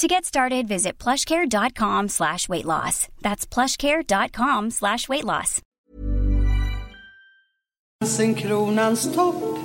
To 0.00 0.08
get 0.08 0.24
started, 0.24 0.66
visit 0.66 0.96
plushcare.com 0.96 2.08
slash 2.08 2.48
weight 2.48 2.64
loss. 2.64 3.06
That's 3.20 3.44
plushcare.com 3.44 4.70
slash 4.70 5.10
weight 5.10 5.26
loss. 5.26 5.60
Sen 8.04 8.34
kronans 8.34 9.14
topp 9.14 9.58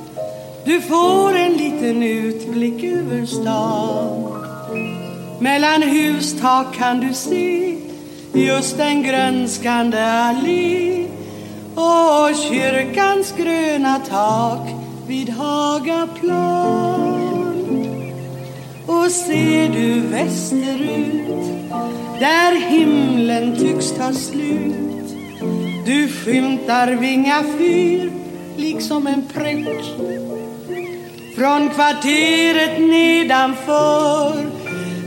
Du 0.66 0.82
får 0.82 1.36
en 1.36 1.54
liten 1.54 2.04
utblick 2.04 2.84
över 2.84 3.26
stan 3.26 4.44
Mellan 5.40 5.82
hustak 5.82 6.74
kan 6.74 7.00
du 7.00 7.14
se 7.14 7.78
Just 8.34 8.80
en 8.80 9.04
grönskande 9.04 10.04
allé 10.04 11.08
Och 11.76 12.36
kyrkans 12.36 13.34
gröna 13.38 14.00
tak 14.00 14.70
vid 15.08 15.30
Hagaplan 15.30 17.35
och 18.88 19.12
ser 19.12 19.70
du 19.70 20.00
västerut 20.00 21.28
Där 22.20 22.70
himlen 22.70 23.58
tycks 23.58 23.92
ta 23.92 24.14
slut. 24.14 25.16
Du 25.86 26.08
skymtar 26.08 26.88
Vinga 26.88 27.44
fyr 27.58 28.12
liksom 28.58 29.08
en 29.08 29.28
prick. 29.34 29.86
Från 31.38 31.70
kvarteret 31.70 32.80
nedanför 32.80 34.46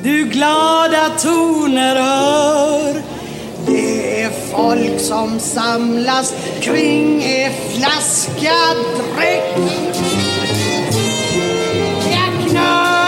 Du 0.02 0.24
glada 0.24 1.08
toner 1.18 1.96
hör. 1.96 3.02
Det 3.66 4.22
är 4.22 4.30
folk 4.30 5.00
som 5.00 5.40
samlas 5.40 6.34
kring 6.60 7.22
en 7.22 7.52
flaska 7.52 8.54
dräkt 8.96 9.58
Jag 12.10 12.50
knör 12.50 12.98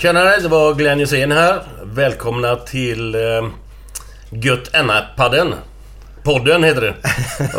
Tjenare, 0.00 0.40
det 0.40 0.48
var 0.48 0.74
Glenn 0.74 0.98
Hysén 0.98 1.32
här. 1.32 1.62
Välkomna 1.82 2.56
till 2.56 3.14
eh, 3.14 3.48
Gött 4.30 4.74
Enna-padden. 4.74 5.54
Podden 6.22 6.64
heter 6.64 6.80
det. 6.80 6.94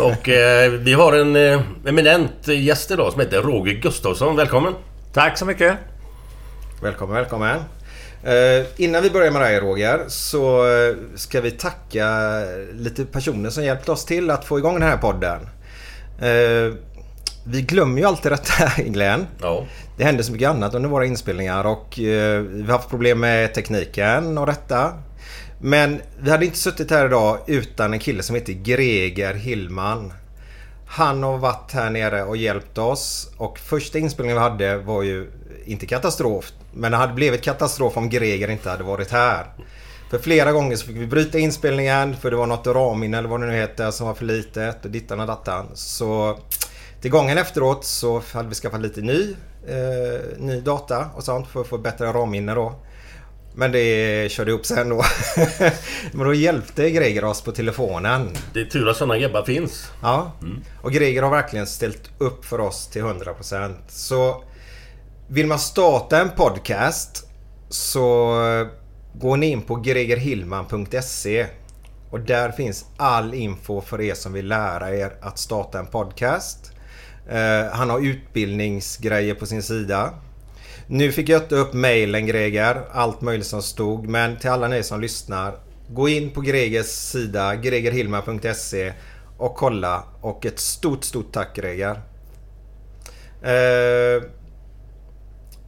Och 0.00 0.28
eh, 0.28 0.70
vi 0.70 0.92
har 0.92 1.12
en 1.12 1.36
eh, 1.36 1.60
eminent 1.86 2.48
gäst 2.48 2.90
idag 2.90 3.12
som 3.12 3.20
heter 3.20 3.42
Roger 3.42 3.72
Gustafsson. 3.72 4.36
Välkommen! 4.36 4.74
Tack 5.12 5.38
så 5.38 5.44
mycket. 5.44 5.76
Välkommen, 6.82 7.16
välkommen. 7.16 7.58
Eh, 8.24 8.66
innan 8.76 9.02
vi 9.02 9.10
börjar 9.10 9.30
med 9.30 9.42
dig 9.42 9.60
Roger 9.60 10.04
så 10.08 10.72
eh, 10.72 10.96
ska 11.16 11.40
vi 11.40 11.50
tacka 11.50 12.08
lite 12.72 13.04
personer 13.04 13.50
som 13.50 13.64
hjälpt 13.64 13.88
oss 13.88 14.04
till 14.04 14.30
att 14.30 14.44
få 14.44 14.58
igång 14.58 14.74
den 14.74 14.88
här 14.88 14.96
podden. 14.96 15.40
Eh, 16.20 16.74
vi 17.44 17.62
glömmer 17.62 18.00
ju 18.00 18.06
alltid 18.06 18.32
detta 18.32 18.82
Glenn. 18.82 19.26
Ja. 19.40 19.66
Det 19.96 20.04
händer 20.04 20.22
så 20.22 20.32
mycket 20.32 20.48
annat 20.48 20.74
under 20.74 20.88
våra 20.88 21.06
inspelningar 21.06 21.66
och 21.66 21.98
eh, 21.98 22.40
vi 22.40 22.62
har 22.62 22.72
haft 22.72 22.90
problem 22.90 23.20
med 23.20 23.54
tekniken 23.54 24.38
och 24.38 24.46
detta. 24.46 24.92
Men 25.58 26.00
vi 26.20 26.30
hade 26.30 26.44
inte 26.44 26.58
suttit 26.58 26.90
här 26.90 27.06
idag 27.06 27.38
utan 27.46 27.92
en 27.92 27.98
kille 27.98 28.22
som 28.22 28.36
heter 28.36 28.52
Greger 28.52 29.34
Hillman. 29.34 30.12
Han 30.86 31.22
har 31.22 31.38
varit 31.38 31.72
här 31.72 31.90
nere 31.90 32.22
och 32.22 32.36
hjälpt 32.36 32.78
oss 32.78 33.30
och 33.36 33.58
första 33.58 33.98
inspelningen 33.98 34.36
vi 34.36 34.42
hade 34.42 34.76
var 34.76 35.02
ju 35.02 35.30
inte 35.64 35.86
katastrof. 35.86 36.52
Men 36.72 36.90
det 36.90 36.96
hade 36.98 37.12
blivit 37.12 37.42
katastrof 37.42 37.96
om 37.96 38.08
Greger 38.08 38.50
inte 38.50 38.70
hade 38.70 38.84
varit 38.84 39.10
här. 39.10 39.46
För 40.10 40.18
flera 40.18 40.52
gånger 40.52 40.76
så 40.76 40.86
fick 40.86 40.96
vi 40.96 41.06
bryta 41.06 41.38
inspelningen 41.38 42.16
för 42.16 42.30
det 42.30 42.36
var 42.36 42.46
något 42.46 42.66
ramminne 42.66 43.18
eller 43.18 43.28
vad 43.28 43.40
det 43.40 43.46
nu 43.46 43.52
heter 43.52 43.90
som 43.90 44.06
var 44.06 44.14
för 44.14 44.24
litet 44.24 44.84
och 44.84 44.90
dittan 44.90 45.20
och 45.20 45.26
dattan. 45.26 45.66
Så 45.74 46.38
till 47.00 47.10
gången 47.10 47.38
efteråt 47.38 47.84
så 47.84 48.22
hade 48.32 48.48
vi 48.48 48.54
skaffat 48.54 48.80
lite 48.80 49.00
ny, 49.00 49.34
eh, 49.66 50.38
ny 50.38 50.60
data 50.60 51.06
och 51.14 51.24
sånt 51.24 51.48
för 51.48 51.60
att 51.60 51.66
få 51.66 51.78
bättre 51.78 52.06
ramminne 52.06 52.54
då. 52.54 52.74
Men 53.54 53.72
det 53.72 54.32
körde 54.32 54.52
upp 54.52 54.66
sen 54.66 54.88
då. 54.88 55.04
Men 56.12 56.26
då 56.26 56.34
hjälpte 56.34 56.90
Greger 56.90 57.24
oss 57.24 57.42
på 57.42 57.52
telefonen. 57.52 58.30
Det 58.54 58.60
är 58.60 58.64
tur 58.64 58.88
att 58.88 58.96
sådana 58.96 59.18
gubbar 59.18 59.42
finns. 59.42 59.90
Ja. 60.02 60.32
Och 60.82 60.92
Greger 60.92 61.22
har 61.22 61.30
verkligen 61.30 61.66
ställt 61.66 62.10
upp 62.18 62.44
för 62.44 62.60
oss 62.60 62.86
till 62.86 63.02
100%. 63.02 63.74
Så 63.88 64.44
vill 65.28 65.46
man 65.46 65.58
starta 65.58 66.20
en 66.20 66.30
podcast 66.30 67.28
så 67.68 68.34
går 69.14 69.36
ni 69.36 69.46
in 69.46 69.62
på 69.62 69.76
gregerhillman.se 69.76 71.46
och 72.10 72.20
där 72.20 72.52
finns 72.52 72.84
all 72.96 73.34
info 73.34 73.80
för 73.80 74.00
er 74.00 74.14
som 74.14 74.32
vill 74.32 74.48
lära 74.48 74.96
er 74.96 75.12
att 75.20 75.38
starta 75.38 75.78
en 75.78 75.86
podcast. 75.86 76.61
Eh, 77.28 77.72
han 77.72 77.90
har 77.90 78.00
utbildningsgrejer 78.06 79.34
på 79.34 79.46
sin 79.46 79.62
sida. 79.62 80.14
Nu 80.86 81.12
fick 81.12 81.28
jag 81.28 81.42
inte 81.42 81.54
upp 81.54 81.72
mailen 81.72 82.26
Greger, 82.26 82.82
allt 82.92 83.20
möjligt 83.20 83.46
som 83.46 83.62
stod. 83.62 84.08
Men 84.08 84.36
till 84.38 84.50
alla 84.50 84.68
ni 84.68 84.82
som 84.82 85.00
lyssnar, 85.00 85.54
gå 85.88 86.08
in 86.08 86.30
på 86.30 86.40
Gregers 86.40 86.86
sida, 86.86 87.56
gregerhillman.se 87.56 88.92
och 89.38 89.54
kolla. 89.56 90.04
Och 90.20 90.46
ett 90.46 90.58
stort, 90.58 91.04
stort 91.04 91.32
tack 91.32 91.56
Greger. 91.56 92.00
Eh, 93.42 94.22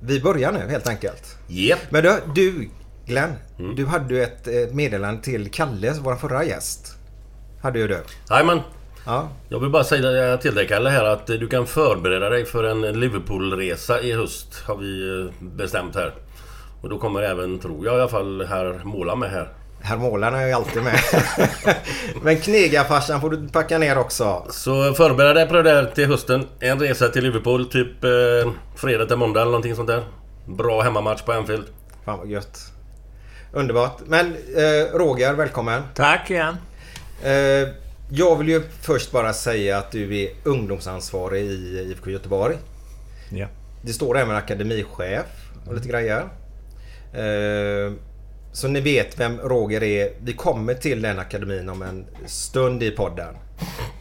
Vi 0.00 0.20
börjar 0.20 0.52
nu 0.52 0.58
helt 0.70 0.88
enkelt. 0.88 1.36
Japp. 1.46 1.78
Men 1.90 2.02
du, 2.02 2.20
du 2.34 2.68
Glenn. 3.06 3.32
Du 3.76 3.86
hade 3.86 4.14
ju 4.14 4.22
ett 4.22 4.74
meddelande 4.74 5.22
till 5.22 5.50
Kalle, 5.50 5.92
vår 6.00 6.16
förra 6.16 6.44
gäst. 6.44 6.96
Hade 7.62 7.78
ju 7.78 7.88
du. 7.88 7.98
Jajamän. 8.30 8.60
Ja. 9.06 9.28
Jag 9.48 9.60
vill 9.60 9.70
bara 9.70 9.84
säga 9.84 10.36
till 10.36 10.54
dig 10.54 10.68
Kalle 10.68 10.90
här 10.90 11.04
att 11.04 11.26
du 11.26 11.48
kan 11.48 11.66
förbereda 11.66 12.28
dig 12.30 12.44
för 12.44 12.64
en 12.64 13.00
Liverpoolresa 13.00 14.00
i 14.00 14.12
höst. 14.12 14.62
Har 14.66 14.76
vi 14.76 15.20
eh, 15.20 15.46
bestämt 15.46 15.94
här. 15.94 16.14
Och 16.82 16.88
då 16.88 16.98
kommer 16.98 17.22
även, 17.22 17.58
tror 17.58 17.86
jag 17.86 17.96
i 17.96 18.00
alla 18.00 18.08
fall, 18.08 18.46
herr 18.46 18.80
Måla 18.84 19.16
med 19.16 19.30
här. 19.30 19.48
Herr 19.80 19.96
Målaren 19.96 20.34
är 20.34 20.46
ju 20.46 20.52
alltid 20.52 20.82
med. 20.82 20.98
Men 22.22 22.36
knegarfarsan 22.36 23.20
får 23.20 23.30
du 23.30 23.48
packa 23.48 23.78
ner 23.78 23.98
också. 23.98 24.46
Så 24.50 24.94
förbered 24.94 25.36
dig 25.36 25.48
på 25.48 25.54
det 25.54 25.62
där 25.62 25.86
till 25.86 26.06
hösten. 26.06 26.46
En 26.60 26.80
resa 26.80 27.08
till 27.08 27.24
Liverpool, 27.24 27.66
typ 27.70 28.04
eh, 28.04 28.52
fredag 28.76 29.06
till 29.06 29.16
måndag 29.16 29.40
eller 29.40 29.50
någonting 29.50 29.76
sånt 29.76 29.88
där. 29.88 30.04
Bra 30.46 30.82
hemmamatch 30.82 31.22
på 31.22 31.32
Anfield. 31.32 31.64
Fan 32.04 32.18
vad 32.18 32.28
gött. 32.28 32.58
Underbart. 33.52 33.98
Men 34.06 34.26
eh, 34.56 34.98
Roger, 34.98 35.34
välkommen. 35.34 35.82
Tack 35.94 36.30
igen. 36.30 36.56
Eh, 37.22 37.83
jag 38.10 38.36
vill 38.36 38.48
ju 38.48 38.62
först 38.80 39.12
bara 39.12 39.32
säga 39.32 39.78
att 39.78 39.90
du 39.90 40.16
är 40.18 40.30
ungdomsansvarig 40.44 41.42
i 41.42 41.78
IFK 41.90 42.10
Göteborg. 42.10 42.56
Ja. 43.30 43.46
Det 43.82 43.92
står 43.92 44.18
även 44.18 44.36
akademichef 44.36 45.26
och 45.66 45.74
lite 45.74 45.88
grejer. 45.88 46.20
Eh, 47.12 47.92
så 48.52 48.68
ni 48.68 48.80
vet 48.80 49.20
vem 49.20 49.38
Roger 49.38 49.82
är. 49.82 50.10
Vi 50.22 50.32
kommer 50.32 50.74
till 50.74 51.02
den 51.02 51.18
akademin 51.18 51.68
om 51.68 51.82
en 51.82 52.06
stund 52.26 52.82
i 52.82 52.90
podden. 52.90 53.34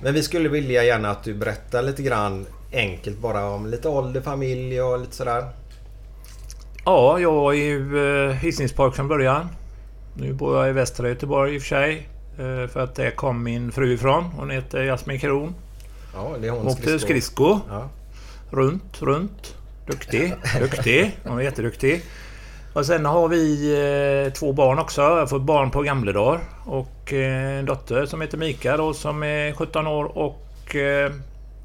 Men 0.04 0.14
vi 0.14 0.24
skulle 0.24 0.50
vilja 0.50 0.84
gärna 0.84 1.12
att 1.12 1.24
du 1.24 1.34
berättar 1.34 1.84
lite 1.84 2.04
grann 2.04 2.46
enkelt 2.74 3.18
bara 3.18 3.50
om 3.50 3.68
lite 3.68 3.90
ålder, 3.90 4.22
familj 4.22 4.82
och 4.82 5.00
lite 5.00 5.16
sådär. 5.16 5.46
Ja, 6.86 7.20
jag 7.20 7.54
är 7.54 7.64
ju 7.64 8.08
eh, 8.28 8.32
Hisingspojk 8.32 8.96
från 8.96 9.08
början. 9.08 9.48
Nu 10.18 10.34
bor 10.34 10.58
jag 10.58 10.70
i 10.70 10.72
västra 10.72 11.10
Göteborg 11.10 11.56
i 11.56 11.58
och 11.58 11.62
för 11.62 11.68
sig. 11.68 12.10
Eh, 12.38 12.68
för 12.68 12.80
att 12.80 12.95
det 12.95 13.12
kom 13.12 13.44
min 13.44 13.71
fru 13.71 13.94
ifrån. 13.94 14.24
Hon 14.24 14.50
heter 14.50 14.83
Jasmin 14.83 15.19
Kron. 15.19 15.56
Ja, 16.13 16.35
det 16.41 16.47
är 16.47 16.51
hon 16.51 16.68
åkte 16.68 17.00
skridsko. 17.00 17.59
Ja. 17.69 17.89
Runt, 18.51 19.01
runt. 19.01 19.56
Duktig, 19.88 20.33
duktig. 20.59 21.19
Hon 21.24 21.35
var 21.35 21.41
jätteduktig. 21.41 22.03
Och 22.74 22.85
sen 22.85 23.06
har 23.06 23.27
vi 23.27 23.71
eh, 24.27 24.33
två 24.33 24.53
barn 24.53 24.80
också. 24.80 25.01
Jag 25.01 25.15
har 25.15 25.27
fått 25.27 25.41
barn 25.41 25.71
på 25.71 25.81
gamla 25.81 26.12
dagar. 26.12 26.39
Och 26.65 27.13
eh, 27.13 27.59
en 27.59 27.65
dotter 27.65 28.06
som 28.06 28.21
heter 28.21 28.38
Mika 28.38 28.77
då, 28.77 28.94
som 28.94 29.24
är 29.24 29.53
17 29.53 29.88
år 29.88 30.18
och 30.18 30.75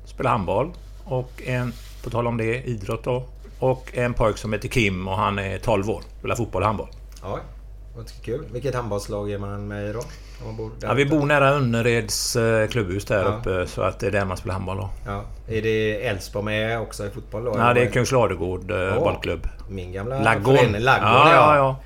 spelar 0.05 0.31
handboll. 0.31 0.73
Och 1.05 1.43
en, 1.45 1.73
på 2.05 2.11
tal 2.11 2.27
om 2.27 2.37
det, 2.37 2.63
idrott 2.63 3.05
då. 3.05 3.25
Och 3.59 3.91
en 3.95 4.15
pojk 4.15 4.37
som 4.39 4.53
heter 4.53 4.69
Kim 4.69 5.09
och 5.09 5.17
han 5.17 5.39
är 5.39 5.59
12 5.59 5.91
år. 5.91 6.03
Spelar 6.19 6.37
fotboll 6.37 6.63
och 6.63 6.67
handboll. 6.67 6.89
Ja, 7.23 7.39
vad 7.97 8.23
kul. 8.23 8.45
Vilket 8.53 8.75
handbollslag 8.75 9.31
är 9.31 9.39
man 9.39 9.69
med 9.69 9.91
i 9.91 9.93
då? 9.93 10.03
Bor 10.57 10.71
Ja, 10.81 10.95
vi 10.95 11.07
bor 11.07 11.27
nära 11.27 11.49
Önnereds 11.49 12.37
eh, 12.37 12.69
klubbhus 12.69 13.05
där 13.05 13.23
Ja. 13.23 13.29
uppe. 13.29 13.67
Så 13.67 13.83
att 13.83 13.99
det 14.01 14.07
är 14.07 14.11
där 14.11 14.25
man 14.25 14.37
spelar 14.37 14.55
handboll 14.55 14.77
då. 14.77 14.91
Ja. 15.07 15.25
Är 15.49 15.63
det 15.63 16.07
Älvsborg 16.07 16.45
med 16.45 16.81
också 16.81 17.07
i 17.07 17.11
fotboll 17.11 17.45
då? 17.45 17.55
Ja, 17.59 17.75
det 17.75 17.81
är 17.81 17.91
eh, 18.71 18.95
Åh, 18.99 19.05
bollklubb. 19.05 19.49
Min 19.69 19.93
gamla 19.93 20.23
Laggård. 20.23 20.55
Laggård, 20.57 21.03
ja, 21.09 21.33
ja, 21.35 21.57
ja. 21.57 21.81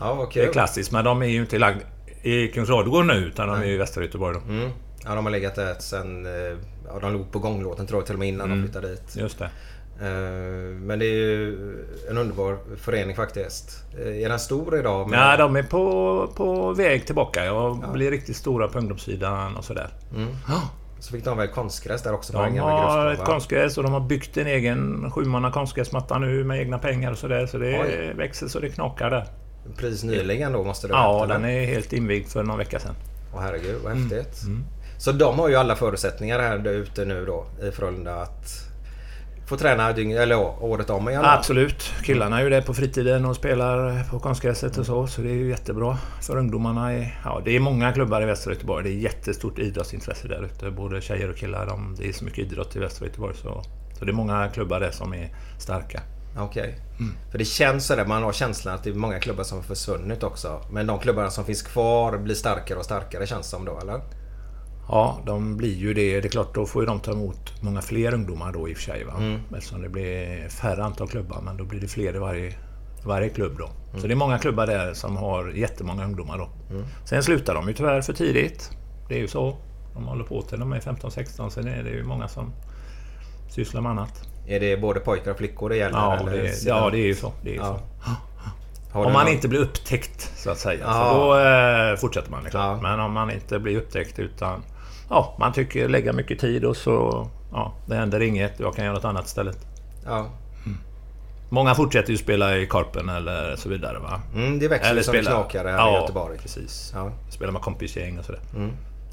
Ja, 0.00 0.28
Det 0.34 0.40
är 0.44 0.52
klassiskt, 0.52 0.92
men 0.92 1.04
de 1.04 1.22
är 1.22 1.26
ju 1.26 1.40
inte 1.40 1.58
lagd 1.58 1.78
i 2.22 2.48
Kungsradugård 2.48 3.04
nu 3.06 3.14
utan 3.14 3.48
de 3.48 3.56
är 3.56 3.64
i 3.64 3.76
Västra 3.76 4.02
Göteborg 4.04 4.34
då. 4.46 4.52
Mm. 4.52 4.70
Ja, 5.04 5.14
de 5.14 5.24
har 5.24 5.32
legat 5.32 5.54
där 5.54 5.74
sen... 5.78 6.26
eh, 6.26 6.56
Ja, 6.86 6.98
de 7.00 7.12
låg 7.12 7.32
på 7.32 7.38
gånglåten 7.38 7.86
tror 7.86 8.00
jag 8.00 8.06
till 8.06 8.14
och 8.14 8.18
med 8.18 8.28
innan 8.28 8.46
Mm. 8.46 8.58
de 8.58 8.66
flyttade 8.66 8.88
dit. 8.88 9.16
Just 9.16 9.38
det. 9.38 9.50
Eh, 10.00 10.06
Men 10.80 10.98
det 10.98 11.04
är 11.06 11.12
ju 11.14 11.58
en 12.10 12.18
underbar 12.18 12.58
förening 12.76 13.16
faktiskt. 13.16 13.82
Eh, 13.98 14.22
Är 14.24 14.28
den 14.28 14.38
stor 14.38 14.78
idag? 14.78 15.08
med- 15.10 15.18
Ja, 15.18 15.36
de 15.36 15.56
är 15.56 15.62
på, 15.62 16.28
på 16.36 16.72
väg 16.72 17.06
tillbaka. 17.06 17.44
Jag 17.44 17.84
blir 17.92 18.10
riktigt 18.10 18.36
stora 18.36 18.68
på 18.68 18.78
ungdomssidan 18.78 19.56
och 19.56 19.64
sådär. 19.64 19.88
Så 20.98 21.12
fick 21.12 21.24
de 21.24 21.36
väl 21.38 21.48
konstgräs 21.48 22.02
där 22.02 22.14
också 22.14 22.32
De 22.32 22.58
har 22.58 23.12
ett 23.12 23.24
konstgräs 23.24 23.76
och 23.78 23.82
de 23.84 23.92
har 23.92 24.00
byggt 24.00 24.36
en 24.36 24.46
egen 24.46 25.10
sjumanna 25.10 25.50
konstgräsmatta 25.52 26.18
nu 26.18 26.44
med 26.44 26.60
egna 26.60 26.78
pengar 26.78 27.10
och 27.12 27.18
sådär. 27.18 27.46
Så 27.46 27.58
det 27.58 27.80
Oj. 27.80 28.12
växer 28.16 28.48
så 28.48 28.60
det 28.60 28.68
knakar 28.68 29.10
där. 29.10 29.24
Precis 29.76 30.04
nyligen 30.04 30.52
då 30.52 30.64
måste 30.64 30.86
det 30.88 30.94
Ja, 30.94 31.12
varit, 31.12 31.24
eller? 31.30 31.34
den 31.34 31.44
är 31.50 31.64
helt 31.66 31.92
invigd 31.92 32.28
för 32.28 32.42
någon 32.42 32.58
vecka 32.58 32.78
sedan. 32.80 32.94
Åh 33.34 33.40
herregud, 33.40 33.80
vad 33.84 33.92
Mm. 33.92 34.10
häftigt. 34.10 34.40
Så 34.98 35.12
de 35.12 35.38
har 35.38 35.48
ju 35.48 35.54
alla 35.54 35.76
förutsättningar 35.76 36.38
här 36.38 36.58
där 36.58 36.72
ute 36.72 37.04
nu 37.04 37.24
då 37.24 37.46
i 37.62 37.70
Frölunda 37.70 38.14
att 38.14 38.48
få 39.46 39.56
träna 39.56 39.92
dygn, 39.92 40.16
eller 40.16 40.36
året 40.64 40.90
om 40.90 41.08
i 41.08 41.14
fall. 41.14 41.24
Absolut. 41.38 41.82
Killarna 42.02 42.38
är 42.38 42.44
ju 42.44 42.50
där 42.50 42.62
på 42.62 42.74
fritiden 42.74 43.24
och 43.24 43.36
spelar 43.36 44.04
på 44.10 44.18
konstgräset 44.18 44.78
och 44.78 44.86
så. 44.86 45.06
Så 45.06 45.20
det 45.20 45.30
är 45.30 45.34
ju 45.34 45.48
jättebra 45.48 45.98
för 46.22 46.36
ungdomarna. 46.36 46.92
är- 46.92 47.20
Ja, 47.24 47.42
det 47.44 47.56
är 47.56 47.60
många 47.60 47.92
klubbar 47.92 48.22
i 48.22 48.24
Västra 48.24 48.52
Göteborg. 48.52 48.84
Det 48.84 48.90
är 48.90 48.98
jättestort 49.00 49.58
idrottsintresse 49.58 50.28
där 50.28 50.42
ute. 50.44 50.70
Både 50.70 51.00
tjejer 51.00 51.30
och 51.30 51.36
killar. 51.36 51.66
De, 51.66 51.96
det 51.98 52.08
är 52.08 52.12
så 52.12 52.24
mycket 52.24 52.38
idrott 52.38 52.76
i 52.76 52.78
Västra 52.78 53.06
Göteborg. 53.06 53.34
Så, 53.36 53.62
så 53.98 54.04
det 54.04 54.10
är 54.10 54.14
många 54.14 54.48
klubbar 54.48 54.80
där 54.80 54.90
som 54.90 55.14
är 55.14 55.34
starka. 55.58 56.00
Okej. 56.38 56.74
Mm. 56.98 57.12
För 57.30 57.38
det 57.38 57.44
känns 57.44 57.86
sådär, 57.86 58.04
man 58.06 58.22
har 58.22 58.32
känslan 58.32 58.74
att 58.74 58.84
det 58.84 58.90
är 58.90 58.94
många 58.94 59.20
klubbar 59.20 59.44
som 59.44 59.58
har 59.58 59.62
försvunnit 59.64 60.22
också. 60.22 60.60
Men 60.70 60.86
de 60.86 60.98
klubbarna 60.98 61.30
som 61.30 61.44
finns 61.44 61.62
kvar 61.62 62.18
blir 62.18 62.34
starkare 62.34 62.78
och 62.78 62.84
starkare 62.84 63.26
känns 63.26 63.46
som 63.50 63.64
då, 63.64 63.78
eller? 63.82 64.00
Ja, 64.88 65.18
de 65.26 65.56
blir 65.56 65.74
ju 65.74 65.94
det. 65.94 66.20
Det 66.20 66.28
är 66.28 66.30
klart, 66.30 66.54
då 66.54 66.66
får 66.66 66.82
ju 66.82 66.86
de 66.86 67.00
ta 67.00 67.12
emot 67.12 67.62
många 67.62 67.82
fler 67.82 68.14
ungdomar 68.14 68.52
då 68.52 68.68
i 68.68 68.72
och 68.72 68.76
för 68.76 68.84
sig. 68.84 69.04
Va? 69.04 69.12
Eftersom 69.56 69.82
det 69.82 69.88
blir 69.88 70.48
färre 70.48 70.84
antal 70.84 71.08
klubbar, 71.08 71.40
men 71.44 71.56
då 71.56 71.64
blir 71.64 71.80
det 71.80 71.88
fler 71.88 72.16
i 72.16 72.18
varje, 72.18 72.52
varje 73.04 73.28
klubb 73.28 73.56
då. 73.58 73.68
Så 74.00 74.06
det 74.06 74.14
är 74.14 74.16
många 74.16 74.38
klubbar 74.38 74.66
där 74.66 74.94
som 74.94 75.16
har 75.16 75.48
jättemånga 75.48 76.04
ungdomar 76.04 76.38
då. 76.38 76.48
Sen 77.04 77.22
slutar 77.22 77.54
de 77.54 77.68
ju 77.68 77.74
tyvärr 77.74 78.00
för 78.02 78.12
tidigt. 78.12 78.70
Det 79.08 79.14
är 79.14 79.18
ju 79.18 79.28
så. 79.28 79.56
De 79.94 80.04
håller 80.06 80.24
på 80.24 80.42
till 80.42 80.60
de 80.60 80.72
är 80.72 80.80
15-16. 80.80 81.48
Sen 81.50 81.68
är 81.68 81.82
det 81.82 81.90
ju 81.90 82.04
många 82.04 82.28
som 82.28 82.52
sysslar 83.50 83.80
med 83.80 83.90
annat. 83.90 84.22
Är 84.46 84.60
det 84.60 84.76
både 84.80 85.00
pojkar 85.00 85.30
och 85.30 85.36
flickor 85.38 85.68
det 85.68 85.76
gäller? 85.76 85.98
Ja, 85.98 86.16
eller? 86.20 86.32
det, 86.32 86.48
är- 86.48 86.68
ja, 86.68 86.90
det 86.90 86.98
är 86.98 87.06
ju 87.06 87.14
så. 87.14 87.32
Det 87.42 87.50
är 87.50 87.56
Ja. 87.56 87.78
så. 88.92 88.98
Om 88.98 89.12
man 89.12 89.28
inte 89.28 89.48
blir 89.48 89.60
upptäckt, 89.60 90.32
så 90.36 90.50
att 90.50 90.58
säga. 90.58 90.80
Ja. 90.86 91.10
Så 91.12 91.18
då 91.18 91.38
eh, 91.38 91.96
fortsätter 91.96 92.30
man. 92.30 92.40
klart. 92.40 92.52
Ja. 92.54 92.78
Men 92.82 93.00
om 93.00 93.12
man 93.12 93.30
inte 93.30 93.58
blir 93.58 93.76
upptäckt 93.76 94.18
utan... 94.18 94.62
Ja, 95.14 95.36
man 95.38 95.52
tycker 95.52 95.88
lägga 95.88 96.12
mycket 96.12 96.38
tid 96.38 96.64
och 96.64 96.76
så... 96.76 97.28
Ja, 97.52 97.74
det 97.86 97.94
händer 97.94 98.20
inget. 98.20 98.60
Jag 98.60 98.74
kan 98.74 98.84
göra 98.84 98.94
något 98.94 99.04
annat 99.04 99.26
istället. 99.26 99.58
Ja. 100.06 100.26
Många 101.48 101.74
fortsätter 101.74 102.10
ju 102.10 102.16
spela 102.18 102.56
i 102.56 102.66
Korpen 102.66 103.08
eller 103.08 103.56
så 103.56 103.68
vidare 103.68 103.98
va? 103.98 104.20
Mm, 104.34 104.58
det 104.58 104.68
växer 104.68 104.94
ju 104.94 105.02
som 105.02 105.14
spela- 105.14 105.30
knakare 105.30 105.68
här 105.68 105.76
ja, 105.78 105.98
i 105.98 106.00
Göteborg. 106.00 106.38
precis. 106.38 106.92
Ja. 106.94 107.10
Spela 107.30 107.52
med 107.52 107.62
kompisgäng 107.62 108.18
och 108.18 108.24
sådär. 108.24 108.40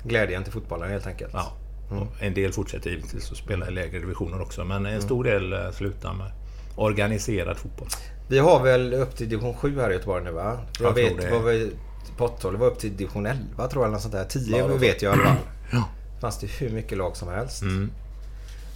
Glädjen 0.03 0.43
till 0.43 0.53
fotbollen 0.53 0.89
helt 0.91 1.07
enkelt. 1.07 1.31
Ja. 1.33 1.51
Och 1.91 2.23
En 2.23 2.33
del 2.33 2.53
fortsätter 2.53 2.89
givetvis 2.89 3.31
att 3.31 3.37
spela 3.37 3.67
i 3.67 3.71
lägre 3.71 3.99
divisioner 3.99 4.41
också. 4.41 4.63
Men 4.65 4.77
Mm. 4.77 4.93
en 4.95 5.01
stor 5.01 5.23
del 5.23 5.53
eh, 5.53 5.71
slutar 5.71 6.13
med 6.13 6.31
organiserad 6.75 7.57
fotboll. 7.57 7.87
Vi 8.29 8.39
har 8.39 8.63
väl 8.63 8.93
upp 8.93 9.15
till 9.15 9.29
division 9.29 9.53
7 9.53 9.79
här 9.79 9.89
i 9.89 9.93
Göteborg 9.93 10.23
nu 10.23 10.31
va? 10.31 10.57
Jag, 10.79 10.89
Jag 10.89 10.93
vet 10.95 11.21
det. 11.21 11.31
vad 11.31 11.43
vi... 11.43 11.71
På 12.17 12.25
80 12.25 12.57
var 12.57 12.67
upp 12.67 12.79
till 12.79 12.97
division 12.97 13.25
11 13.25 13.67
tror 13.67 13.69
jag 13.73 13.83
eller 13.83 13.93
något 13.93 14.01
sånt 14.01 14.13
där. 14.13 14.25
10 14.25 14.57
Ja, 14.57 14.67
var- 14.67 14.75
vet 14.77 15.01
jag 15.01 15.15
i 15.17 15.19
alla 15.19 15.27
fall. 15.29 15.37
Ja. 15.71 15.83
Fanns 16.21 16.39
det 16.39 16.47
hur 16.47 16.69
mycket 16.69 16.97
lag 16.97 17.17
som 17.17 17.27
helst. 17.29 17.61
Mm. 17.61 17.91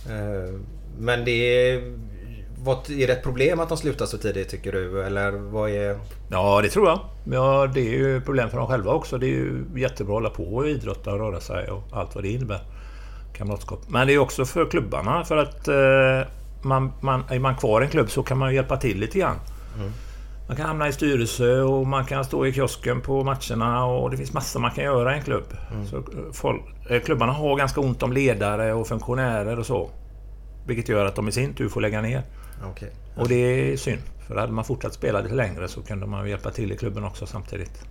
Eh, 0.09 0.59
Men 0.99 1.25
det 1.25 1.31
är... 1.31 1.93
Vad, 2.63 2.89
är 2.89 3.07
det 3.07 3.13
ett 3.13 3.23
problem 3.23 3.59
att 3.59 3.69
de 3.69 3.77
slutar 3.77 4.05
så 4.05 4.17
tidigt 4.17 4.49
tycker 4.49 4.71
du? 4.71 5.03
Eller 5.03 5.31
vad 5.31 5.69
är... 5.69 5.99
Ja, 6.29 6.61
det 6.61 6.69
tror 6.69 6.87
jag. 6.87 6.99
Ja, 7.31 7.67
det 7.73 7.79
är 7.79 7.97
ju 7.97 8.21
problem 8.21 8.49
för 8.49 8.57
dem 8.57 8.67
själva 8.67 8.91
också. 8.91 9.17
Det 9.17 9.25
är 9.25 9.29
ju 9.29 9.65
jättebra 9.75 10.13
att 10.13 10.15
hålla 10.15 10.29
på 10.29 10.55
och 10.55 10.69
idrotta 10.69 11.13
och 11.13 11.19
röra 11.19 11.39
sig 11.39 11.69
och 11.69 11.83
allt 11.91 12.15
vad 12.15 12.23
det 12.23 12.29
innebär. 12.29 12.61
Kamratskap. 13.33 13.79
Men 13.87 14.07
det 14.07 14.13
är 14.13 14.17
också 14.17 14.45
för 14.45 14.65
klubbarna 14.65 15.23
för 15.23 15.37
att 15.37 15.67
eh, 15.67 16.31
man, 16.61 16.91
man, 17.01 17.23
är 17.29 17.39
man 17.39 17.55
kvar 17.55 17.81
i 17.81 17.85
en 17.85 17.91
klubb 17.91 18.11
så 18.11 18.23
kan 18.23 18.37
man 18.37 18.53
hjälpa 18.53 18.77
till 18.77 18.99
lite 18.99 19.19
grann. 19.19 19.39
Man 20.47 20.57
kan 20.57 20.65
hamna 20.65 20.87
i 20.87 20.91
styrelse 20.93 21.61
och 21.61 21.87
man 21.87 22.05
kan 22.05 22.25
stå 22.25 22.45
i 22.45 22.53
kiosken 22.53 23.01
på 23.01 23.23
matcherna 23.23 23.85
och 23.85 24.11
det 24.11 24.17
finns 24.17 24.33
massor 24.33 24.59
man 24.59 24.71
kan 24.71 24.83
göra 24.83 25.13
i 25.13 25.17
en 25.17 25.23
klubb. 25.23 25.43
Så 25.89 25.97
eh, 25.97 26.03
folk, 26.33 26.61
eh, 26.89 27.01
klubbarna 27.01 27.31
har 27.31 27.55
ganska 27.57 27.81
ont 27.81 28.03
om 28.03 28.13
ledare 28.13 28.73
och 28.73 28.87
funktionärer 28.87 29.59
och 29.59 29.65
så. 29.65 29.89
Vilket 30.67 30.89
gör 30.89 31.05
att 31.05 31.15
de 31.15 31.27
i 31.27 31.31
sin 31.31 31.53
tur 31.53 31.69
får 31.69 31.81
lägga 31.81 32.01
ner. 32.01 32.23
Okej. 32.71 32.91
Och 33.17 33.27
det 33.27 33.35
är 33.35 33.77
synd. 33.77 34.01
För 34.27 34.35
hade 34.35 34.51
man 34.51 34.63
fortsatt 34.65 34.93
spela 34.93 35.21
lite 35.21 35.35
längre 35.35 35.67
så 35.67 35.81
kunde 35.81 36.05
man 36.05 36.29
hjälpa 36.29 36.51
till 36.51 36.71
i 36.71 36.77
klubben 36.77 37.03
också 37.03 37.25
samtidigt. 37.25 37.83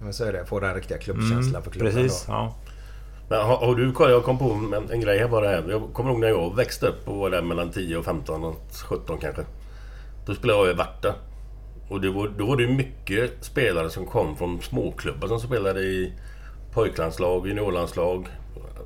Men 0.00 0.12
så 0.12 0.24
är 0.24 0.32
det. 0.32 0.44
Få 0.46 0.60
den 0.60 0.74
riktiga 0.74 0.98
klubbkänslan 0.98 1.62
för 1.62 1.70
klubben 1.70 1.92
Mm, 1.92 2.02
Precis, 2.04 2.26
då. 2.26 2.32
ja. 2.32 2.54
Men 3.28 3.40
har, 3.40 3.56
har 3.56 3.74
du? 3.74 3.92
Jag 4.12 4.24
kom 4.24 4.38
på 4.38 4.50
en, 4.50 4.90
en 4.90 5.00
grej 5.00 5.18
här 5.18 5.28
bara 5.28 5.48
här. 5.48 5.64
Jag 5.68 5.82
kommer 5.92 6.10
ihåg 6.10 6.20
när 6.20 6.28
jag 6.28 6.56
växte 6.56 6.86
upp 6.86 7.08
och 7.08 7.16
var 7.16 7.30
där 7.30 7.42
mellan 7.42 7.70
10 7.70 7.96
och 7.96 8.04
15 8.04 8.44
och 8.44 8.56
17 8.88 9.18
kanske. 9.20 9.42
Då 10.26 10.34
spelade 10.34 10.58
jag 10.58 10.70
i 10.70 10.74
Varta. 10.76 11.14
Och 11.92 12.00
det 12.00 12.10
var, 12.10 12.28
då 12.28 12.46
var 12.46 12.56
det 12.56 12.66
mycket 12.66 13.44
spelare 13.44 13.90
som 13.90 14.06
kom 14.06 14.36
från 14.36 14.62
småklubbar 14.62 15.28
som 15.28 15.40
spelade 15.40 15.80
i 15.80 16.12
pojklandslag, 16.72 17.48
juniorlandslag. 17.48 18.28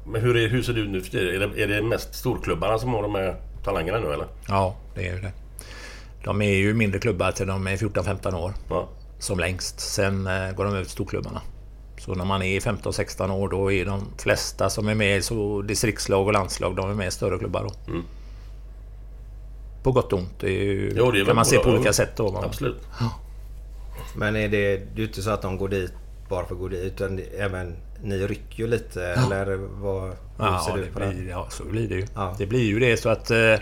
Men 0.06 0.20
hur, 0.20 0.36
är, 0.36 0.48
hur 0.48 0.62
ser 0.62 0.72
det 0.72 0.80
ut 0.80 0.90
nu 0.90 1.00
för 1.00 1.10
tiden? 1.10 1.42
Är 1.42 1.46
det, 1.46 1.62
är 1.62 1.68
det 1.68 1.82
mest 1.82 2.14
storklubbarna 2.14 2.78
som 2.78 2.94
har 2.94 3.02
de 3.02 3.14
här 3.14 3.36
talangerna 3.64 3.98
nu 3.98 4.12
eller? 4.12 4.26
Ja, 4.48 4.76
det 4.94 5.08
är 5.08 5.14
ju 5.14 5.20
det. 5.20 5.32
De 6.25 6.42
är 6.42 6.54
ju 6.54 6.75
mindre 6.75 7.00
klubbar 7.00 7.32
till 7.32 7.46
de 7.46 7.66
är 7.66 7.76
14-15 7.76 8.34
år. 8.34 8.52
Ja. 8.70 8.88
Som 9.18 9.38
längst. 9.38 9.80
Sen 9.80 10.26
eh, 10.26 10.52
går 10.52 10.64
de 10.64 10.82
till 10.82 10.90
storklubbarna. 10.90 11.40
Så 11.98 12.14
när 12.14 12.25
man 12.25 12.42
är 12.42 12.60
15-16 12.60 13.30
år 13.30 13.48
då 13.48 13.72
är 13.72 13.84
de 13.84 14.02
flesta 14.18 14.70
som 14.70 14.88
är 14.88 14.94
med 14.94 15.16
i 15.18 15.22
distriktslag 15.68 16.26
och 16.26 16.32
landslag, 16.32 16.76
de 16.76 16.90
är 16.90 16.94
med 16.94 17.08
i 17.08 17.10
större 17.10 17.38
klubbar 17.38 17.62
då. 17.62 17.92
Mm. 17.92 18.04
På 19.87 19.93
gott 19.93 20.12
och 20.12 20.19
ont. 20.19 20.40
Det, 20.40 20.47
är 20.49 20.62
ju, 20.64 20.93
Jo, 20.97 21.11
det 21.11 21.25
kan 21.25 21.37
man 21.37 21.45
se 21.45 21.59
på 21.59 21.71
olika 21.71 21.93
sätt 21.93 22.11
då. 22.16 22.40
Absolut. 22.45 22.76
Men 24.16 24.37
är 24.37 24.49
det, 24.49 24.76
det 24.76 24.83
är 24.95 24.97
ju 24.97 25.07
inte 25.07 25.23
så 25.23 25.31
att 25.31 25.43
de 25.43 25.59
går 25.59 25.69
dit 25.69 25.93
bara 26.28 26.47
för 26.47 26.55
att 26.55 26.61
gå 26.61 26.69
dit 26.69 26.85
utan 26.85 27.16
det, 27.16 27.23
även 27.23 27.76
ni 28.02 28.26
rycker 28.26 28.59
ju 28.59 28.66
lite 28.66 29.05
eller 29.05 29.57
vad, 29.57 30.02
hur 30.02 30.14
Ja, 30.38 30.62
ser 30.66 30.76
du 30.76 30.85
det 30.85 30.90
på 30.90 30.99
det? 31.00 31.09
blir, 31.09 31.28
ja, 31.28 31.47
så 31.50 31.64
blir 31.64 31.88
det 31.88 31.95
ju. 31.95 32.07
Ja. 32.14 32.35
Det 32.38 32.47
blir 32.47 32.64
ju 32.64 32.78
det 32.78 32.97
så 32.97 33.09
att 33.09 33.31
eh, 33.31 33.55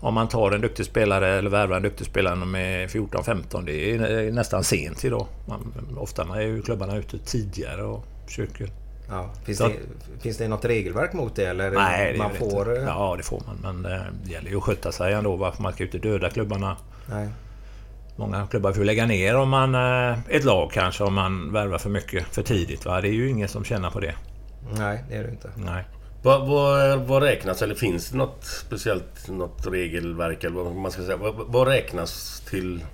om 0.00 0.14
man 0.14 0.28
tar 0.28 0.52
en 0.52 0.60
duktig 0.60 0.86
spelare 0.86 1.28
eller 1.28 1.50
värvar 1.50 1.76
en 1.76 1.82
duktig 1.82 2.06
spelare 2.06 2.34
när 2.34 2.40
de 2.40 2.54
är 2.54 2.86
14-15 2.88 3.64
det 3.66 3.94
är 3.94 4.32
nästan 4.32 4.64
sent 4.64 5.04
idag. 5.04 5.26
Man, 5.48 5.72
ofta 5.96 6.22
är 6.22 6.40
ju 6.40 6.62
klubbarna 6.62 6.96
ute 6.96 7.18
tidigare 7.18 7.82
och 7.82 8.04
försöker... 8.26 8.70
Ja. 9.10 9.30
Finns, 9.44 9.58
Så- 9.58 9.68
det, 9.68 9.74
finns 10.22 10.36
det 10.36 10.48
något 10.48 10.64
regelverk 10.64 11.12
mot 11.12 11.36
det 11.36 11.44
eller 11.46 11.70
Nej, 11.70 12.12
det 12.12 12.18
man 12.18 12.30
får... 12.34 12.68
inte. 12.70 12.84
Ja, 12.86 13.14
det 13.16 13.22
får 13.22 13.42
man. 13.46 13.80
Men 13.82 13.92
eh, 13.92 14.00
det 14.24 14.30
gäller 14.32 14.50
ju 14.50 14.56
att 14.56 14.62
sköta 14.62 14.92
sig 14.92 15.12
ändå. 15.12 15.36
Varför 15.36 15.62
man 15.62 15.72
ska 15.72 15.84
inte 15.84 15.98
döda 15.98 16.30
klubbarna. 16.30 16.76
Nej. 17.06 17.28
Många 18.16 18.46
klubbar 18.46 18.72
får 18.72 18.78
ju 18.78 18.84
lägga 18.84 19.06
ner 19.06 19.36
om 19.36 19.48
man... 19.48 19.74
eh, 19.74 20.18
Ett 20.28 20.44
lag 20.44 20.70
kanske 20.72 21.04
om 21.04 21.14
man 21.14 21.52
värvar 21.52 21.78
för 21.78 21.90
mycket 21.90 22.26
för 22.26 22.42
tidigt. 22.42 22.84
Va? 22.84 23.00
Det 23.00 23.08
är 23.08 23.12
ju 23.12 23.28
ingen 23.30 23.48
som 23.48 23.64
tjänar 23.64 23.90
på 23.90 24.00
det. 24.00 24.14
Nej, 24.78 25.04
det 25.08 25.16
är 25.16 25.22
det 25.24 25.30
inte. 25.30 25.50
Nej. 25.56 25.84
Vad, 26.22 26.48
vad, 26.48 26.98
vad 27.00 27.22
räknas, 27.22 27.62
eller 27.62 27.74
finns 27.74 28.10
det 28.10 28.16
något 28.18 28.44
speciellt 28.44 29.28
något 29.28 29.66
regelverk 29.66 30.44
eller 30.44 30.56
vad 30.56 30.74
man 30.76 30.90
ska 30.90 31.02
säga? 31.02 31.16
Vad, 31.16 31.34
vad 31.46 31.68
räknas 31.68 32.42
till... 32.50 32.84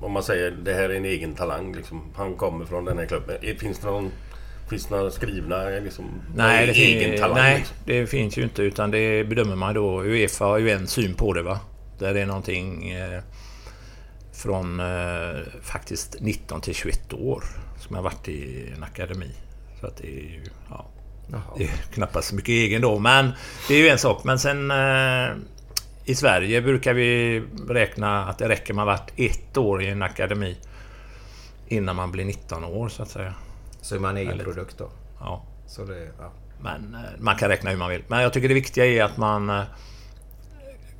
Om 0.00 0.12
man 0.12 0.22
säger 0.22 0.50
det 0.50 0.74
här 0.74 0.88
är 0.90 0.94
en 0.96 1.04
egen 1.04 1.34
talang 1.34 1.74
liksom. 1.74 2.02
Han 2.16 2.34
kommer 2.34 2.64
från 2.64 2.84
den 2.84 2.98
här 2.98 3.06
klubben. 3.06 3.36
Finns 3.58 3.78
det 3.78 3.86
någon... 3.86 4.10
Finns 4.70 4.86
det 4.86 4.96
några 4.96 5.10
skrivna 5.10 5.64
liksom... 5.68 6.04
Nej, 6.34 6.66
det, 6.66 6.72
egen 6.72 7.10
fin- 7.10 7.20
talang 7.20 7.36
nej 7.36 7.58
liksom? 7.58 7.76
det 7.84 8.06
finns 8.06 8.38
ju 8.38 8.42
inte 8.42 8.62
utan 8.62 8.90
det 8.90 9.24
bedömer 9.24 9.56
man 9.56 9.74
då. 9.74 10.02
Uefa 10.02 10.44
har 10.44 10.58
ju 10.58 10.70
en 10.70 10.86
syn 10.86 11.14
på 11.14 11.32
det 11.32 11.42
va. 11.42 11.60
Där 11.98 12.14
det 12.14 12.20
är 12.20 12.26
någonting 12.26 12.90
eh, 12.90 13.20
från 14.32 14.80
eh, 14.80 15.36
faktiskt 15.62 16.16
19 16.20 16.60
till 16.60 16.74
21 16.74 17.12
år 17.12 17.44
som 17.78 17.96
har 17.96 18.02
varit 18.02 18.28
i 18.28 18.72
en 18.76 18.82
akademi. 18.82 19.30
Så 19.80 19.86
att 19.86 19.96
det 19.96 20.06
är 20.06 20.20
ju... 20.20 20.42
Ja, 20.70 20.86
Jaha. 21.32 21.42
det 21.56 21.64
är 21.64 21.68
knappast 21.94 22.28
så 22.28 22.34
mycket 22.34 22.48
egen 22.48 22.82
då, 22.82 22.98
men 22.98 23.32
det 23.68 23.74
är 23.74 23.78
ju 23.78 23.88
en 23.88 23.98
sak. 23.98 24.24
Men 24.24 24.38
sen 24.38 24.70
eh, 24.70 25.36
i 26.04 26.14
Sverige 26.14 26.62
brukar 26.62 26.94
vi 26.94 27.42
räkna 27.68 28.24
att 28.26 28.38
det 28.38 28.48
räcker 28.48 28.74
man 28.74 28.86
varit 28.86 29.12
ett 29.16 29.56
år 29.56 29.82
i 29.82 29.86
en 29.88 30.02
akademi 30.02 30.56
innan 31.68 31.96
man 31.96 32.12
blir 32.12 32.24
19 32.24 32.64
år 32.64 32.88
så 32.88 33.02
att 33.02 33.10
säga. 33.10 33.34
Så 33.88 33.94
är 33.94 33.98
man 33.98 34.16
egen 34.16 34.28
Härligt. 34.28 34.44
produkt 34.46 34.78
då. 34.78 34.90
Ja. 35.20 35.42
Så 35.66 35.84
det, 35.84 36.08
ja. 36.18 36.32
Men 36.60 36.94
eh, 36.94 37.00
man 37.18 37.36
kan 37.36 37.48
räkna 37.48 37.70
hur 37.70 37.76
man 37.76 37.90
vill. 37.90 38.02
Men 38.08 38.22
jag 38.22 38.32
tycker 38.32 38.48
det 38.48 38.54
viktiga 38.54 38.86
är 38.86 39.04
att 39.04 39.16
man 39.16 39.50
eh, 39.50 39.56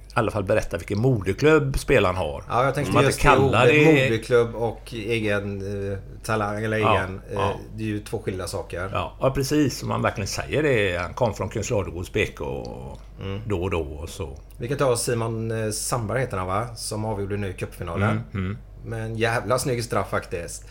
i 0.09 0.21
alla 0.21 0.30
fall 0.30 0.45
berättar 0.45 0.78
vilken 0.78 0.99
moderklubb 0.99 1.78
spelaren 1.78 2.16
har. 2.16 2.45
ja, 2.49 2.64
jag 2.64 2.75
tänkte 2.75 2.92
Man 2.95 3.04
just 3.04 3.23
det 3.23 3.37
ordet 3.38 3.68
det- 3.68 3.85
moderklubb 3.87 4.54
och 4.54 4.80
egen 4.95 5.61
eh, 5.92 5.99
talang 6.25 6.64
eller 6.64 6.78
Ja, 6.78 6.99
egen. 6.99 7.21
Eh, 7.28 7.35
ja. 7.35 7.54
Det 7.76 7.83
är 7.83 7.87
ju 7.87 8.00
två 8.00 8.18
skilda 8.18 8.47
saker. 8.47 8.90
Ja, 8.92 9.16
ja 9.21 9.30
precis. 9.30 9.83
Om 9.83 9.88
man 9.88 10.02
verkligen 10.02 10.28
säger 10.28 10.62
det. 10.62 10.97
Han 10.99 11.14
kom 11.14 11.35
från 11.35 11.49
Kungsladugårds 11.49 12.12
BK 12.12 12.40
och 12.40 12.99
Mm. 13.21 13.40
då 13.47 13.62
och 13.62 13.71
då 13.71 13.80
och 13.83 14.09
så. 14.09 14.38
Vi 14.59 14.68
kan 14.68 14.78
ta 14.78 14.97
Simon 14.97 15.50
eh, 15.50 15.71
Sandberg 15.71 16.21
heter 16.21 16.37
han 16.37 16.47
va? 16.47 16.75
Som 16.76 17.04
avgjorde 17.04 17.37
nu 17.37 17.49
i 17.50 17.52
cupfinalen. 17.52 18.21
Mm, 18.35 18.59
Med 18.85 19.02
en 19.02 19.16
jävla 19.16 19.59
snygg 19.59 19.85
straff 19.85 20.11
faktiskt. 20.11 20.64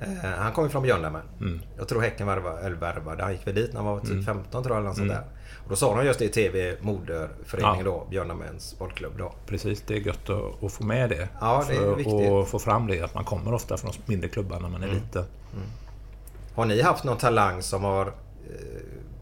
Eh, 0.00 0.30
han 0.30 0.52
kom 0.52 0.64
ju 0.64 0.70
från 0.70 0.82
Björndamen. 0.82 1.22
Mm. 1.40 1.60
Jag 1.78 1.88
tror 1.88 2.00
Häcken 2.00 2.26
värvade, 2.26 2.60
eller 2.66 2.76
värvade. 2.76 3.22
Han 3.22 3.32
gick 3.32 3.46
väl 3.46 3.54
dit 3.54 3.72
när 3.72 3.80
han 3.80 3.92
var 3.92 4.00
typ 4.00 4.24
15 4.24 4.62
tror 4.62 4.76
jag 4.76 4.78
eller 4.80 4.88
något 4.88 4.96
sånt 4.96 5.08
där. 5.08 5.24
Och 5.64 5.68
då 5.70 5.76
sa 5.76 5.96
de 5.96 6.06
just 6.06 6.18
det 6.18 6.24
i 6.24 6.28
TV, 6.28 6.76
moderföreningen 6.80 7.74
Mm. 7.80 7.86
Ja. 7.86 7.92
då, 7.92 8.06
Björndamens 8.10 8.78
bollklubb 8.78 9.12
då. 9.18 9.32
Precis, 9.46 9.82
det 9.86 9.94
är 9.94 9.98
gött 9.98 10.30
att, 10.30 10.64
att 10.64 10.72
få 10.72 10.84
med 10.84 11.10
det. 11.10 11.28
Ja, 11.40 11.64
det 11.68 11.74
är 11.76 11.94
viktigt. 11.94 12.14
Mm. 12.14 12.32
att 12.32 12.48
få 12.48 12.58
fram 12.58 12.86
det. 12.86 13.00
Att 13.02 13.14
man 13.14 13.24
kommer 13.24 13.54
ofta 13.54 13.76
från 13.76 13.92
mindre 14.06 14.28
klubbar 14.28 14.60
när 14.60 14.68
man 14.68 14.82
är 14.82 14.88
liten. 14.88 15.24
Har 16.54 16.64
ni 16.66 16.82
haft 16.82 17.04
någon 17.04 17.16
talang 17.18 17.62
som 17.62 17.84
har 17.84 18.06
eh, 18.06 18.12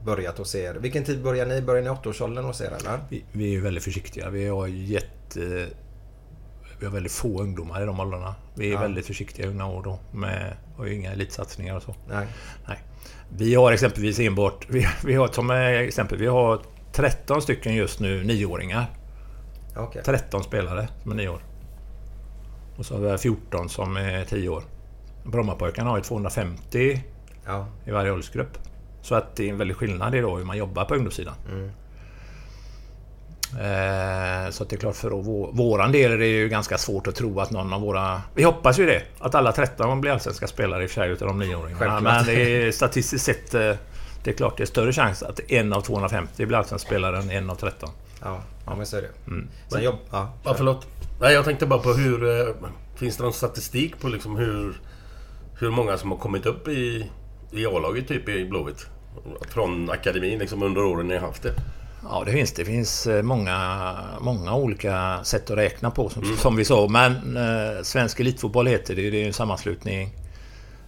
börjat 0.05 0.39
hos 0.39 0.55
er? 0.55 0.75
Vilken 0.75 1.05
tid 1.05 1.23
börjar 1.23 1.47
ni? 1.47 1.63
Börjar 1.63 1.83
ni 1.83 1.89
i 1.89 1.91
åttaårsåldern 1.91 2.45
hos 2.45 2.61
er 2.61 2.67
eller? 2.81 2.99
Vi, 3.09 3.25
vi 3.33 3.45
är 3.45 3.51
ju 3.51 3.61
väldigt 3.61 3.85
försiktiga. 3.85 4.31
Vi 4.31 4.49
har 4.49 4.67
jätte... 4.67 5.67
Vi 6.81 6.87
har 6.87 6.93
väldigt 6.93 7.13
få 7.13 7.43
ungdomar 7.43 7.83
i 7.83 7.85
de 7.87 8.01
åldrarna. 8.01 8.35
Vi 8.55 8.69
är 8.69 8.73
Ja. 8.75 8.81
väldigt 8.81 9.07
försiktiga 9.07 9.47
i 9.47 9.49
unga 9.49 9.67
år 9.67 9.83
då. 9.83 9.99
Med, 10.13 10.57
har 10.79 10.87
ju 10.87 10.95
inga 10.95 11.13
elitsatsningar 11.13 11.77
och 11.77 11.83
så. 11.83 11.95
Nej. 12.09 12.27
Nej. 12.69 12.79
Vi 13.29 13.55
har 13.55 13.73
exempelvis 13.73 14.21
enbart... 14.21 14.67
Vi, 14.69 14.87
vi 15.05 15.15
har 15.15 15.29
som 15.29 15.51
exempel, 15.51 16.19
vi 16.19 16.27
har 16.27 16.61
13 16.93 17.43
stycken 17.43 17.75
just 17.75 18.01
nu 18.01 18.25
nioåringar. 18.25 18.87
Okej. 19.77 20.03
13 20.05 20.43
spelare 20.45 20.89
som 21.03 21.13
är 21.13 21.17
nio 21.17 21.29
år. 21.29 21.43
Och 22.79 22.87
så 22.87 22.95
har 22.95 23.13
vi 23.13 23.19
14 23.19 23.69
som 23.69 23.97
är 23.97 24.25
10 24.25 24.49
år. 24.49 24.63
Brommapojkarna 25.25 25.91
har 25.91 25.97
ju 25.97 26.03
250 26.03 27.03
Ja. 27.47 27.67
i 27.87 27.91
varje 27.91 28.11
åldersgrupp. 28.13 28.59
Så 29.03 29.15
att 29.15 29.37
det 29.37 29.45
är 29.45 29.49
en 29.51 29.59
väldig 29.59 29.77
skillnad 29.77 30.15
i 30.15 30.21
då 30.21 30.37
hur 30.37 30.45
man 30.45 30.57
jobbar 30.57 30.85
på 30.85 30.95
ungdomssidan. 30.95 31.35
Eh, 31.49 31.71
så 34.51 34.63
att 34.63 34.71
det 34.71 34.77
är 34.77 34.81
klart 34.81 34.97
för 34.97 35.11
vår, 35.11 35.53
våran 35.53 35.93
del 35.93 36.13
är 36.13 36.19
det 36.19 36.27
ju 36.27 36.49
ganska 36.49 36.79
svårt 36.79 37.07
att 37.07 37.15
tro 37.15 37.41
att 37.41 37.51
någon 37.51 37.73
av 37.73 37.81
våra... 37.81 38.23
Vi 38.35 38.43
hoppas 38.43 38.79
ju 38.79 38.87
det. 38.87 39.03
Att 39.19 39.35
alla 39.35 39.53
13 39.53 40.01
blir 40.01 40.13
allsvenska 40.13 40.47
spelare 40.47 40.83
i 40.83 40.87
och 40.87 40.91
för 40.91 41.01
sig 41.03 41.11
utav 41.11 41.29
de 41.29 41.39
nioåringarna. 41.39 41.79
Självklart. 41.79 42.03
Men 42.03 42.25
det 42.27 42.67
är 42.67 42.73
statistiskt 42.73 43.25
sett... 43.25 43.55
eh, 43.55 43.75
Det 44.25 44.31
är 44.31 44.35
klart 44.35 44.57
det 44.57 44.65
är 44.65 44.67
större 44.67 44.93
chans 44.93 45.23
att 45.23 45.41
en 45.51 45.73
av 45.73 45.81
250 45.81 46.47
blir 46.47 46.59
allsvensk 46.59 46.87
spelare 46.87 47.19
än 47.19 47.31
en 47.31 47.51
av 47.51 47.55
13. 47.55 47.91
Ja, 48.23 48.41
ja 48.67 48.75
men 48.77 48.87
så 48.87 48.97
är 48.97 49.03
det. 49.03 49.11
Mm. 49.27 49.49
Sen 49.69 49.83
jobb... 49.83 49.97
Ja, 50.11 50.33
Ja, 50.45 50.55
förlåt. 50.57 50.87
Nej, 51.21 51.35
jag 51.35 51.45
tänkte 51.45 51.67
bara 51.67 51.79
på 51.79 51.93
hur... 51.93 52.41
eh, 52.49 52.55
Finns 52.97 53.17
det 53.17 53.23
någon 53.23 53.33
statistik 53.33 54.01
på 54.01 54.09
liksom 54.09 54.37
hur... 54.37 54.81
Hur 55.61 55.71
många 55.71 55.99
som 55.99 56.11
har 56.11 56.19
kommit 56.19 56.47
upp 56.47 56.69
i, 56.69 57.11
i 57.53 57.67
A-laget 57.67 58.09
typ 58.09 58.29
i 58.29 58.45
Blåvitt? 58.45 58.87
Från 59.51 59.91
akademin 59.91 60.39
liksom 60.39 60.63
under 60.63 60.85
åren 60.85 61.09
ni 61.09 61.15
har 61.15 61.27
haft 61.27 61.43
det. 61.43 61.55
Ja, 62.11 62.23
det 62.27 62.33
finns 62.33 62.53
det. 62.53 62.65
finns 62.65 63.07
eh, 63.07 63.23
många, 63.23 63.95
många 64.21 64.55
olika 64.55 65.25
sätt 65.25 65.51
att 65.51 65.57
räkna 65.57 65.91
på 65.91 66.09
som, 66.09 66.37
som 66.37 66.57
vi 66.57 66.65
sa. 66.65 66.89
Men 66.89 67.37
eh, 67.37 67.83
Svensk 67.83 68.21
Elitfotboll 68.21 68.67
heter 68.67 68.97
det. 68.97 69.11
Det 69.11 69.23
är 69.23 69.27
en 69.27 69.33
sammanslutning 69.33 70.11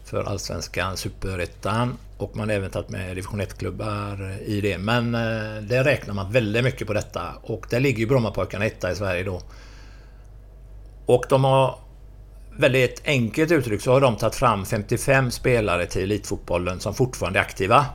för 0.05 0.25
Allsvenskan, 0.25 0.97
Superettan 0.97 1.97
och 2.17 2.37
man 2.37 2.49
har 2.49 2.57
även 2.57 2.71
tagit 2.71 2.89
med 2.89 3.09
division 3.09 3.41
1-klubbar 3.41 4.39
i 4.47 4.61
det. 4.61 4.79
Men 4.79 5.15
eh, 5.15 5.63
där 5.63 5.85
räknar 5.85 6.15
man 6.15 6.33
väldigt 6.33 6.65
mycket 6.65 6.87
på 6.87 6.93
detta 6.93 7.23
och 7.43 7.67
där 7.71 7.81
ligger 7.81 7.99
ju 7.99 8.07
Brommapojkarna 8.07 8.65
etta 8.65 8.91
i 8.91 8.95
Sverige 8.95 9.25
då. 9.25 9.41
Och 11.07 11.25
de 11.29 11.45
har 11.45 11.79
väldigt 12.57 13.03
enkelt 13.05 13.53
uttryckt 13.53 13.85
så 13.85 13.93
har 13.93 14.01
de 14.01 14.17
tagit 14.17 14.35
fram 14.35 14.65
55 14.65 15.31
spelare 15.31 15.87
till 15.87 16.03
elitfotbollen 16.03 16.81
som 16.81 16.95
fortfarande 16.95 17.39
är 17.39 17.43
aktiva. 17.43 17.87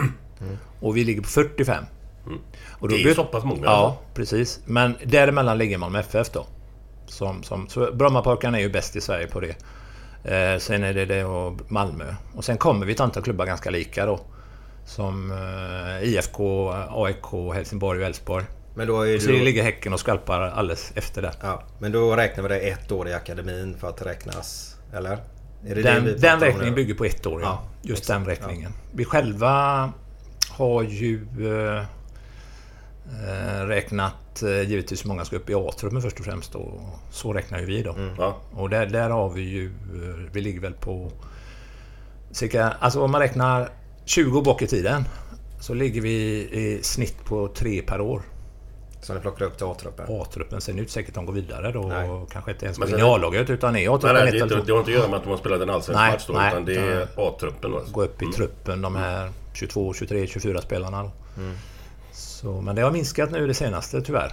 Och 0.80 0.96
vi 0.96 1.04
ligger 1.04 1.22
på 1.22 1.28
45. 1.28 1.84
Och 2.70 2.88
Det 2.88 2.94
är 2.94 2.98
ju 2.98 3.14
så 3.14 3.24
pass 3.24 3.44
många, 3.44 3.64
Ja, 3.64 3.70
alltså. 3.70 3.98
precis. 4.14 4.60
Men 4.64 4.94
däremellan 5.04 5.58
ligger 5.58 5.78
Malmö 5.78 5.98
FF 6.00 6.30
då. 6.30 6.46
Som, 7.06 7.42
som, 7.42 7.68
så 7.68 7.92
Brommapojkarna 7.92 8.58
är 8.58 8.62
ju 8.62 8.70
bäst 8.70 8.96
i 8.96 9.00
Sverige 9.00 9.26
på 9.26 9.40
det. 9.40 9.56
Eh, 10.24 10.58
sen 10.58 10.84
är 10.84 10.94
det 10.94 11.04
det 11.04 11.24
och 11.24 11.70
Malmö. 11.70 12.14
Och 12.34 12.44
sen 12.44 12.58
kommer 12.58 12.86
vi 12.86 12.92
ett 12.92 13.00
antal 13.00 13.22
klubbar 13.22 13.46
ganska 13.46 13.70
lika 13.70 14.06
då. 14.06 14.20
Som 14.84 15.30
eh, 15.32 16.08
IFK, 16.08 16.70
AIK, 16.90 17.54
Helsingborg 17.54 18.00
och 18.00 18.06
Elfsborg. 18.06 18.44
Men 18.74 18.86
då 18.86 19.00
är 19.06 19.18
Så 19.18 19.26
det 19.30 19.38
du... 19.38 19.44
ligger 19.44 19.62
Häcken 19.62 19.92
och 19.92 20.00
skvalpar 20.00 20.40
alldeles 20.40 20.92
efter 20.94 21.22
det. 21.22 21.32
Ja, 21.42 21.62
men 21.78 21.92
då 21.92 22.16
räknar 22.16 22.42
vi 22.42 22.48
det 22.48 22.58
ett 22.58 22.92
år 22.92 23.08
i 23.08 23.14
akademin 23.14 23.76
för 23.80 23.88
att 23.88 24.06
räknas. 24.06 24.76
Eller? 24.94 25.10
Är 25.12 25.18
det 25.74 25.74
det 25.74 25.82
Den, 25.82 26.20
den 26.20 26.40
räkningen 26.40 26.74
bygger 26.74 26.94
på 26.94 27.04
ett 27.04 27.26
år, 27.26 27.42
ja. 27.42 27.46
Ja, 27.48 27.88
Just 27.88 28.02
exakt, 28.02 28.18
den 28.18 28.26
räkningen. 28.26 28.72
Vi 28.92 29.04
själva 29.04 29.92
har 30.50 30.82
ju 30.82 31.26
eh, 31.76 31.84
räknat 33.66 34.42
eh, 34.42 34.62
givetvis 34.70 35.04
hur 35.04 35.08
många 35.08 35.24
ska 35.24 35.36
upp 35.36 35.50
i 35.50 35.54
A-truppen 35.54 36.02
först 36.02 36.18
och 36.18 36.24
främst. 36.24 36.54
Och 36.54 36.80
så 37.10 37.32
räknar 37.32 37.58
ju 37.58 37.66
vi 37.66 37.82
då. 37.82 37.94
Ja. 38.18 38.36
Och 38.52 38.70
där, 38.70 38.86
där 38.86 39.10
har 39.10 39.30
vi 39.30 39.42
ju... 39.42 39.66
eh, 39.66 40.30
Vi 40.32 40.40
ligger 40.40 40.60
väl 40.60 40.72
på... 40.72 41.10
Cirka, 42.30 42.72
alltså 42.80 43.00
om 43.02 43.10
man 43.10 43.20
räknar 43.20 43.68
20 44.04 44.42
bak 44.42 44.62
i 44.62 44.66
tiden 44.66 45.04
så 45.60 45.74
ligger 45.74 46.00
vi 46.00 46.12
i 46.52 46.80
snitt 46.82 47.24
på 47.24 47.48
tre 47.48 47.82
per 47.82 48.00
år. 48.00 48.22
Så 49.00 49.14
ni 49.14 49.20
plockar 49.20 49.44
upp 49.44 49.56
till 49.56 49.66
A-truppen? 49.66 50.06
A-truppen. 50.08 50.60
Sen 50.60 50.74
är 50.74 50.76
det 50.76 50.80
inte 50.80 50.92
säkert 50.92 51.08
att 51.08 51.14
de 51.14 51.26
går 51.26 51.32
vidare 51.32 51.72
då 51.72 51.82
Nej. 51.82 52.10
och 52.10 52.32
kanske 52.32 52.50
inte 52.50 52.64
ens 52.64 52.78
Men 52.78 52.90
går 52.90 52.98
in 52.98 53.04
i 53.04 53.08
A-laget 53.08 53.50
utan 53.50 53.68
är 53.68 53.72
Nej, 53.72 53.88
A-truppen 53.88 54.14
nej, 54.14 54.26
ett 54.42 54.48
det, 54.48 54.54
det, 54.56 54.62
det 54.66 54.72
har 54.72 54.78
inte 54.78 54.90
att 54.90 54.96
göra 54.96 55.08
med 55.08 55.16
att 55.16 55.22
de 55.24 55.30
har 55.30 55.36
spelat 55.36 55.60
en 55.60 55.70
allsvensk 55.70 56.00
Nej, 56.00 56.12
match 56.12 56.24
då, 56.26 56.32
nej, 56.32 56.48
utan 56.52 56.64
det 56.64 56.76
är 56.76 57.02
A-truppen. 57.16 57.74
Alltså. 57.74 57.92
gå 57.92 58.02
upp 58.02 58.22
i 58.22 58.26
truppen, 58.26 58.82
de 58.82 58.96
här 58.96 59.30
22, 59.54 59.94
23, 59.94 60.26
24 60.26 60.60
spelarna. 60.60 61.02
Då. 61.02 61.10
Så, 62.12 62.60
men 62.60 62.76
det 62.76 62.82
har 62.82 62.90
minskat 62.90 63.30
nu 63.30 63.46
det 63.46 63.54
senaste 63.54 64.02
tyvärr. 64.02 64.32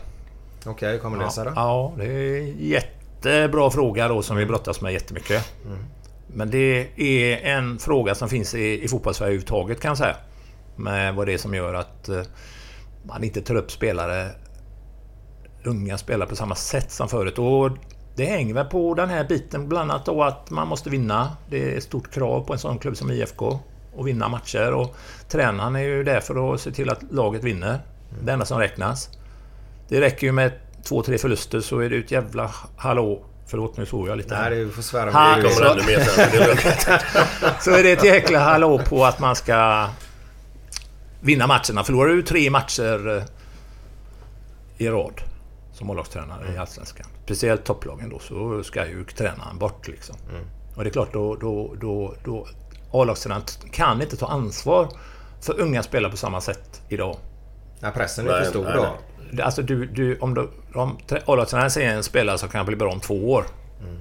Okej, 0.65 0.91
hur 0.91 0.99
kommer 0.99 1.23
det 1.23 1.31
sig 1.31 1.45
Ja, 1.45 1.51
då? 1.51 1.55
ja, 1.55 1.93
det 1.97 2.11
är 2.13 2.41
jättebra 2.57 3.71
fråga 3.71 4.07
då 4.07 4.21
som 4.21 4.37
vi 4.37 4.45
brottas 4.45 4.81
med 4.81 4.93
jättemycket. 4.93 5.53
Men 6.27 6.49
det 6.51 6.87
är 6.95 7.37
en 7.57 7.79
fråga 7.79 8.15
som 8.15 8.29
finns 8.29 8.53
i, 8.55 8.83
i 8.83 8.87
fotbollssverige 8.87 9.27
överhuvudtaget 9.29 9.81
kan 9.81 9.89
jag 9.89 9.97
säga. 9.97 10.15
Med 10.75 11.15
vad 11.15 11.27
det 11.27 11.33
är 11.33 11.37
som 11.37 11.53
gör 11.53 11.73
att 11.73 12.09
eh, 12.09 12.21
man 13.03 13.23
inte 13.23 13.41
tar 13.41 13.55
upp 13.55 13.71
spelare, 13.71 14.29
unga 15.63 15.97
spelare 15.97 16.29
på 16.29 16.35
samma 16.35 16.55
sätt 16.55 16.91
som 16.91 17.09
förut. 17.09 17.39
Och 17.39 17.69
det 18.15 18.25
hänger 18.25 18.53
väl 18.53 18.65
på 18.65 18.93
den 18.93 19.09
här 19.09 19.23
biten 19.23 19.69
bland 19.69 19.91
annat 19.91 20.05
då 20.05 20.23
att 20.23 20.49
man 20.49 20.67
måste 20.67 20.89
vinna. 20.89 21.37
Det 21.49 21.73
är 21.73 21.77
ett 21.77 21.83
stort 21.83 22.11
krav 22.11 22.41
på 22.41 22.53
en 22.53 22.59
sån 22.59 22.77
klubb 22.77 22.97
som 22.97 23.11
IFK. 23.11 23.59
Att 23.99 24.05
vinna 24.05 24.29
matcher 24.29 24.73
och 24.73 24.95
tränaren 25.29 25.75
är 25.75 25.79
ju 25.79 26.03
där 26.03 26.19
för 26.19 26.53
att 26.53 26.61
se 26.61 26.71
till 26.71 26.89
att 26.89 26.99
laget 27.11 27.43
vinner. 27.43 27.79
Det 28.23 28.31
enda 28.31 28.45
som 28.45 28.59
räknas. 28.59 29.09
Det 29.87 30.01
räcker 30.01 30.27
ju 30.27 30.31
med 30.33 30.51
två, 30.83 31.03
tre 31.03 31.17
förluster 31.17 31.61
så 31.61 31.79
är 31.79 31.89
det 31.89 31.97
ett 31.97 32.11
jävla 32.11 32.51
hallå. 32.77 33.25
Förlåt, 33.47 33.77
nu 33.77 33.85
såg 33.85 34.07
jag 34.07 34.17
lite. 34.17 34.41
Nej, 34.41 34.49
du 34.65 34.69
får 34.69 34.81
svära 34.81 35.11
Ha- 35.11 35.35
Det 35.35 35.41
kommer 35.41 35.69
ännu 35.71 35.83
mer 35.83 35.99
sen. 35.99 36.99
Så 37.59 37.71
är 37.71 37.83
det 37.83 37.91
ett 37.91 38.03
jäkla 38.03 38.39
hallå 38.39 38.79
på 38.89 39.05
att 39.05 39.19
man 39.19 39.35
ska 39.35 39.87
vinna 41.21 41.47
matcherna. 41.47 41.83
Förlorar 41.83 42.09
du 42.09 42.21
tre 42.21 42.49
matcher 42.49 43.17
eh, 43.17 43.23
i 44.77 44.87
rad 44.89 45.21
som 45.73 45.89
A-lagstränare 45.89 46.53
i 46.53 46.57
Allsvenskan, 46.57 47.05
speciellt 47.25 47.63
topplagen 47.65 48.09
då, 48.09 48.19
så 48.19 48.63
ska 48.63 48.87
ju 48.87 49.03
tränaren 49.03 49.57
bort 49.57 49.87
liksom. 49.87 50.15
Och 50.75 50.83
det 50.83 50.89
är 50.89 50.91
klart, 50.91 51.13
då, 51.13 51.35
då, 51.35 51.75
då, 51.81 52.13
då 52.23 52.47
A-lagstränaren 52.91 53.43
kan 53.71 54.01
inte 54.01 54.17
ta 54.17 54.27
ansvar 54.27 54.89
för 55.41 55.59
unga 55.59 55.83
spelare 55.83 56.11
på 56.11 56.17
samma 56.17 56.41
sätt 56.41 56.81
idag. 56.89 57.17
Nej, 57.79 57.91
pressen 57.91 58.27
är 58.27 58.43
för 58.43 58.49
stor 58.49 58.63
nej, 58.63 58.73
då. 58.75 58.81
nej. 59.31 59.41
Alltså 59.41 59.61
du, 59.61 59.85
du, 59.85 60.17
om, 60.19 60.33
du, 60.33 60.49
om 60.73 60.97
trä- 61.07 61.23
A-lagstränaren 61.25 61.71
säger 61.71 61.93
en 61.95 62.03
spelare 62.03 62.37
som 62.37 62.49
kan 62.49 62.65
bli 62.65 62.75
bra 62.75 62.91
om 62.91 62.99
två 62.99 63.31
år. 63.31 63.45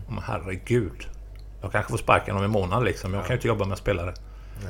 Men 0.09 0.23
herregud. 0.27 1.07
Jag 1.63 1.73
kanske 1.73 1.91
får 1.91 1.99
sparken 1.99 2.37
om 2.37 2.43
en 2.43 2.51
månad 2.51 2.85
liksom. 2.85 3.15
Jag 3.15 3.23
kan 3.23 3.31
ju 3.31 3.35
inte 3.37 3.49
jobba 3.49 3.65
med 3.65 3.79
spelare. 3.79 4.15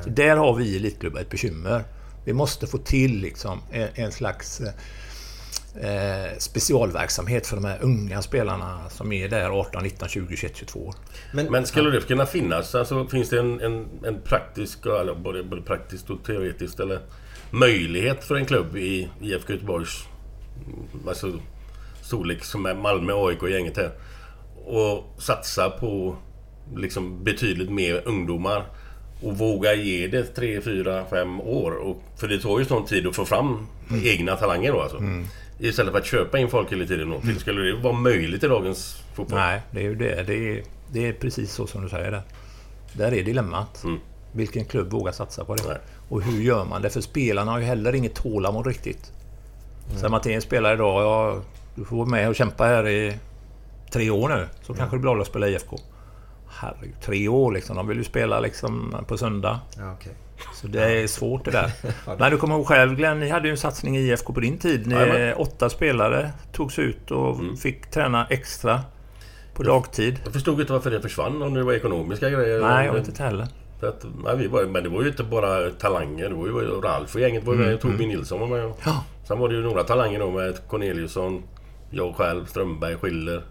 Så 0.03 0.09
där 0.09 0.37
har 0.37 0.53
vi 0.55 0.65
i 0.65 0.75
elitklubbar 0.75 1.19
ett 1.21 1.29
bekymmer. 1.29 1.83
Vi 2.25 2.33
måste 2.33 2.67
få 2.67 2.77
till 2.77 3.19
liksom 3.19 3.61
en, 3.71 3.87
en 3.93 4.11
slags 4.11 4.61
eh, 5.79 6.37
specialverksamhet 6.37 7.47
för 7.47 7.55
de 7.55 7.65
här 7.65 7.77
unga 7.81 8.21
spelarna 8.21 8.89
som 8.89 9.11
är 9.11 9.29
där 9.29 9.49
18, 9.59 9.83
19, 9.83 10.09
20, 10.09 10.35
21, 10.35 10.55
22 10.55 10.79
år. 10.79 10.95
Men 11.51 11.65
skulle 11.65 11.89
det 11.89 12.07
kunna 12.07 12.25
finnas, 12.25 12.75
alltså 12.75 13.07
finns 13.07 13.29
det 13.29 13.39
en, 13.39 13.61
en, 13.61 13.87
en 14.05 14.21
praktisk, 14.21 14.85
eller 14.85 15.15
både, 15.15 15.43
både 15.43 15.61
praktiskt 15.61 16.09
och 16.09 16.23
teoretiskt, 16.23 16.79
eller 16.79 16.99
möjlighet 17.51 18.23
för 18.23 18.35
en 18.35 18.45
klubb 18.45 18.77
i 18.77 19.09
IFK 19.21 19.53
Göteborgs 19.53 20.05
mm, 20.65 21.07
alltså, 21.07 21.39
storlek 22.01 22.43
som 22.43 22.65
är 22.65 22.75
Malmö, 22.75 23.13
AIK 23.13 23.43
och 23.43 23.49
gänget 23.49 23.77
här 23.77 23.91
och 24.65 25.21
satsa 25.21 25.69
på 25.69 26.15
liksom 26.75 27.23
betydligt 27.23 27.69
mer 27.71 28.01
ungdomar 28.05 28.65
och 29.21 29.37
våga 29.37 29.73
ge 29.73 30.07
det 30.07 30.23
3, 30.23 30.61
4, 30.61 31.05
5 31.09 31.41
år. 31.41 31.71
Och, 31.71 32.03
för 32.17 32.27
det 32.27 32.39
tar 32.39 32.59
ju 32.59 32.65
sån 32.65 32.85
tid 32.85 33.07
att 33.07 33.15
få 33.15 33.25
fram 33.25 33.67
egna 34.03 34.35
talanger 34.35 34.71
då 34.71 34.81
alltså. 34.81 34.97
Istället 35.59 35.91
för 35.91 35.99
att 35.99 36.05
köpa 36.05 36.39
in 36.39 36.49
folk 36.49 36.71
hela 36.71 36.85
tiden. 36.85 37.09
Då. 37.09 37.39
Skulle 37.39 37.61
det 37.61 37.75
vara 37.75 37.93
möjligt 37.93 38.43
i 38.43 38.47
dagens 38.47 39.03
fotboll? 39.13 39.39
Nej, 39.39 39.61
det 39.71 39.79
är 39.79 39.83
ju 39.83 39.95
det. 39.95 40.23
Det 40.27 40.33
är, 40.33 40.63
det 40.91 41.07
är 41.07 41.13
precis 41.13 41.53
så 41.53 41.67
som 41.67 41.83
du 41.83 41.89
säger 41.89 42.11
där. 42.11 42.21
Där 42.93 43.13
är 43.13 43.23
dilemmat. 43.23 43.83
Mm. 43.83 43.99
Vilken 44.31 44.65
klubb 44.65 44.91
vågar 44.91 45.11
satsa 45.11 45.45
på 45.45 45.55
det? 45.55 45.63
Nej. 45.67 45.77
Och 46.09 46.21
hur 46.21 46.41
gör 46.41 46.65
man 46.65 46.81
det? 46.81 46.89
För 46.89 47.01
spelarna 47.01 47.51
har 47.51 47.59
ju 47.59 47.65
heller 47.65 47.95
inget 47.95 48.15
tålamod 48.15 48.67
riktigt. 48.67 49.11
Säger 49.95 50.09
man 50.09 50.21
till 50.21 50.31
en 50.31 50.41
spelare 50.41 50.73
idag, 50.73 51.03
ja, 51.03 51.41
du 51.75 51.85
får 51.85 51.97
vara 51.97 52.07
med 52.07 52.29
och 52.29 52.35
kämpa 52.35 52.63
här 52.63 52.87
i 52.87 53.17
tre 53.91 54.09
år 54.09 54.29
nu. 54.29 54.47
Så 54.61 54.73
kanske 54.73 54.95
du 54.95 54.99
blir 54.99 55.11
av 55.11 55.21
att 55.21 55.27
spela 55.27 55.47
IFK. 55.47 55.77
Herregud, 56.47 56.95
tre 57.01 57.27
år 57.27 57.51
liksom. 57.51 57.75
De 57.75 57.87
vill 57.87 57.97
ju 57.97 58.03
spela 58.03 58.39
liksom 58.39 58.95
på 59.07 59.17
söndag. 59.17 59.59
Ja, 59.77 59.93
okej. 59.93 60.13
Så 60.53 60.67
det 60.67 60.83
är 61.01 61.07
svårt 61.07 61.45
det 61.45 61.51
där. 61.51 61.71
Men 62.19 62.31
du 62.31 62.37
kommer 62.37 62.55
ihåg 62.55 62.67
själv 62.67 62.95
Glenn, 62.95 63.19
ni 63.19 63.29
hade 63.29 63.47
ju 63.47 63.51
en 63.51 63.57
satsning 63.57 63.97
i 63.97 63.99
IFK 63.99 64.33
på 64.33 64.39
din 64.39 64.57
tid. 64.57 64.87
Ni, 64.87 64.95
Jajamän. 64.95 65.33
åtta 65.37 65.69
spelare 65.69 66.29
togs 66.53 66.79
ut 66.79 67.11
och 67.11 67.37
fick 67.61 67.91
träna 67.91 68.27
extra 68.29 68.81
på 69.53 69.63
dagtid. 69.63 70.19
Jag 70.23 70.33
förstod 70.33 70.59
inte 70.61 70.73
varför 70.73 70.91
det 70.91 71.01
försvann 71.01 71.41
om 71.41 71.53
det 71.53 71.63
var 71.63 71.73
ekonomiska 71.73 72.29
grejer. 72.29 72.61
Nej, 72.61 72.85
jag 72.85 72.93
vet 72.93 73.07
inte 73.07 73.23
heller. 73.23 73.47
Att, 73.81 74.05
nej, 74.23 74.37
vi 74.37 74.47
var, 74.47 74.63
men 74.65 74.83
det 74.83 74.89
var 74.89 75.01
ju 75.01 75.07
inte 75.07 75.23
bara 75.23 75.69
talanger. 75.69 76.29
Det 76.29 76.35
var 76.35 76.45
ju 76.61 76.81
Ralf 76.81 77.15
och 77.15 77.21
gänget 77.21 77.43
var 77.43 77.53
ju 77.53 77.59
med. 77.59 77.81
Torbjörn 77.81 78.09
Nilsson 78.09 78.39
var 78.39 78.47
med. 78.47 78.59
Mm, 78.63 78.71
Ja. 78.85 79.03
Sen 79.27 79.39
var 79.39 79.49
det 79.49 79.55
ju 79.55 79.61
några 79.61 79.83
talanger 79.83 80.19
då 80.19 80.31
med 80.31 80.57
Corneliusson, 80.67 81.43
jag 81.89 82.15
själv, 82.15 82.45
Strömberg, 82.45 82.97
Schiller. 82.97 83.43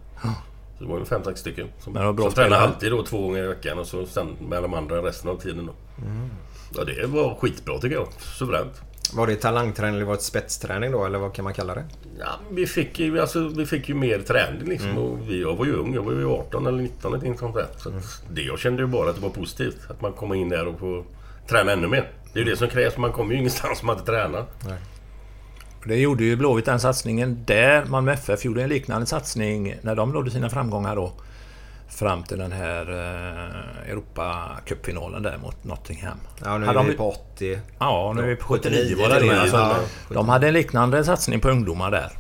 Så 0.79 0.85
det 0.85 0.91
var 0.91 0.99
ju 0.99 1.05
fem, 1.05 1.25
sex 1.25 1.41
stycken. 1.41 1.67
Som, 1.79 1.95
som 1.95 2.33
tränade 2.33 2.59
alltid 2.63 2.93
då 2.93 3.03
två 3.03 3.21
gånger 3.21 3.45
i 3.45 3.47
veckan 3.47 3.79
och 3.79 3.87
så 3.87 4.07
sen 4.07 4.27
med 4.49 4.63
de 4.63 4.75
andra 4.75 4.97
resten 5.03 5.31
av 5.31 5.37
tiden 5.37 5.67
då. 5.67 5.73
Mm. 6.07 6.31
Ja, 6.77 6.85
det 6.85 7.07
var 7.07 7.35
skitbra 7.35 7.79
tycker 7.79 7.97
jag. 7.97 8.09
Suveränt. 8.39 8.83
Var 9.15 9.27
det 9.27 9.37
talangträning 9.37 9.95
eller 9.95 10.05
var 10.05 10.15
det 10.15 10.21
spetsträning 10.21 10.93
då? 10.93 11.05
Eller 11.05 11.19
vad 11.19 11.35
kan 11.35 11.45
man 11.45 11.55
kalla 11.55 11.75
det? 11.75 11.85
Ja, 12.19 12.29
vi, 12.51 12.67
fick 12.67 12.99
ju, 12.99 13.21
alltså, 13.21 13.49
vi 13.49 13.67
fick 13.67 13.89
ju 13.89 13.95
mer 13.95 14.19
träning 14.19 14.69
liksom. 14.69 14.99
Och 14.99 15.19
vi, 15.29 15.41
jag 15.41 15.57
var 15.57 15.65
ju 15.65 15.73
ung. 15.73 15.95
Jag 15.95 16.03
var 16.03 16.13
ju 16.13 16.27
18 16.27 16.67
eller 16.67 16.83
19 16.83 17.15
eller 17.15 17.29
något 17.29 17.39
sånt 17.39 17.55
där. 17.55 17.67
Så 17.77 17.89
att 17.89 18.23
det, 18.31 18.43
jag 18.43 18.59
kände 18.59 18.83
ju 18.83 18.89
bara 18.89 19.11
att 19.11 19.17
det 19.17 19.23
var 19.23 19.31
positivt. 19.31 19.79
Att 19.91 20.01
man 20.01 20.13
kommer 20.13 20.35
in 20.35 20.49
där 20.49 20.67
och 20.67 20.79
får 20.79 21.05
träna 21.49 21.73
ännu 21.73 21.89
mer. 21.89 22.11
Det 22.33 22.41
är 22.41 22.45
ju 22.45 22.51
det 22.51 22.57
som 22.57 22.69
krävs. 22.69 22.97
Man 22.97 23.13
kommer 23.13 23.33
ju 23.33 23.39
ingenstans 23.39 23.81
om 23.81 23.87
man 23.87 23.99
inte 23.99 24.07
tränar. 24.07 24.45
Det 25.85 25.97
gjorde 25.97 26.25
ju 26.25 26.37
Blåvitt 26.37 26.65
den 26.65 26.81
satsningen 26.81 27.45
där. 27.47 27.85
Malmö 27.85 28.13
FF 28.13 28.45
gjorde 28.45 28.63
en 28.63 28.69
liknande 28.69 29.07
satsning 29.07 29.75
när 29.83 29.95
de 29.95 30.13
nådde 30.13 30.31
sina 30.31 30.51
framgångar 30.51 30.97
då. 30.97 31.13
Fram 31.89 32.23
till 32.23 32.39
den 32.39 32.53
här 32.53 32.91
eh, 32.91 33.91
Europacupfinalen 33.91 35.23
där 35.23 35.39
mot 35.39 35.65
Nottingham. 35.65 36.19
Ja, 36.45 36.59
nu 36.59 36.67
Hade 36.67 36.79
är 36.79 36.83
de- 36.85 36.91
vi 36.91 36.97
på 36.97 37.11
80. 37.11 37.59
Ja, 37.79 38.13
nu 38.17 38.23
är 38.23 38.27
vi 38.27 38.37
på 38.37 38.47
79 38.47 38.79
79 38.79 38.97
var 39.09 39.15
det 39.21 39.27
det. 39.29 39.41
Alltså, 39.41 39.57
Ja, 39.57 40.15
de 40.15 40.29
hade 40.29 40.49
en 40.49 40.55
liknande 40.55 41.05
satsning 41.05 41.41
på 41.41 41.49
ungdomar 41.51 41.91
där. 41.91 42.13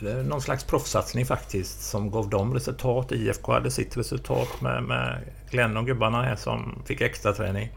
Det 0.00 0.12
är 0.12 0.22
någon 0.22 0.40
slags 0.42 0.64
proffssatsning 0.64 1.26
faktiskt 1.26 1.82
som 1.82 2.10
gav 2.10 2.28
dem 2.28 2.54
resultat. 2.54 3.12
IFK 3.12 3.52
hade 3.52 3.70
sitt 3.70 3.96
resultat 3.96 4.60
med, 4.60 4.82
med 4.82 5.18
Glenn 5.50 5.76
och 5.76 5.86
gubbarna 5.86 6.22
här 6.22 6.36
som 6.36 6.82
fick 6.86 7.00
extra 7.00 7.32
träning. 7.32 7.68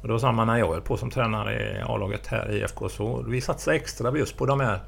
Och 0.00 0.06
det 0.06 0.12
var 0.12 0.18
samma 0.18 0.44
när 0.44 0.56
jag 0.58 0.72
höll 0.72 0.80
på 0.80 0.96
som 0.96 1.10
tränare 1.10 1.54
i 1.78 1.82
A-laget 1.88 2.26
här 2.26 2.50
i 2.50 2.58
IFK. 2.58 2.88
Så 2.88 3.24
vi 3.28 3.40
satsade 3.40 3.76
extra 3.76 4.18
just 4.18 4.36
på 4.36 4.46
de 4.46 4.60
här 4.60 4.80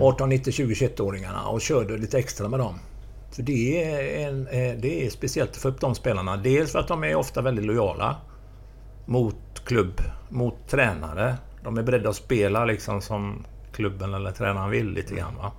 18, 0.00 0.28
19, 0.28 0.52
20, 0.52 0.74
21-åringarna 0.74 1.42
och 1.46 1.60
körde 1.60 1.96
lite 1.98 2.18
extra 2.18 2.48
med 2.48 2.60
dem. 2.60 2.78
För 3.34 3.42
det 3.42 3.84
är, 3.84 4.28
en, 4.28 4.46
eh, 4.46 4.74
det 4.78 5.06
är 5.06 5.10
speciellt 5.10 5.56
för 5.56 5.74
de 5.80 5.94
spelarna. 5.94 6.36
Dels 6.36 6.72
för 6.72 6.78
att 6.78 6.88
de 6.88 7.04
är 7.04 7.14
ofta 7.14 7.42
väldigt 7.42 7.64
lojala 7.64 8.16
mot 9.06 9.36
klubb, 9.64 10.00
mot 10.28 10.68
tränare. 10.68 11.36
De 11.62 11.78
är 11.78 11.82
beredda 11.82 12.08
att 12.08 12.16
spela 12.16 12.64
liksom 12.64 13.00
som 13.00 13.44
klubben 13.72 14.14
eller 14.14 14.30
tränaren 14.30 14.70
vill 14.70 14.90
lite 14.90 15.14
grann. 15.14 15.36
Va? 15.36 15.52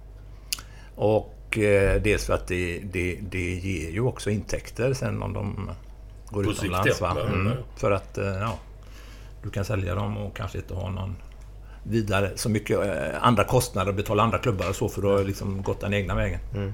Och 0.96 1.58
eh, 1.58 2.02
dels 2.02 2.26
för 2.26 2.34
att 2.34 2.48
det, 2.48 2.80
det, 2.80 3.20
det 3.22 3.54
ger 3.56 3.92
ju 3.92 4.02
också 4.02 4.30
intäkter 4.30 4.94
sen 4.94 5.24
om 5.24 5.34
de 5.34 5.70
går 6.30 6.44
På 6.44 6.50
sikt, 6.50 6.64
utomlands. 6.64 7.02
ja. 7.02 7.14
Va? 7.14 7.20
Ja, 7.20 7.28
ja, 7.30 7.34
Mm. 7.34 7.58
För 7.76 7.92
att 7.92 8.18
eh, 8.18 8.26
ja, 8.26 8.58
du 9.44 9.50
kan 9.50 9.66
sälja 9.66 9.96
dem 9.96 10.18
och 10.18 10.36
kanske 10.36 10.58
inte 10.58 10.74
ha 10.74 10.90
någon 10.90 11.16
vidare 11.84 12.32
så 12.36 12.50
mycket 12.50 12.80
eh, 12.80 13.24
andra 13.26 13.44
kostnader 13.44 13.90
och 13.90 13.96
betala 13.96 14.24
andra 14.24 14.38
klubbar 14.38 14.70
och 14.70 14.76
så 14.76 14.90
för 14.90 15.02
du 15.02 15.08
har 15.08 15.24
liksom 15.24 15.62
gått 15.62 15.82
den 15.82 15.94
egna 15.94 16.16
vägen. 16.16 16.40
Mm. 16.56 16.74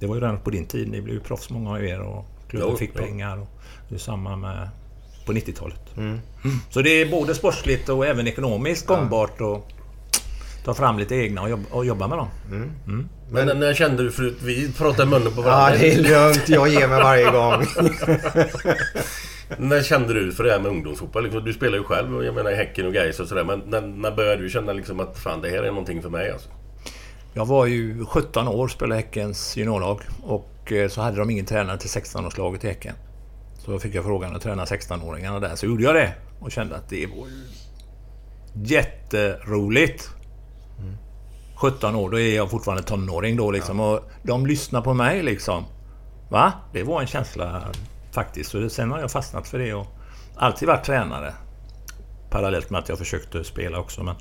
Det 0.00 0.06
var 0.06 0.14
ju 0.14 0.20
redan 0.20 0.40
på 0.40 0.50
din 0.50 0.66
tid. 0.66 0.88
Ni 0.90 1.00
blev 1.00 1.14
ju 1.14 1.20
proffs 1.20 1.50
många 1.50 1.70
av 1.70 1.84
er 1.84 2.00
och 2.00 2.24
klubben 2.48 2.76
fick 2.76 2.90
jo. 2.94 3.02
pengar. 3.02 3.38
Och 3.38 3.48
det 3.88 3.94
är 3.94 3.98
samma 3.98 4.36
med 4.36 4.68
på 5.26 5.32
90-talet. 5.32 5.96
Mm. 5.96 6.18
Så 6.70 6.82
det 6.82 6.90
är 6.90 7.10
både 7.10 7.34
sportsligt 7.34 7.88
och 7.88 8.06
även 8.06 8.26
ekonomiskt 8.28 8.86
gångbart 8.86 9.40
att 9.40 9.62
ta 10.64 10.74
fram 10.74 10.98
lite 10.98 11.14
egna 11.14 11.42
och 11.42 11.50
jobba, 11.50 11.64
och 11.70 11.84
jobba 11.86 12.08
med 12.08 12.18
dem. 12.18 12.28
Men 13.30 13.46
när- 13.46 13.54
när 13.54 13.74
kände 13.74 14.02
du 14.02 14.10
förut? 14.10 14.38
Vi 14.42 14.72
pratar 14.72 15.06
munnen 15.06 15.32
på 15.32 15.40
Ja, 15.40 15.44
varandra. 15.44 15.78
det 15.78 15.92
är 15.94 15.98
lugnt. 16.02 16.48
Jag 16.48 16.68
ger 16.68 16.88
mig 16.88 17.02
varje 17.02 17.30
gång. 17.30 17.64
När 19.58 19.82
kände 19.82 20.14
du 20.14 20.32
för 20.32 20.44
det 20.44 20.52
här 20.52 20.60
med 20.60 20.70
ungdomsfotboll? 20.70 21.22
Liksom, 21.24 21.44
du 21.44 21.52
spelar 21.52 21.78
ju 21.78 21.84
själv, 21.84 22.16
och 22.16 22.24
jag 22.24 22.34
menar 22.34 22.50
i 22.50 22.54
Häcken 22.54 22.86
och 22.86 22.92
Gais 22.92 23.20
och 23.20 23.28
sådär. 23.28 23.44
Men 23.44 23.62
när, 23.66 23.80
när 23.80 24.10
började 24.10 24.42
du 24.42 24.50
känna 24.50 24.72
liksom 24.72 25.00
att 25.00 25.18
fan, 25.18 25.40
det 25.42 25.48
här 25.50 25.62
är 25.62 25.68
någonting 25.68 26.02
för 26.02 26.10
mig 26.10 26.30
alltså? 26.30 26.48
Jag 27.34 27.46
var 27.46 27.66
ju 27.66 28.06
17 28.06 28.48
år 28.48 28.64
och 28.64 28.70
spelade 28.70 29.00
Häckens 29.00 29.56
juniorlag. 29.56 30.00
Och 30.22 30.72
eh, 30.72 30.88
så 30.88 31.00
hade 31.00 31.16
de 31.16 31.30
ingen 31.30 31.46
tränare 31.46 31.78
till 31.78 31.88
16-årslaget 31.88 32.64
i 32.64 32.68
Häcken. 32.68 32.94
Så 33.58 33.78
fick 33.78 33.94
jag 33.94 34.04
frågan 34.04 34.36
att 34.36 34.42
träna 34.42 34.64
16-åringarna 34.64 35.40
där. 35.40 35.56
Så 35.56 35.66
gjorde 35.66 35.82
jag 35.82 35.94
det. 35.94 36.14
Och 36.40 36.52
kände 36.52 36.76
att 36.76 36.88
det 36.88 37.06
var 37.06 37.26
ju 37.26 37.44
jätteroligt. 38.64 40.10
17 41.54 41.94
år, 41.94 42.10
då 42.10 42.20
är 42.20 42.36
jag 42.36 42.50
fortfarande 42.50 42.82
tonåring 42.82 43.36
då 43.36 43.50
liksom. 43.50 43.80
Och 43.80 44.00
de 44.22 44.46
lyssnar 44.46 44.82
på 44.82 44.94
mig 44.94 45.22
liksom. 45.22 45.64
Va? 46.28 46.52
Det 46.72 46.82
var 46.82 47.00
en 47.00 47.06
känsla 47.06 47.72
faktiskt. 48.12 48.50
Så 48.50 48.68
sen 48.68 48.90
har 48.90 48.98
jag 48.98 49.10
fastnat 49.10 49.48
för 49.48 49.58
det 49.58 49.74
och 49.74 49.86
alltid 50.36 50.68
varit 50.68 50.84
tränare. 50.84 51.34
Parallellt 52.30 52.70
med 52.70 52.78
att 52.78 52.88
jag 52.88 52.98
försökte 52.98 53.44
spela 53.44 53.78
också. 53.78 54.02
Men 54.02 54.14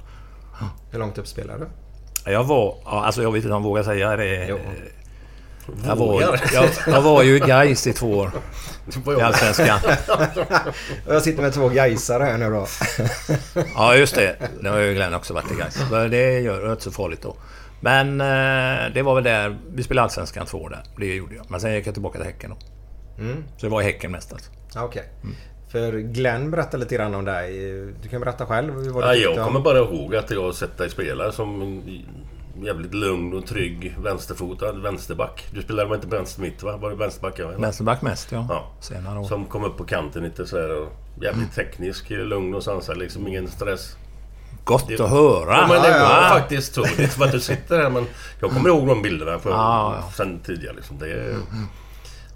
Hur 0.91 0.99
långt 0.99 1.17
upp 1.17 1.27
spelar 1.27 1.59
du? 1.59 1.67
Jag 2.31 2.43
var... 2.43 2.77
Alltså 2.85 3.21
jag 3.21 3.31
vet 3.31 3.43
inte 3.43 3.55
om 3.55 3.63
jag 3.63 3.69
vågar 3.69 3.83
säga 3.83 4.15
det. 4.15 4.45
Jo. 4.47 4.59
Jag 5.85 5.95
var, 5.95 6.21
jag, 6.53 6.69
jag 6.87 7.01
var 7.01 7.23
ju 7.23 7.39
Gais 7.39 7.87
i 7.87 7.93
två 7.93 8.11
år 8.11 8.31
i. 9.17 9.21
Allsvenskan. 9.21 9.79
Jag 11.07 11.21
sitter 11.21 11.41
med 11.41 11.53
två 11.53 11.69
gaisare 11.69 12.23
här 12.23 12.37
nu 12.37 12.49
då. 12.49 12.67
Ja, 13.75 13.95
just 13.95 14.15
det. 14.15 14.35
Det 14.61 14.69
har 14.69 14.77
ju 14.79 14.93
Glenn 14.93 15.13
också 15.13 15.33
varit 15.33 15.51
i 15.51 15.55
Gais. 15.55 15.79
Det 16.11 16.39
gör 16.39 16.61
det 16.61 16.71
inte 16.71 16.83
så 16.83 16.91
farligt 16.91 17.21
då. 17.21 17.35
Men 17.79 18.21
eh, 18.21 18.93
det 18.93 19.01
var 19.01 19.15
väl 19.15 19.23
där... 19.23 19.57
Vi 19.73 19.83
spelade 19.83 20.03
Allsvenskan 20.03 20.45
två 20.45 20.57
år 20.57 20.69
där. 20.69 20.83
Det 20.97 21.15
gjorde 21.15 21.35
jag. 21.35 21.45
Men 21.49 21.59
sen 21.59 21.73
gick 21.73 21.87
jag 21.87 21.93
tillbaka 21.93 22.17
till 22.17 22.27
Häcken 22.27 22.49
då. 22.49 22.57
Mm. 23.23 23.43
Så 23.57 23.65
det 23.65 23.71
var 23.71 23.81
i 23.81 23.83
Häcken 23.83 24.11
mest 24.11 24.33
alltså. 24.33 24.51
Okej. 24.75 25.03
För 25.71 25.91
Glenn 25.93 26.51
berättade 26.51 26.77
lite 26.77 26.95
grann 26.95 27.15
om 27.15 27.25
dig. 27.25 27.51
Du 28.01 28.09
kan 28.09 28.21
berätta 28.21 28.45
själv 28.45 28.73
vad 28.91 29.03
Ja, 29.03 29.15
jag 29.15 29.37
om- 29.37 29.45
kommer 29.45 29.59
bara 29.59 29.77
ihåg 29.79 30.15
att 30.15 30.31
jag 30.31 30.43
har 30.43 30.51
sett 30.51 30.77
dig 30.77 30.89
spela 30.89 31.31
som 31.31 31.61
en 31.61 31.83
jävligt 32.65 32.93
lugn 32.93 33.33
och 33.33 33.45
trygg 33.47 33.95
vänsterfotad 34.03 34.71
vänsterback. 34.71 35.47
Du 35.53 35.61
spelade 35.61 35.89
väl 35.89 35.95
inte 35.95 36.07
på 36.07 36.15
vänster 36.15 36.41
mitt 36.41 36.63
va? 36.63 36.77
Var 36.77 36.89
det 36.89 36.95
vänsterback? 36.95 37.33
Ja, 37.39 37.47
eller? 37.49 37.59
Vänsterback 37.59 38.01
mest, 38.01 38.31
ja. 38.31 38.45
Ja. 38.49 38.71
Senare 38.81 39.19
år. 39.19 39.23
Som 39.23 39.45
kom 39.45 39.63
upp 39.63 39.77
på 39.77 39.83
kanten 39.83 40.23
lite 40.23 40.45
sådär 40.47 40.87
jävligt 41.21 41.55
teknisk, 41.55 42.09
lugn 42.09 42.55
och 42.55 42.63
sansad. 42.63 42.97
Liksom 42.97 43.27
ingen 43.27 43.47
stress. 43.47 43.95
Gott 44.63 44.91
att 44.99 45.09
höra! 45.09 45.51
Ja, 45.57 45.65
men 45.67 45.81
det 45.81 45.89
var 45.89 46.23
Ja. 46.23 46.29
faktiskt 46.29 46.73
så. 46.73 46.81
Det 46.97 47.03
är 47.03 47.07
för 47.07 47.25
att 47.25 47.31
du 47.31 47.39
sitter 47.39 47.79
här 47.79 47.89
men 47.89 48.05
jag 48.41 48.51
kommer 48.51 48.69
ihåg 48.69 48.87
de 48.87 49.01
bilderna 49.01 49.39
från, 49.39 49.51
Ja, 49.51 49.95
ja. 50.01 50.11
sen 50.11 50.39
tidigare. 50.45 50.75
Liksom. 50.75 50.97
Det 50.99 51.11
är, 51.11 51.35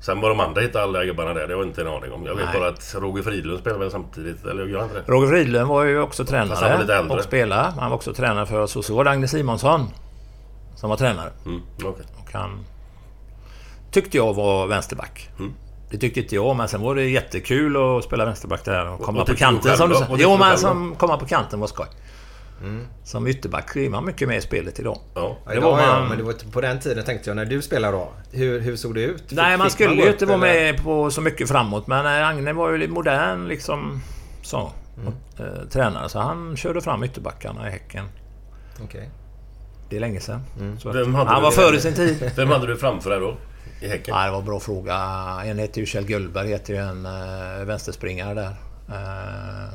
Sen 0.05 0.21
vad 0.21 0.31
de 0.31 0.39
andra 0.39 0.61
hittade 0.61 0.83
alla 0.83 1.05
gubbarna 1.05 1.33
där, 1.33 1.47
det 1.47 1.53
har 1.53 1.61
jag 1.61 1.69
inte 1.69 1.81
en 1.81 1.87
aning 1.87 2.11
om. 2.11 2.25
Jag 2.25 2.35
vet 2.35 2.45
Nej. 2.45 2.59
bara 2.59 2.69
att 2.69 2.95
Roger 2.99 3.23
Fridlund 3.23 3.59
spelar 3.59 3.77
väl 3.77 3.91
samtidigt, 3.91 4.45
eller 4.45 4.65
gör 4.65 4.79
han 4.79 4.89
inte 4.89 5.01
det? 5.01 5.11
Roger 5.11 5.27
Fridlund 5.27 5.67
var 5.67 5.83
ju 5.83 5.99
också 5.99 6.23
var 6.23 6.27
tränare 6.27 6.95
äldre. 6.97 7.17
och 7.17 7.23
spelade. 7.23 7.73
Han 7.79 7.89
var 7.89 7.95
också 7.95 8.13
tränare 8.13 8.45
för 8.45 8.59
oss. 8.59 8.75
Och 8.75 8.85
så 8.85 8.95
var 8.95 9.03
det 9.03 9.11
Agne 9.11 9.27
Simonsson 9.27 9.87
som 10.75 10.89
var 10.89 10.97
tränare. 10.97 11.29
Mm, 11.45 11.61
okej. 11.83 12.05
Och 12.23 12.33
han 12.33 12.65
tyckte 13.91 14.17
jag 14.17 14.33
var 14.33 14.67
vänsterback. 14.67 15.29
Mm. 15.39 15.53
Det 15.89 15.97
tyckte 15.97 16.19
inte 16.19 16.35
jag, 16.35 16.55
men 16.55 16.67
sen 16.67 16.81
var 16.81 16.95
det 16.95 17.09
jättekul 17.09 17.97
att 17.97 18.03
spela 18.03 18.25
vänsterback 18.25 18.65
där 18.65 18.89
och 18.89 19.01
komma 19.01 19.17
vad 19.17 19.27
på 19.27 19.35
kanten 19.35 19.77
som 19.77 19.89
du 19.89 19.95
sa. 19.95 20.07
Jo, 20.17 20.37
men 20.37 20.57
som 20.57 20.95
komma 20.95 21.17
på 21.17 21.25
kanten 21.25 21.59
var 21.59 21.67
skoj. 21.67 21.87
Som 23.03 23.27
ytterback 23.27 23.75
är 23.75 23.89
man 23.89 24.05
mycket 24.05 24.27
med 24.27 24.37
i 24.37 24.41
spelet 24.41 24.79
idag. 24.79 24.97
Ja. 25.15 25.37
Ja, 25.45 25.51
Det 25.51 25.57
idag 25.57 25.71
var 25.71 25.81
ja, 25.81 25.99
man- 25.99 26.07
men 26.09 26.17
det 26.17 26.23
var 26.23 26.51
på 26.51 26.61
den 26.61 26.79
tiden 26.79 27.05
tänkte 27.05 27.29
jag 27.29 27.35
när 27.35 27.45
du 27.45 27.61
spelade 27.61 27.97
då. 27.97 28.11
Hur, 28.31 28.59
hur 28.59 28.75
såg 28.75 28.95
det 28.95 29.01
ut? 29.03 29.23
Nej, 29.31 29.57
man 29.57 29.69
skulle 29.69 29.95
gå 29.95 30.03
ju 30.03 30.09
inte 30.11 30.25
vara 30.25 30.37
med 30.37 30.83
på 30.83 31.11
så 31.11 31.21
mycket 31.21 31.47
framåt. 31.49 31.87
Men 31.87 32.05
eh, 32.05 32.27
Agne 32.27 32.53
var 32.53 32.71
ju 32.71 32.77
lite 32.77 32.91
modern 32.93 33.47
liksom. 33.47 34.01
Så. 34.41 34.71
Mm. 34.97 35.13
Eh, 35.39 35.67
tränare. 35.69 36.09
Så 36.09 36.19
han 36.19 36.57
körde 36.57 36.81
fram 36.81 37.03
ytterbackarna 37.03 37.67
i 37.67 37.71
Häcken. 37.71 38.05
Okej. 38.83 39.09
Det 39.89 39.95
är 39.95 39.99
länge 39.99 40.19
sedan. 40.19 40.41
Så 40.79 40.89
att- 40.89 40.95
Mm. 40.95 41.05
Vem 41.05 41.15
hade 41.15 41.29
han 41.29 41.41
var 41.43 41.51
i- 41.51 41.55
före 41.55 41.79
sin 41.79 41.93
tid. 41.93 42.31
Vem 42.35 42.49
hade 42.49 42.67
du 42.67 42.77
framför 42.77 43.09
dig 43.09 43.19
då? 43.19 43.37
I 43.81 43.87
Häcken? 43.87 44.15
Ja, 44.15 44.25
det 44.25 44.31
var 44.31 44.39
en 44.39 44.45
bra 44.45 44.59
fråga. 44.59 44.95
En 45.45 45.59
heter 45.59 45.79
ju 45.79 45.85
Kjell 45.85 46.05
Gullberg, 46.05 46.47
heter 46.47 46.73
ju 46.73 46.79
en 46.79 47.05
uh, 47.05 47.65
vänsterspringare 47.65 48.33
där. 48.33 48.49
Uh, 48.89 49.73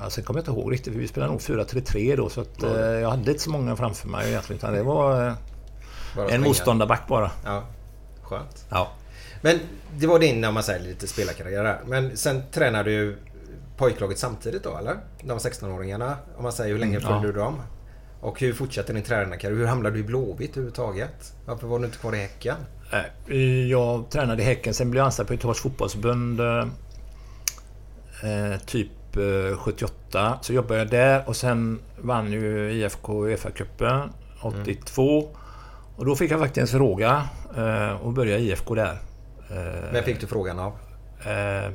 ja, 0.00 0.10
sen 0.10 0.24
kommer 0.24 0.40
jag 0.40 0.42
inte 0.42 0.60
ihåg 0.60 0.72
riktigt, 0.72 0.92
för 0.92 1.00
vi 1.00 1.08
spelade 1.08 1.32
nog 1.32 1.40
4-3-3 1.40 2.16
då. 2.16 2.28
Så 2.28 2.40
att, 2.40 2.62
eh, 2.62 2.70
jag 2.80 3.10
hade 3.10 3.30
inte 3.30 3.42
så 3.42 3.50
många 3.50 3.76
framför 3.76 4.08
mig 4.08 4.28
egentligen. 4.28 4.58
Utan 4.58 4.72
det 4.74 4.82
var 4.82 5.26
eh, 5.26 6.34
en 6.34 6.42
motståndarback 6.42 7.08
bara. 7.08 7.30
Ja. 7.44 7.64
Skönt. 8.22 8.66
Ja. 8.70 8.88
Men 9.42 9.58
det 9.96 10.06
var 10.06 10.18
din, 10.18 10.44
om 10.44 10.54
man 10.54 10.62
säger, 10.62 10.80
lite 10.84 11.06
spelarkarriär 11.06 11.64
där. 11.64 11.80
Men 11.86 12.16
sen 12.16 12.42
tränade 12.52 12.90
du 12.90 13.18
pojklaget 13.76 14.18
samtidigt 14.18 14.64
då, 14.64 14.76
eller? 14.76 14.96
De 15.22 15.38
16-åringarna, 15.38 16.16
om 16.36 16.42
man 16.42 16.52
säger. 16.52 16.72
Hur 16.72 16.78
länge 16.80 17.00
följde 17.00 17.26
Ja. 17.26 17.26
du 17.26 17.32
dem? 17.32 17.62
Och 18.20 18.40
hur 18.40 18.52
fortsatte 18.52 18.92
din 18.92 19.02
tränarkarriär? 19.02 19.56
Hur 19.56 19.66
hamnade 19.66 19.94
du 19.96 20.00
i 20.00 20.02
Blåvitt 20.02 20.50
överhuvudtaget? 20.50 21.32
Varför 21.46 21.66
var 21.66 21.78
du 21.78 21.84
inte 21.84 21.98
kvar 21.98 22.14
i 22.14 22.18
Häcken? 22.18 22.56
Jag 23.70 24.10
tränade 24.10 24.42
i 24.42 24.44
Häcken, 24.44 24.74
sen 24.74 24.90
blev 24.90 24.98
jag 25.00 25.04
anställd 25.06 25.28
på 25.28 25.34
Göteborgs 25.34 25.60
fotbollsförbund 25.60 26.40
eh, 26.40 26.58
eh, 28.22 28.60
typ 28.66 28.88
eh, 29.18 29.56
78. 29.58 30.38
Så 30.42 30.52
jobbade 30.52 30.78
jag 30.80 30.90
där 30.90 31.22
och 31.26 31.36
sen 31.36 31.78
vann 32.00 32.32
ju 32.32 32.72
IFK 32.72 33.26
Uefa-cupen 33.26 34.08
82. 34.42 35.28
Och 35.96 36.04
då 36.06 36.16
fick 36.16 36.30
jag 36.30 36.40
faktiskt 36.40 36.72
en 36.72 36.78
fråga 36.78 37.28
eh, 37.56 38.06
att 38.06 38.14
börja 38.14 38.38
i 38.38 38.50
IFK 38.50 38.74
där. 38.74 38.98
Eh, 39.50 39.92
Vem 39.92 40.04
fick 40.04 40.20
du 40.20 40.26
frågan 40.26 40.58
av? 40.58 40.72
eh, 41.20 41.70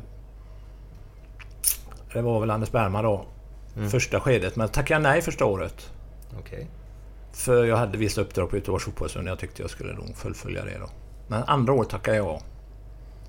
det 2.13 2.21
var 2.21 2.39
väl 2.39 2.51
Anders 2.51 2.71
Bergman 2.71 3.03
då. 3.03 3.25
Första 3.89 4.19
skedet, 4.19 4.55
men 4.55 4.69
tackade 4.69 4.93
jag 4.93 5.01
nej 5.01 5.21
första 5.21 5.45
året. 5.45 5.91
Okej. 6.39 6.67
För 7.33 7.65
jag 7.65 7.77
hade 7.77 7.97
vissa 7.97 8.21
uppdrag 8.21 8.49
på 8.49 8.55
Göteborgs 8.55 8.83
fotbollsförbund 8.85 9.29
jag 9.29 9.39
tyckte 9.39 9.61
jag 9.61 9.69
skulle 9.71 9.93
nog 9.93 10.15
fullfölja 10.17 10.65
det 10.65 10.77
då. 10.79 10.89
Men 11.27 11.43
andra 11.43 11.73
året 11.73 11.89
tackade 11.89 12.17
jag 12.17 12.25
ja. 12.25 12.41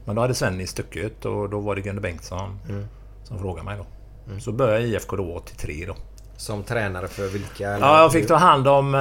Men 0.05 0.17
då 0.17 0.23
hade 0.23 0.35
Svenny 0.35 0.67
stuckit 0.67 1.25
och 1.25 1.51
då 1.51 1.61
var 1.61 1.75
det 1.75 1.81
Gunnar 1.81 2.01
Bengtsson 2.03 2.59
som 3.25 3.39
frågade 3.39 3.65
mig 3.65 3.77
då. 3.79 3.87
Så 4.41 4.53
började 4.53 4.85
IFK 4.87 5.17
då 5.17 5.33
83 5.35 5.85
då. 5.87 5.97
Som 6.37 6.63
tränare 6.63 7.09
för 7.09 7.29
vilka? 7.29 7.69
eller? 7.71 7.87
Ja, 7.87 8.01
jag 8.03 8.13
fick 8.13 8.27
ta 8.29 8.35
hand 8.35 8.69
om... 8.69 8.95
eh, 8.95 9.01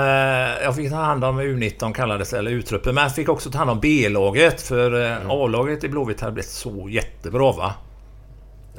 Jag 0.64 0.76
fick 0.76 0.90
ta 0.90 0.96
hand 0.96 1.24
om 1.24 1.42
U19 1.42 1.94
kallades 1.94 2.30
det, 2.30 2.38
eller 2.38 2.52
U-truppen. 2.52 2.96
Men 2.96 3.04
jag 3.04 3.16
fick 3.16 3.30
också 3.30 3.52
ta 3.52 3.58
hand 3.58 3.70
om 3.70 3.80
B-laget. 3.80 4.62
För 4.62 5.06
eh, 5.12 5.18
A-laget 5.30 5.84
i 5.84 5.90
Blåvitt 5.90 6.22
hade 6.22 6.34
blivit 6.34 6.50
så 6.50 6.90
jättebra 6.90 7.52
va. 7.52 7.74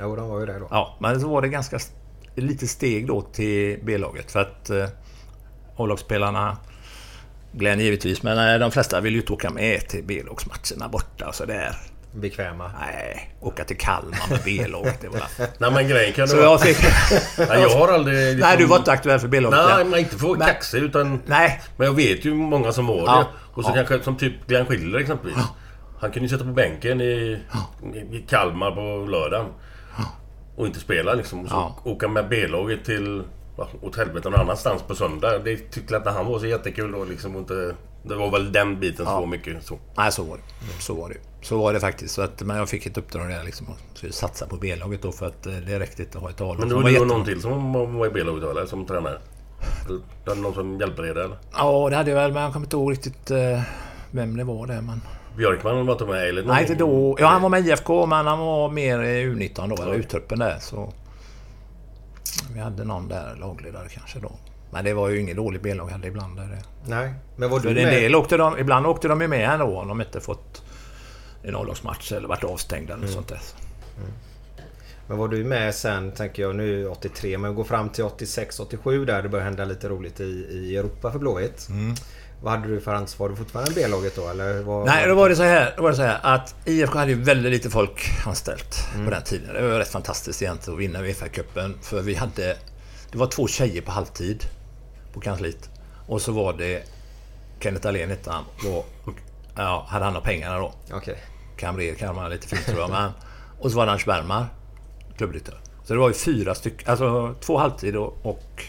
Jo, 0.01 0.17
de 0.17 0.29
var 0.29 0.41
ju 0.41 0.47
det 0.47 0.59
då. 0.59 0.67
Ja, 0.71 0.97
men 1.01 1.21
så 1.21 1.29
var 1.29 1.43
det 1.43 1.49
ganska 1.49 1.79
lite 2.35 2.67
steg 2.67 3.07
då 3.07 3.21
till 3.23 3.79
B-laget. 3.85 4.33
För 4.33 4.41
att 4.41 4.71
eh, 4.71 4.87
A-lagsspelarna, 5.77 6.57
Glenn 7.53 7.81
givetvis, 7.81 8.23
men 8.23 8.61
de 8.61 8.71
flesta 8.71 9.01
vill 9.01 9.13
ju 9.15 9.21
inte 9.21 9.33
åka 9.33 9.51
med 9.51 9.89
till 9.89 10.05
B-lagsmatcherna 10.05 10.89
borta 10.89 11.29
och 11.29 11.35
sådär. 11.35 11.77
Bekväma. 12.15 12.71
Nej, 12.81 13.35
åka 13.41 13.65
till 13.65 13.79
Kalmar 13.79 14.31
med 14.31 14.41
B-laget, 14.45 15.01
det 15.01 15.09
var... 15.09 15.23
Nej 15.59 15.71
men 15.71 15.89
grejen 15.89 16.13
kan 16.13 16.29
Så 16.29 16.37
vara... 16.37 16.47
jag 16.47 16.61
fick... 16.61 16.77
Nej, 17.49 17.61
jag 17.63 17.69
har 17.71 17.89
aldrig... 17.89 18.17
liksom- 18.19 18.41
Nej, 18.49 18.57
du 18.59 18.65
var 18.67 18.77
inte 18.77 18.93
aktuell 18.93 19.19
för 19.21 19.29
B-laget. 19.29 19.59
Nej, 19.67 19.79
ja. 19.79 19.85
men 19.85 19.99
inte 20.01 20.17
för 20.19 20.33
att 20.33 20.39
Men- 20.39 20.47
kaxig 20.49 20.79
utan... 20.83 21.23
Nej, 21.27 21.61
Men 21.77 21.87
jag 21.87 21.95
vet 21.95 22.25
ju 22.25 22.35
många 22.35 22.73
som 22.73 22.87
var 22.87 22.97
Ja. 22.97 23.19
det. 23.19 23.27
Och 23.55 23.65
så 23.65 23.71
Ja. 23.71 23.75
kanske 23.75 24.03
som 24.03 24.17
typ 24.17 24.47
Glenn 24.47 24.67
Schiller 24.67 24.99
exempelvis. 24.99 25.39
Han 26.01 26.11
kunde 26.11 26.29
ju 26.29 26.29
sätta 26.29 26.45
på 26.45 26.53
bänken 26.53 27.01
i, 27.01 27.39
i 28.13 28.25
Kalmar 28.29 28.71
på 28.71 29.07
lördagen. 29.11 29.47
Och 30.57 30.67
inte 30.67 30.81
spela 30.81 31.15
liksom. 31.15 31.41
Och 31.41 31.49
så 31.49 31.55
Ja. 31.55 31.77
åka 31.91 32.09
med 32.09 32.29
B-laget 32.29 32.85
till... 32.85 33.23
ja, 33.57 33.69
Åt 33.83 33.97
helvete 33.97 34.31
någon 34.31 34.41
annanstans 34.41 34.83
på 34.83 34.95
söndag. 34.95 35.39
Det 35.39 35.57
tyckte 35.57 35.97
inte 35.97 36.11
han 36.11 36.27
var 36.27 36.39
så 36.39 36.47
jättekul 36.47 36.93
då 36.93 37.05
liksom. 37.05 37.37
Inte, 37.37 37.75
det 38.03 38.15
var 38.15 38.31
väl 38.31 38.53
den 38.53 38.81
biten 38.81 39.05
som 39.05 39.15
Ja. 39.15 39.21
var 39.21 39.27
mycket 39.27 39.67
så. 39.67 39.79
Nej, 39.97 40.13
så 40.13 40.23
var 40.23 40.37
det. 40.37 40.43
Så 40.83 40.95
var 40.95 41.09
det. 41.09 41.17
Så 41.47 41.59
var 41.59 41.73
det 41.73 41.81
faktiskt. 41.81 42.15
Så 42.15 42.23
att, 42.23 42.43
men 42.43 42.57
jag 42.57 42.69
fick 42.69 42.87
ett 42.87 42.99
uppdrag 42.99 43.29
där 43.29 43.45
liksom 43.45 43.67
att 43.71 44.15
satsa 44.15 44.47
på 44.47 44.57
B-laget 44.57 45.03
då 45.03 45.13
för 45.13 45.27
att 45.27 45.47
eh, 45.47 45.53
det 45.53 45.79
räckte 45.81 46.03
inte 46.03 46.19
att 46.19 46.23
ha 46.25 46.31
ett 46.31 46.41
A-lag. 46.41 46.59
Men 46.59 46.69
det 46.69 46.75
var 46.75 46.83
var 46.83 46.91
jättebra. 46.91 47.17
någon 47.17 47.27
till 47.27 47.41
som 47.43 47.73
var- 47.73 48.07
i 48.07 48.11
B-laget 48.11 48.45
eller? 48.45 48.67
Som 48.67 48.87
tränare? 48.87 49.19
Det 50.25 50.31
var 50.31 50.37
någon 50.37 50.55
som 50.55 50.81
hjälpte 50.81 51.03
dig 51.03 51.15
där 51.15 51.25
eller? 51.25 51.37
Ja, 51.57 51.91
det 51.91 51.97
hade 51.97 52.11
jag 52.11 52.17
väl, 52.17 52.33
men 52.33 52.43
jag 52.43 52.53
kommer 52.53 52.67
inte 52.67 52.77
ihåg 52.77 52.93
riktigt 52.93 53.31
eh, 53.31 53.61
vem 54.11 54.37
det 54.37 54.45
var 54.45 54.67
det. 54.67 54.81
Men... 54.83 55.01
Björkman 55.37 55.87
var 55.87 55.93
inte 55.93 56.05
med 56.05 56.29
eller? 56.29 56.45
Nej, 56.45 56.63
inte 56.63 56.75
då. 56.75 57.17
Ja, 57.21 57.27
han 57.27 57.43
var 57.43 57.49
med 57.49 57.67
i 57.67 57.71
IFK, 57.71 58.07
men 58.07 58.27
han 58.27 58.39
var 58.39 58.69
mer 58.71 59.03
i 59.03 59.27
U19 59.27 59.77
då, 59.77 59.83
eller 59.83 59.95
U-truppen 59.95 60.39
där. 60.39 60.59
Så... 60.61 60.93
Vi 62.55 62.61
hade 62.61 62.85
någon 62.85 63.09
där, 63.09 63.37
lagledare 63.37 63.89
kanske 63.89 64.19
då. 64.19 64.33
Men 64.71 64.85
det 64.85 64.95
var 64.95 65.09
ju 65.09 65.21
ingen 65.21 65.37
dålig 65.37 65.63
B-lag 65.63 65.89
heller 65.89 66.07
ibland. 66.09 66.37
Där 66.37 66.47
det. 66.47 66.63
Nej. 66.91 67.15
Men 67.37 67.51
var 67.51 67.61
För 67.61 67.71
du 67.71 67.81
en 67.81 67.89
med? 67.89 68.03
del 68.03 68.15
åkte 68.15 68.37
de, 68.37 68.59
ibland 68.59 68.87
åkte 68.87 69.09
de 69.09 69.21
ju 69.21 69.29
med 69.29 69.51
ändå 69.51 69.79
om 69.79 69.89
de 69.89 70.01
inte 70.01 70.21
fått 70.21 70.63
en 71.43 71.57
A-lagsmatch 71.57 72.13
eller 72.13 72.29
varit 72.29 72.45
avstängda 72.45 72.95
eller 72.95 73.07
sånt 73.07 73.29
där. 73.29 73.41
Men 75.09 75.19
var 75.19 75.29
du 75.29 75.45
med 75.45 75.75
sen, 75.75 76.13
tänker 76.13 76.43
jag 76.43 76.57
nu 76.57 76.89
83, 76.89 77.39
men 77.39 77.55
gå 77.55 77.65
fram 77.65 77.89
till 77.89 78.05
86, 78.05 78.61
87 78.61 79.05
där 79.05 79.23
det 79.23 79.29
började 79.29 79.45
hända 79.45 79.65
lite 79.65 79.89
roligt 79.89 80.21
i, 80.21 80.47
i 80.51 80.77
Europa 80.77 81.13
för 81.13 81.19
Blåvitt. 81.19 81.69
Vad 82.43 82.53
hade 82.53 82.69
du 82.69 82.81
för 82.81 82.95
ansvar? 82.95 83.29
Var 83.29 83.31
du 83.31 83.37
fortfarande 83.37 83.73
B-laget 83.75 84.17
då 84.17 84.29
eller? 84.29 84.63
Vad, 84.63 84.87
Nej, 84.87 85.09
då 85.09 85.15
var 85.15 85.29
det 85.29 85.37
så 85.37 85.43
här, 85.43 85.75
då 85.77 85.83
var 85.83 85.91
det 85.91 85.97
så 85.97 86.03
här 86.03 86.19
att 86.23 86.55
IFK 86.65 86.99
hade 86.99 87.11
ju 87.11 87.23
väldigt 87.23 87.53
lite 87.53 87.71
folk 87.71 88.11
anställt 88.27 88.89
på 89.05 89.11
den 89.11 89.23
tiden. 89.23 89.55
Det 89.55 89.63
var 89.63 89.79
rätt 89.79 89.89
fantastiskt 89.89 90.43
egentligen 90.43 90.75
att 90.77 90.81
vinna 90.83 90.99
Uefa-cupen. 90.99 91.75
För 91.83 92.01
vi 92.01 92.15
hade... 92.15 92.57
Det 93.13 93.19
var 93.19 93.27
två 93.27 93.47
tjejer 93.47 93.83
på 93.83 93.91
halvtid 93.91 94.45
på 95.13 95.21
kansliet. 95.21 95.71
Och 96.07 96.23
så 96.23 96.33
var 96.33 96.53
det 96.53 96.83
Kenneth 97.61 97.83
Dahlén 97.83 98.11
hette 98.11 98.31
han. 98.31 98.45
Då, 98.63 98.85
ja, 99.57 99.87
hade 99.89 100.05
han 100.05 100.17
av 100.17 100.21
pengarna 100.21 100.59
då. 100.59 100.73
Okej. 100.93 101.17
Kamrer 101.57 101.95
kallar 101.95 102.15
man 102.15 102.31
lite 102.31 102.49
fint 102.49 102.67
tror 102.67 102.81
jag. 102.81 102.91
Men, 102.91 103.11
och 103.61 103.71
så 103.71 103.77
var 103.77 103.87
det 103.87 103.93
Anders 103.93 104.07
Bergmar, 104.07 104.47
klubbdirektör. 105.17 105.59
Så 105.85 105.93
det 105.93 105.99
var 105.99 106.09
ju 106.09 106.15
fyra 106.15 106.55
stycken, 106.55 106.91
alltså 106.91 107.35
två 107.41 107.59
halvtid 107.59 107.97
och, 107.97 108.27
och 108.27 108.65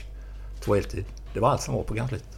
två 0.62 0.76
heltid. 0.76 1.06
Det 1.34 1.40
var 1.40 1.50
allt 1.50 1.62
som 1.62 1.74
var 1.74 1.84
på 1.84 1.96
kansliet. 1.96 2.33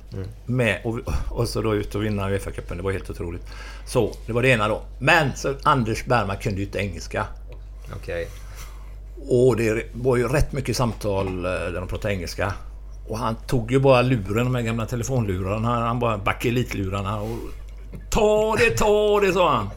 Med, 0.46 0.82
och, 0.84 1.00
och 1.30 1.50
så 1.50 1.62
då 1.62 1.76
ut 1.76 1.96
och 1.96 2.04
vinna 2.04 2.30
Uefa-cupen. 2.30 2.78
Det 2.78 2.84
var 2.84 2.92
helt 2.92 3.10
otroligt. 3.10 3.46
Så, 3.86 4.12
det 4.26 4.34
var 4.34 4.42
det 4.42 4.50
ena 4.50 4.68
då. 4.68 4.82
Men 5.00 5.36
så 5.36 5.54
Anders 5.64 6.06
Bergman 6.06 6.38
kunde 6.38 6.60
ju 6.60 6.66
inte 6.66 6.80
engelska. 6.80 7.26
Okej. 7.96 8.28
Och 9.30 9.56
det 9.56 9.84
var 9.94 10.18
ju 10.18 10.28
rätt 10.28 10.52
mycket 10.52 10.78
samtal 10.78 11.46
eh, 11.46 11.52
där 11.52 11.80
de 11.80 11.88
pratade 11.88 12.14
engelska. 12.14 12.54
Och 13.08 13.18
han 13.18 13.36
tog 13.48 13.72
ju 13.72 13.80
bara 13.80 14.02
luren, 14.02 14.46
de 14.46 14.56
här 14.56 14.62
gamla 14.62 14.86
telefonlurarna. 14.86 15.88
Han 15.88 16.00
bara 16.00 16.18
bakelitlurarna 16.18 17.22
och 17.22 17.38
Ta 18.10 18.56
det, 18.60 18.78
ta 18.78 19.20
det, 19.20 19.34
sa 19.34 19.56
han. 19.56 19.70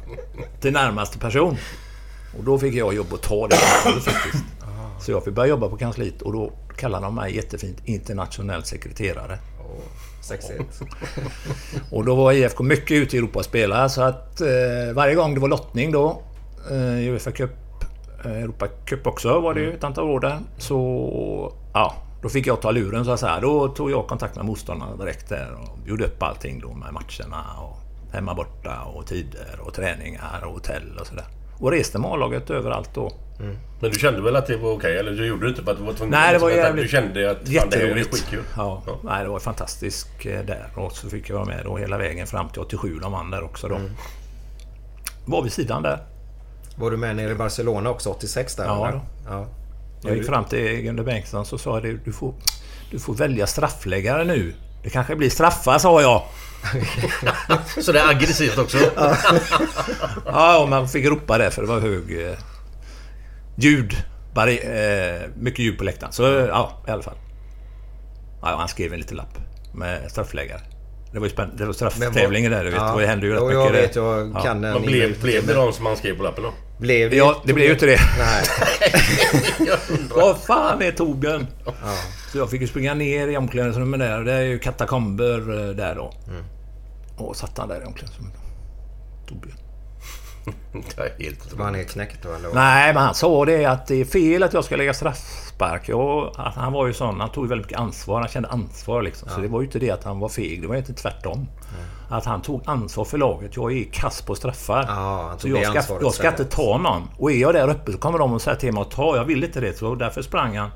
Till 0.61 0.72
närmaste 0.72 1.18
person. 1.18 1.57
Och 2.38 2.44
då 2.44 2.59
fick 2.59 2.74
jag 2.74 2.94
jobb 2.94 3.14
att 3.14 3.22
ta 3.22 3.48
det 3.48 3.57
faktiskt. 4.01 4.44
Så 5.01 5.11
jag 5.11 5.24
fick 5.24 5.35
börja 5.35 5.48
jobba 5.48 5.68
på 5.68 5.77
kansliet 5.77 6.22
och 6.22 6.33
då 6.33 6.53
kallade 6.77 7.05
de 7.05 7.14
mig 7.14 7.37
jättefint 7.37 7.79
internationell 7.85 8.64
sekreterare. 8.64 9.38
Sexigt. 10.28 10.80
Och 11.90 12.04
då 12.04 12.14
var 12.14 12.32
IFK 12.32 12.62
mycket 12.62 12.90
ute 12.90 13.16
i 13.16 13.18
Europa 13.18 13.38
och 13.38 13.44
spelade 13.44 13.88
så 13.88 14.02
att 14.02 14.40
eh, 14.40 14.94
varje 14.94 15.14
gång 15.14 15.34
det 15.34 15.40
var 15.40 15.48
lottning 15.48 15.92
då, 15.92 16.22
eh, 16.70 16.98
i 16.98 17.10
Uefa 17.10 17.30
Cup, 17.30 17.50
eh, 18.24 18.32
Europa 18.32 18.66
Cup 18.84 19.06
också 19.06 19.40
var 19.40 19.54
det 19.54 19.60
ju 19.60 19.72
ett 19.72 19.84
antal 19.84 20.04
år 20.04 20.20
där, 20.20 20.38
så 20.58 21.52
ja, 21.74 21.94
då 22.22 22.28
fick 22.28 22.46
jag 22.46 22.60
ta 22.60 22.70
luren 22.70 23.04
så 23.04 23.10
att 23.10 23.20
säga. 23.20 23.40
Då 23.40 23.68
tog 23.68 23.90
jag 23.90 24.06
kontakt 24.06 24.36
med 24.36 24.44
motståndarna 24.44 24.96
direkt 24.96 25.28
där 25.28 25.56
och 25.60 25.88
gjorde 25.88 26.04
upp 26.04 26.22
allting 26.22 26.60
då 26.60 26.74
med 26.74 26.92
matcherna 26.92 27.44
och 27.60 27.76
hemma 28.12 28.34
borta 28.34 28.82
och 28.82 29.06
tider 29.06 29.60
och 29.60 29.74
träningar 29.74 30.44
och 30.44 30.52
hotell 30.52 30.98
och 31.00 31.06
sådär. 31.06 31.24
Och 31.58 31.70
reste 31.70 31.98
med 31.98 32.10
A-laget 32.10 32.50
överallt 32.50 32.90
då. 32.94 33.12
Men 33.81 33.90
du 33.90 33.98
kände 33.98 34.22
väl 34.22 34.37
att 34.37 34.46
det 34.46 34.57
var 34.57 34.72
okej? 34.72 34.98
Eller 34.98 35.12
du 35.12 35.27
gjorde 35.27 35.46
det 35.46 35.51
inte 35.51 35.62
för 35.62 35.72
att 35.72 35.79
du 35.79 35.85
var 35.85 35.92
tvungen? 35.92 36.11
Nej, 36.11 36.33
det 36.33 36.38
var 36.38 36.48
Liksom 36.48 36.62
att 36.62 36.68
jävligt... 36.68 36.85
Du 36.85 36.88
kände 36.88 37.31
att 37.31 37.37
fan, 37.37 37.70
det 37.70 37.77
här 37.77 37.85
är 37.85 38.05
skitkul? 38.05 38.42
Ja, 38.57 38.83
Ja. 38.87 38.98
Nej, 39.05 39.24
det 39.24 39.31
var 39.31 39.38
fantastiskt 39.38 40.09
eh, 40.27 40.40
där. 40.40 40.68
Och 40.74 40.92
så 40.92 41.11
fick 41.11 41.31
jag 41.31 41.35
vara 41.35 41.44
med 41.46 41.64
då 41.64 41.77
hela 41.77 41.98
vägen 41.98 42.27
fram 42.27 42.48
till 42.48 42.61
87. 42.61 42.98
De 43.03 43.12
vann 43.12 43.31
där 43.31 43.42
också 43.44 43.68
då. 43.68 43.74
Mm. 43.74 43.90
Var 45.27 45.42
vid 45.42 45.53
sidan 45.53 45.83
där. 45.83 46.03
Var 46.77 46.90
du 46.90 46.96
med 46.96 47.16
nere 47.16 47.31
i 47.31 47.35
Barcelona 47.35 47.90
också 47.90 48.11
86 48.11 48.55
där? 48.55 48.64
Ja, 48.64 48.88
eller? 48.88 48.98
då. 48.98 49.05
ja. 49.29 49.46
Jag 50.03 50.16
gick 50.16 50.27
fram 50.27 50.44
till 50.44 50.81
Gunde 50.83 51.03
Bengtsson 51.03 51.46
så 51.46 51.59
sa 51.59 51.81
jag 51.81 51.98
du 52.05 52.12
får, 52.12 52.35
du 52.90 52.98
får 52.98 53.14
välja 53.14 53.46
straffläggare 53.46 54.24
nu. 54.24 54.55
Det 54.83 54.90
kanske 54.90 55.16
blir 55.16 55.31
straffar, 55.31 55.79
sa 55.79 56.03
jag. 56.03 56.22
Så 57.83 57.92
det 57.92 58.01
är 58.01 58.09
aggressivt 58.09 58.59
också? 58.59 58.79
Ja, 60.27 60.62
och 60.62 60.68
man 60.68 60.88
fick 60.88 61.07
ropa 61.07 61.38
det 61.38 61.51
för 61.51 61.62
det 61.62 61.68
var 61.68 61.81
hög 61.81 62.27
eh, 62.27 62.38
ljud. 63.59 63.97
Eh, 64.37 65.29
mycket 65.37 65.59
ljud 65.59 65.79
på 65.79 65.85
läktaren. 65.85 66.12
Så 66.12 66.23
ja, 66.23 66.83
i 66.88 66.90
alla 66.90 67.03
fall. 67.03 67.16
Ja, 68.42 68.57
han 68.59 68.68
skrev 68.68 68.92
en 68.92 68.99
liten 68.99 69.16
lapp 69.16 69.38
med 69.75 70.11
straffläggare. 70.11 70.61
Det 71.12 71.18
var 71.18 71.27
ju 71.27 71.33
spännande. 71.33 71.57
Det 71.62 71.66
var 71.66 71.73
strafftävlingen 71.73 72.53
där, 72.53 72.64
du 72.64 72.71
vet. 72.71 72.81
Det 72.99 73.07
hände 73.07 73.27
ju 73.27 73.33
rätt 73.33 73.42
mycket 73.42 73.55
jag 73.55 73.73
vet, 73.73 73.97
jag 73.97 74.33
Ja. 74.35 74.40
kan 74.42 74.61
den. 74.61 74.73
Vad 74.73 74.83
blev, 74.83 75.21
blev 75.23 75.47
det 75.47 75.55
de 75.55 75.73
som 75.73 75.87
han 75.87 75.97
skrev 75.97 76.16
på 76.16 76.23
lappen 76.23 76.44
då? 76.44 76.53
Blev 76.79 77.11
det? 77.11 77.16
Ja, 77.16 77.42
det 77.44 77.53
blev 77.53 77.66
ju 77.66 77.73
inte 77.73 77.87
det. 77.87 77.99
Nej. 78.18 78.44
Vad 80.14 80.38
fan 80.38 80.83
är 80.83 80.92
Torbjörn? 80.92 81.47
Så 82.33 82.38
jag 82.38 82.51
fick 82.51 82.61
ju 82.61 82.66
springa 82.66 82.94
ner 82.94 83.29
i 83.29 83.37
omklädningsrummet 83.37 84.01
där. 84.01 84.21
Det 84.25 84.33
är 84.33 84.42
ju 84.42 84.59
katakomber 84.59 85.68
eh, 85.68 85.75
där 85.77 85.94
då. 85.94 86.12
Och 87.16 87.37
satt 87.37 87.59
han 87.59 87.68
där 87.68 87.83
i 87.83 87.85
omklädningsrummet. 87.85 88.35
Torbjörn. 89.29 89.57
Det 90.96 91.02
är 91.02 91.24
helt 91.24 91.52
Var 91.52 91.64
han 91.64 91.74
helt 91.74 91.90
knäckt 91.90 92.22
då 92.22 92.32
eller? 92.32 92.54
Nej, 92.54 92.94
men 92.94 93.02
han 93.02 93.14
sa 93.14 93.44
det 93.44 93.64
att 93.64 93.87
det 93.87 94.00
är 94.00 94.04
fel 94.04 94.42
att 94.42 94.52
jag 94.52 94.64
ska 94.64 94.76
lägga 94.76 94.94
straffspark. 94.94 95.90
Att 96.37 96.54
han 96.54 96.72
var 96.72 96.87
ju 96.87 96.92
sån, 96.92 97.20
han 97.20 97.30
tog 97.30 97.44
ju 97.44 97.48
väldigt 97.48 97.66
mycket 97.66 97.80
ansvar. 97.80 98.20
Han 98.20 98.28
kände 98.28 98.48
ansvar 98.48 99.02
liksom. 99.02 99.28
Så 99.28 99.40
det 99.40 99.48
var 99.48 99.61
ju 99.61 99.66
inte 99.66 99.78
det 99.78 99.90
att 99.90 100.04
han 100.04 100.18
var 100.18 100.28
feg. 100.28 100.62
Det 100.62 100.68
var 100.68 100.74
ju 100.74 100.80
inte 100.80 100.92
tvärtom. 100.92 101.48
Att 102.08 102.24
han 102.24 102.42
tog 102.42 102.62
ansvar 102.64 103.04
för 103.04 103.18
laget. 103.18 103.56
Jag 103.56 103.72
är 103.72 103.84
kass 103.84 104.22
på 104.22 104.34
straffar. 104.34 104.84
Ja, 104.88 105.26
han 105.28 105.38
så 105.38 105.48
jag 105.48 105.74
det 105.74 105.82
ska, 105.82 105.98
jag 106.00 106.14
ska 106.14 106.28
inte 106.28 106.44
ta 106.44 106.78
någon. 106.78 107.02
Och 107.16 107.32
är 107.32 107.37
jag 107.37 107.54
där 107.54 107.70
uppe 107.70 107.92
så 107.92 107.98
kommer 107.98 108.18
de 108.18 108.32
och 108.32 108.42
säga 108.42 108.56
till 108.56 108.72
mig 108.72 108.80
att 108.80 108.90
ta. 108.90 109.16
Jag 109.16 109.24
vill 109.24 109.44
inte 109.44 109.61
det. 109.61 109.78
Så 109.78 109.94
därför 109.94 110.22
sprang 110.22 110.56
han. 110.56 110.70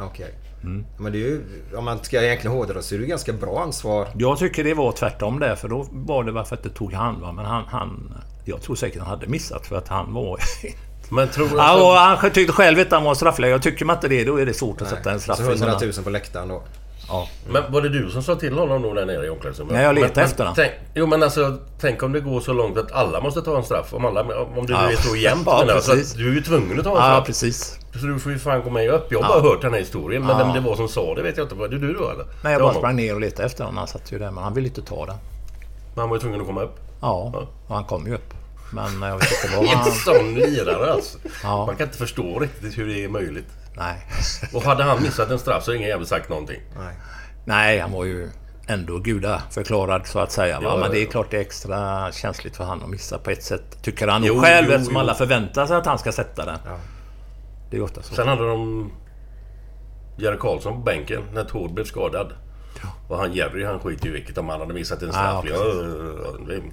Okej. 0.00 0.34
Mm. 0.62 0.86
Men 0.98 1.12
det 1.12 1.18
är 1.18 1.20
ju... 1.20 1.44
Om 1.76 1.84
man 1.84 1.98
ska 2.02 2.22
egentligen 2.22 2.56
hårdra 2.56 2.82
så 2.82 2.94
är 2.94 2.98
det 2.98 3.02
ju 3.02 3.08
ganska 3.08 3.32
bra 3.32 3.62
ansvar. 3.62 4.08
Jag 4.16 4.38
tycker 4.38 4.64
det 4.64 4.74
var 4.74 4.92
tvärtom 4.92 5.40
där. 5.40 5.56
För 5.56 5.68
då 5.68 5.86
var 5.90 6.24
det 6.24 6.32
varför 6.32 6.56
att 6.56 6.62
det 6.62 6.68
tog 6.68 6.92
han. 6.92 7.20
Va? 7.20 7.32
Men 7.32 7.44
han, 7.44 7.64
han... 7.68 8.14
Jag 8.48 8.62
tror 8.62 8.76
säkert 8.76 8.98
han 9.00 9.08
hade 9.10 9.26
missat 9.26 9.66
för 9.66 9.76
att 9.76 9.88
han 9.88 10.14
var... 10.14 10.40
Men 11.10 11.28
tror 11.28 11.48
du... 11.48 11.54
var 11.56 11.96
han 11.98 12.30
tyckte 12.30 12.52
själv 12.52 12.80
att 12.80 12.90
han 12.92 13.04
var 13.04 13.14
straffläggare. 13.14 13.58
Tycker 13.60 13.84
man 13.84 13.96
inte 13.96 14.08
det, 14.08 14.24
då 14.24 14.36
är 14.40 14.46
det 14.46 14.54
svårt 14.54 14.80
att 14.82 14.88
sätta 14.88 15.10
en 15.12 15.20
straff. 15.20 15.36
Så 15.36 15.42
i 15.42 15.46
100 15.46 15.58
sådana- 15.78 15.92
000 15.96 16.04
på 16.04 16.10
läktaren 16.10 16.48
då. 16.48 16.62
Ja. 17.08 17.28
Men 17.50 17.72
var 17.72 17.80
det 17.82 17.88
du 17.88 18.10
som 18.10 18.22
sa 18.22 18.34
till 18.34 18.58
honom 18.58 18.82
då 18.82 18.94
där 18.94 19.06
nere 19.06 19.26
i 19.26 19.28
omklädningsrummet? 19.28 19.74
Nej, 19.74 19.84
jag 19.84 19.94
letade 19.94 20.12
Men- 20.14 20.24
efter 20.24 20.38
men 20.38 20.46
honom. 20.46 20.54
tänk, 20.56 20.72
Jo 20.94 21.06
men 21.06 21.22
alltså, 21.22 21.58
tänk 21.80 22.02
om 22.02 22.12
det 22.12 22.20
går 22.20 22.40
så 22.40 22.52
långt 22.52 22.78
att 22.78 22.92
alla 22.92 23.20
måste 23.20 23.42
ta 23.42 23.56
en 23.56 23.62
straff. 23.64 23.94
Om, 23.94 24.04
alla, 24.04 24.20
om 24.56 24.66
det 24.66 24.72
Ja. 24.72 24.90
är 24.92 24.96
så 24.96 25.16
jämnt 25.16 25.42
Ja, 25.46 25.58
menar 25.60 25.74
jag. 25.74 25.82
Så 25.82 25.92
att 25.92 26.14
du 26.16 26.30
är 26.30 26.34
ju 26.34 26.40
tvungen 26.42 26.78
att 26.78 26.84
ta 26.84 26.90
en 26.90 26.96
Ja, 26.96 27.02
straff. 27.02 27.26
precis. 27.26 27.78
Så 28.00 28.06
du 28.06 28.18
får 28.18 28.32
ju 28.32 28.38
fan 28.38 28.62
komma 28.62 28.74
med 28.74 28.90
upp. 28.90 29.06
Jag 29.12 29.22
har 29.22 29.34
Ja. 29.36 29.40
bara 29.40 29.50
hört 29.52 29.62
den 29.62 29.72
här 29.72 29.80
historien. 29.80 30.22
Men 30.26 30.38
Ja. 30.38 30.44
vem 30.44 30.54
det 30.54 30.60
var 30.68 30.76
som 30.76 30.88
sa 30.88 31.14
det 31.14 31.22
vet 31.22 31.36
jag 31.36 31.44
inte. 31.44 31.54
Var 31.54 31.68
det 31.68 31.78
du 31.78 31.92
då 31.92 32.10
eller? 32.10 32.24
Nej, 32.44 32.52
jag 32.52 32.62
bara 32.62 32.74
sprang 32.74 32.96
ner 32.96 33.14
och 33.14 33.20
letade 33.20 33.46
efter 33.46 33.64
honom. 33.64 33.78
Han 33.78 33.86
satt 33.86 34.12
ju 34.12 34.18
där, 34.18 34.30
men 34.30 34.44
han 34.44 34.54
ville 34.54 34.68
inte 34.68 34.82
ta 34.82 35.06
den. 35.06 35.16
Men 35.94 36.00
han 36.00 36.08
var 36.08 36.16
ju 36.16 36.20
tvungen 36.20 36.40
att 36.40 36.46
komma 36.46 36.62
upp. 36.62 36.76
Ja, 37.00 37.30
Ja. 37.34 37.46
och 37.68 37.74
han 37.74 37.84
kom 37.84 38.06
ju 38.06 38.14
upp. 38.14 38.34
Men 38.70 39.02
jag 39.02 39.18
vet 39.18 39.44
inte 39.44 39.56
vad 39.56 39.64
En 39.66 39.76
han... 39.76 39.92
sån 39.92 40.34
lirare 40.34 40.92
alltså. 40.92 41.18
Ja. 41.42 41.66
Man 41.66 41.76
kan 41.76 41.86
inte 41.86 41.98
förstå 41.98 42.38
riktigt 42.38 42.78
hur 42.78 42.86
det 42.88 43.04
är 43.04 43.08
möjligt. 43.08 43.48
Nej. 43.76 44.06
Och 44.54 44.62
hade 44.62 44.82
han 44.84 45.02
missat 45.02 45.30
en 45.30 45.38
straff 45.38 45.64
så 45.64 45.70
har 45.70 45.76
ingen 45.76 45.88
jävel 45.88 46.06
sagt 46.06 46.28
någonting. 46.28 46.60
Nej. 46.78 46.94
Nej, 47.44 47.78
han 47.78 47.92
var 47.92 48.04
ju 48.04 48.30
ändå 48.66 48.98
gudaförklarad 48.98 50.06
så 50.06 50.18
att 50.18 50.32
säga. 50.32 50.58
Ja, 50.62 50.76
Men 50.76 50.90
det 50.90 50.98
är 51.02 51.06
klart 51.06 51.30
det 51.30 51.36
är 51.36 51.40
extra 51.40 52.12
känsligt 52.12 52.56
för 52.56 52.64
han 52.64 52.82
att 52.82 52.88
missa 52.88 53.18
på 53.18 53.30
ett 53.30 53.42
sätt. 53.42 53.82
Tycker 53.82 54.08
han 54.08 54.24
Jo, 54.24 54.40
själv 54.40 54.66
jo, 54.68 54.74
eftersom 54.74 54.94
jo. 54.94 55.00
alla 55.00 55.14
förväntar 55.14 55.66
sig 55.66 55.76
att 55.76 55.86
han 55.86 55.98
ska 55.98 56.12
sätta 56.12 56.44
den. 56.44 56.58
Ja. 56.64 56.78
Det 57.70 57.76
är 57.76 57.82
ofta 57.82 58.02
så. 58.02 58.14
Sen 58.14 58.28
hade 58.28 58.48
de 58.48 58.90
Jerry 60.18 60.36
Karlsson 60.38 60.72
på 60.72 60.78
bänken 60.78 61.22
när 61.32 61.44
Tord 61.44 61.74
blev 61.74 61.84
skadad. 61.84 62.32
Och 63.08 63.18
han 63.18 63.32
Jerry 63.32 63.64
han 63.64 63.80
skiter 63.80 64.04
ju 64.04 64.10
i 64.10 64.14
vilket 64.14 64.38
om 64.38 64.48
han 64.48 64.60
hade 64.60 64.74
missat 64.74 65.02
en 65.02 65.12
straff. 65.12 65.44
Ja, 65.48 65.60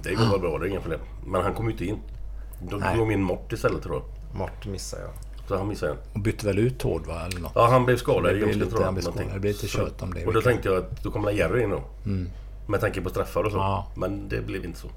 det, 0.02 0.14
går 0.14 0.30
väl 0.30 0.40
bra, 0.40 0.58
det 0.58 0.66
är 0.66 0.68
inga 0.68 0.80
problem. 0.80 1.00
Men 1.26 1.42
han 1.42 1.54
kom 1.54 1.66
ju 1.66 1.72
inte 1.72 1.84
in. 1.84 1.98
Då 2.70 2.76
Nej. 2.76 2.98
kom 2.98 3.10
in 3.10 3.22
Mort 3.22 3.52
istället 3.52 3.82
tror 3.82 3.94
jag. 3.94 4.38
Mort 4.38 4.66
missar 4.66 4.98
jag. 4.98 5.10
Så 5.48 5.56
han 5.56 5.68
missade 5.68 5.92
en. 5.92 5.98
Och 6.12 6.20
bytte 6.20 6.46
väl 6.46 6.58
ut 6.58 6.78
Tord 6.78 7.06
va? 7.06 7.26
Eller 7.26 7.40
något. 7.40 7.52
Ja, 7.54 7.68
han 7.70 7.84
blev 7.84 7.96
skadad 7.96 8.24
Det 8.34 8.38
i 8.38 8.52
lite- 8.54 8.70
tror 8.70 8.80
jag. 8.80 8.84
han 8.84 8.94
blev 8.94 9.02
skadad. 9.02 9.22
Det 9.34 9.40
blev 9.40 9.52
lite 9.52 9.68
kött 9.68 10.02
om 10.02 10.14
det, 10.14 10.26
Och 10.26 10.32
då 10.32 10.40
verkligen. 10.40 10.42
tänkte 10.42 10.68
jag 10.68 10.78
att 10.78 11.02
då 11.02 11.10
kommer 11.10 11.30
Jerry 11.30 11.62
in 11.62 11.70
då. 11.70 11.82
Med 12.66 12.80
tanke 12.80 13.00
på 13.00 13.10
straffar 13.10 13.42
och 13.44 13.52
så. 13.52 13.58
Ja. 13.58 13.86
Men 13.96 14.28
det 14.28 14.40
blev 14.46 14.64
inte 14.64 14.78
så. 14.78 14.88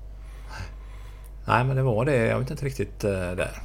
Nej, 1.48 1.64
men 1.64 1.76
det 1.76 1.82
var 1.84 2.06
det. 2.06 2.16
Jag 2.16 2.40
vet 2.40 2.52
inte 2.52 2.66
riktigt 2.66 3.04
uh, 3.04 3.12
där. 3.12 3.62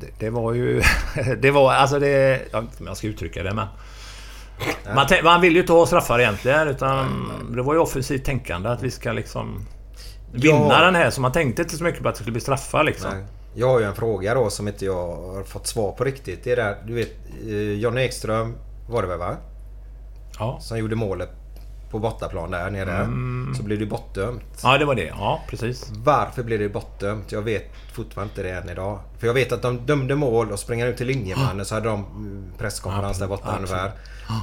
Det, 0.00 0.06
det 0.18 0.30
var 0.30 0.52
ju... 0.52 0.82
det 1.40 1.50
var 1.50 1.72
alltså 1.72 1.98
det... 1.98 2.42
Jag 2.52 2.60
vet 2.60 2.70
inte 2.70 2.82
om 2.82 2.86
jag 2.86 2.96
ska 2.96 3.06
uttrycka 3.06 3.42
det 3.42 3.54
men... 3.54 3.66
Man, 4.94 5.06
man 5.24 5.40
vill 5.40 5.54
ju 5.54 5.60
inte 5.60 5.72
ha 5.72 5.86
straffar 5.86 6.18
egentligen 6.18 6.68
utan 6.68 7.32
det 7.56 7.62
var 7.62 7.74
ju 7.74 7.80
offensivt 7.80 8.24
tänkande 8.24 8.68
att 8.68 8.82
vi 8.82 8.90
ska 8.90 9.12
liksom... 9.12 9.66
Vinna 10.32 10.68
Ja. 10.70 10.84
den 10.84 10.94
här 10.94 11.10
så 11.10 11.20
man 11.20 11.32
tänkte 11.32 11.62
inte 11.62 11.76
så 11.76 11.84
mycket 11.84 12.02
på 12.02 12.08
att 12.08 12.14
det 12.14 12.18
skulle 12.18 12.32
bli 12.32 12.40
straffar 12.40 12.84
liksom. 12.84 13.10
Nej. 13.10 13.24
Jag 13.54 13.68
har 13.68 13.78
ju 13.80 13.84
en 13.86 13.94
fråga 13.94 14.34
då 14.34 14.50
som 14.50 14.68
inte 14.68 14.84
jag 14.84 15.16
har 15.16 15.42
fått 15.44 15.66
svar 15.66 15.92
på 15.92 16.04
riktigt. 16.04 16.44
Det 16.44 16.52
är 16.52 16.56
där, 16.56 16.76
du 16.86 16.94
vet, 16.94 17.12
eh, 17.46 17.72
Johnny 17.72 18.00
Ekström 18.00 18.56
var 18.90 19.02
det 19.02 19.08
väl 19.08 19.18
va? 19.18 19.36
Ja. 20.38 20.58
Som 20.60 20.78
gjorde 20.78 20.96
målet 20.96 21.30
på 21.96 22.00
bortaplan 22.10 22.50
där 22.50 22.70
nere. 22.70 22.92
Mm. 22.96 23.54
Så 23.56 23.62
blev 23.62 23.78
det 23.78 23.86
bortdömt. 23.86 24.42
ja, 24.62 24.78
det 24.78 24.84
var 24.84 24.94
det. 24.94 25.04
Ja, 25.18 25.40
precis. 25.48 25.90
Varför 26.04 26.42
blev 26.42 26.58
det 26.58 26.68
bortdömt? 26.68 27.32
Jag 27.32 27.42
vet 27.42 27.64
fortfarande 27.92 28.30
inte 28.32 28.42
det 28.42 28.50
än 28.50 28.68
idag. 28.68 28.98
För 29.18 29.26
jag 29.26 29.34
vet 29.34 29.52
att 29.52 29.62
de 29.62 29.86
dömde 29.86 30.14
mål 30.16 30.52
och 30.52 30.58
springer 30.58 30.86
ut 30.86 30.96
till 30.96 31.06
linjemannen 31.06 31.64
så 31.66 31.74
hade 31.74 31.88
de 31.88 32.04
mm, 32.04 32.44
presskonferens 32.58 33.18
där 33.18 33.26
borta 33.26 33.54
ungefär. 33.56 33.90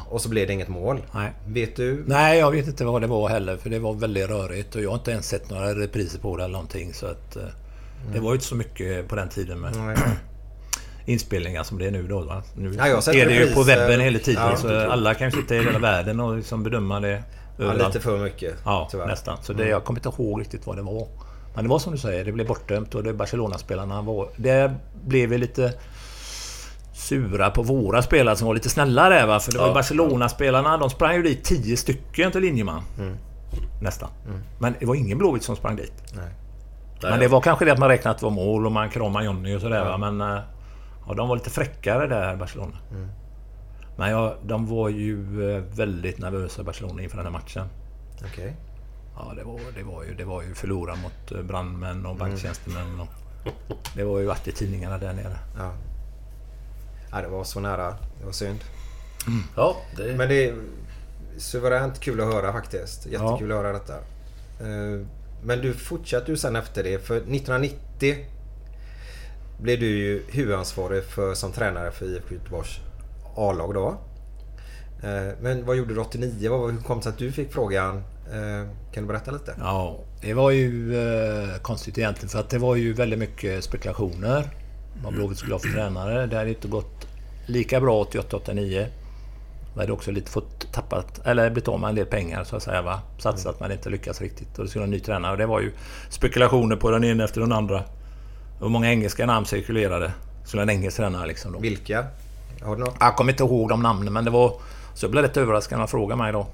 Och 0.10 0.22
så 0.22 0.30
blev 0.30 0.48
det 0.48 0.54
inget 0.54 0.68
mål. 0.70 1.02
Nej. 1.13 1.32
Vet 1.48 1.76
du? 1.76 2.04
Nej, 2.08 2.39
jag 2.39 2.52
vet 2.52 2.68
inte 2.68 2.86
vad 2.86 3.02
det 3.02 3.08
var 3.08 3.30
heller 3.30 3.58
för 3.58 3.70
det 3.70 3.80
var 3.80 3.94
väldigt 3.94 4.30
rörigt 4.30 4.76
och 4.76 4.82
jag 4.82 4.89
har 4.89 4.96
inte 4.98 5.12
ens 5.12 5.28
sett 5.28 5.50
några 5.50 5.76
repriser 5.76 6.20
på 6.20 6.38
det 6.38 6.44
eller 6.44 6.54
någonting 6.54 6.94
så 6.94 7.06
att... 7.06 7.36
eh, 7.36 7.44
Det 8.13 8.20
var 8.20 8.30
ju 8.30 8.34
inte 8.36 8.46
så 8.46 8.56
mycket 8.56 9.08
på 9.08 9.16
den 9.16 9.30
tiden 9.30 9.60
med 9.60 9.76
Nej. 9.78 9.98
inspelningar 11.06 11.63
som 11.63 11.78
det 11.80 11.88
är 11.88 11.92
nu 11.92 12.08
då. 12.08 12.22
Va? 12.22 12.44
Nu 12.56 12.74
Ja, 12.78 12.86
är 12.86 13.26
det 13.26 13.36
ju 13.36 13.54
på 13.54 13.63
webben 13.63 14.00
hela 14.00 14.20
tiden 14.20 14.44
Ja, 14.44 14.58
så 14.58 14.80
alla 14.92 15.13
kan 15.13 15.28
ju 15.30 15.32
sitta 15.32 15.56
i 15.56 15.63
hela 15.63 15.80
världen 15.80 16.20
och 16.20 16.38
liksom 16.38 16.63
bedöma 16.63 17.00
det 17.00 17.24
Ja, 17.58 17.74
lite 17.74 18.00
för 18.00 18.20
mycket. 18.20 18.56
Ja, 18.66 18.88
tyvärr. 18.92 19.08
nästan. 19.08 19.38
Så 19.42 19.54
det, 19.54 19.68
jag 19.68 19.84
kommer 19.84 20.00
inte 20.00 20.22
ihåg 20.24 20.42
riktigt 20.42 20.68
vad 20.68 20.76
det 20.76 20.82
var. 20.82 21.08
Men 21.56 21.63
det 21.63 21.70
var 21.70 21.80
som 21.80 21.92
du 21.92 21.98
säger, 22.00 22.26
det 22.26 22.32
blev 22.32 22.48
bortdömt 22.48 22.96
och 22.96 23.04
det 23.04 23.13
Barcelona-spelarna 23.13 24.02
var... 24.02 24.28
Det 24.36 24.72
blev 25.06 25.30
vi 25.30 25.38
lite 25.38 25.74
sura 26.94 27.50
på 27.50 27.62
våra 27.63 28.02
spelare 28.02 28.36
som 28.36 28.48
var 28.48 28.54
lite 28.54 28.70
snällare 28.70 29.26
va? 29.26 29.39
För 29.39 29.52
det 29.52 29.58
var 29.58 29.68
Ja. 29.68 29.74
Barcelona-spelarna, 29.74 30.78
de 30.78 30.89
sprang 30.89 31.16
ju 31.16 31.24
dit 31.24 31.44
10 31.44 31.78
stycken 31.78 32.32
till 32.32 32.42
linjeman. 32.42 32.82
Nästan. 33.82 34.10
Men 34.60 34.76
det 34.80 34.86
var 34.86 34.96
ingen 34.96 35.18
Blåvitt 35.18 35.44
som 35.44 35.56
sprang 35.56 35.76
dit. 35.76 35.94
Nej. 36.16 36.30
Men 37.02 37.20
det 37.20 37.28
var 37.28 37.42
kanske 37.42 37.66
det 37.66 37.72
att 37.72 37.80
man 37.80 37.89
räknade 37.89 38.12
att 38.16 38.20
det 38.20 38.26
var 38.26 38.32
mål 38.32 38.66
och 38.66 38.72
man 38.72 38.89
kramade 38.89 39.26
Johnny 39.26 39.56
och 39.56 39.62
sådär 39.62 39.86
va. 39.86 39.98
Men... 39.98 40.22
eh, 40.22 40.39
Ja, 41.08 41.13
de 41.13 41.28
var 41.28 41.36
lite 41.36 41.50
fräckare 41.50 42.08
där, 42.08 42.36
Barcelona. 42.36 42.78
Men 43.95 44.12
ja, 44.12 44.38
de 44.43 44.67
var 44.67 44.89
ju 44.89 45.49
eh, 45.56 45.63
väldigt 45.63 46.19
nervösa, 46.19 46.63
Barcelona, 46.63 47.01
inför 47.03 47.17
den 47.17 47.25
här 47.25 47.34
matchen. 47.34 47.67
Okej. 48.25 48.56
Ja, 49.15 49.34
det 49.36 49.43
var, 49.43 49.60
det 49.75 49.84
var 49.84 50.03
ju, 50.03 50.13
det 50.13 50.23
var 50.23 50.41
ju 50.41 50.53
förlora 50.53 50.95
mot 50.95 51.32
eh, 51.32 51.41
brandmän 51.41 52.06
och 52.06 52.15
banktjänstemän. 52.15 52.99
Och, 52.99 53.08
det 53.95 54.03
var 54.03 54.19
ju 54.19 54.25
varit 54.25 54.47
i 54.47 54.51
tidningarna 54.51 54.97
där 54.97 55.13
nere. 55.13 55.38
Ja. 55.58 55.73
ja. 57.12 57.21
Det 57.21 57.27
var 57.27 57.43
så 57.43 57.60
nära. 57.60 57.95
Det 58.19 58.25
var 58.25 58.32
synd. 58.32 58.60
Ja, 59.56 59.77
det... 59.97 60.17
Men 60.17 60.29
det 60.29 60.47
är 60.49 60.56
suveränt 61.38 61.99
kul 61.99 62.21
att 62.21 62.34
höra 62.34 62.53
faktiskt. 62.53 63.06
Jättekul 63.06 63.51
att 63.51 63.58
höra 63.58 63.73
detta. 63.73 63.95
Eh, 64.60 65.06
Men 65.43 65.62
du 65.62 65.73
fortsatte 65.73 66.32
ju 66.32 66.38
sen 66.38 66.56
efter 66.56 66.84
det. 66.84 66.99
För 66.99 67.17
1990 67.17 68.15
blev 69.62 69.79
du 69.79 69.86
ju 69.88 70.23
huvudansvarig 70.32 71.03
för, 71.03 71.34
som 71.34 71.51
tränare 71.51 71.91
för 71.91 72.06
IFK 72.06 72.34
Göteborgs 72.34 72.79
A-lag 73.36 73.74
då. 73.74 73.88
Eh, 75.04 75.34
Men 75.41 75.65
vad 75.65 75.76
gjorde 75.76 75.93
du 75.93 76.00
89? 76.00 76.50
Vad- 76.50 76.72
Hur 76.72 76.82
kom 76.82 76.98
det 76.98 77.04
sig 77.04 77.10
att 77.10 77.17
du 77.17 77.32
fick 77.32 77.54
frågan? 77.54 77.96
Eh, 78.32 78.67
Kan 78.93 79.04
du 79.04 79.08
berätta 79.08 79.32
lite? 79.32 79.56
Ja, 79.60 80.00
det 80.22 80.34
var 80.34 80.52
ju 80.52 80.98
eh, 80.98 81.58
konstigt 81.62 81.98
egentligen 81.98 82.30
för 82.30 82.39
att 82.39 82.50
det 82.50 82.58
var 82.58 82.76
ju 82.76 82.93
väldigt 82.93 83.19
mycket 83.19 83.63
spekulationer. 83.63 84.50
Vad 85.04 85.13
Blåvitt 85.13 85.38
skulle 85.38 85.54
ha 85.54 85.60
för 85.60 85.69
tränare. 85.69 86.26
Det 86.26 86.38
hade 86.38 86.50
inte 86.50 86.67
gått 86.67 87.08
lika 87.46 87.82
bra 87.82 88.04
88-89. 88.04 88.86
Vi 89.76 89.80
hade 89.80 89.91
också 89.91 90.12
lite 90.12 90.32
fått 90.32 90.74
tappat, 90.74 91.22
eller 91.26 91.50
blivit 91.50 91.67
av 91.67 91.80
med 91.80 91.89
en 91.89 91.96
del 91.96 92.06
pengar 92.06 92.43
så 92.43 92.56
att 92.56 92.63
säga. 92.63 92.82
Va? 92.82 93.02
Satsat 93.19 93.60
men 93.60 93.72
inte 93.72 93.89
lyckats 93.89 94.22
riktigt. 94.22 94.58
Och 94.58 94.63
det 94.63 94.69
skulle 94.69 94.84
en 94.86 94.91
ny 94.91 95.00
tränare. 95.00 95.32
Och 95.32 95.38
det 95.38 95.46
var 95.46 95.62
ju 95.62 95.72
spekulationer 96.10 96.76
på 96.76 96.91
den 96.91 97.04
ena 97.04 97.24
efter 97.24 97.41
den 97.41 97.52
andra. 97.52 97.84
Och 98.60 98.72
många 98.72 98.89
engelska 98.91 99.26
namn 99.26 99.46
cirkulerade. 99.46 100.12
Skulle 100.46 100.62
en 100.63 100.69
engelsk 100.69 100.98
tränare 100.98 101.28
liksom 101.28 101.52
då. 101.54 101.60
Vilka? 101.60 102.06
Har 102.65 102.76
du 102.76 102.84
något? 102.84 102.95
Jag 102.99 103.15
kommer 103.15 103.32
inte 103.32 103.43
ihåg 103.43 103.69
de 103.69 103.82
namnen 103.82 104.13
men 104.13 104.26
det 104.26 104.32
var... 104.32 104.54
Så 104.93 105.06
jag 105.06 105.12
blev 105.12 105.23
rätt 105.23 105.38
överraskad 105.38 105.76
när 105.76 105.80
han 105.80 105.88
frågade 105.88 106.17
mig 106.21 106.32
då. 106.32 106.47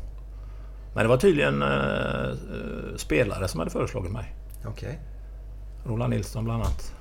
Men 0.93 1.03
det 1.03 1.09
var 1.09 1.17
tydligen 1.17 1.61
eh, 1.61 1.69
eh, 1.69 2.95
spelare 2.97 3.47
som 3.47 3.59
hade 3.59 3.71
föreslagit 3.71 4.11
mig. 4.11 4.35
Okej. 4.67 4.99
Roland 5.85 6.13
Nilsson 6.13 6.45
bland 6.45 6.63
annat. 6.63 6.93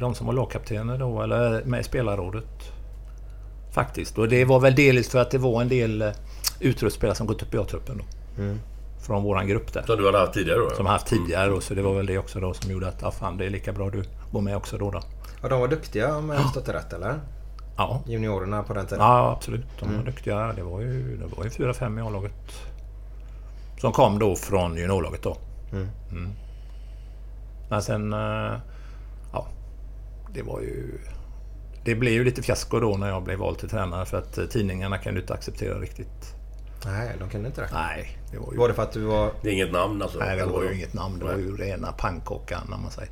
De 0.00 0.14
som 0.14 0.26
var 0.26 0.34
lagkaptener 0.34 0.98
då, 0.98 1.22
eller 1.22 1.64
med 1.64 1.80
i 1.80 1.84
spelarrådet. 1.84 2.72
Faktiskt. 3.72 4.18
Och 4.18 4.28
det 4.28 4.44
var 4.44 4.60
väl 4.60 4.74
delvis 4.74 5.10
för 5.10 5.18
att 5.18 5.30
det 5.30 5.38
var 5.38 5.62
en 5.62 5.68
del 5.68 6.02
eh, 6.02 6.08
utrustspelare 6.60 7.16
som 7.16 7.26
gått 7.26 7.42
upp 7.42 7.54
i 7.54 7.58
A-truppen 7.58 7.98
då. 7.98 8.04
Från 9.06 9.22
våran 9.22 9.46
grupp 9.48 9.72
där. 9.72 9.82
Som 9.82 9.96
du 9.96 10.06
hade 10.06 10.18
haft 10.18 10.32
tidigare 10.32 10.58
då? 10.58 10.70
Som 10.70 10.86
haft 10.86 11.06
tidigare 11.06 11.50
då, 11.50 11.60
så 11.60 11.74
det 11.74 11.82
var 11.82 11.94
väl 11.94 12.06
det 12.06 12.18
också 12.18 12.40
då 12.40 12.54
som 12.54 12.72
gjorde 12.72 12.88
att, 12.88 13.02
ja 13.02 13.10
fan 13.10 13.36
det 13.36 13.46
är 13.46 13.50
lika 13.50 13.72
bra 13.72 13.90
du 13.90 14.04
går 14.32 14.40
med 14.40 14.56
också 14.56 14.78
då. 14.78 14.90
då. 14.90 15.00
Ja, 15.42 15.48
de 15.48 15.60
var 15.60 15.68
duktiga 15.68 16.16
om 16.16 16.28
jag 16.28 16.36
har 16.36 16.42
förstått 16.42 16.66
det 16.66 16.72
rätt 16.72 16.92
eller? 16.92 17.14
Ja. 17.78 18.02
Juniorerna 18.06 18.62
på 18.62 18.74
den 18.74 18.86
tiden? 18.86 19.04
Ja, 19.04 19.32
absolut. 19.32 19.66
De 19.80 19.96
var 19.96 20.04
duktiga. 20.04 20.52
Det 20.52 20.62
var 20.62 20.80
ju, 20.80 21.16
det 21.16 21.26
var 21.36 21.44
ju 21.44 21.50
fyra, 21.50 21.74
fem 21.74 21.98
i 21.98 22.02
A-laget. 22.02 22.32
Som 23.80 23.92
kom 23.92 24.18
då 24.18 24.36
från 24.36 24.76
juniorlaget 24.76 25.22
då. 25.22 25.36
Mm. 25.72 26.28
Men 27.70 27.82
sen... 27.82 28.12
eh, 28.12 28.52
Ja. 29.32 29.46
Det 30.34 30.42
var 30.42 30.60
ju... 30.60 30.98
Det 31.84 31.94
blev 31.94 32.12
ju 32.12 32.24
lite 32.24 32.42
fiasko 32.42 32.80
då 32.80 32.96
när 32.96 33.08
jag 33.08 33.22
blev 33.22 33.38
vald 33.38 33.58
till 33.58 33.68
tränare 33.68 34.06
för 34.06 34.18
att 34.18 34.38
eh, 34.38 34.44
tidningarna 34.44 34.98
kan 34.98 35.14
ju 35.14 35.20
inte 35.20 35.34
acceptera 35.34 35.78
riktigt. 35.78 36.34
Nej, 36.84 37.12
de 37.18 37.28
kunde 37.30 37.48
inte 37.48 37.60
det. 37.60 37.68
Nej, 37.72 38.18
det 38.32 38.38
var 38.38 38.52
ju... 38.52 38.58
Var 38.58 38.68
det 38.68 38.74
för 38.74 38.82
att 38.82 38.92
du 38.92 39.04
var... 39.04 39.30
Det 39.42 39.48
är 39.48 39.52
inget 39.52 39.72
namn 39.72 40.02
alltså? 40.02 40.18
Nej, 40.18 40.36
det 40.36 40.44
var 40.46 40.62
ju 40.62 40.74
inget 40.74 40.94
namn. 40.94 41.18
Det 41.18 41.24
var 41.24 41.36
ju 41.36 41.56
rena 41.56 41.92
pannkakan, 41.92 42.66
när 42.70 42.76
man 42.76 42.90
säger. 42.90 43.10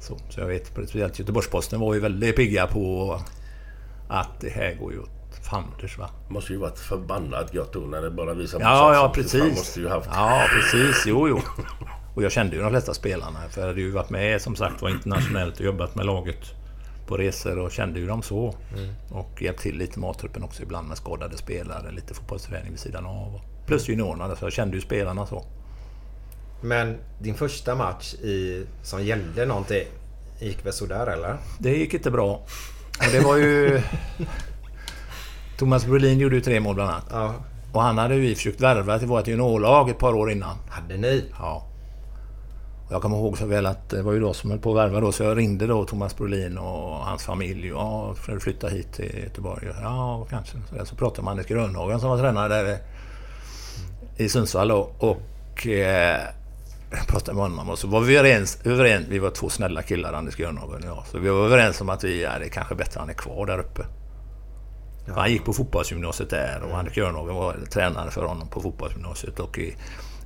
Så, 0.00 0.16
så 0.28 0.40
jag 0.40 0.46
vet, 0.46 0.66
speciellt 0.66 1.18
Göteborgs-Posten 1.18 1.80
var 1.80 1.94
ju 1.94 2.00
väldigt 2.00 2.36
pigga 2.36 2.66
på 2.66 3.20
att 4.10 4.40
det 4.40 4.48
här 4.50 4.74
går 4.74 4.92
ju 4.92 4.98
åt 4.98 5.10
fanders 5.50 5.98
va. 5.98 6.10
Det 6.28 6.34
måste 6.34 6.52
ju 6.52 6.58
varit 6.58 6.78
förbannat 6.78 7.54
gött 7.54 7.72
då 7.72 7.80
när 7.80 8.02
det 8.02 8.10
bara 8.10 8.34
visar 8.34 8.60
Ja, 8.60 8.94
ja 8.94 9.12
precis. 9.14 9.42
måste 9.56 9.80
ju 9.80 9.88
haft... 9.88 10.08
Ja, 10.12 10.42
precis. 10.50 11.04
Jo, 11.06 11.28
jo. 11.28 11.40
Och 12.14 12.22
jag 12.22 12.32
kände 12.32 12.56
ju 12.56 12.62
de 12.62 12.70
flesta 12.70 12.94
spelarna. 12.94 13.38
För 13.50 13.60
jag 13.60 13.68
hade 13.68 13.80
ju 13.80 13.90
varit 13.90 14.10
med 14.10 14.42
som 14.42 14.56
sagt 14.56 14.82
var 14.82 14.90
internationellt 14.90 15.54
och 15.58 15.64
jobbat 15.64 15.94
med 15.94 16.06
laget 16.06 16.54
på 17.06 17.16
resor 17.16 17.58
och 17.58 17.72
kände 17.72 18.00
ju 18.00 18.06
dem 18.06 18.22
så. 18.22 18.54
Och 19.10 19.42
hjälpt 19.42 19.60
till 19.60 19.76
lite 19.76 20.00
med 20.00 20.10
A-truppen 20.10 20.42
också 20.42 20.62
ibland 20.62 20.88
med 20.88 20.96
skadade 20.96 21.36
spelare, 21.36 21.90
lite 21.90 22.14
fotbollsträning 22.14 22.70
vid 22.70 22.80
sidan 22.80 23.06
av. 23.06 23.40
Plus 23.66 23.88
juniorerna, 23.88 24.36
så 24.36 24.44
jag 24.44 24.52
kände 24.52 24.76
ju 24.76 24.80
spelarna 24.82 25.26
så. 25.26 25.44
Men 26.62 26.98
din 27.20 27.34
första 27.34 27.74
match 27.74 28.14
i, 28.14 28.66
som 28.82 29.04
gällde 29.04 29.46
någonting 29.46 29.84
gick 30.40 30.66
väl 30.66 30.72
sådär 30.72 31.06
eller? 31.06 31.36
Det 31.58 31.70
gick 31.76 31.94
inte 31.94 32.10
bra. 32.10 32.42
Och 33.06 33.12
det 33.12 33.20
var 33.20 33.36
ju... 33.36 33.82
Thomas 35.58 35.86
Brolin 35.86 36.18
gjorde 36.18 36.34
ju 36.34 36.40
tre 36.40 36.60
mål 36.60 36.74
bland 36.74 36.90
annat. 36.90 37.06
Ja. 37.10 37.34
Och 37.72 37.82
han 37.82 37.98
hade 37.98 38.16
vi 38.16 38.34
försökt 38.34 38.60
värva 38.60 38.98
till 38.98 39.08
vårt 39.08 39.26
juniorlag 39.26 39.90
ett 39.90 39.98
par 39.98 40.14
år 40.14 40.30
innan. 40.30 40.56
Hade 40.68 40.96
ni? 40.96 41.24
Ja. 41.38 41.66
Och 42.86 42.92
jag 42.92 43.02
kommer 43.02 43.16
ihåg 43.16 43.38
så 43.38 43.46
väl 43.46 43.66
att 43.66 43.90
det 43.90 44.02
var 44.02 44.12
ju 44.12 44.20
då 44.20 44.34
som 44.34 44.50
höll 44.50 44.58
på 44.60 44.70
att 44.70 44.76
värva 44.76 45.00
då. 45.00 45.12
Så 45.12 45.22
jag 45.22 45.38
ringde 45.38 45.66
då 45.66 45.84
Thomas 45.84 46.16
Brolin 46.16 46.58
och 46.58 46.96
hans 46.96 47.24
familj. 47.24 47.68
Ja, 47.68 48.14
ska 48.22 48.32
du 48.32 48.40
flytta 48.40 48.68
hit 48.68 48.92
till 48.92 49.20
Göteborg? 49.24 49.68
Ja, 49.82 50.26
kanske. 50.30 50.56
Så, 50.68 50.74
där. 50.74 50.84
så 50.84 50.96
pratade 50.96 51.22
man 51.22 51.24
med 51.24 51.30
Anders 51.30 51.46
Grönhagen 51.46 52.00
som 52.00 52.10
var 52.10 52.18
tränare 52.18 52.48
där 52.48 52.78
i 54.16 54.28
Sundsvall 54.28 54.68
då. 54.68 54.90
Och 54.98 55.66
eh, 55.66 56.20
jag 56.90 57.06
pratade 57.06 57.34
med 57.34 57.42
honom 57.42 57.70
och 57.70 57.78
så 57.78 57.88
var 57.88 58.00
vi 58.00 58.16
överens, 58.16 58.58
överens. 58.64 59.06
Vi 59.08 59.18
var 59.18 59.30
två 59.30 59.48
snälla 59.48 59.82
killar, 59.82 60.12
Anders 60.12 60.36
Grönhagen 60.36 60.82
och 60.82 60.96
jag. 60.96 61.06
Så 61.06 61.18
vi 61.18 61.28
var 61.28 61.44
överens 61.44 61.80
om 61.80 61.88
att 61.88 62.04
vi, 62.04 62.22
ja, 62.22 62.38
det 62.38 62.44
är 62.44 62.48
kanske 62.48 62.74
bättre 62.74 62.90
att 62.90 63.06
han 63.06 63.10
är 63.10 63.14
kvar 63.14 63.46
där 63.46 63.58
uppe. 63.58 63.86
För 65.06 65.12
Han 65.12 65.30
gick 65.30 65.44
på 65.44 65.52
fotbollsgymnasiet 65.52 66.30
där 66.30 66.62
och 66.62 66.78
Anders 66.78 66.94
Grönhagen 66.94 67.34
var 67.34 67.56
tränare 67.70 68.10
för 68.10 68.24
honom 68.24 68.48
på 68.48 68.60
fotbollsgymnasiet 68.60 69.40
och 69.40 69.58
i, 69.58 69.76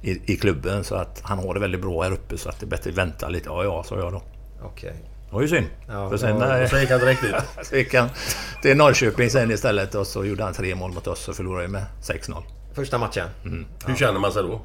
i, 0.03 0.33
i 0.33 0.37
klubben. 0.37 0.85
Så 0.85 0.95
att 0.95 1.21
han 1.23 1.39
har 1.39 1.55
det 1.55 1.61
väldigt 1.61 1.81
bra 1.81 2.03
här 2.03 2.13
uppe 2.13 2.39
så 2.39 2.49
att 2.49 2.61
det 2.61 2.67
är 2.67 2.69
bättre 2.69 2.91
att 2.91 2.97
vänta 2.97 3.29
lite. 3.29 3.49
Ja, 3.49 3.65
ja, 3.65 3.85
sa 3.85 3.99
jag 3.99 4.13
då. 4.13 4.23
Okej. 4.63 4.95
Det 5.29 5.35
var 5.35 5.43
ju 5.43 5.49
synd. 5.49 5.67
Ja, 5.89 6.11
för 6.11 6.17
sen 6.17 6.43
eh, 6.43 6.69
Så 6.69 6.79
gick 6.79 6.91
han 6.91 7.01
direkt 7.01 7.23
dit. 7.23 7.35
så 7.67 7.77
gick 7.77 7.95
han 7.95 8.09
till 8.63 8.77
Norrköping 8.77 9.31
sen 9.31 9.51
istället 9.51 9.95
och 9.95 10.07
så 10.07 10.25
gjorde 10.25 10.45
han 10.45 10.55
tre 10.55 10.75
mål 10.75 10.93
mot 10.93 11.07
oss 11.07 11.29
och 11.29 11.37
förlorade 11.37 11.69
med 11.69 11.85
6-0. 12.03 12.43
Första 12.75 12.99
matchen? 12.99 13.29
Hur 13.87 13.97
känner 13.97 14.21
man 14.21 14.33
sig 14.33 14.43
då? 14.43 14.61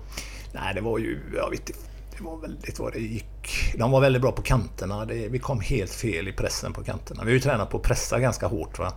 Nej, 0.53 0.73
det 0.73 0.81
var 0.81 0.97
ju... 0.97 1.19
Jag 1.35 1.49
vet 1.49 1.69
inte. 1.69 1.88
Det 2.19 2.25
var 2.25 2.37
väldigt 2.37 2.79
vad 2.79 2.93
det 2.93 2.99
gick. 2.99 3.73
De 3.77 3.91
var 3.91 4.01
väldigt 4.01 4.21
bra 4.21 4.31
på 4.31 4.41
kanterna. 4.41 5.05
Det, 5.05 5.27
vi 5.27 5.39
kom 5.39 5.59
helt 5.59 5.91
fel 5.91 6.27
i 6.27 6.33
pressen 6.33 6.73
på 6.73 6.83
kanterna. 6.83 7.23
Vi 7.23 7.29
har 7.29 7.33
ju 7.33 7.39
tränat 7.39 7.69
på 7.69 7.77
att 7.77 7.83
pressa 7.83 8.19
ganska 8.19 8.47
hårt. 8.47 8.79
Va? 8.79 8.93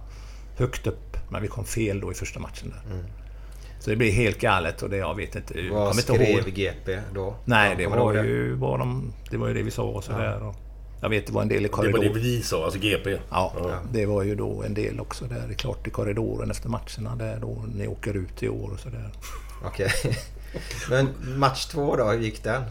Högt 0.56 0.86
upp. 0.86 1.16
Men 1.30 1.42
vi 1.42 1.48
kom 1.48 1.64
fel 1.64 2.00
då 2.00 2.12
i 2.12 2.14
första 2.14 2.40
matchen 2.40 2.70
där. 2.70 3.04
Så 3.80 3.90
det 3.90 3.96
blev 3.96 4.12
helt 4.12 4.40
galet 4.40 4.82
och 4.82 4.90
det 4.90 4.96
jag 4.96 5.14
vet 5.14 5.36
inte. 5.36 5.54
Vad 5.54 5.68
kommer 5.70 5.90
inte 5.90 6.02
skrev 6.02 6.22
ihåg. 6.22 6.54
GP 6.54 6.98
då? 7.14 7.34
Nej, 7.44 7.70
Ja, 7.70 7.76
det 7.76 7.86
var 7.86 8.12
ju 8.14 8.54
vad 8.54 8.78
de... 8.78 9.12
Det 9.30 9.36
var 9.36 9.48
ju 9.48 9.54
det 9.54 9.62
vi 9.62 9.70
sa 9.70 9.82
och 9.82 10.04
sådär. 10.04 10.42
Och 10.42 10.54
jag 11.00 11.08
vet, 11.08 11.26
det 11.26 11.32
var 11.32 11.42
en 11.42 11.48
del 11.48 11.58
i 11.64 11.68
Det 11.68 11.76
var 11.76 11.82
korridoren. 11.82 12.12
det 12.12 12.18
vi 12.18 12.42
sa, 12.42 12.64
alltså 12.64 12.78
GP. 12.80 13.18
Ja, 13.30 13.52
det 13.92 14.06
var 14.06 14.22
ju 14.22 14.34
då 14.34 14.62
en 14.62 14.74
del 14.74 15.00
också 15.00 15.24
där. 15.24 15.46
Det 15.46 15.54
är 15.54 15.58
klart 15.58 15.86
i 15.86 15.90
korridoren 15.90 16.50
efter 16.50 16.68
matcherna 16.68 17.16
där 17.16 17.38
då 17.40 17.64
ni 17.74 17.86
åker 17.86 18.14
ut 18.14 18.42
i 18.42 18.48
år 18.48 18.70
och 18.72 18.80
sådär. 18.80 19.10
Okej. 19.64 19.90
Men 20.90 21.38
match 21.38 21.66
två 21.66 21.96
då, 21.96 22.04
hur 22.10 22.18
gick 22.18 22.44
den? 22.44 22.62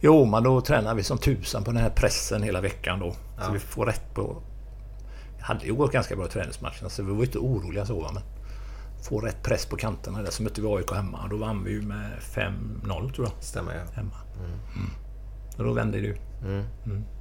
Jo, 0.00 0.24
men 0.24 0.42
då 0.42 0.60
tränar 0.60 0.94
vi 0.94 1.02
som 1.02 1.18
tusan 1.18 1.64
på 1.64 1.72
den 1.72 1.82
här 1.82 1.90
pressen 1.90 2.42
hela 2.42 2.60
veckan 2.60 2.98
då. 3.00 3.14
Så 3.46 3.52
vi 3.52 3.58
får 3.58 3.86
rätt 3.86 4.14
på... 4.14 4.42
Det 5.38 5.44
hade 5.44 5.66
ju 5.66 5.74
gått 5.74 5.92
ganska 5.92 6.16
bra 6.16 6.26
i 6.26 6.28
träningsmatcherna 6.28 6.88
så 6.88 7.02
vi 7.02 7.12
var 7.12 7.24
inte 7.24 7.38
oroliga 7.38 7.86
så 7.86 8.10
men... 8.14 8.22
Få 9.02 9.20
rätt 9.20 9.42
press 9.42 9.66
på 9.66 9.76
kanterna 9.76 10.22
där 10.22 10.30
så 10.30 10.42
mötte 10.42 10.60
vi 10.60 10.68
AIK 10.68 10.92
hemma. 10.92 11.28
Då 11.30 11.36
vann 11.36 11.64
vi 11.64 11.70
ju 11.70 11.82
med 11.82 12.10
5-0 12.20 13.12
tror 13.12 13.26
jag. 13.26 13.44
Stämmer 13.44 13.74
ja. 13.74 13.80
Hemma. 13.94 14.16
Mm. 14.38 14.90
Och 15.58 15.64
då 15.64 15.72
vände 15.72 16.00
det 16.00 16.06
ju. 16.06 16.16
Mm. 16.44 16.64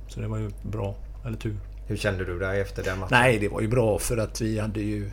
Så 0.08 0.20
det 0.20 0.28
var 0.28 0.38
ju 0.38 0.52
bra. 0.64 0.96
Eller 1.26 1.38
tur. 1.38 1.60
Hur 1.88 1.98
kände 1.98 2.26
du 2.26 2.40
dig 2.40 2.62
efter 2.62 2.84
den 2.84 3.00
matchen? 3.00 3.18
Nej, 3.20 3.40
det 3.40 3.48
var 3.48 3.62
ju 3.62 3.68
bra 3.68 4.00
för 4.00 4.18
att 4.18 4.42
vi 4.42 4.60
hade 4.60 4.80
ju... 4.80 5.12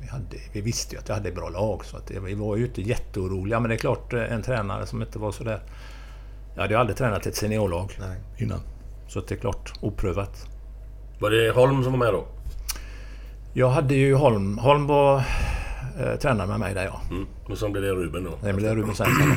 Vi, 0.00 0.06
hade, 0.08 0.36
vi 0.52 0.60
visste 0.60 0.94
ju 0.94 0.98
att 1.00 1.08
vi 1.08 1.12
hade 1.14 1.28
ett 1.28 1.34
bra 1.34 1.48
lag 1.48 1.84
så 1.84 1.96
att 1.96 2.06
det, 2.06 2.20
vi 2.20 2.34
var 2.34 2.56
ju 2.56 2.64
inte 2.66 2.82
jätteoroliga. 2.82 3.60
Men 3.60 3.68
det 3.68 3.74
är 3.74 3.78
klart 3.78 4.12
eh, 4.12 4.32
en 4.32 4.42
tränare 4.42 4.86
som 4.86 5.02
inte 5.02 5.18
var 5.18 5.32
sådär... 5.32 5.60
Jag 6.54 6.62
hade 6.62 6.74
ju 6.74 6.80
aldrig 6.80 6.96
tränat 6.96 7.26
ett 7.26 7.36
seniorlag 7.36 7.96
Nej. 8.00 8.16
innan. 8.38 8.60
Så 9.08 9.18
att 9.18 9.28
det 9.28 9.34
är 9.34 9.38
klart 9.38 9.72
oprövat. 9.80 10.46
Var 11.18 11.30
det 11.30 11.50
Holm 11.54 11.82
som 11.82 11.92
var 11.92 11.98
med 11.98 12.12
då? 12.14 12.24
Jag 13.52 13.70
hade 13.70 13.94
ju 13.94 14.14
Holm. 14.14 14.58
Holm 14.58 14.86
var 14.86 15.16
eh, 16.00 16.16
tränare 16.20 16.46
med 16.46 16.60
mig 16.60 16.74
där 16.74 16.84
ja. 16.84 17.00
Mm. 17.10 17.26
Och 17.48 17.58
sen 17.58 17.72
blev 17.72 17.84
det 17.84 17.90
Ruben 17.90 18.24
då. 18.24 18.30
Det 18.42 18.52
blev 18.52 18.74
Ruben 18.74 18.94
Svensson. 18.94 19.34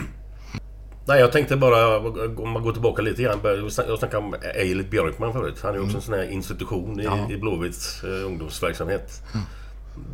Nej, 1.07 1.19
jag 1.19 1.31
tänkte 1.31 1.57
bara, 1.57 1.97
om 2.37 2.49
man 2.49 2.63
går 2.63 2.71
tillbaka 2.71 3.01
lite 3.01 3.21
grann. 3.23 3.39
Jag 3.43 3.99
snackade 3.99 4.17
om 4.17 4.35
Eilert 4.55 4.89
Björkman 4.89 5.33
förut. 5.33 5.59
Han 5.63 5.71
är 5.73 5.77
ju 5.77 5.83
också 5.83 5.97
en 5.97 6.01
sån 6.01 6.13
här 6.13 6.31
institution 6.31 6.99
i, 6.99 7.03
Ja. 7.03 7.31
i 7.31 7.37
Blåvitts 7.37 8.03
eh, 8.03 8.25
ungdomsverksamhet. 8.25 9.23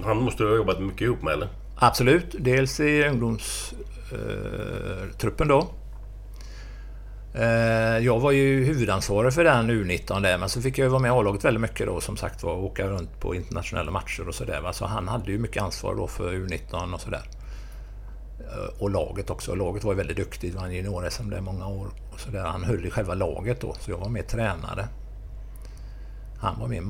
Han 0.03 0.17
måste 0.17 0.43
du 0.43 0.49
ha 0.49 0.55
jobbat 0.55 0.81
mycket 0.81 1.01
ihop 1.01 1.21
med 1.21 1.33
eller? 1.33 1.47
Absolut. 1.75 2.35
Dels 2.39 2.79
i 2.79 3.07
ungdomstruppen 3.07 5.47
då. 5.47 5.67
Eh, 7.33 7.97
jag 7.97 8.19
var 8.19 8.31
ju 8.31 8.65
huvudansvarig 8.65 9.33
för 9.33 9.43
den 9.43 9.71
U19 9.71 10.21
där, 10.21 10.37
men 10.37 10.49
så 10.49 10.61
fick 10.61 10.77
jag 10.77 10.85
ju 10.85 10.89
vara 10.89 11.01
med 11.01 11.09
i 11.09 11.11
A-laget 11.11 11.45
väldigt 11.45 11.61
mycket 11.61 11.87
då 11.87 12.01
som 12.01 12.17
sagt 12.17 12.43
var. 12.43 12.53
och 12.53 12.63
Åka 12.63 12.87
runt 12.87 13.19
på 13.19 13.35
internationella 13.35 13.91
matcher 13.91 14.27
och 14.27 14.35
sådär. 14.35 14.71
Så 14.71 14.85
han 14.85 15.07
hade 15.07 15.31
ju 15.31 15.39
mycket 15.39 15.63
ansvar 15.63 15.95
då 15.95 16.07
för 16.07 16.33
U19 16.33 16.93
och 16.93 17.01
sådär. 17.01 17.23
Eh, 18.39 18.81
och 18.81 18.89
laget 18.89 19.29
också. 19.29 19.55
Laget 19.55 19.83
var 19.83 19.93
ju 19.93 19.97
väldigt 19.97 20.17
duktigt. 20.17 20.55
vann 20.55 20.71
junior-SM 20.71 21.29
där 21.29 21.41
många 21.41 21.67
år. 21.67 21.87
Och 22.13 22.19
så 22.19 22.31
där. 22.31 22.43
Han 22.43 22.63
höll 22.63 22.85
i 22.85 22.89
själva 22.89 23.13
laget 23.13 23.61
då, 23.61 23.75
så 23.79 23.91
jag 23.91 23.97
var 23.97 24.09
med 24.09 24.27
tränare. 24.27 24.87
Han 26.39 26.59
var 26.59 26.67
med 26.67 26.83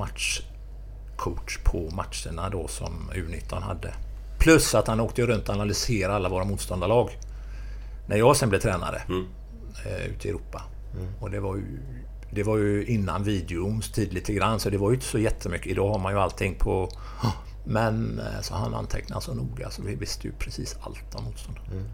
matchcoach 1.19 1.57
på 1.63 1.89
matcherna 1.95 2.49
då 2.49 2.67
som 2.67 3.11
U19 3.15 3.61
hade. 3.61 3.93
Plus 4.39 4.75
att 4.75 4.87
han 4.87 4.99
åkte 4.99 5.21
runt 5.25 5.49
och 5.49 5.55
analyserade 5.55 6.15
alla 6.15 6.29
våra 6.29 6.43
motståndarlag. 6.45 7.09
När 8.07 8.17
jag 8.17 8.35
sen 8.35 8.49
blev 8.49 8.59
tränare. 8.59 9.01
eh, 9.85 10.05
ute 10.05 10.27
i 10.27 10.31
Europa. 10.31 10.63
Och 11.19 11.31
det 11.31 11.39
var 11.39 11.55
ju 11.55 11.79
det 12.31 12.43
var 12.43 12.57
ju 12.57 12.85
innan 12.85 13.23
videons 13.23 13.91
tid 13.91 14.13
lite 14.13 14.33
grann, 14.33 14.59
så 14.59 14.69
det 14.69 14.77
var 14.77 14.89
ju 14.89 14.95
inte 14.95 15.07
så 15.07 15.19
jättemycket. 15.19 15.67
Idag 15.67 15.89
har 15.91 15.99
man 15.99 16.13
ju 16.13 16.19
allting 16.19 16.55
på... 16.55 16.89
Men 17.65 18.19
eh, 18.19 18.41
så 18.41 18.53
han 18.55 18.73
antecknade 18.73 19.21
så 19.21 19.33
noga, 19.33 19.69
så 19.69 19.81
vi 19.81 19.95
visste 19.95 20.27
ju 20.27 20.33
precis 20.33 20.77
allt 20.81 21.15
om 21.15 21.23
motståndaren. 21.23 21.89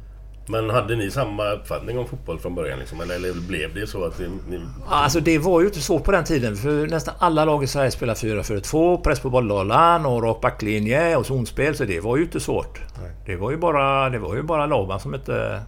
Men 0.47 0.69
hade 0.69 0.95
ni 0.95 1.11
samma 1.11 1.51
uppfattning 1.51 1.99
om 1.99 2.07
fotboll 2.07 2.39
från 2.39 2.55
början? 2.55 2.79
Liksom? 2.79 3.01
Eller, 3.01 3.15
eller 3.15 3.33
blev 3.33 3.73
det 3.73 3.87
så 3.87 4.05
att 4.05 4.19
ni... 4.19 4.27
ni... 4.49 4.59
Ja, 4.89 4.95
Alltså 4.95 5.19
det 5.19 5.37
var 5.37 5.61
ju 5.61 5.67
inte 5.67 5.81
svårt 5.81 6.03
på 6.03 6.11
den 6.11 6.23
tiden 6.23 6.55
för 6.55 6.87
nästan 6.87 7.15
alla 7.19 7.45
lag 7.45 7.63
i 7.63 7.67
Sverige 7.67 7.91
spelade 7.91 8.19
4-4-2, 8.19 9.01
press 9.03 9.19
på 9.19 9.29
bolllådan 9.29 10.05
och 10.05 10.23
rak 10.23 10.41
backlinje 10.41 11.15
och 11.15 11.25
zonspel 11.25 11.75
så 11.75 11.85
det 11.85 11.99
var 11.99 12.17
ju 12.17 12.23
inte 12.23 12.39
svårt. 12.39 12.79
Nej. 13.01 13.11
Det 13.25 13.35
var 13.35 13.51
ju 13.51 13.57
bara, 13.57 14.09
det 14.09 14.19
var 14.19 14.35
ju 14.35 14.41
bara 14.41 14.65
Laban 14.65 14.99
som 14.99 15.15
inte... 15.15 15.61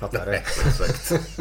Fattar 0.00 0.26
det. 0.26 0.36
Exakt. 0.36 1.10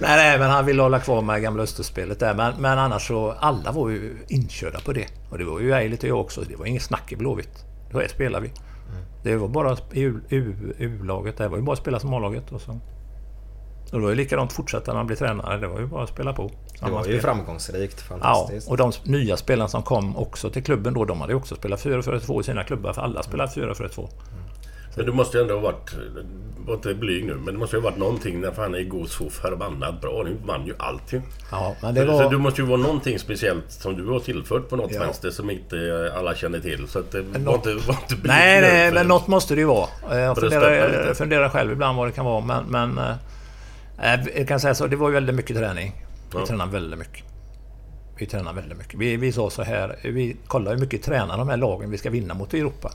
Nej, 0.00 0.16
nej, 0.16 0.38
men 0.38 0.50
han 0.50 0.66
ville 0.66 0.82
hålla 0.82 1.00
kvar 1.00 1.22
med 1.22 1.42
gamla 1.42 1.62
österspelet 1.62 2.20
där. 2.20 2.34
Men, 2.34 2.54
men 2.58 2.78
annars 2.78 3.08
så, 3.08 3.30
alla 3.40 3.72
var 3.72 3.88
ju 3.90 4.16
inkörda 4.28 4.80
på 4.80 4.92
det. 4.92 5.06
Och 5.30 5.38
det 5.38 5.44
var 5.44 5.60
ju 5.60 5.72
Eilert 5.72 6.02
och 6.02 6.08
jag 6.08 6.20
också. 6.20 6.40
Det 6.40 6.56
var 6.56 6.66
inget 6.66 6.82
snack 6.82 7.12
i 7.12 7.16
Blåvitt. 7.16 7.64
Då 7.92 8.00
är 8.00 8.08
spelar 8.08 8.40
vi. 8.40 8.50
Det 9.22 9.36
var 9.36 9.48
bara 9.48 9.76
U-laget. 10.78 11.36
Det 11.36 11.48
var 11.48 11.56
ju 11.56 11.62
bara 11.62 11.72
att 11.72 11.78
spela 11.78 12.00
som 12.00 12.14
A-laget. 12.14 12.52
Och, 12.52 12.60
så. 12.60 12.70
och 13.92 13.98
det 13.98 14.00
var 14.00 14.10
ju 14.10 14.14
likadant 14.16 14.52
fortsätta 14.52 14.92
när 14.92 14.98
man 14.98 15.06
blir 15.06 15.16
tränare. 15.16 15.58
Det 15.60 15.68
var 15.68 15.80
ju 15.80 15.86
bara 15.86 16.02
att 16.02 16.08
spela 16.08 16.32
på. 16.32 16.50
Det 16.80 16.90
var 16.90 16.98
ju 16.98 17.04
spel. 17.04 17.20
framgångsrikt. 17.20 18.04
Ja, 18.10 18.14
Fantastiskt. 18.14 18.70
och 18.70 18.76
de 18.76 18.92
nya 19.04 19.36
spelarna 19.36 19.68
som 19.68 19.82
kom 19.82 20.16
också 20.16 20.50
till 20.50 20.64
klubben 20.64 20.94
då, 20.94 21.04
de 21.04 21.20
hade 21.20 21.32
ju 21.32 21.36
också 21.36 21.56
spelat 21.56 21.84
4-4-2 21.84 22.40
i 22.40 22.44
sina 22.44 22.64
klubbar. 22.64 22.92
För 22.92 23.02
alla 23.02 23.22
spelar 23.22 23.46
4-4-2. 23.46 24.08
Men 24.96 25.06
du 25.06 25.12
måste 25.12 25.36
ju 25.38 25.42
ändå 25.42 25.54
ha 25.54 25.60
varit... 25.60 25.94
Var 26.66 26.74
inte 26.74 26.94
blyg 26.94 27.24
nu, 27.24 27.34
men 27.34 27.54
det 27.54 27.58
måste 27.60 27.76
ju 27.76 27.82
ha 27.82 27.90
varit 27.90 27.98
någonting 27.98 28.40
när 28.40 28.50
fan 28.50 28.74
är 28.74 28.82
god 28.82 29.08
så 29.08 29.30
förbannat 29.30 30.00
bra. 30.00 30.22
Ni 30.22 30.36
vann 30.46 30.66
ju 30.66 30.74
allting. 30.78 31.22
Ja, 31.50 31.74
men 31.82 31.94
det 31.94 32.06
Så 32.06 32.12
var... 32.12 32.30
det 32.30 32.38
måste 32.38 32.60
ju 32.60 32.66
vara 32.66 32.80
någonting 32.80 33.18
speciellt 33.18 33.64
som 33.72 33.96
du 33.96 34.06
har 34.06 34.20
tillfört 34.20 34.68
på 34.68 34.76
något 34.76 34.92
Ja. 34.92 35.00
vänster 35.00 35.30
som 35.30 35.50
inte 35.50 36.12
alla 36.16 36.34
känner 36.34 36.60
till. 36.60 36.88
Så 36.88 36.98
att 36.98 37.10
det 37.12 37.22
var 37.22 37.38
något- 37.38 37.54
inte, 37.66 37.86
var 37.86 37.94
inte 38.02 38.16
blyg 38.16 38.26
Nej, 38.26 38.60
nu, 38.60 38.66
nej, 38.66 38.92
men 38.92 39.08
något 39.08 39.26
måste 39.26 39.54
det 39.54 39.60
ju 39.60 39.66
vara. 39.66 39.88
Eh, 40.12 40.18
Jag 40.18 40.36
funderar, 40.38 41.04
jag 41.06 41.16
funderar 41.16 41.48
själv 41.48 41.72
ibland 41.72 41.98
vad 41.98 42.08
det 42.08 42.12
kan 42.12 42.24
vara, 42.24 42.40
men... 42.44 42.64
men 42.64 42.98
eh, 42.98 44.20
jag 44.36 44.48
kan 44.48 44.60
säga 44.60 44.74
så, 44.74 44.86
det 44.86 44.96
var 44.96 45.08
ju 45.08 45.14
väldigt 45.14 45.34
mycket 45.34 45.56
träning. 45.56 45.92
Vi 46.32 46.38
Ja. 46.38 46.46
tränade 46.46 46.72
väldigt 46.72 46.98
mycket. 46.98 47.24
Vi 48.18 48.26
tränade 48.26 48.60
väldigt 48.60 48.78
mycket. 48.78 48.94
Vi, 49.00 49.16
vi 49.16 49.32
sa 49.32 49.50
så 49.50 49.62
här, 49.62 49.96
vi 50.02 50.36
kollar 50.46 50.72
hur 50.72 50.78
mycket 50.80 51.02
tränar 51.02 51.38
de 51.38 51.48
här 51.48 51.56
lagen 51.56 51.90
vi 51.90 51.98
ska 51.98 52.10
vinna 52.10 52.34
mot 52.34 52.54
i 52.54 52.60
Europa. 52.60 52.90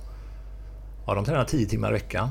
Ja, 1.12 1.16
de 1.16 1.26
tränar 1.26 1.43
10 1.45 1.66
timmar 1.66 1.89
i 1.89 1.93
veckan. 1.93 2.30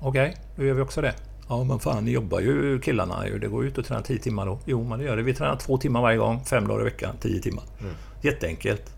Okej, 0.00 0.36
då 0.56 0.64
gör 0.64 0.74
vi 0.74 0.82
också 0.82 1.00
det. 1.00 1.14
Ja, 1.48 1.64
men 1.64 1.78
fan, 1.78 2.04
ni 2.04 2.10
jobbar 2.10 2.40
ju 2.40 2.80
killarna. 2.80 3.22
Det 3.40 3.48
går 3.48 3.62
ju 3.62 3.68
ut 3.68 3.78
och 3.78 3.84
träna 3.84 4.02
10 4.02 4.18
timmar 4.18 4.46
då. 4.46 4.58
Jo, 4.64 4.84
men 4.84 4.98
det 4.98 5.04
gör 5.04 5.16
det. 5.16 5.22
Vi 5.22 5.34
tränar 5.34 5.56
två 5.56 5.78
timmar 5.78 6.02
varje 6.02 6.16
gång, 6.18 6.44
fem 6.44 6.68
dagar 6.68 6.80
i 6.80 6.84
veckan, 6.84 7.16
10 7.20 7.40
timmar. 7.42 7.64
Jätteenkelt. 8.22 8.94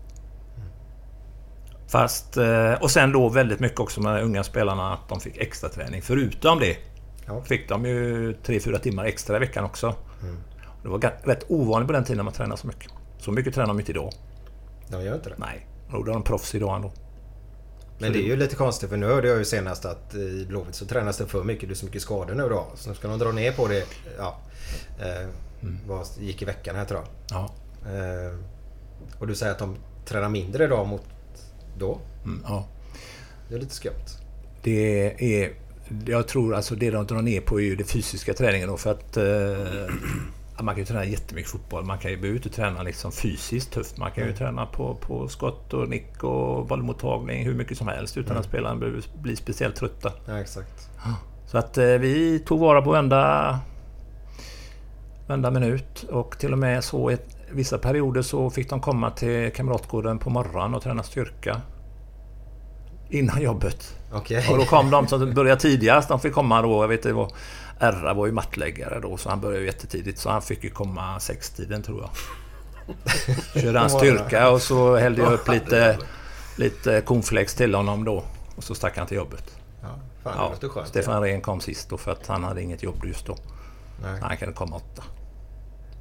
Fast... 1.87 2.37
eh, 2.37 2.73
Och 2.73 2.91
sen 2.91 3.11
då 3.11 3.29
väldigt 3.29 3.59
mycket 3.59 3.79
också 3.79 4.01
med 4.01 4.15
de 4.15 4.21
unga 4.23 4.43
spelarna 4.43 4.93
att 4.93 5.09
de 5.09 5.19
fick 5.19 5.37
extra 5.37 5.69
träning. 5.69 6.01
Förutom 6.01 6.59
det 6.59 6.77
Ja. 7.27 7.41
fick 7.41 7.69
de 7.69 7.85
ju 7.85 8.33
3-4 8.33 8.77
timmar 8.79 9.05
extra 9.05 9.35
i 9.35 9.39
veckan 9.39 9.63
också. 9.65 9.95
Det 10.83 10.89
var 10.89 10.99
rätt 11.23 11.45
ovanligt 11.47 11.87
på 11.87 11.93
den 11.93 12.03
tiden 12.03 12.25
man 12.25 12.33
tränade 12.33 12.61
så 12.61 12.67
mycket. 12.67 12.91
Så 13.17 13.31
mycket 13.31 13.53
tränar 13.53 13.67
de 13.67 13.79
inte 13.79 13.91
idag. 13.91 14.09
De 14.87 15.03
gör 15.03 15.15
inte 15.15 15.29
det. 15.29 15.35
Nej. 15.37 15.67
Då 15.91 16.01
är 16.01 16.05
de 16.05 16.23
proffs 16.23 16.55
idag 16.55 16.75
ändå. 16.75 16.91
Men 18.01 18.13
det 18.13 18.19
är 18.19 18.23
ju 18.23 18.35
lite 18.35 18.55
konstigt 18.55 18.89
för 18.89 18.97
nu 18.97 19.05
hörde 19.05 19.27
jag 19.27 19.37
ju 19.37 19.45
senast 19.45 19.85
att 19.85 20.15
i 20.15 20.45
Blåvitt 20.45 20.75
så 20.75 20.85
tränas 20.85 21.17
det 21.17 21.27
för 21.27 21.43
mycket. 21.43 21.69
Det 21.69 21.73
är 21.73 21.75
så 21.75 21.85
mycket 21.85 22.01
skador 22.01 22.35
nu 22.35 22.49
då. 22.49 22.67
Så 22.75 22.89
nu 22.89 22.95
ska 22.95 23.07
de 23.07 23.19
dra 23.19 23.31
ner 23.31 23.51
på 23.51 23.67
det. 23.67 23.85
Ja. 24.17 24.39
Eh, 24.99 25.27
vad 25.87 26.07
gick 26.19 26.41
i 26.41 26.45
veckan 26.45 26.75
här 26.75 26.85
tror 26.85 26.99
jag. 26.99 27.07
Ja. 27.37 27.53
Eh, 27.91 28.37
och 29.19 29.27
du 29.27 29.35
säger 29.35 29.51
att 29.51 29.59
de 29.59 29.75
tränar 30.05 30.29
mindre 30.29 30.63
idag 30.63 30.87
mot 30.87 31.03
då? 31.77 31.99
Mm, 32.23 32.43
ja. 32.47 32.67
Det 33.49 33.55
är 33.55 33.59
lite 33.59 33.75
skumt. 33.75 34.05
Det 34.63 35.41
är... 35.41 35.51
Jag 36.05 36.27
tror 36.27 36.55
alltså 36.55 36.75
det 36.75 36.91
de 36.91 37.05
drar 37.05 37.21
ner 37.21 37.41
på 37.41 37.59
är 37.59 37.63
ju 37.63 37.75
det 37.75 37.83
fysiska 37.83 38.33
träningen 38.33 38.67
då 38.67 38.77
för 38.77 38.91
att... 38.91 39.17
Eh, 39.17 39.95
man 40.59 40.75
kan 40.75 40.81
ju 40.81 40.85
träna 40.85 41.05
jättemycket 41.05 41.51
fotboll. 41.51 41.83
Man 41.85 41.97
kan 41.97 42.11
ju 42.11 42.17
behöver 42.17 42.37
inte 42.37 42.49
träna 42.49 42.83
liksom 42.83 43.11
fysiskt 43.11 43.71
tufft. 43.71 43.97
Man 43.97 44.11
kan 44.11 44.27
ju 44.27 44.33
träna 44.33 44.65
på, 44.65 44.95
på 44.95 45.27
skott 45.27 45.73
och 45.73 45.89
nick 45.89 46.23
och 46.23 46.65
bollmottagning 46.65 47.45
hur 47.45 47.53
mycket 47.53 47.77
som 47.77 47.87
helst 47.87 48.17
utan 48.17 48.37
att 48.37 48.45
spelarna 48.45 48.75
behöver 48.75 49.03
bli 49.21 49.35
speciellt 49.35 49.75
trötta. 49.75 50.13
Ja, 50.27 50.39
exakt. 50.39 50.89
Så 51.47 51.57
att 51.57 51.77
eh, 51.77 51.85
vi 51.85 52.39
tog 52.39 52.59
vara 52.59 52.81
på 52.81 52.91
varenda, 52.91 53.59
varenda 55.27 55.51
minut 55.51 56.03
och 56.03 56.39
till 56.39 56.53
och 56.53 56.59
med 56.59 56.83
så 56.83 57.09
ett, 57.09 57.37
vissa 57.51 57.77
perioder 57.77 58.21
så 58.21 58.49
fick 58.49 58.69
de 58.69 58.81
komma 58.81 59.11
till 59.11 59.53
Kamratgården 59.53 60.19
på 60.19 60.29
morgonen 60.29 60.75
och 60.75 60.83
träna 60.83 61.03
styrka. 61.03 61.61
Innan 63.09 63.41
jobbet. 63.41 63.97
Okej. 64.13 64.47
Och 64.51 64.57
då 64.57 64.65
kom 64.65 64.91
de 64.91 65.07
som 65.07 65.33
började 65.33 65.61
tidigast. 65.61 66.09
De 66.09 66.19
fick 66.19 66.33
komma 66.33 66.61
då, 66.61 66.83
jag 66.83 66.87
vet 66.87 67.03
det 67.03 67.13
var... 67.13 67.31
Erra 67.81 68.13
var 68.13 68.25
ju 68.25 68.31
mattläggare 68.31 68.99
då 68.99 69.17
så 69.17 69.29
han 69.29 69.41
började 69.41 69.59
ju 69.59 69.65
jättetidigt 69.65 70.19
så 70.19 70.29
han 70.29 70.41
fick 70.41 70.63
ju 70.63 70.69
komma 70.69 71.19
sextiden 71.19 71.83
tror 71.83 72.01
jag. 72.01 72.09
Körde 73.63 73.79
han 73.79 73.89
styrka 73.89 74.49
och 74.49 74.61
så 74.61 74.95
hällde 74.95 75.21
jag 75.21 75.33
upp 75.33 75.47
lite, 75.47 75.97
lite 76.55 77.01
cornflakes 77.01 77.55
till 77.55 77.75
honom 77.75 78.05
då. 78.05 78.23
Och 78.55 78.63
så 78.63 78.75
stack 78.75 78.97
han 78.97 79.07
till 79.07 79.17
jobbet. 79.17 79.55
Ja, 79.81 79.87
fan, 80.23 80.51
det 80.59 80.67
Ja, 80.67 80.69
skönt. 80.69 80.87
Stefan 80.87 81.21
Rehn 81.21 81.41
kom 81.41 81.61
sist 81.61 81.89
då 81.89 81.97
för 81.97 82.11
att 82.11 82.27
han 82.27 82.43
hade 82.43 82.61
inget 82.61 82.83
jobb 82.83 83.05
just 83.05 83.25
då. 83.25 83.35
Nej. 84.03 84.19
Så 84.19 84.25
han 84.25 84.37
kunde 84.37 84.53
komma 84.53 84.75
åtta. 84.75 85.03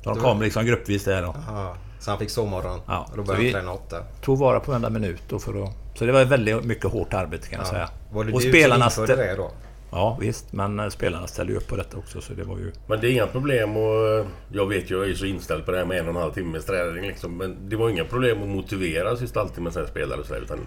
De 0.02 0.16
kom 0.16 0.42
liksom 0.42 0.66
gruppvis 0.66 1.04
där 1.04 1.22
då. 1.22 1.34
Ja, 1.48 1.76
så 2.00 2.10
han 2.10 2.18
fick 2.18 2.30
sovmorgon. 2.30 2.80
Ja, 2.86 3.06
och 3.10 3.16
då 3.16 3.24
så 3.24 3.26
började 3.32 3.44
han 3.44 3.52
träna 3.52 3.72
åtta. 3.72 4.04
Tog 4.22 4.38
vara 4.38 4.60
på 4.60 4.70
varenda 4.70 4.90
minut 4.90 5.22
då 5.28 5.38
för 5.38 5.64
att... 5.64 5.70
Så 5.94 6.06
det 6.06 6.12
var 6.12 6.24
väldigt 6.24 6.64
mycket 6.64 6.90
hårt 6.90 7.14
arbete 7.14 7.48
kan 7.48 7.58
jag 7.58 7.68
säga. 7.68 7.88
Var 8.12 8.24
det 8.24 8.32
och 8.32 8.40
du 8.40 8.48
spelarna 8.48 8.90
som 8.90 9.04
införde 9.04 9.22
det 9.22 9.36
då? 9.36 9.50
Ja 9.92 10.16
visst, 10.20 10.52
men 10.52 10.80
eh, 10.80 10.88
spelarna 10.88 11.26
ställde 11.26 11.52
ju 11.52 11.58
upp 11.58 11.68
på 11.68 11.76
detta 11.76 11.96
också 11.96 12.20
så 12.20 12.32
det 12.32 12.44
var 12.44 12.58
ju... 12.58 12.72
Men 12.86 13.00
det 13.00 13.06
är 13.08 13.10
inga 13.12 13.26
problem 13.26 13.76
och 13.76 14.26
jag 14.52 14.66
vet 14.68 14.90
ju, 14.90 14.98
jag 14.98 15.10
är 15.10 15.14
så 15.14 15.24
inställd 15.26 15.64
på 15.64 15.70
det 15.70 15.78
här 15.78 15.84
med 15.84 15.98
en 15.98 16.04
och 16.08 16.14
en 16.14 16.20
halv 16.20 16.32
timmes 16.32 16.64
träning 16.64 17.06
liksom. 17.06 17.36
Men 17.36 17.68
det 17.68 17.76
var 17.76 17.88
inga 17.90 18.04
problem 18.04 18.42
att 18.42 18.48
motivera 18.48 19.16
sista 19.16 19.40
halvtimmen 19.40 19.72
sen 19.72 19.86
spelare 19.86 20.20
och 20.20 20.26
sådär 20.26 20.40
utan... 20.40 20.58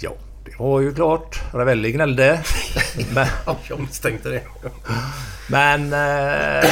Ja, 0.00 0.10
det 0.44 0.58
var 0.58 0.80
ju 0.80 0.94
klart. 0.94 1.42
Ravelli 1.54 1.92
gnällde. 1.92 2.40
men... 3.14 3.26
Ja, 3.46 3.56
jag 3.68 3.80
misstänkte 3.80 4.28
det. 4.28 4.42
Men... 5.50 5.82
Eh, 5.84 6.64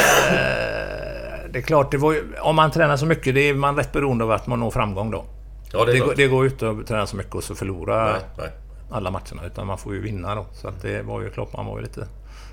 det 1.52 1.58
är 1.58 1.62
klart, 1.62 1.90
det 1.90 1.96
var 1.98 2.12
ju, 2.12 2.22
om 2.40 2.56
man 2.56 2.70
tränar 2.70 2.96
så 2.96 3.06
mycket, 3.06 3.34
det 3.34 3.40
är 3.40 3.54
man 3.54 3.76
rätt 3.76 3.92
beroende 3.92 4.24
av 4.24 4.30
att 4.30 4.46
man 4.46 4.60
når 4.60 4.70
framgång 4.70 5.10
då. 5.10 5.24
Ja, 5.72 5.84
det 5.84 5.90
är 5.90 5.92
Det, 5.92 5.96
klart. 5.98 6.08
går- 6.08 6.14
det 6.16 6.26
går 6.26 6.44
ju 6.44 6.50
inte 6.50 6.70
att 6.70 6.86
träna 6.86 7.06
så 7.06 7.16
mycket 7.16 7.34
och 7.34 7.44
så 7.44 7.54
förlora 7.54 8.04
Nej, 8.12 8.20
nej. 8.38 8.48
Alla 8.92 9.10
matcherna. 9.10 9.46
Utan 9.46 9.66
man 9.66 9.78
får 9.78 9.94
ju 9.94 10.00
vinna 10.00 10.34
då. 10.34 10.46
Så 10.52 10.68
att 10.68 10.82
det 10.82 11.02
var 11.02 11.20
ju 11.22 11.30
klart 11.30 11.52
man 11.56 11.66
var 11.66 11.76
ju 11.76 11.82
lite 11.82 12.06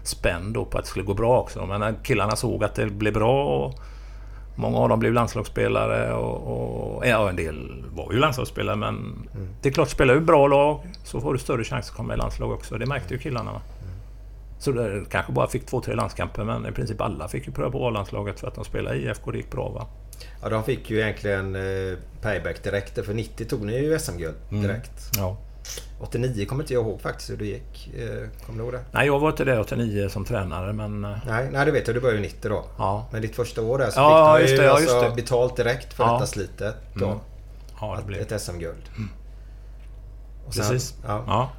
spänd 0.03 0.53
då 0.53 0.65
på 0.65 0.77
att 0.77 0.83
det 0.83 0.89
skulle 0.89 1.05
gå 1.05 1.13
bra 1.13 1.39
också. 1.41 1.65
Men 1.65 1.79
när 1.79 1.93
killarna 2.03 2.35
såg 2.35 2.63
att 2.63 2.75
det 2.75 2.85
blev 2.85 3.13
bra 3.13 3.43
och 3.45 3.73
många 4.55 4.77
av 4.77 4.89
dem 4.89 4.99
blev 4.99 5.13
landslagsspelare 5.13 6.13
och, 6.13 6.95
och 6.97 7.07
ja, 7.07 7.29
en 7.29 7.35
del 7.35 7.83
var 7.95 8.13
ju 8.13 8.19
landslagsspelare 8.19 8.75
men 8.75 9.29
det 9.61 9.69
är 9.69 9.73
klart, 9.73 9.89
spelar 9.89 10.13
du 10.13 10.19
bra 10.21 10.47
lag 10.47 10.79
så 11.03 11.21
får 11.21 11.33
du 11.33 11.39
större 11.39 11.63
chans 11.63 11.89
att 11.89 11.95
komma 11.95 12.13
i 12.13 12.17
landslag 12.17 12.51
också. 12.51 12.77
Det 12.77 12.85
märkte 12.85 13.13
ju 13.13 13.19
killarna. 13.19 13.51
Va? 13.53 13.61
Så 14.59 14.71
det 14.71 15.05
kanske 15.11 15.31
bara 15.31 15.47
fick 15.47 15.65
två, 15.65 15.81
tre 15.81 15.95
landskamper 15.95 16.43
men 16.43 16.65
i 16.65 16.71
princip 16.71 17.01
alla 17.01 17.27
fick 17.27 17.47
ju 17.47 17.53
pröva 17.53 17.71
på 17.71 17.87
A-landslaget 17.87 18.39
för 18.39 18.47
att 18.47 18.55
de 18.55 18.65
spelade 18.65 18.95
i 18.97 19.05
IFK. 19.05 19.31
Det 19.31 19.37
gick 19.37 19.51
bra 19.51 19.69
va? 19.69 19.87
Ja, 20.41 20.49
de 20.49 20.63
fick 20.63 20.89
ju 20.89 20.99
egentligen 21.01 21.55
eh, 21.55 21.97
payback 22.21 22.63
direkt. 22.63 23.05
För 23.05 23.13
90 23.13 23.45
tog 23.45 23.65
ni 23.65 23.77
ju 23.79 23.99
SM-guld 23.99 24.35
Mm. 24.51 24.63
direkt. 24.63 25.11
Ja. 25.17 25.37
89 25.99 26.45
kommer 26.45 26.63
inte 26.63 26.73
jag 26.73 26.83
ihåg 26.83 27.01
faktiskt 27.01 27.29
hur 27.29 27.37
det 27.37 27.45
gick. 27.45 27.89
Eh, 27.97 28.27
kommer 28.45 28.59
du 28.59 28.63
ihåg 28.65 28.73
det? 28.73 28.83
Nej, 28.91 29.05
jag 29.07 29.19
var 29.19 29.29
inte 29.29 29.43
där 29.43 29.59
89 29.59 30.09
som 30.09 30.25
tränare 30.25 30.73
men... 30.73 31.03
eh, 31.05 31.17
Nej, 31.27 31.49
nej 31.51 31.65
det 31.65 31.71
vet 31.71 31.87
jag. 31.87 31.95
Du 31.95 31.99
började 31.99 32.17
ju 32.21 32.25
90 32.27 32.49
då. 32.49 32.65
Ja, 32.77 33.07
Men 33.11 33.21
ditt 33.21 33.35
första 33.35 33.61
år 33.61 33.77
där 33.77 33.89
så 33.89 33.99
Ja, 33.99 34.35
fick 34.37 34.41
just 34.41 34.51
du 34.53 34.57
det, 34.57 34.63
ju 34.63 34.69
ja, 34.69 34.79
just 34.79 34.93
alltså 34.93 35.09
det. 35.09 35.15
betalt 35.15 35.55
direkt 35.55 35.93
för 35.93 36.03
Ja. 36.03 36.13
detta 36.13 36.25
slitet. 36.25 36.75
Då. 36.93 37.05
Mm. 37.05 37.17
ja 37.81 37.91
det 37.91 37.97
Att- 37.97 38.05
blev... 38.05 38.21
Ett 38.21 38.41
SM-guld. 38.41 38.83
Sen- 38.95 39.09
Precis. 40.69 40.93
Ja. 41.07 41.23
Ja. 41.27 41.49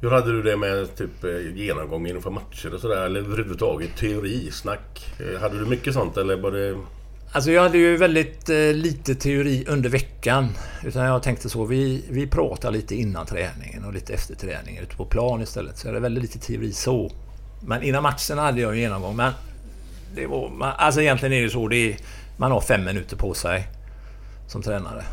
Hur 0.00 0.10
hade 0.10 0.32
du 0.32 0.42
det 0.42 0.56
med 0.56 0.96
typ 0.96 1.24
eh, 1.24 1.56
genomgång 1.56 2.06
inför 2.06 2.30
matcher 2.30 2.74
och 2.74 2.80
sådär? 2.80 3.04
Eller 3.06 3.20
överhuvudtaget 3.20 3.96
teori, 3.96 4.50
snack? 4.52 5.14
Eh, 5.20 5.40
Hade 5.40 5.58
du 5.58 5.66
mycket 5.66 5.94
sånt 5.94 6.16
eller 6.16 6.36
var 6.36 6.50
det... 6.50 6.76
Alltså 7.32 7.50
jag 7.50 7.62
hade 7.62 7.78
ju 7.78 7.96
väldigt 7.96 8.48
eh, 8.48 8.56
lite 8.56 9.14
teori 9.14 9.64
under 9.68 9.90
veckan. 9.90 10.48
Utan 10.84 11.04
jag 11.04 11.22
tänkte 11.22 11.48
så, 11.48 11.64
vi, 11.64 12.04
vi 12.10 12.26
pratar 12.26 12.70
lite 12.70 12.94
innan 12.94 13.26
träningen 13.26 13.84
och 13.84 13.92
lite 13.92 14.14
efter 14.14 14.34
träningen 14.34 14.82
ute 14.82 14.96
på 14.96 15.04
plan 15.04 15.42
istället. 15.42 15.78
Så 15.78 15.86
jag 15.86 15.92
hade 15.92 16.00
väldigt 16.00 16.22
lite 16.22 16.38
teori 16.38 16.72
så. 16.72 17.12
Men 17.60 17.82
innan 17.82 18.02
matchen 18.02 18.38
hade 18.38 18.60
jag 18.60 18.72
en 18.72 18.78
genomgång. 18.78 19.16
Men 19.16 19.32
det 20.14 20.26
var, 20.26 20.48
man, 20.50 20.72
alltså 20.76 21.00
egentligen 21.00 21.32
är 21.32 21.42
det 21.42 21.50
så, 21.50 21.68
det 21.68 21.76
är, 21.76 21.96
man 22.36 22.52
har 22.52 22.60
fem 22.60 22.84
minuter 22.84 23.16
på 23.16 23.34
sig 23.34 23.68
som 24.48 24.62
tränare 24.62 25.04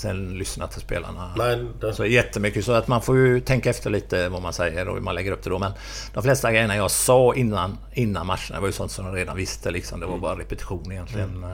sen 0.00 0.38
lyssna 0.38 0.66
till 0.66 0.80
spelarna. 0.80 1.34
Nej, 1.36 1.64
det, 1.80 1.94
Så 1.94 2.04
jättemycket. 2.06 2.64
Så 2.64 2.72
att 2.72 2.88
man 2.88 3.02
får 3.02 3.16
ju 3.16 3.40
tänka 3.40 3.70
efter 3.70 3.90
lite 3.90 4.28
vad 4.28 4.42
man 4.42 4.52
säger 4.52 4.88
och 4.88 4.94
hur 4.94 5.02
man 5.02 5.14
lägger 5.14 5.32
upp 5.32 5.42
det 5.42 5.50
då. 5.50 5.58
Men 5.58 5.72
de 6.14 6.22
flesta 6.22 6.52
grejerna 6.52 6.76
jag 6.76 6.90
sa 6.90 7.34
innan, 7.34 7.78
innan 7.92 8.26
matcherna 8.26 8.60
var 8.60 8.66
ju 8.66 8.72
sånt 8.72 8.90
som 8.90 9.04
de 9.04 9.14
redan 9.14 9.36
visste. 9.36 9.70
Liksom. 9.70 10.00
Det 10.00 10.06
var 10.06 10.18
bara 10.18 10.38
repetition 10.38 10.92
egentligen. 10.92 11.44
eh, 11.44 11.50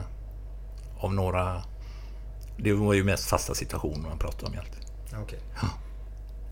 Av 0.97 1.13
några... 1.13 1.61
Det 2.57 2.73
var 2.73 2.93
ju 2.93 3.03
mest 3.03 3.29
fasta 3.29 3.53
situationer 3.53 4.09
man 4.09 4.17
pratade 4.17 4.45
om 4.45 4.53
egentligen. 4.53 4.89
Okej. 5.23 5.39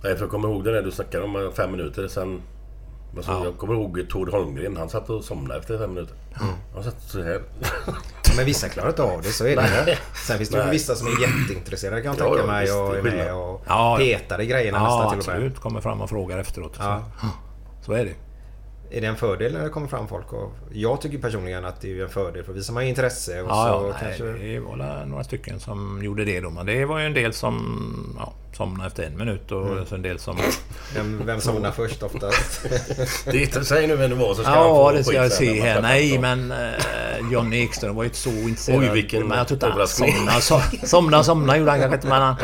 nej, 0.04 0.16
för 0.16 0.22
jag 0.24 0.30
kommer 0.32 0.50
ihåg 0.50 0.64
det 0.64 0.72
där 0.72 0.82
du 0.84 0.91
snackade 0.91 1.24
om 1.24 1.36
eh, 1.36 1.52
fem 1.52 1.72
minuter 1.72 2.08
sen. 2.08 2.41
Alltså, 3.18 3.32
Ja. 3.32 3.43
Jag 3.45 3.57
kommer 3.57 3.74
ihåg 3.74 4.05
Tord 4.09 4.30
Holmgren. 4.30 4.78
Han 4.78 4.89
satt 4.89 5.09
och 5.09 5.24
somnade 5.24 5.59
efter 5.59 5.78
fem 5.78 5.93
minuter. 5.93 6.16
Han 6.74 6.84
satt 6.84 7.01
så 7.01 7.24
här. 7.24 7.41
Men 8.38 8.45
vissa 8.45 8.70
klarar 8.70 8.89
inte 8.89 9.03
av 9.03 9.22
det, 9.22 9.30
så 9.30 9.45
är 9.45 9.55
det. 9.55 9.61
Nej. 9.86 9.97
Sen 10.28 10.38
finns 10.38 10.49
det 10.49 10.57
ju 10.57 10.64
Nej. 10.64 10.72
vissa 10.72 10.95
som 10.95 11.07
är 11.07 11.22
jätteintresserade 11.22 12.01
kan 12.01 12.16
jag 12.18 12.26
Ja, 12.28 12.30
tänka 12.36 12.41
ja, 12.41 12.47
mig 12.51 12.72
och 12.72 12.95
är 12.97 13.01
med 13.01 13.34
och 13.36 13.61
Ja. 13.68 13.95
petar 13.99 14.41
i 14.41 14.45
grejerna 14.45 14.78
Ja, 14.78 14.84
nästan 14.84 15.09
till 15.09 15.20
och 15.20 15.26
med. 15.28 15.36
absolut. 15.36 15.59
Kommer 15.59 15.82
fram 15.82 16.01
och 16.01 16.09
frågar 16.09 16.38
efteråt. 16.38 16.70
Och 16.72 16.76
så. 16.76 16.82
Ja. 16.84 17.03
så 17.86 17.93
är 17.93 18.05
det. 18.05 18.14
Är 18.96 19.02
det 19.02 19.08
en 19.08 19.16
fördel 19.16 19.54
när 19.54 19.64
det 19.64 19.70
kommer 19.70 19.88
fram 19.88 20.08
folk? 20.08 20.34
Och 20.34 20.52
jag 20.72 21.02
tycker 21.02 21.18
personligen 21.18 21.66
att 21.66 21.82
det 21.82 22.00
är 22.00 22.04
en 22.04 22.10
fördel 22.10 22.44
för 22.44 22.54
visar 22.54 22.74
man 22.74 22.84
intresse 22.84 23.41
och 23.41 23.50
Ja, 23.50 23.80
så 23.82 23.88
ja 23.88 23.96
kanske... 24.00 24.24
nej, 24.24 24.54
det 24.54 24.60
var 24.60 25.06
några 25.06 25.24
stycken 25.24 25.60
som 25.60 26.04
gjorde 26.04 26.26
det 26.26 26.39
då. 26.41 26.50
Men 26.50 26.66
det 26.66 26.86
var 26.86 27.00
ju 27.00 27.06
en 27.06 27.14
del 27.14 27.34
som 27.34 28.16
ja, 28.20 28.34
somnade 28.58 28.88
efter 28.88 29.04
en 29.04 29.18
minut 29.18 29.52
och 29.52 29.68
Mm. 29.68 29.86
så 29.86 29.96
en 29.96 30.02
del 30.02 30.20
som... 30.20 30.38
Vem, 30.96 31.26
vem 31.26 31.41
somnar 31.41 31.72
först 31.72 32.04
oftast? 32.04 32.66
Det, 33.26 33.66
säg 33.66 33.88
nu 33.88 33.96
vem 33.96 34.10
det 34.10 34.16
var 34.16 34.34
så 34.34 34.41
ska 34.44 34.52
Ja, 34.52 34.64
få 34.64 34.91
det 34.91 35.04
ska 35.04 35.16
jag 35.16 35.32
se 35.32 35.62
här. 35.62 35.82
Nej, 35.82 36.20
men 36.20 36.52
eh, 36.52 36.58
Johnny 37.32 37.64
Ekström 37.64 37.96
var 37.96 38.04
ju 38.04 38.08
inte 38.08 38.20
så 38.20 38.30
intresserad. 38.30 38.80
Oj, 38.80 38.89
vilken 38.94 39.28
Men 39.28 39.38
jag 39.38 39.48
tror 39.48 39.56
inte 39.56 39.68
han 39.68 39.88
somnade. 39.88 40.41
So, 40.41 40.60
somnade, 40.84 41.24
somnade 41.24 41.60
gjorde 41.60 41.72
han 41.72 41.80
kanske 41.80 41.96
inte, 41.96 42.08
men 42.08 42.22
han... 42.22 42.36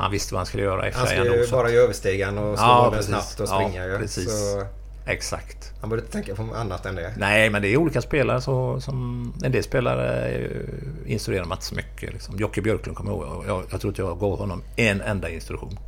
Ja, 0.00 0.04
han 0.04 0.12
visste 0.12 0.34
vad 0.34 0.38
han 0.38 0.46
skulle 0.46 0.62
göra 0.62 0.88
i 0.88 0.92
Han 0.92 1.06
färjan 1.06 1.24
ju 1.24 1.40
också. 1.42 1.52
bara 1.56 1.70
göra 1.70 1.82
överstegan 1.84 2.38
och 2.38 2.58
slå 2.58 2.66
Ja, 2.66 2.84
bollen 2.90 3.02
snabbt 3.04 3.40
och 3.40 3.46
Ja, 3.48 3.54
springa 3.60 3.86
ju. 3.86 3.98
precis. 3.98 4.30
Så 4.52 4.66
Exakt. 5.06 5.72
han 5.80 5.90
borde 5.90 6.02
inte 6.02 6.12
tänka 6.12 6.34
på 6.34 6.42
annat 6.54 6.86
än 6.86 6.94
det. 6.94 7.14
Nej, 7.16 7.50
men 7.50 7.62
det 7.62 7.68
är 7.68 7.76
olika 7.76 8.02
spelare 8.02 8.40
så, 8.40 8.80
som... 8.80 9.32
En 9.44 9.52
del 9.52 9.62
spelare 9.62 10.40
instruerar 11.06 11.44
man 11.44 11.56
inte 11.56 11.64
så 11.64 11.74
mycket. 11.74 12.12
Liksom. 12.12 12.36
Jocke 12.38 12.62
Björklund 12.62 12.96
kommer 12.96 13.10
jag 13.10 13.18
ihåg. 13.20 13.44
Jag, 13.48 13.64
jag 13.70 13.80
tror 13.80 13.90
inte 13.90 14.02
jag 14.02 14.18
gav 14.20 14.38
honom 14.38 14.62
en 14.76 15.00
enda 15.00 15.28
instruktion. 15.30 15.78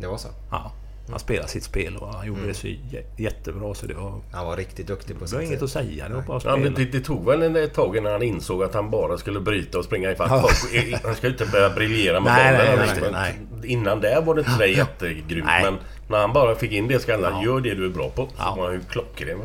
Det 0.00 0.06
var 0.06 0.16
så. 0.16 0.28
Ja, 0.50 0.72
han 1.10 1.18
spelade 1.18 1.48
sitt 1.48 1.64
spel 1.64 1.96
och 1.96 2.14
han 2.14 2.26
gjorde 2.26 2.46
det 2.46 2.54
så 2.54 2.66
jä- 2.66 3.04
jättebra 3.16 3.74
så 3.74 3.86
det 3.86 3.94
var... 3.94 4.20
Han 4.32 4.46
var 4.46 4.56
riktigt 4.56 4.86
duktig 4.86 5.18
på 5.18 5.24
Det 5.24 5.34
var 5.34 5.42
inget 5.42 5.62
att 5.62 5.70
säga. 5.70 6.08
Det 6.08 6.14
var 6.14 6.22
bara 6.22 6.36
att 6.36 6.44
Ja, 6.44 6.56
men 6.56 6.74
det, 6.74 6.84
det 6.84 7.00
tog 7.00 7.26
väl 7.26 7.42
en- 7.42 7.56
ett 7.56 7.74
tag 7.74 7.96
innan 7.96 8.12
han 8.12 8.22
insåg 8.22 8.62
att 8.62 8.74
han 8.74 8.90
bara 8.90 9.18
skulle 9.18 9.40
bryta 9.40 9.78
och 9.78 9.84
springa 9.84 10.10
ifatt 10.10 10.30
Ja. 10.30 10.40
folk. 10.40 11.02
Han 11.04 11.14
ska 11.14 11.26
ju 11.26 11.32
inte 11.32 11.46
börja 11.46 11.70
briljera 11.70 12.20
med 12.20 12.32
Nej, 12.32 12.56
bollen. 12.58 12.76
nej, 12.78 12.88
liksom. 12.96 13.12
nej, 13.12 13.34
Innan 13.72 14.00
det 14.00 14.22
var 14.26 14.34
det 14.34 14.40
inte 14.40 14.50
sådär 14.52 14.66
jättegrymt. 14.66 15.46
Nej. 15.46 15.62
Men 15.64 15.78
när 16.08 16.18
han 16.18 16.32
bara 16.32 16.54
fick 16.54 16.72
in 16.72 16.88
det 16.88 16.98
skallen. 17.00 17.32
Ja. 17.34 17.44
Gör 17.44 17.60
det 17.60 17.74
du 17.74 17.84
är 17.86 17.90
bra 17.90 18.10
på. 18.10 18.26
Så 18.26 18.32
Ja. 18.38 18.54
var 18.58 18.64
han 18.64 18.74
ju 18.74 18.80
klockren. 18.90 19.38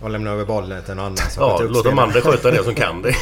Och 0.00 0.10
lämna 0.10 0.30
över 0.30 0.44
bollen 0.44 0.82
till 0.82 0.94
någon 0.94 1.04
annan 1.04 1.16
som 1.16 1.42
Ja, 1.42 1.60
låt 1.68 1.84
de 1.84 1.98
andra 1.98 2.20
sköta 2.20 2.50
det 2.50 2.64
som 2.64 2.74
kan 2.74 3.02
det. 3.02 3.14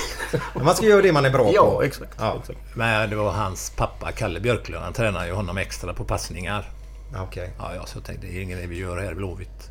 Man 0.65 0.75
ska 0.75 0.87
göra 0.87 1.03
det 1.03 1.13
man 1.13 1.25
är 1.25 1.31
bra 1.31 1.51
Ja, 1.55 1.71
på. 1.71 1.83
exakt. 1.83 2.17
Ja. 2.19 2.37
exakt. 2.41 2.59
Men 2.75 3.11
det 3.11 3.17
var 3.17 3.31
hans 3.31 3.71
pappa, 3.77 4.13
Kalle 4.13 4.41
Björklund. 4.41 4.85
Han 4.85 4.93
tränade 4.93 5.27
ju 5.27 5.33
honom 5.33 5.59
extra 5.59 5.95
på 5.95 6.05
passningar. 6.05 6.65
Ja, 7.13 7.23
Okej. 7.23 7.51
Ja, 7.59 7.75
ja, 7.75 7.87
så 7.87 7.97
jag 7.99 8.05
tänkte 8.05 8.27
det 8.27 8.39
är 8.39 8.43
ingen 8.43 8.59
idé 8.59 8.67
vi 8.67 8.79
gör 8.79 8.97
här 8.99 9.13
i 9.13 9.15
Blåvitt. 9.15 9.71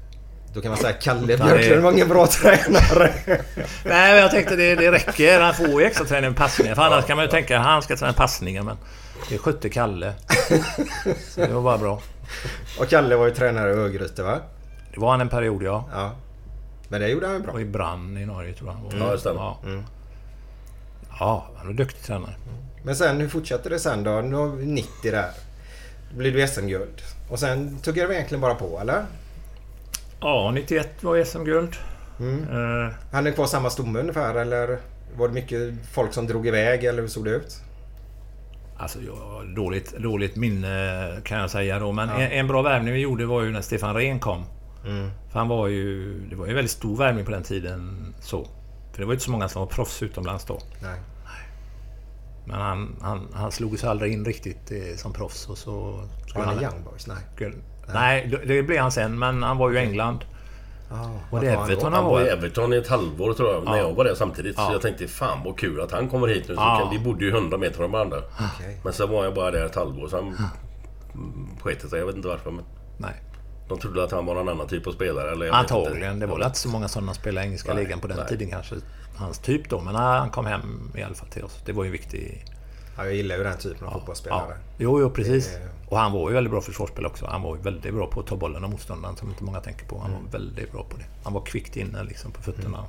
Då 0.53 0.61
kan 0.61 0.69
man 0.71 0.77
säga 0.79 0.93
Kalle 0.93 1.27
det- 1.27 1.37
Björklund 1.43 1.83
var 1.83 1.91
ingen 1.91 2.07
bra 2.09 2.27
tränare. 2.27 3.13
Nej, 3.85 4.13
men 4.13 4.17
jag 4.17 4.31
tänkte 4.31 4.55
det, 4.55 4.75
det 4.75 4.91
räcker. 4.91 5.39
Han 5.41 5.53
får 5.53 5.81
ju 5.81 5.87
extra 5.87 6.05
träning 6.05 6.29
med 6.29 6.37
passningar. 6.37 6.75
För 6.75 6.81
annars 6.81 7.05
kan 7.05 7.17
man 7.17 7.25
ju 7.25 7.31
tänka 7.31 7.59
att 7.59 7.65
han 7.65 7.81
ska 7.81 7.95
träna 7.97 8.13
passningar. 8.13 8.63
Men 8.63 8.77
det 9.29 9.37
skötte 9.37 9.69
Kalle. 9.69 10.13
Så 11.29 11.41
det 11.41 11.47
var 11.53 11.61
bara 11.61 11.77
bra. 11.77 12.01
Och 12.79 12.87
Kalle 12.89 13.15
var 13.15 13.25
ju 13.27 13.33
tränare 13.33 13.69
i 13.71 13.73
Örgryte 13.73 14.23
va? 14.23 14.39
Det 14.93 14.99
var 14.99 15.11
han 15.11 15.21
en 15.21 15.29
period, 15.29 15.63
ja. 15.63 15.89
Ja. 15.93 16.11
Men 16.89 17.01
det 17.01 17.07
gjorde 17.09 17.25
han 17.27 17.35
ju 17.35 17.41
bra. 17.41 17.53
Och 17.53 17.61
i 17.61 17.65
Brann 17.65 18.17
i 18.17 18.25
Norge 18.25 18.53
tror 18.53 18.69
jag 18.69 18.73
han 18.73 18.83
var. 18.83 19.07
Ja, 19.07 19.13
det 19.13 19.19
stämmer. 19.19 19.41
Ja. 19.41 19.59
ja, 21.19 21.47
han 21.57 21.67
var 21.67 21.73
duktig 21.73 22.01
tränare. 22.03 22.35
Men 22.83 22.95
sen 22.95 23.19
hur 23.19 23.29
fortsatte 23.29 23.69
det 23.69 23.79
sen 23.79 24.03
då? 24.03 24.11
Nu 24.11 24.35
har 24.35 24.47
vi 24.47 24.65
90 24.65 24.89
där. 25.11 25.29
Då 26.11 26.17
blev 26.17 26.33
du 26.33 26.47
SM-guld. 26.47 27.01
Och 27.29 27.39
sen 27.39 27.77
tuggade 27.79 28.07
vi 28.07 28.15
egentligen 28.15 28.41
bara 28.41 28.55
på 28.55 28.79
eller? 28.81 29.05
Ja, 30.21 30.51
91 30.53 31.03
var 31.03 31.23
SM-guld. 31.23 31.75
Mm. 32.19 32.43
Eh, 32.43 32.93
Hade 33.11 33.29
ni 33.29 33.35
kvar 33.35 33.45
samma 33.45 33.69
stomme 33.69 33.99
ungefär 33.99 34.35
eller? 34.35 34.77
Var 35.17 35.27
det 35.27 35.33
mycket 35.33 35.73
folk 35.93 36.13
som 36.13 36.27
drog 36.27 36.47
iväg 36.47 36.83
eller 36.83 37.01
hur 37.01 37.09
såg 37.09 37.25
det 37.25 37.31
ut? 37.31 37.61
Alltså, 38.77 38.99
jag 39.01 39.15
har 39.15 39.55
dåligt, 39.55 39.97
dåligt 39.97 40.35
minne 40.35 41.07
kan 41.23 41.37
jag 41.39 41.49
säga 41.51 41.79
då. 41.79 41.91
Men 41.91 42.09
en, 42.09 42.31
en 42.31 42.47
bra 42.47 42.61
värvning 42.61 42.93
vi 42.93 42.99
gjorde 42.99 43.25
var 43.25 43.41
ju 43.41 43.51
när 43.51 43.61
Stefan 43.61 43.95
Rehn 43.95 44.19
kom. 44.19 44.43
Mm. 44.85 45.09
För 45.31 45.39
han 45.39 45.47
var 45.47 45.67
ju... 45.67 46.19
Det 46.29 46.35
var 46.35 46.45
ju 46.45 46.49
en 46.49 46.55
väldigt 46.55 46.71
stor 46.71 46.97
värvning 46.97 47.25
på 47.25 47.31
den 47.31 47.43
tiden. 47.43 48.13
så. 48.21 48.47
För 48.91 48.99
det 48.99 49.05
var 49.05 49.11
ju 49.11 49.15
inte 49.15 49.25
så 49.25 49.31
många 49.31 49.49
som 49.49 49.59
var 49.59 49.67
proffs 49.67 50.03
utomlands 50.03 50.45
då. 50.45 50.59
Nej. 50.81 50.99
Men 52.49 52.61
han, 52.61 52.95
han, 53.01 53.27
han 53.33 53.51
slog 53.51 53.79
sig 53.79 53.89
aldrig 53.89 54.13
in 54.13 54.25
riktigt 54.25 54.71
eh, 54.71 54.95
som 54.97 55.13
proffs 55.13 55.49
och 55.49 55.57
så... 55.57 55.71
Var 55.81 56.07
skulle 56.27 56.45
han 56.45 56.59
i 56.61 56.63
han, 56.63 56.73
Young 56.73 56.83
Boys? 56.83 57.07
Nej. 57.07 57.17
skulle, 57.35 57.55
nej, 57.93 58.27
det, 58.27 58.37
det 58.45 58.63
blev 58.63 58.81
han 58.81 58.91
sen. 58.91 59.19
Men 59.19 59.43
han 59.43 59.57
var 59.57 59.69
ju 59.69 59.77
i 59.77 59.79
England. 59.79 60.19
Ah, 60.91 60.95
Var 61.31 61.41
det 61.41 61.47
var 61.49 61.55
han 61.55 61.65
Everton 61.71 61.79
då? 61.79 61.83
han 61.83 61.93
Han 61.93 62.05
var 62.05 62.21
i 62.21 62.23
var? 62.23 62.29
Everton 62.31 62.73
i 62.73 62.77
ett 62.77 62.87
halvår 62.87 63.33
tror 63.33 63.53
jag, 63.53 63.65
när 63.65 63.71
Ja. 63.77 63.87
jag 63.87 63.93
var 63.93 64.03
där 64.03 64.15
samtidigt. 64.15 64.55
Så 64.55 64.61
Ja. 64.61 64.71
jag 64.71 64.81
tänkte 64.81 65.07
fan 65.07 65.37
vad 65.45 65.57
kul 65.59 65.81
att 65.81 65.91
han 65.91 66.09
kommer 66.09 66.27
hit 66.27 66.45
nu. 66.47 66.55
Så 66.55 66.61
Ja. 66.61 66.79
kan, 66.81 66.89
vi 67.03 67.09
bodde 67.09 67.25
ju 67.25 67.31
100 67.31 67.57
meter 67.57 67.75
från 67.75 67.91
varandra. 67.91 68.17
Okej. 68.55 68.79
Men 68.83 68.93
sen 68.93 69.09
var 69.09 69.23
jag 69.23 69.33
bara 69.35 69.51
där 69.51 69.65
ett 69.65 69.75
halvår. 69.75 70.07
Sen 70.07 70.19
mm, 71.13 71.57
sket 71.63 71.81
det 71.81 71.87
sig. 71.89 71.99
Jag 71.99 72.05
vet 72.05 72.15
inte 72.15 72.27
varför. 72.27 72.51
Men 72.51 72.65
Nej. 72.97 73.13
de 73.69 73.79
trodde 73.79 74.03
att 74.03 74.11
han 74.11 74.25
var 74.25 74.35
någon 74.35 74.49
annan 74.49 74.67
typ 74.67 74.87
av 74.87 74.91
spelare. 74.91 75.31
Eller 75.31 75.45
jag 75.45 75.53
vet 75.53 75.59
Antagligen. 75.71 76.13
inte. 76.13 76.25
Det 76.25 76.31
var 76.31 76.37
väl 76.37 76.45
inte 76.47 76.59
så 76.59 76.69
många 76.69 76.87
sådana 76.87 77.13
spelare 77.13 77.43
i 77.43 77.47
engelska 77.47 77.73
Nej, 77.73 77.83
ligan 77.83 77.99
på 77.99 78.07
den 78.07 78.17
nej. 78.17 78.27
tiden 78.27 78.49
kanske. 78.49 78.75
Hans 79.19 79.39
typ 79.39 79.69
då. 79.69 79.81
Men 79.81 79.93
nej, 79.93 80.19
han 80.19 80.29
kom 80.29 80.45
hem 80.45 80.91
i 80.95 81.03
alla 81.03 81.15
fall 81.15 81.27
till 81.29 81.43
oss. 81.43 81.59
Det 81.65 81.71
var 81.71 81.83
ju 81.83 81.91
viktigt. 81.91 82.41
Ja, 82.97 83.05
jag 83.05 83.13
gillar 83.15 83.37
ju 83.37 83.43
den 83.43 83.57
typen 83.57 83.87
av 83.87 83.93
Ja, 83.93 83.97
fotbollsspelare. 83.99 84.53
Jo, 84.77 84.99
jo, 85.01 85.09
precis. 85.09 85.47
Det- 85.53 85.69
Och 85.89 85.97
han 85.97 86.11
var 86.11 86.29
ju 86.29 86.35
väldigt 86.35 86.51
bra 86.51 86.61
försvarsspelare 86.61 87.11
också. 87.11 87.25
Han 87.25 87.41
var 87.41 87.55
ju 87.55 87.61
väldigt 87.61 87.93
bra 87.93 88.07
på 88.07 88.19
att 88.19 88.27
ta 88.27 88.35
bollen 88.35 88.63
av 88.63 88.69
motståndaren 88.69 89.15
som 89.15 89.29
inte 89.29 89.43
många 89.43 89.59
tänker 89.61 89.85
på. 89.85 89.99
Han 89.99 90.11
var 90.11 90.19
väldigt 90.31 90.71
bra 90.71 90.83
på 90.89 90.97
det. 90.97 91.03
Han 91.23 91.33
var 91.33 91.41
kvickt 91.41 91.75
inne 91.77 92.03
liksom 92.03 92.31
på 92.31 92.41
fötterna. 92.41 92.85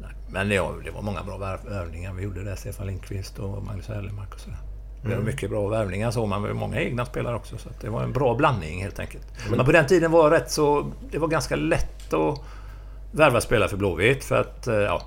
Nej, 0.00 0.10
Men 0.30 0.48
det, 0.48 0.60
var- 0.60 0.80
det 0.84 0.90
var 0.90 1.02
många 1.02 1.22
bra 1.22 1.38
värv- 1.38 1.68
värvningar 1.70 2.12
vi 2.14 2.22
gjorde 2.22 2.44
där. 2.44 2.56
Stefan 2.56 2.86
Lindqvist 2.86 3.38
och 3.38 3.62
Magnus 3.62 3.88
Erlenmark 3.90 4.34
och 4.34 4.40
sådär. 4.40 4.58
Det 5.02 5.16
var 5.16 5.22
mycket 5.22 5.50
bra 5.50 5.68
värvningar 5.68 6.10
så. 6.10 6.26
Man 6.26 6.42
var 6.42 6.52
många 6.52 6.80
egna 6.80 7.04
spelare 7.06 7.34
också. 7.36 7.58
Så 7.58 7.68
det 7.80 7.88
var 7.88 8.02
en 8.02 8.12
bra 8.12 8.34
blandning 8.34 8.82
helt 8.82 8.98
enkelt. 8.98 9.26
Men 9.50 9.66
på 9.66 9.72
den 9.72 9.86
tiden 9.86 10.10
var 10.10 10.30
det 10.30 10.36
rätt 10.36 10.50
så... 10.50 10.92
Det 11.10 11.18
var 11.18 11.28
ganska 11.28 11.56
lätt 11.56 12.12
att 12.14 12.40
värva 13.14 13.40
spelare 13.40 13.68
för 13.68 13.76
Blåvitt. 13.76 14.24
För 14.24 14.40
att, 14.40 14.66
eh, 14.66 14.74
ja... 14.74 15.02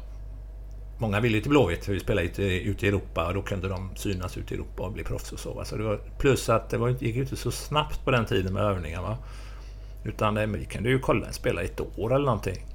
Många 1.00 1.20
ville 1.20 1.36
ju 1.36 1.42
till 1.42 1.50
Blåvitt 1.50 1.86
för 1.86 1.94
vi 1.94 2.00
spelade 2.00 2.28
ute, 2.28 2.44
ute 2.44 2.86
i 2.86 2.90
Europa 2.90 3.28
och 3.28 3.34
då 3.34 3.42
kunde 3.42 3.68
de 3.68 3.96
synas 3.96 4.38
ute 4.38 4.54
i 4.54 4.58
Europa 4.58 4.84
och 4.84 4.92
bli 4.92 5.04
proffs 5.04 5.32
och 5.32 5.40
så. 5.40 5.54
va. 5.54 5.66
så 5.66 5.78
det 5.78 5.84
var, 5.84 6.00
plus 6.20 6.50
att 6.50 6.70
det 6.70 6.78
var, 6.78 6.90
gick 6.90 7.16
ju 7.16 7.22
inte 7.22 7.36
så 7.36 7.52
snabbt 7.52 8.06
på 8.06 8.12
den 8.12 8.26
tiden 8.26 8.54
med 8.54 8.64
övningar. 8.64 9.02
Va? 9.02 9.18
Utan 10.04 10.34
det, 10.34 10.46
vi 10.46 10.66
kunde 10.66 10.90
ju 10.90 11.00
kolla 11.00 11.28
en 11.28 11.34
spelare 11.34 11.66
ett 11.66 11.82
år 11.98 12.16
eller 12.16 12.26
någonting. 12.26 12.66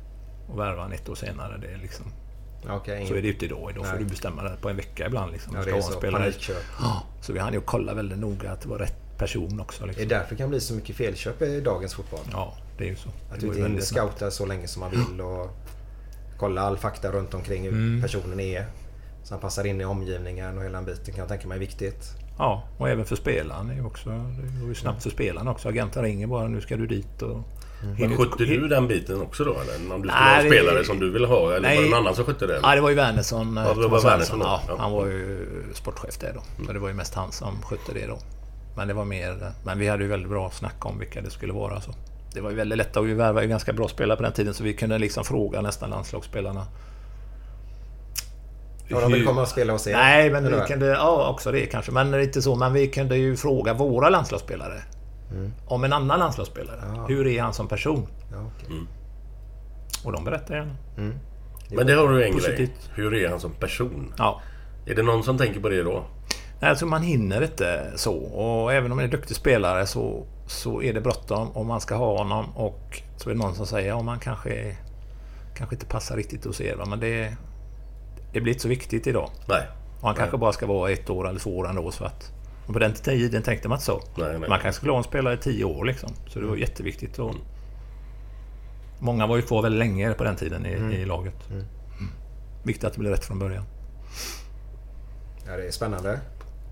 Och 0.49 0.59
värva 0.59 0.83
han 0.83 0.93
ett 0.93 1.09
år 1.09 1.15
senare. 1.15 1.59
Det 1.61 1.67
är 1.73 1.79
liksom, 1.79 2.07
Okej. 2.71 3.07
så 3.07 3.15
är 3.15 3.23
det 3.23 3.27
ju 3.27 3.33
inte 3.33 3.45
idag. 3.45 3.73
Då 3.77 3.85
får 3.85 3.99
du 3.99 4.05
bestämma 4.05 4.43
det 4.43 4.57
på 4.61 4.69
en 4.69 4.77
vecka 4.77 5.07
ibland. 5.07 5.33
Liksom. 5.33 5.53
Ja, 5.55 5.59
det 5.59 5.65
ska 5.65 5.73
är 5.73 5.77
en 5.77 5.83
så. 5.83 5.93
spelare. 5.93 6.33
Ja, 6.81 7.03
så 7.21 7.33
vi 7.33 7.39
hann 7.39 7.53
ju 7.53 7.61
kolla 7.61 7.95
väldigt 7.95 8.19
noga 8.19 8.51
att 8.53 8.61
det 8.61 8.69
var 8.69 8.79
rätt 8.79 9.19
person 9.19 9.61
också. 9.61 9.85
Det 9.85 9.85
är 9.85 9.89
Liksom. 9.89 10.09
därför 10.09 10.31
det 10.31 10.37
kan 10.37 10.51
bli 10.51 10.61
så 10.61 10.75
mycket 10.75 10.97
felköp 10.97 11.43
i 11.43 11.61
dagens 11.61 11.95
fotboll. 11.95 12.21
Ja, 12.33 12.57
det 12.83 12.89
är 12.89 12.91
ju 12.91 12.97
så. 12.97 13.09
Att 13.35 13.41
du 13.41 13.67
inte 13.67 13.83
scouta 13.83 14.31
så 14.31 14.47
länge 14.47 14.69
som 14.69 14.81
man 14.81 14.91
vill 14.91 15.21
och 15.21 15.51
kolla 16.39 16.61
all 16.63 16.79
fakta 16.79 17.13
runt 17.13 17.35
omkring 17.35 17.63
hur 17.63 17.73
Mm. 17.73 18.03
personen 18.03 18.41
är. 18.41 18.67
Så 19.25 19.35
han 19.35 19.41
passar 19.41 19.65
in 19.67 19.81
i 19.81 19.85
omgivningen 19.85 20.59
och 20.59 20.65
hela 20.65 20.79
den 20.79 20.85
biten 20.85 21.05
kan 21.15 21.19
jag 21.19 21.29
tänka 21.29 21.49
mig 21.49 21.57
är 21.57 21.61
viktigt. 21.61 22.05
Ja, 22.39 22.63
och 22.79 22.89
även 22.89 23.05
för 23.05 23.17
spelaren. 23.17 23.71
är 23.71 23.87
också, 23.87 24.09
det 24.11 24.61
går 24.61 24.69
ju 24.69 24.75
snabbt 24.75 25.03
för 25.03 25.11
spelaren 25.11 25.49
också. 25.49 25.69
Agenten 25.69 26.03
ringer 26.03 26.27
bara 26.27 26.49
nu 26.49 26.61
ska 26.61 26.77
du 26.77 26.87
dit 26.87 27.23
och... 27.23 27.41
Men 27.85 27.97
Hinner- 27.97 28.17
skötte 28.17 28.45
du 28.45 28.69
den 28.69 28.89
biten 28.89 29.23
också 29.23 29.45
då 29.45 29.51
eller? 29.53 29.95
Om 29.95 30.03
du 30.03 30.09
skulle 30.09 30.21
Nej, 30.25 30.37
ha 30.37 30.43
det- 30.43 30.49
spelare 30.49 30.85
som 30.85 30.99
du 31.01 31.11
ville 31.11 31.27
ha? 31.27 31.51
Eller 31.53 31.61
Nej. 31.69 31.77
var 31.77 31.85
det 31.85 31.91
någon 31.91 31.99
annan 31.99 32.15
som 32.15 32.25
skötte 32.25 32.47
det? 32.47 32.59
Ja, 32.63 32.75
det 32.75 32.81
var 32.81 32.89
ju 32.91 32.97
Wernersson. 32.97 33.57
Ja, 33.57 33.63
det 33.63 33.75
var 33.75 33.83
Thomas 33.83 34.05
Wernersson 34.05 34.39
då. 34.39 34.45
Ja, 34.45 34.61
Ja. 34.69 34.77
han 34.79 34.93
var 34.93 35.07
ju 35.07 35.47
sportchef 35.75 36.19
där 36.19 36.33
då. 36.35 36.65
Så 36.67 36.73
det 36.73 36.79
var 36.79 36.89
ju 36.89 36.95
mest 36.95 37.15
han 37.15 37.33
som 37.33 37.63
skötte 37.63 37.93
det 37.95 38.07
då. 38.07 38.19
Men 38.77 38.89
det 38.89 38.95
var 38.95 39.05
mer... 39.05 39.53
Men 39.65 39.79
vi 39.79 39.89
hade 39.89 40.03
ju 40.03 40.09
väldigt 40.09 40.29
bra 40.31 40.51
snack 40.51 40.87
om 40.87 40.99
vilka 40.99 41.21
det 41.21 41.31
skulle 41.31 41.53
vara. 41.53 41.81
Så. 41.81 41.91
Det 42.35 42.41
var 42.41 42.51
ju 42.51 42.57
väldigt 42.57 42.79
lätt 42.79 42.97
och 42.97 43.09
vi 43.09 43.15
värvade 43.15 43.43
ju 43.43 43.49
ganska 43.49 43.73
bra 43.73 43.89
spelare 43.89 44.17
på 44.17 44.23
den 44.23 44.33
tiden 44.33 44.55
så 44.55 44.65
vi 44.65 44.75
kunde 44.75 44.99
liksom 44.99 45.25
fråga 45.25 45.61
nästan 45.61 45.91
landslagsspelarna. 45.91 46.67
Ja, 48.89 49.01
de 49.01 49.13
vill 49.13 49.27
komma 49.27 49.43
och 49.43 49.49
spela 49.49 49.73
hos 49.73 49.87
er. 49.87 49.93
Nej, 49.93 50.31
men 50.31 50.45
vi 50.45 50.61
kunde... 50.67 50.87
Ja, 50.87 51.31
också 51.31 51.53
det 51.53 51.67
kanske. 51.67 51.93
Men 51.93 52.21
inte 52.21 52.43
så. 52.43 52.57
Men 52.57 52.73
vi 52.73 52.89
kunde 52.89 53.17
ju 53.17 53.37
fråga 53.37 53.75
våra 53.75 54.09
landslagsspelare. 54.09 54.83
Om 55.67 55.85
en 55.85 55.93
annan 55.93 56.19
landslagsspelare. 56.19 56.81
Mm. 56.83 56.97
Ja. 56.97 57.07
Hur 57.09 57.27
är 57.27 57.43
han 57.43 57.55
som 57.55 57.69
person? 57.69 58.07
Ja, 58.33 58.51
okej. 58.57 58.77
Och 60.05 60.13
de 60.13 60.25
berättar 60.25 60.55
gärna. 60.55 60.75
Men 61.71 61.87
det 61.87 61.93
har 61.95 62.09
du 62.09 62.25
en 62.25 62.31
grej. 62.31 62.33
Positivt. 62.33 62.91
Hur 62.95 63.15
är 63.15 63.29
han 63.29 63.41
som 63.41 63.53
person? 63.53 64.15
Ja. 64.19 64.41
Är 64.87 64.95
det 64.95 65.03
någon 65.03 65.25
som 65.25 65.39
tänker 65.39 65.61
på 65.61 65.69
det 65.69 65.83
då? 65.83 66.05
Nej, 66.61 66.77
tror 66.77 66.89
man 66.89 67.03
hinner 67.03 67.43
inte 67.43 67.93
så. 67.97 68.15
Och 68.15 68.73
även 68.73 68.91
om 68.93 68.97
man 68.97 69.05
är 69.05 69.11
duktig 69.11 69.37
spelare 69.37 69.87
så, 69.87 70.27
så 70.53 70.83
är 70.83 70.93
det 70.93 71.01
bråttom 71.01 71.49
och 71.49 71.67
man 71.67 71.81
ska 71.81 71.95
ha 71.95 72.19
honom. 72.19 72.57
Och 72.57 73.03
så 73.17 73.31
är 73.31 73.35
det 73.35 73.41
någon 73.41 73.55
som 73.55 73.67
säger 73.67 73.89
ja, 73.89 74.03
man 74.03 74.19
kanske, 74.19 74.77
kanske 75.55 75.75
inte 75.75 75.87
passar 75.87 76.17
riktigt 76.17 76.45
hos 76.45 76.61
er. 76.61 76.85
Men 76.89 77.01
det, 77.01 77.37
det 78.33 78.41
blir 78.41 78.53
inte 78.53 78.63
så 78.63 78.69
viktigt 78.69 79.07
idag. 79.07 79.31
Nej. 79.49 79.63
Och 80.01 80.07
han 80.07 80.17
kanske 80.17 80.37
bara 80.37 80.53
ska 80.53 80.67
vara 80.67 80.91
ett 80.91 81.11
år 81.11 81.29
eller 81.29 81.41
två 81.41 81.59
år 81.59 81.69
ändå. 81.69 81.91
Så 81.91 82.05
att, 82.05 82.33
och 82.67 82.73
på 82.73 82.79
den 82.79 82.95
tiden 82.95 83.43
tänkte 83.43 83.69
man 83.69 83.77
inte 83.77 83.85
så. 83.85 84.01
Nej, 84.17 84.39
nej. 84.39 84.49
Man 84.49 84.61
kanske 84.61 84.73
skulle 84.73 84.93
ha 84.93 84.99
en 84.99 85.05
spelare 85.05 85.35
i 85.35 85.39
tio 85.39 85.65
år 85.65 85.85
liksom. 85.85 86.11
Så 86.27 86.41
det 86.41 86.47
var 86.47 86.57
jätteviktigt. 86.57 87.19
Och 87.19 87.35
många 88.99 89.27
var 89.27 89.37
ju 89.37 89.43
kvar 89.43 89.63
väldigt 89.63 89.79
länge 89.79 90.13
på 90.13 90.25
den 90.25 90.37
tiden 90.37 90.67
i, 90.67 90.71
i 90.71 91.05
laget. 91.05 91.51
Mm. 91.51 91.65
Viktigt 92.63 92.85
att 92.85 92.93
det 92.93 92.99
blev 92.99 93.13
rätt 93.13 93.25
från 93.25 93.39
början. 93.39 93.65
Ja, 95.47 95.57
det 95.57 95.67
är 95.67 95.71
spännande. 95.71 96.21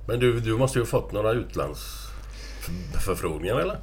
Men 0.07 0.21
du, 0.21 0.41
du 0.41 0.57
måste 0.57 0.79
ju 0.79 0.83
ha 0.83 0.87
fått 0.87 1.13
några 1.13 1.33
utlandsförfrågningar 2.69 3.57
eller? 3.61 3.79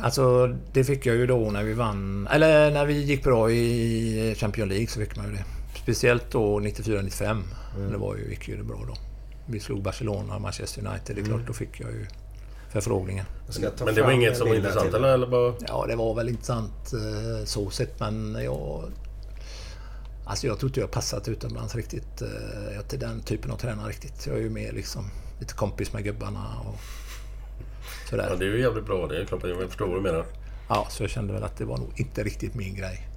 Alltså 0.00 0.46
det 0.72 0.84
fick 0.84 1.06
jag 1.06 1.16
ju 1.16 1.26
då 1.26 1.50
när 1.50 1.64
vi 1.64 1.72
vann... 1.72 2.28
Eller 2.32 2.70
när 2.70 2.86
vi 2.86 3.02
gick 3.02 3.24
bra 3.24 3.50
i 3.50 4.34
Champions 4.38 4.68
League 4.70 4.86
så 4.86 5.00
fick 5.00 5.16
man 5.16 5.26
ju 5.26 5.32
det. 5.32 5.44
Speciellt 5.82 6.30
då 6.30 6.60
94-95. 6.60 7.42
Det 7.90 7.96
var 7.96 8.16
ju, 8.16 8.30
gick 8.30 8.48
ju 8.48 8.56
det 8.56 8.62
bra 8.64 8.82
då. 8.88 8.94
Vi 9.46 9.60
slog 9.60 9.82
Barcelona 9.82 10.34
och 10.34 10.40
Manchester 10.40 10.86
United. 10.86 11.16
Det 11.16 11.22
är 11.22 11.24
klart, 11.24 11.46
då 11.46 11.52
fick 11.52 11.80
jag 11.80 11.90
ju 11.90 12.06
förfrågningen. 12.72 13.24
Men 13.84 13.94
det 13.94 14.02
var 14.02 14.10
inget 14.12 14.36
som 14.36 14.48
var 14.48 14.54
intressant 14.54 14.94
eller? 14.94 15.08
eller 15.08 15.26
bara... 15.26 15.54
Ja, 15.68 15.86
det 15.88 15.96
var 15.96 16.14
väl 16.14 16.28
intressant 16.28 16.92
eh, 16.92 17.44
så 17.44 17.70
sett, 17.70 18.00
men 18.00 18.38
jag... 18.44 18.84
Alltså 20.24 20.46
jag 20.46 20.58
tror 20.58 20.70
inte 20.70 20.80
jag 20.80 20.90
passat 20.90 21.28
utomlands 21.28 21.74
riktigt. 21.74 22.22
eh, 22.22 22.28
Jag 22.66 22.74
är 22.84 22.88
till 22.88 22.98
den 22.98 23.20
typen 23.20 23.50
av 23.50 23.56
tränare 23.56 23.88
riktigt. 23.88 24.26
Jag 24.26 24.36
är 24.36 24.40
ju 24.40 24.50
mer 24.50 24.72
liksom 24.72 25.10
lite 25.40 25.54
kompis 25.54 25.92
med 25.92 26.04
gubbarna 26.04 26.44
och 26.60 26.74
sådär. 28.08 28.26
Ja, 28.30 28.36
det 28.36 28.44
är 28.44 28.48
ju 28.48 28.60
jävligt 28.60 28.86
bra. 28.86 29.06
Det 29.06 29.24
klart, 29.28 29.40
jag 29.44 29.68
förstår 29.68 29.86
vad 29.86 29.96
du 29.96 30.00
menar. 30.00 30.24
Ja, 30.68 30.86
så 30.90 31.02
jag 31.02 31.10
kände 31.10 31.32
väl 31.32 31.42
att 31.44 31.56
det 31.58 31.64
var 31.64 31.76
nog 31.78 31.92
inte 31.96 32.22
riktigt 32.22 32.54
min 32.54 32.74
grej 32.74 33.08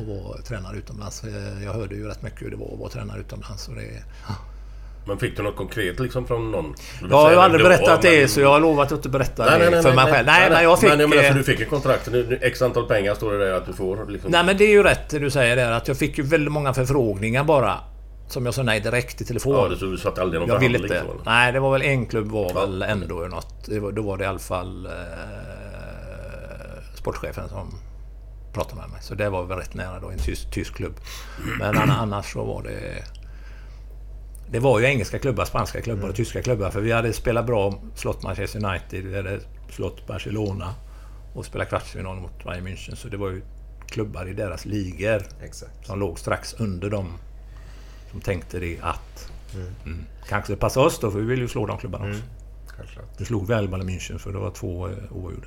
att 0.00 0.06
vara 0.06 0.38
tränare 0.42 0.76
utomlands. 0.76 1.24
Eh, 1.24 1.64
Jag 1.64 1.72
hörde 1.72 1.94
ju 1.94 2.08
rätt 2.08 2.22
mycket 2.22 2.42
hur 2.42 2.50
det 2.50 2.56
var 2.56 2.72
att 2.72 2.78
vara 2.78 2.90
tränare 2.90 3.20
utomlands. 3.20 3.68
Och 3.68 3.74
det... 3.74 3.82
Men 5.06 5.18
fick 5.18 5.36
du 5.36 5.42
något 5.42 5.56
konkret 5.56 6.00
liksom 6.00 6.26
från 6.26 6.50
någon? 6.50 6.74
Jag 7.10 7.16
har 7.16 7.30
ju 7.30 7.36
aldrig 7.36 7.64
då, 7.64 7.68
berättat 7.68 8.02
det, 8.02 8.18
men- 8.20 8.28
så 8.28 8.40
jag 8.40 8.48
har 8.48 8.60
lovat 8.60 8.86
att 8.86 8.92
inte 8.98 9.08
berätta 9.08 9.44
Nej, 9.44 9.58
nej, 9.58 9.64
det 9.64 9.70
nej, 9.70 9.82
för 9.82 9.94
nej, 9.94 10.04
mig 10.04 10.12
själv. 10.14 10.26
Nej, 10.26 10.50
men 10.50 10.62
jag 10.62 10.80
fick... 10.80 10.88
Men 10.90 11.00
jag 11.00 11.10
menar, 11.10 11.22
så 11.28 11.34
du 11.34 11.44
fick 11.44 11.60
ett 11.60 11.70
kontrakt. 11.70 12.08
X 12.40 12.62
antal 12.62 12.86
pengar 12.88 13.14
står 13.14 13.32
det 13.32 13.38
där 13.38 13.52
att 13.52 13.66
du 13.66 13.72
får. 13.72 14.06
Liksom. 14.08 14.30
Nej, 14.30 14.44
men 14.44 14.56
det 14.56 14.64
är 14.64 14.70
ju 14.70 14.82
rätt 14.82 15.08
det 15.08 15.18
du 15.18 15.30
säger 15.30 15.56
där. 15.56 15.72
Att 15.72 15.88
jag 15.88 15.96
fick 15.96 16.18
ju 16.18 16.24
väldigt 16.24 16.52
många 16.52 16.74
förfrågningar 16.74 17.44
bara. 17.44 17.78
Som 18.34 18.44
jag 18.46 18.54
sa 18.54 18.62
nej 18.62 18.80
direkt 18.80 19.20
i 19.20 19.24
telefon. 19.24 19.52
Ja, 19.56 19.68
det, 19.68 19.76
så 19.76 19.84
du 19.84 19.98
satte 19.98 20.22
aldrig 20.22 20.40
någon 20.40 20.48
Jag 20.48 20.58
vill 20.58 20.72
förhandling 20.72 20.98
inte. 20.98 21.18
så? 21.24 21.30
Nej, 21.30 21.52
det 21.52 21.60
var 21.60 21.72
väl 21.72 21.82
en 21.82 22.06
klubb 22.06 22.28
var 22.30 22.50
Ja. 22.54 22.60
väl 22.60 22.82
ändå 22.82 23.14
något. 23.14 23.64
Det 23.66 23.80
var, 23.80 23.92
då 23.92 24.02
var 24.02 24.16
det 24.16 24.24
i 24.24 24.26
alla 24.26 24.38
fall 24.38 24.86
eh, 24.86 24.92
sportchefen 26.94 27.48
som 27.48 27.74
pratade 28.52 28.80
med 28.80 28.90
mig. 28.90 29.02
Så 29.02 29.14
det 29.14 29.30
var 29.30 29.44
väl 29.44 29.58
rätt 29.58 29.74
nära 29.74 30.00
då, 30.00 30.10
en 30.10 30.18
tysk, 30.18 30.50
tysk 30.50 30.74
klubb. 30.74 30.94
Men 31.58 31.74
anna- 31.76 31.96
annars 31.96 32.32
så 32.32 32.44
var 32.44 32.62
det... 32.62 33.04
Det 34.50 34.58
var 34.58 34.80
ju 34.80 34.86
engelska 34.86 35.18
klubbar, 35.18 35.44
spanska 35.44 35.80
klubbar 35.82 36.08
och 36.08 36.14
tyska 36.14 36.42
klubbar. 36.42 36.70
För 36.70 36.80
vi 36.80 36.92
hade 36.92 37.12
spelat 37.12 37.46
bra, 37.46 37.74
slått 37.94 38.22
Manchester 38.22 38.64
United, 38.66 39.04
vi 39.04 39.16
hade 39.16 39.40
slått 39.70 40.06
Barcelona 40.06 40.74
och 41.34 41.44
spelat 41.44 41.68
kvartsfinal 41.68 42.16
mot 42.16 42.44
Bayern 42.44 42.66
München. 42.68 42.94
Så 42.94 43.08
det 43.08 43.16
var 43.16 43.30
ju 43.30 43.42
klubbar 43.86 44.28
i 44.28 44.32
deras 44.32 44.64
ligor 44.64 45.22
Exakt. 45.42 45.86
som 45.86 46.00
låg 46.00 46.18
strax 46.18 46.54
under 46.58 46.90
dem 46.90 47.12
som 48.14 48.20
tänkte 48.20 48.60
det 48.60 48.78
att 48.82 49.30
mm. 49.84 50.04
kanske 50.28 50.52
det 50.52 50.56
passar 50.56 50.80
oss 50.80 50.98
då, 50.98 51.10
för 51.10 51.18
vi 51.18 51.26
vill 51.26 51.38
ju 51.38 51.48
slå 51.48 51.66
de 51.66 51.78
klubbarna 51.78 52.08
också. 52.08 52.22
Självklart. 52.66 53.18
Nu 53.18 53.24
slog 53.24 53.42
vi 53.42 53.46
Bayern 53.46 53.88
München 53.88 54.18
för 54.18 54.32
det 54.32 54.38
var 54.38 54.50
två 54.50 54.88
eh, 54.88 54.94
oavgjorda. 55.10 55.46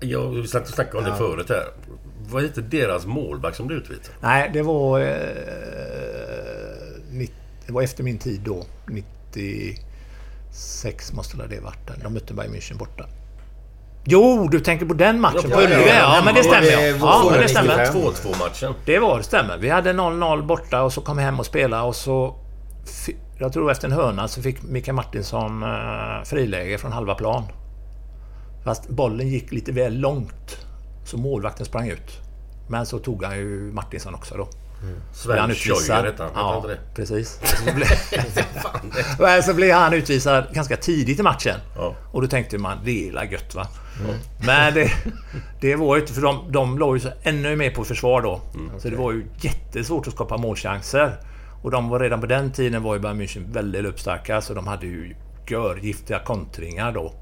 Ja, 0.00 0.28
vi 0.28 0.48
satt 0.48 0.62
och 0.62 0.68
snackade 0.74 0.98
om 0.98 1.04
det 1.04 1.16
förut 1.16 1.48
här. 1.48 1.64
Vad 2.28 2.42
hette 2.42 2.60
deras 2.60 3.06
målvakt 3.06 3.56
som 3.56 3.66
blev 3.66 3.78
utvisad? 3.78 4.14
Nej, 4.20 4.50
det 4.52 4.62
var... 4.62 5.00
Eh, 5.00 5.06
nitt- 7.10 7.32
det 7.66 7.72
var 7.72 7.82
efter 7.82 8.04
min 8.04 8.18
tid 8.18 8.40
då. 8.40 8.66
96 8.86 11.12
måste 11.12 11.36
det 11.36 11.56
ha 11.56 11.64
varit. 11.64 12.02
De 12.02 12.14
mötte 12.14 12.34
Bayern 12.34 12.54
München 12.54 12.78
borta. 12.78 13.08
Jo, 14.04 14.48
du 14.50 14.60
tänker 14.60 14.86
på 14.86 14.94
den 14.94 15.20
matchen 15.20 15.50
på 15.50 15.60
Ullevi? 15.60 15.88
ja, 15.88 15.94
Ja, 15.94 16.16
ja, 16.16 16.22
men 16.24 16.34
det 16.34 16.42
stämmer 16.42 16.60
det 16.60 16.88
ja. 16.88 17.30
men 17.30 17.40
det 17.40 17.48
295. 17.48 17.64
stämmer. 17.64 18.34
2-2 18.34 18.38
matchen. 18.38 18.74
Det 18.84 18.98
var 18.98 19.18
det, 19.18 19.24
stämmer. 19.24 19.58
Vi 19.58 19.68
hade 19.68 19.92
0-0 19.92 20.46
borta 20.46 20.82
och 20.82 20.92
så 20.92 21.00
kom 21.00 21.18
hem 21.18 21.38
och 21.38 21.46
spelade 21.46 21.82
och 21.82 21.96
så... 21.96 22.36
Jag 23.38 23.52
tror 23.52 23.70
efter 23.70 23.88
en 23.88 23.92
hörna 23.92 24.28
så 24.28 24.42
fick 24.42 24.62
Mikael 24.62 24.94
Martinsson 24.94 25.62
eh, 25.62 26.24
friläge 26.24 26.78
från 26.78 26.92
halva 26.92 27.14
plan. 27.14 27.44
Fast 28.64 28.88
bollen 28.88 29.28
gick 29.28 29.52
lite 29.52 29.72
väl 29.72 29.98
långt. 29.98 30.66
Så 31.04 31.16
målvakten 31.16 31.66
sprang 31.66 31.88
ut. 31.88 32.20
Men 32.68 32.86
så 32.86 32.98
tog 32.98 33.24
han 33.24 33.36
ju 33.36 33.72
Martinsson 33.72 34.14
också 34.14 34.36
då. 34.36 34.48
Blev 35.24 35.38
han 35.38 35.48
Sven 35.48 35.56
Scheuer 35.56 35.74
utvisad. 35.76 36.04
hette 36.04 36.22
han. 36.22 36.32
Ja, 36.34 36.64
det? 36.68 36.78
precis. 36.94 37.40
Så 37.66 37.74
blev, 37.74 39.42
så 39.42 39.54
blev 39.54 39.74
han 39.74 39.92
utvisad 39.92 40.44
ganska 40.52 40.76
tidigt 40.76 41.20
i 41.20 41.22
matchen. 41.22 41.56
Ja. 41.76 41.94
Och 42.12 42.22
då 42.22 42.28
tänkte 42.28 42.58
man, 42.58 42.78
det 42.84 43.08
är 43.08 43.12
la 43.12 43.24
gött 43.24 43.54
va? 43.54 43.66
Men 44.46 44.74
det, 44.74 44.92
det 45.60 45.76
var 45.76 45.96
ju 45.96 46.00
inte, 46.00 46.12
för 46.12 46.22
de, 46.22 46.52
de 46.52 46.78
låg 46.78 46.96
ju 46.96 47.00
så 47.00 47.08
ännu 47.22 47.56
mer 47.56 47.70
på 47.70 47.84
försvar 47.84 48.22
då. 48.22 48.40
Så 48.78 48.88
det 48.88 48.96
var 48.96 49.12
ju 49.12 49.26
jättesvårt 49.40 50.06
att 50.06 50.14
skapa 50.14 50.36
målchanser. 50.36 51.16
Och 51.62 51.70
de 51.70 51.88
var 51.88 52.00
redan 52.00 52.20
på 52.20 52.26
den 52.26 52.52
tiden 52.52 52.82
var 52.82 52.94
ju 52.94 53.00
Bayern 53.00 53.20
München 53.20 53.52
väldigt 53.52 53.84
uppstarka, 53.84 54.40
så 54.40 54.54
de 54.54 54.66
hade 54.66 54.86
ju 54.86 55.14
görgiftiga 55.48 56.18
kontringar 56.18 56.92
då. 56.92 57.12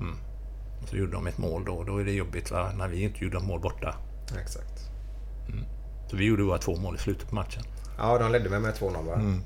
Mm. 0.00 0.16
Och 0.82 0.88
Så 0.88 0.96
gjorde 0.96 1.12
de 1.12 1.26
ett 1.26 1.38
mål 1.38 1.64
då, 1.64 1.84
då 1.84 1.98
är 2.00 2.04
det 2.04 2.12
jobbigt 2.12 2.50
va? 2.50 2.70
när 2.78 2.88
vi 2.88 3.02
inte 3.02 3.24
gjorde 3.24 3.38
mål 3.40 3.60
borta. 3.60 3.94
Exakt. 4.42 4.91
Så 6.12 6.18
vi 6.18 6.24
gjorde 6.24 6.44
bara 6.44 6.58
två 6.58 6.76
mål 6.76 6.94
i 6.94 6.98
slutet 6.98 7.28
på 7.28 7.34
matchen. 7.34 7.62
Ja, 7.98 8.18
de 8.18 8.32
ledde 8.32 8.48
med 8.50 8.62
med 8.62 8.74
2-0 8.74 9.06
va? 9.06 9.14
Mm. 9.14 9.40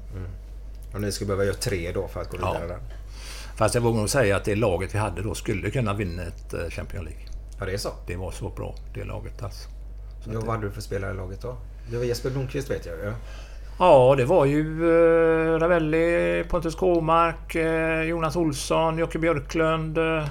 Och 0.95 1.01
ni 1.01 1.13
skulle 1.13 1.27
behöva 1.27 1.45
göra 1.45 1.55
tre 1.57 1.93
då 1.93 2.09
för 2.09 2.21
att 2.21 2.31
gå 2.31 2.39
Ja. 2.41 2.53
vidare 2.53 2.69
där. 2.69 2.79
Fast 3.57 3.75
jag 3.75 3.83
vågar 3.83 3.99
nog 3.99 4.09
säga 4.11 4.37
att 4.37 4.45
det 4.45 4.55
laget 4.55 4.95
vi 4.95 4.99
hade 4.99 5.23
då 5.23 5.35
skulle 5.35 5.71
kunna 5.71 5.95
vinna 5.95 6.23
ett 6.23 6.55
eh, 6.55 6.61
Champions 6.71 7.05
League. 7.05 7.23
Ja, 7.61 7.67
det 7.67 7.73
är 7.73 7.77
så. 7.79 7.89
Det 8.07 8.17
var 8.17 8.31
så 8.31 8.49
bra, 8.49 8.75
det 8.95 9.05
laget 9.05 9.43
alltså. 9.43 9.69
Så 10.25 10.31
Ja, 10.33 10.41
vad 10.41 10.55
hade 10.55 10.67
du 10.67 10.73
för 10.73 10.81
spelare 10.81 11.11
i 11.11 11.17
laget 11.17 11.43
då? 11.43 11.57
Det 11.91 11.97
var 11.97 12.05
Jesper 12.05 12.31
Blomqvist 12.31 12.71
vet 12.71 12.87
jag 12.87 12.95
ja. 13.05 13.13
Ja, 13.79 14.15
det 14.17 14.25
var 14.25 14.45
ju 14.45 14.91
eh, 14.91 15.59
Ravelli, 15.59 16.45
Pontus 16.49 16.75
Kåmark, 16.75 17.55
eh, 17.55 18.03
Jonas 18.03 18.37
Olsson, 18.37 18.99
Jocke 18.99 19.19
Björklund, 19.19 19.99
eh, 19.99 20.25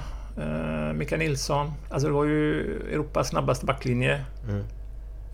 Mikael 0.94 1.20
Nilsson. 1.20 1.72
Alltså 1.90 2.08
det 2.08 2.14
var 2.14 2.26
ju 2.26 2.62
Europas 2.94 3.28
snabbaste 3.30 3.66
backlinje. 3.66 4.26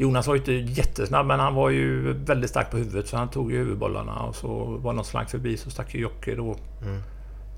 Jonas 0.01 0.27
var 0.27 0.35
ju 0.35 0.39
inte 0.39 0.53
jättesnabb 0.53 1.25
men 1.27 1.39
han 1.39 1.53
var 1.55 1.69
ju 1.69 2.13
väldigt 2.13 2.49
stark 2.49 2.71
på 2.71 2.77
huvudet 2.77 3.07
så 3.07 3.17
han 3.17 3.29
tog 3.29 3.51
ju 3.51 3.57
huvudbollarna 3.57 4.19
och 4.19 4.35
så 4.35 4.63
var 4.77 4.93
någon 4.93 5.05
slank 5.05 5.29
förbi 5.29 5.57
så 5.57 5.69
stack 5.69 5.93
ju 5.95 6.01
Jocke 6.01 6.35
då. 6.35 6.55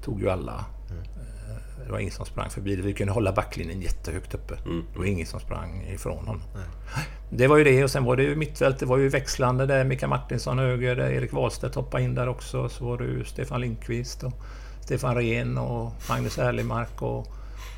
Tog 0.04 0.22
ju 0.22 0.30
alla. 0.30 0.66
Eh, 0.90 1.86
Det 1.86 1.92
var 1.92 2.00
ingen 2.00 2.12
som 2.14 2.26
sprang 2.26 2.50
förbi. 2.50 2.76
Vi 2.76 2.94
kunde 2.94 3.14
hålla 3.14 3.32
backlinjen 3.32 3.82
jättehögt 3.82 4.34
uppe. 4.34 4.56
Det 4.94 5.00
var 5.00 5.06
ingen 5.06 5.26
som 5.28 5.40
sprang 5.40 5.86
ifrån 5.94 6.18
honom. 6.18 6.42
Det 7.30 7.48
var 7.48 7.58
ju 7.58 7.64
det 7.64 7.84
och 7.84 7.92
sen 7.92 8.04
var 8.04 8.16
det 8.16 8.24
ju 8.24 8.36
mittfält. 8.36 8.80
Det 8.80 8.86
var 8.86 8.98
ju 8.98 9.10
växlande 9.10 9.66
där. 9.66 9.84
Mikael 9.84 10.10
Martinsson 10.10 10.60
höger, 10.60 10.96
där 10.96 11.10
Erik 11.10 11.34
Wahlstedt 11.34 11.76
hoppade 11.76 12.04
in 12.04 12.16
där 12.16 12.28
också. 12.30 12.70
Så 12.70 12.86
var 12.86 12.98
det 12.98 13.04
ju 13.06 13.24
Stefan 13.24 13.62
Lindqvist 13.62 14.24
och 14.24 14.34
Stefan 14.82 15.16
Rehn 15.16 15.58
och 15.58 15.92
Magnus 16.10 16.38
Erlimark 16.38 17.02
och 17.02 17.28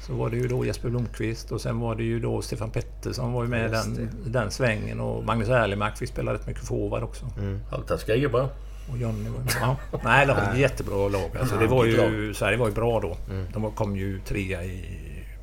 så 0.07 0.13
var 0.13 0.29
det 0.29 0.35
ju 0.37 0.47
då 0.47 0.65
Jesper 0.65 0.89
Blomqvist 0.89 1.51
och 1.51 1.61
sen 1.61 1.79
var 1.79 1.95
det 1.95 2.03
ju 2.03 2.19
då 2.19 2.41
Stefan 2.41 2.69
Pettersson 2.69 3.33
var 3.33 3.43
ju 3.43 3.49
med 3.49 3.65
i 3.69 3.71
den, 3.71 4.09
den 4.25 4.51
svängen 4.51 4.99
och 4.99 5.23
Magnus 5.25 5.49
Erlimark 5.49 5.97
fick 5.97 6.09
spela 6.09 6.33
rätt 6.33 6.47
mycket 6.47 6.63
forward 6.67 7.03
också. 7.03 7.25
Halvtaskiga 7.71 8.17
gubbar. 8.17 8.49
Och 8.91 8.97
Johnny 8.97 9.29
var. 9.29 9.39
Ja. 9.61 9.75
Nej, 10.03 10.25
det 10.27 10.33
var 10.33 10.41
ett 10.41 10.57
jättebra 10.57 11.07
lag. 11.09 11.37
Alltså, 11.39 11.57
det 11.57 11.67
var 11.67 11.85
ju, 11.85 12.33
Sverige 12.33 12.57
var 12.57 12.67
ju 12.67 12.73
bra 12.73 12.99
då. 12.99 13.17
De 13.53 13.61
var- 13.61 13.71
kom 13.71 13.95
ju 13.95 14.19
trea 14.19 14.63
i 14.63 14.85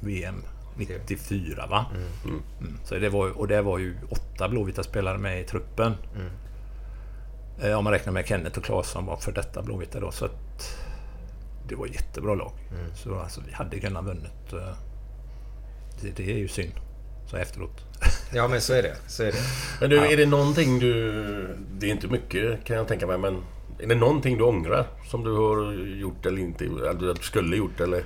VM 0.01 0.35
94 0.77 1.67
va? 1.71 1.87
Mm. 2.25 2.43
Så 2.85 2.95
det 2.95 3.09
var, 3.09 3.39
och 3.39 3.49
det 3.49 3.63
var 3.63 3.79
ju 3.79 3.97
åtta 4.11 4.49
blåvita 4.49 4.83
spelare 4.83 5.19
med 5.19 5.41
i 5.41 5.45
truppen. 5.45 5.95
Eh, 7.63 7.79
Om 7.79 7.85
man 7.85 7.93
räknar 7.93 8.13
med 8.13 8.27
Kenneth 8.27 8.59
och 8.59 8.65
Claes 8.65 8.87
som 8.91 9.07
var 9.07 9.17
för 9.17 9.33
detta 9.33 9.63
blåvita 9.63 10.01
då. 10.01 10.11
Så 10.11 10.25
att 10.25 10.77
det 11.69 11.75
var 11.75 11.87
jättebra 11.87 12.35
lag. 12.35 12.53
Så 12.95 13.19
alltså, 13.19 13.41
vi 13.47 13.53
hade 13.53 13.81
kunnat 13.81 14.05
vunnit. 14.05 14.53
eh, 14.53 14.75
Det, 16.03 16.17
det 16.17 16.33
är 16.33 16.39
ju 16.39 16.49
synd. 16.49 16.73
Så 17.31 17.37
efteråt. 17.37 17.81
Ja, 18.35 18.49
men 18.49 18.61
så 18.61 18.73
är 18.73 18.83
det. 18.83 18.97
Så 19.09 19.23
är 19.23 19.33
det. 19.33 19.39
Men 19.81 19.91
du, 19.91 19.99
är 20.13 20.17
det 20.17 20.27
någonting 20.27 20.79
du... 20.79 21.57
Det 21.79 21.87
är 21.87 21.91
inte 21.91 22.09
mycket 22.09 22.65
kan 22.65 22.77
jag 22.77 22.89
tänka 22.89 23.07
mig, 23.07 23.19
men... 23.19 23.37
Är 23.79 23.87
det 23.87 23.95
någonting 23.95 24.39
du 24.39 24.45
ångrar? 24.45 24.87
Som 25.11 25.25
du 25.25 25.31
har 25.37 25.73
gjort 26.01 26.27
eller 26.27 26.39
inte? 26.39 26.65
Eller 26.65 27.11
att 27.11 27.17
du 27.17 27.23
skulle 27.23 27.57
gjort 27.57 27.81
eller... 27.81 28.05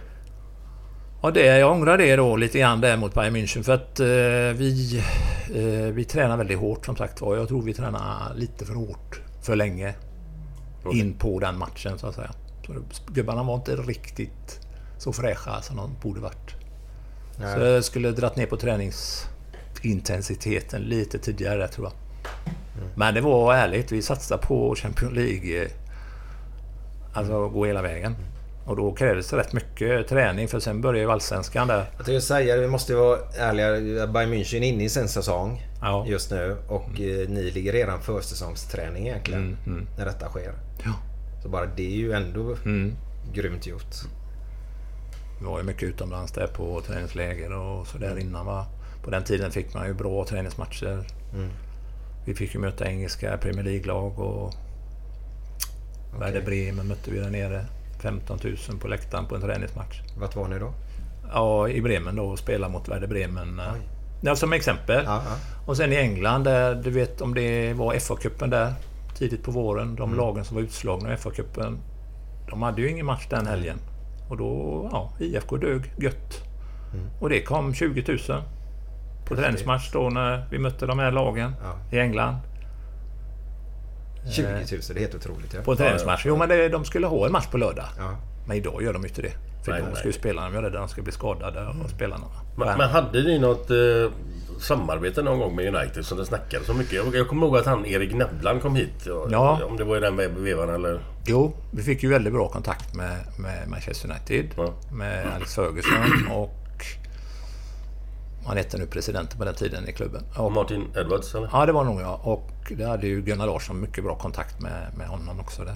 Ja, 1.22 1.30
det, 1.30 1.46
jag 1.58 1.72
ångrar 1.72 1.98
det 1.98 2.16
då 2.16 2.36
lite 2.36 2.58
grann 2.58 2.80
där 2.80 2.96
mot 2.96 3.14
Bayern 3.14 3.36
München 3.36 3.62
för 3.62 3.72
att 3.72 4.00
eh, 4.00 4.06
vi, 4.58 5.02
eh, 5.54 5.92
vi 5.94 6.04
tränar 6.04 6.36
väldigt 6.36 6.58
hårt 6.58 6.86
som 6.86 6.96
sagt 6.96 7.20
var. 7.20 7.36
Jag 7.36 7.48
tror 7.48 7.62
vi 7.62 7.74
tränar 7.74 8.34
lite 8.34 8.64
för 8.66 8.74
hårt 8.74 9.20
för 9.42 9.56
länge. 9.56 9.94
in 10.92 11.14
på 11.18 11.40
den 11.40 11.58
matchen 11.58 11.98
så 11.98 12.06
att 12.06 12.14
säga. 12.14 12.30
Så 12.66 12.72
gubbarna 13.06 13.42
var 13.42 13.54
inte 13.54 13.76
riktigt 13.76 14.60
så 14.98 15.12
fräscha 15.12 15.62
som 15.62 15.76
de 15.76 15.90
borde 16.02 16.20
varit. 16.20 16.54
Så 17.36 17.42
jag 17.60 17.84
skulle 17.84 18.10
dratt 18.10 18.36
ner 18.36 18.46
på 18.46 18.56
träningsintensiteten 18.56 20.82
lite 20.82 21.18
tidigare 21.18 21.68
tror 21.68 21.86
jag. 21.86 21.92
Men 22.96 23.14
det 23.14 23.20
var 23.20 23.54
ärligt. 23.54 23.92
Vi 23.92 24.02
satsade 24.02 24.42
på 24.42 24.74
Champions 24.74 25.14
League. 25.14 25.62
eh, 25.62 25.68
Alltså 27.14 27.48
gå 27.48 27.66
hela 27.66 27.82
vägen. 27.82 28.16
Och 28.66 28.76
då 28.76 28.92
krävdes 28.92 29.30
det 29.30 29.36
rätt 29.36 29.52
mycket 29.52 30.08
träning 30.08 30.48
för 30.48 30.60
sen 30.60 30.80
började 30.80 30.98
ju 31.00 31.10
Allsvenskan 31.10 31.68
där. 31.68 31.76
Jag 31.96 32.06
tänkte 32.06 32.20
säga, 32.20 32.56
vi 32.56 32.68
måste 32.68 32.94
vara 32.94 33.18
ärliga. 33.38 34.06
Bayern 34.06 34.32
München 34.34 34.56
är 34.56 34.62
inne 34.62 34.84
i 34.84 34.88
sin 34.88 35.08
säsong 35.08 35.66
Ja. 35.80 36.04
just 36.08 36.30
nu. 36.30 36.56
Och 36.68 37.00
eh, 37.00 37.28
ni 37.28 37.50
ligger 37.50 37.72
redan 37.72 38.00
försäsongsträning 38.00 39.06
egentligen. 39.06 39.56
Mm, 39.66 39.86
När 39.98 40.04
detta 40.04 40.28
sker. 40.28 40.52
Ja. 40.84 40.92
Så 41.46 41.50
bara 41.50 41.66
det 41.66 41.86
är 41.86 41.96
ju 41.96 42.12
ändå 42.12 42.56
Mm. 42.64 42.96
grymt 43.32 43.66
gjort. 43.66 43.94
Vi 45.40 45.46
var 45.46 45.58
ju 45.58 45.64
mycket 45.64 45.82
utomlands 45.82 46.32
där 46.32 46.46
på 46.46 46.80
träningsläger 46.80 47.52
och 47.52 47.86
sådär 47.86 48.18
innan 48.18 48.46
va. 48.46 48.66
På 49.04 49.10
den 49.10 49.24
tiden 49.24 49.50
fick 49.50 49.74
man 49.74 49.86
ju 49.86 49.94
bra 49.94 50.24
träningsmatcher. 50.24 51.06
Vi 52.24 52.34
fick 52.34 52.54
ju 52.54 52.60
möta 52.60 52.86
engelska 52.86 53.36
Premier 53.38 53.64
League-lag 53.64 54.18
och 54.18 54.54
Werder 56.20 56.42
Bremen 56.42 56.86
mötte 56.88 57.10
vi 57.10 57.18
där 57.18 57.30
nere. 57.30 57.64
15 58.02 58.38
000 58.44 58.56
på 58.80 58.88
läktaren 58.88 59.26
på 59.26 59.34
en 59.34 59.40
träningsmatch. 59.40 60.00
Vart 60.18 60.36
var 60.36 60.48
ni 60.48 60.58
då? 60.58 60.72
Ja, 61.32 61.68
i 61.68 61.80
Bremen 61.80 62.16
då 62.16 62.24
och 62.24 62.38
spela 62.38 62.68
mot 62.68 62.88
Werder 62.88 63.06
Bremen. 63.08 63.60
eh, 63.60 63.66
Ja, 64.20 64.36
som 64.36 64.52
exempel. 64.52 65.04
Ja. 65.04 65.22
Och 65.66 65.76
sen 65.76 65.92
i 65.92 65.96
England 65.96 66.44
där, 66.44 66.74
du 66.74 66.90
vet 66.90 67.20
om 67.20 67.34
det 67.34 67.72
var 67.72 67.94
FA-cupen 67.94 68.50
där 68.50 68.74
tidigt 69.16 69.42
på 69.42 69.50
våren. 69.50 69.96
De 69.96 70.14
lagen 70.16 70.44
som 70.44 70.54
var 70.54 70.62
utslagna 70.62 71.12
i 71.12 71.16
FA-cupen. 71.16 71.78
De 72.50 72.62
hade 72.62 72.80
ju 72.82 72.90
ingen 72.90 73.06
match 73.06 73.26
den 73.30 73.46
helgen. 73.46 73.78
Och 74.28 74.36
då, 74.36 74.88
ja, 74.92 75.12
IFK 75.20 75.56
dög 75.56 75.92
gött. 75.98 76.42
Och 77.20 77.28
det 77.28 77.42
kom 77.42 77.74
20 77.74 78.04
000 78.08 78.42
på 79.28 79.36
träningsmatch 79.36 79.92
då 79.92 80.08
när 80.10 80.46
vi 80.50 80.58
mötte 80.58 80.86
de 80.86 80.98
här 80.98 81.10
lagen 81.12 81.52
Ja. 81.62 81.96
i 81.96 82.00
England. 82.00 82.36
20 84.30 84.42
000, 84.52 84.58
det 84.68 84.90
är 84.96 85.00
helt 85.00 85.14
otroligt. 85.14 85.54
Ja. 85.54 85.60
På 85.64 85.70
en 85.70 85.76
träningsmatch. 85.76 86.22
Jo 86.26 86.36
men 86.36 86.48
det, 86.48 86.68
de 86.68 86.84
skulle 86.84 87.06
ha 87.06 87.26
en 87.26 87.32
match 87.32 87.46
på 87.46 87.58
lördag. 87.58 87.84
Ja. 87.98 88.16
Men 88.46 88.56
idag 88.56 88.82
gör 88.82 88.92
de 88.92 89.04
inte 89.06 89.22
det. 89.22 89.32
För 89.64 89.72
Nej, 89.72 89.80
de 89.80 89.86
nej. 89.86 89.96
ska 89.96 90.06
ju 90.06 90.12
spelarna 90.12 90.50
vara 90.50 90.62
rädda. 90.66 90.78
De 90.78 90.88
ska 90.88 91.02
bli 91.02 91.12
skadade 91.12 91.60
Mm. 91.60 91.80
och 91.82 91.90
spelarna. 91.90 92.24
Men, 92.56 92.78
men 92.78 92.88
hade 92.90 93.22
ni 93.22 93.38
något 93.38 93.70
eh, 93.70 93.76
samarbete 94.60 95.22
någon 95.22 95.38
gång 95.38 95.56
med 95.56 95.74
United 95.74 96.04
som 96.06 96.18
det 96.18 96.26
snackades 96.26 96.66
så 96.66 96.74
mycket? 96.74 96.92
Jag, 96.92 97.14
jag 97.14 97.28
kommer 97.28 97.46
ihåg 97.46 97.56
att 97.56 97.66
han 97.66 97.86
Erik 97.86 98.14
Nevland 98.14 98.62
kom 98.62 98.76
hit. 98.76 99.06
Och, 99.06 99.28
Ja. 99.32 99.60
Om 99.64 99.76
det 99.76 99.84
var 99.84 99.96
i 99.96 100.00
den 100.00 100.16
ve- 100.16 100.28
vevan 100.28 100.74
eller... 100.74 101.00
Jo, 101.24 101.54
vi 101.70 101.82
fick 101.82 102.02
ju 102.02 102.08
väldigt 102.08 102.32
bra 102.32 102.48
kontakt 102.48 102.94
med, 102.94 103.16
med 103.38 103.68
Manchester 103.68 104.10
United. 104.10 104.54
Ja. 104.56 104.74
Med 104.92 105.26
Alex 105.34 105.54
Ferguson 105.54 106.26
och... 106.32 106.52
Han 108.46 108.56
hette 108.56 108.78
nu 108.78 108.86
presidenten 108.86 109.38
på 109.38 109.44
den 109.44 109.54
tiden 109.54 109.88
i 109.88 109.92
klubben. 109.92 110.22
Och, 110.36 110.52
Martin 110.52 110.84
Edwards 110.96 111.34
eller? 111.34 111.48
ja, 111.52 111.66
det 111.66 111.72
var 111.72 111.84
nog 111.84 112.00
jag. 112.00 112.20
Och 112.22 112.50
det 112.76 112.84
hade 112.84 113.06
ju 113.06 113.22
Gunnar 113.22 113.46
Larsson 113.46 113.80
mycket 113.80 114.04
bra 114.04 114.16
kontakt 114.18 114.60
med, 114.60 114.92
med 114.98 115.06
honom 115.08 115.40
också 115.40 115.64
där. 115.64 115.74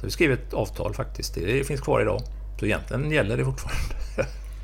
Så 0.00 0.06
vi 0.06 0.10
skrev 0.10 0.32
ett 0.32 0.54
avtal 0.54 0.94
faktiskt. 0.94 1.34
Det 1.34 1.66
finns 1.66 1.80
kvar 1.80 2.00
idag. 2.00 2.22
Så 2.58 2.64
egentligen 2.66 3.10
gäller 3.10 3.36
det 3.36 3.44
fortfarande. 3.44 3.94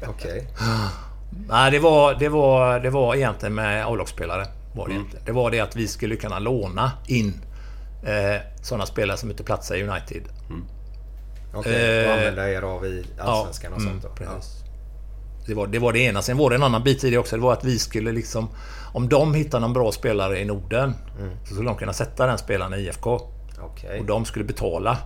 Okej. 0.08 0.46
Nej, 1.48 1.70
det 1.70 1.78
var, 1.78 2.14
det 2.14 2.28
var, 2.28 2.80
det 2.80 2.90
var 2.90 3.14
egentligen 3.14 3.54
med 3.54 3.86
A-lagsspelare. 3.86 4.46
Var 4.74 4.88
det, 4.88 4.94
egentligen. 4.94 5.24
det 5.26 5.32
var 5.32 5.50
det 5.50 5.60
att 5.60 5.76
vi 5.76 5.88
skulle 5.88 6.16
kunna 6.16 6.38
låna 6.38 6.92
in 7.06 7.40
eh, 8.02 8.42
sådana 8.62 8.86
spelare 8.86 9.16
som 9.16 9.30
inte 9.30 9.44
platsar 9.44 9.76
i 9.76 9.82
United. 9.82 10.22
Okej, 11.54 12.04
Eh, 12.04 12.10
och 12.10 12.14
använda 12.18 12.50
er 12.50 12.62
av 12.62 12.86
i 12.86 13.04
Allsvenskan 13.18 13.72
och 13.72 13.82
sånt 13.82 14.02
då? 14.02 14.08
Mm, 14.08 14.34
precis. 14.34 14.54
Det, 15.46 15.54
var, 15.54 15.66
det 15.66 15.78
var 15.78 15.92
det 15.92 15.98
ena. 15.98 16.22
Sen 16.22 16.36
var 16.36 16.50
det 16.50 16.56
en 16.56 16.62
annan 16.62 16.82
bit 16.84 17.04
i 17.04 17.10
det 17.10 17.18
också. 17.18 17.36
Det 17.36 17.42
var 17.42 17.52
att 17.52 17.64
vi 17.64 17.78
skulle 17.78 18.12
liksom... 18.12 18.48
Om 18.92 19.08
de 19.08 19.34
hittar 19.34 19.60
någon 19.60 19.72
bra 19.72 19.92
spelare 19.92 20.40
i 20.40 20.44
Norden 20.44 20.94
så 21.44 21.54
skulle 21.54 21.68
de 21.68 21.76
kunna 21.76 21.92
sätta 21.92 22.26
den 22.26 22.38
spelaren 22.38 22.74
i 22.74 22.76
IFK. 22.76 23.20
Ja. 23.56 23.62
Okej. 23.64 24.00
Och 24.00 24.06
de 24.06 24.24
skulle 24.24 24.44
betala. 24.44 24.98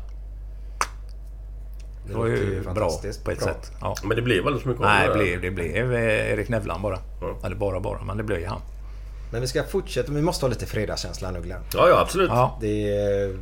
Det 2.07 2.15
var 2.15 2.27
ju 2.27 2.61
bra 2.61 2.91
på 3.01 3.07
ett 3.09 3.25
bra. 3.25 3.37
sätt. 3.37 3.73
Ja. 3.81 3.95
Men 4.05 4.17
det 4.17 4.23
blev 4.23 4.47
alldeles 4.47 4.65
mycket 4.65 4.83
av 4.83 4.89
Nej, 4.89 5.09
det 5.09 5.15
blev, 5.15 5.41
det 5.41 5.51
blev 5.51 5.95
eh, 5.95 6.33
Erik 6.33 6.49
Nevland 6.49 6.83
bara. 6.83 6.99
Eller 7.45 7.57
bara 7.57 7.81
bara, 7.81 8.05
men 8.05 8.17
det 8.17 8.23
blev 8.23 8.39
ju 8.39 8.47
han. 8.47 8.61
Men 9.33 9.41
vi 9.41 9.47
ska 9.47 9.65
fortsätta. 9.65 10.13
Vi 10.13 10.23
måste 10.23 10.45
ha 10.45 10.51
lite 10.51 10.67
fredagskänsla 10.67 11.31
nu 11.31 11.43
Glenn. 11.43 11.63
Ja, 11.75 11.89
ja 11.89 12.01
absolut. 12.01 12.31
Ja. 12.31 12.59
Det 12.61 12.97
är... 12.97 13.39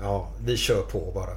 Ja, 0.00 0.28
vi 0.44 0.56
kör 0.56 0.82
på 0.82 1.12
bara. 1.14 1.36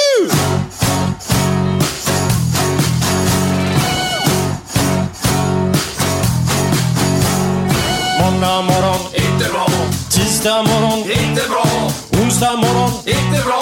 Tisdag 10.41 10.63
morgon, 10.63 10.99
inte 10.99 11.49
bra. 11.49 11.91
Onsdag 12.23 12.55
morgon, 12.55 12.91
inte 13.05 13.43
bra. 13.45 13.59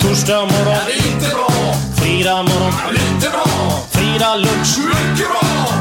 Torsdag 0.00 0.40
morgon, 0.40 0.76
inte 1.06 1.28
bra. 1.34 1.48
Fredag 1.96 2.42
morgon, 2.42 2.72
lite 2.90 3.30
bra. 3.30 3.44
Fredag 3.90 4.36
lunch, 4.36 4.78
mycket 4.78 5.28
bra. 5.28 5.71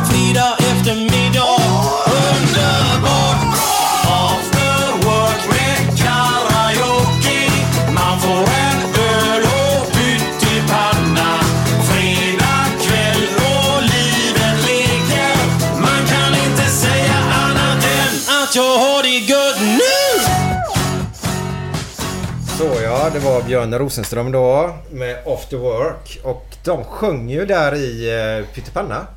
Det 23.14 23.20
var 23.20 23.43
Björn 23.43 23.74
Rosenström 23.74 24.32
då 24.32 24.76
med 24.91 25.18
After 25.26 25.57
Work. 25.57 26.20
Och 26.24 26.45
de 26.66 26.84
sjöng 26.84 27.30
ju 27.30 27.45
där 27.45 27.76
i 27.76 28.09
eh, 28.39 28.45
Pyttipanna. 28.55 29.07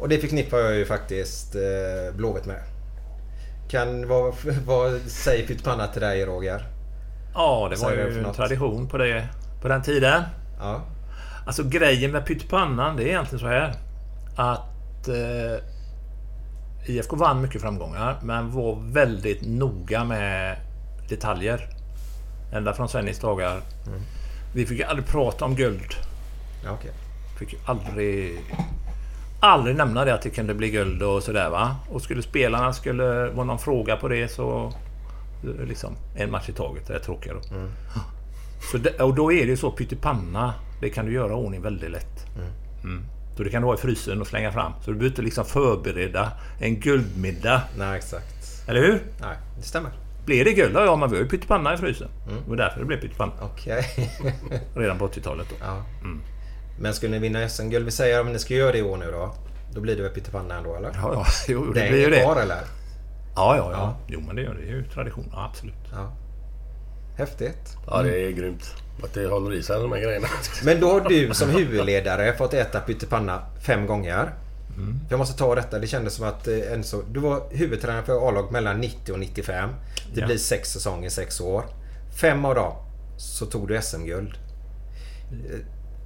Och 0.00 0.08
det 0.08 0.18
förknippar 0.18 0.58
jag 0.58 0.74
ju 0.74 0.86
faktiskt 0.86 1.54
eh, 1.54 2.16
Blåvitt 2.16 2.46
med. 2.46 2.62
Kan, 3.68 4.08
vad, 4.08 4.34
vad 4.66 5.00
säger 5.00 5.46
Pyttipanna 5.46 5.86
till 5.86 6.00
dig 6.00 6.24
Roger? 6.24 6.66
Ja, 7.34 7.68
det 7.70 7.76
var 7.82 7.92
ju 7.92 8.24
en 8.24 8.34
tradition 8.34 8.88
på, 8.88 8.98
det, 8.98 9.28
på 9.62 9.68
den 9.68 9.82
tiden. 9.82 10.22
Ja. 10.58 10.80
Alltså 11.46 11.64
grejen 11.64 12.10
med 12.10 12.26
pyttipannan, 12.26 12.96
det 12.96 13.02
är 13.02 13.06
egentligen 13.06 13.40
så 13.40 13.46
här. 13.46 13.74
Att 14.36 15.08
eh, 15.08 16.94
IFK 16.94 17.16
vann 17.16 17.42
mycket 17.42 17.60
framgångar, 17.60 18.18
men 18.22 18.52
var 18.52 18.92
väldigt 18.92 19.42
noga 19.46 20.04
med 20.04 20.56
detaljer. 21.08 21.75
Ända 22.52 22.74
från 22.74 22.88
Svennis 22.88 23.18
dagar. 23.18 23.60
Vi 24.54 24.66
fick 24.66 24.80
aldrig 24.80 25.06
prata 25.06 25.44
om 25.44 25.54
guld. 25.54 25.94
ja 26.64 26.70
okej. 26.70 26.90
Fick 27.38 27.54
aldrig... 27.66 28.40
Aldrig 29.40 29.76
nämna 29.76 30.04
det 30.04 30.14
att 30.14 30.22
det 30.22 30.30
kunde 30.30 30.54
bli 30.54 30.70
guld 30.70 31.02
och 31.02 31.22
sådär 31.22 31.50
va. 31.50 31.76
Och 31.90 32.02
skulle 32.02 32.22
spelarna 32.22 32.72
skulle 32.72 33.28
vara 33.30 33.44
någon 33.44 33.58
fråga 33.58 33.96
på 33.96 34.08
det 34.08 34.28
så... 34.28 34.72
Liksom 35.64 35.96
en 36.16 36.30
match 36.30 36.48
i 36.48 36.52
taget. 36.52 36.86
Det 36.86 36.94
är 36.94 36.98
tråkigare. 36.98 37.38
Så 38.70 38.78
det, 38.78 39.00
och 39.00 39.14
då 39.14 39.32
är 39.32 39.42
det 39.44 39.50
ju 39.50 39.56
så 39.56 39.70
pyttipanna. 39.70 40.54
Det 40.80 40.90
kan 40.90 41.06
du 41.06 41.12
göra 41.12 41.28
i 41.32 41.34
ordning 41.34 41.62
väldigt 41.62 41.90
lätt. 41.90 42.26
Mm. 42.84 43.04
Så 43.36 43.42
det 43.42 43.50
kan 43.50 43.62
du 43.62 43.68
ha 43.68 43.74
i 43.74 43.78
frysen 43.78 44.20
och 44.20 44.26
slänga 44.26 44.52
fram. 44.52 44.72
Så 44.84 44.90
du 44.90 44.96
behöver 44.96 45.10
inte 45.12 45.22
liksom 45.22 45.44
förbereda 45.44 46.32
en 46.60 46.80
guldmiddag. 46.80 47.62
Nej, 47.78 47.96
exakt. 47.96 48.68
Eller 48.68 48.80
hur? 48.80 49.02
Nej, 49.20 49.36
det 49.56 49.62
stämmer. 49.62 49.90
Blev 50.26 50.44
det 50.44 50.52
guld? 50.52 50.76
Ja, 50.76 50.96
men 50.96 51.10
vi 51.10 51.16
har 51.16 51.22
ju 51.22 51.28
pyttipanna 51.28 51.74
i 51.74 51.76
frysen. 51.76 52.08
Det 52.44 52.50
var 52.50 52.56
därför 52.56 52.80
det 52.80 52.86
blev 52.86 53.00
pyttipanna. 53.00 53.32
Okej. 53.42 54.10
Redan 54.74 54.98
på 54.98 55.08
80-talet 55.08 55.46
då. 55.50 55.56
ja. 55.60 55.82
Men 56.80 56.94
skulle 56.94 57.12
ni 57.12 57.18
vinna 57.18 57.48
SM-guld, 57.48 57.84
vi 57.84 57.90
säger 57.90 58.20
om 58.20 58.32
ni 58.32 58.38
ska 58.38 58.54
göra 58.54 58.72
det 58.72 58.78
i 58.78 58.82
år 58.82 58.96
nu 58.96 59.10
då. 59.10 59.34
Då 59.74 59.80
blir 59.80 59.96
det 59.96 60.02
väl 60.02 60.10
pyttipanna 60.12 60.56
ändå 60.56 60.76
eller? 60.76 60.88
Ja, 60.94 61.10
ja, 61.14 61.26
jo, 61.48 61.64
det, 61.72 61.80
det 61.80 61.88
blir 61.88 62.04
ju 62.04 62.10
det. 62.10 62.20
kvar 62.22 62.36
eller? 62.42 62.56
Ja, 63.36 63.56
ja, 63.56 63.68
ja. 63.72 63.72
Ja. 63.72 63.96
Jo, 64.06 64.20
men 64.26 64.36
det 64.36 64.42
gör 64.42 64.54
det. 64.54 64.60
Det 64.60 64.66
är 64.68 64.72
ju 64.72 64.84
tradition. 64.84 65.28
Ja, 65.32 65.44
absolut. 65.50 65.74
Ja. 65.92 66.12
Häftigt. 67.18 67.76
Ja, 67.86 68.02
det 68.02 68.20
är 68.26 68.30
grymt. 68.30 68.74
Att 69.04 69.14
det 69.14 69.26
håller 69.26 69.52
i 69.54 69.62
sig 69.62 69.80
de 69.80 69.92
här 69.92 70.00
grejerna. 70.00 70.26
Men 70.64 70.80
då 70.80 70.92
har 70.92 71.00
du 71.08 71.34
som 71.34 71.50
huvudledare 71.50 72.36
fått 72.36 72.54
äta 72.54 72.80
pyttipanna 72.80 73.42
fem 73.60 73.86
gånger. 73.86 74.32
För 74.76 75.10
Jag 75.10 75.18
måste 75.18 75.38
ta 75.38 75.54
detta. 75.54 75.78
Det 75.78 75.86
kändes 75.86 76.14
som 76.14 76.26
att 76.28 76.48
eh, 76.48 76.72
en 76.72 76.84
så, 76.84 77.02
du 77.12 77.20
var 77.20 77.42
huvudtränare 77.50 78.02
för 78.02 78.28
A-lag 78.28 78.52
mellan 78.52 78.80
90 78.80 79.12
och 79.12 79.18
95. 79.18 79.70
Det 80.14 80.20
Ja. 80.20 80.26
blir 80.26 80.38
sex 80.38 80.72
säsonger, 80.72 81.08
sex 81.10 81.40
år. 81.40 81.64
Fem 82.20 82.44
av 82.44 82.54
dem 82.54 82.72
så 83.16 83.46
tog 83.46 83.68
du 83.68 83.82
SM-guld. 83.82 84.34
Eh, 85.32 85.58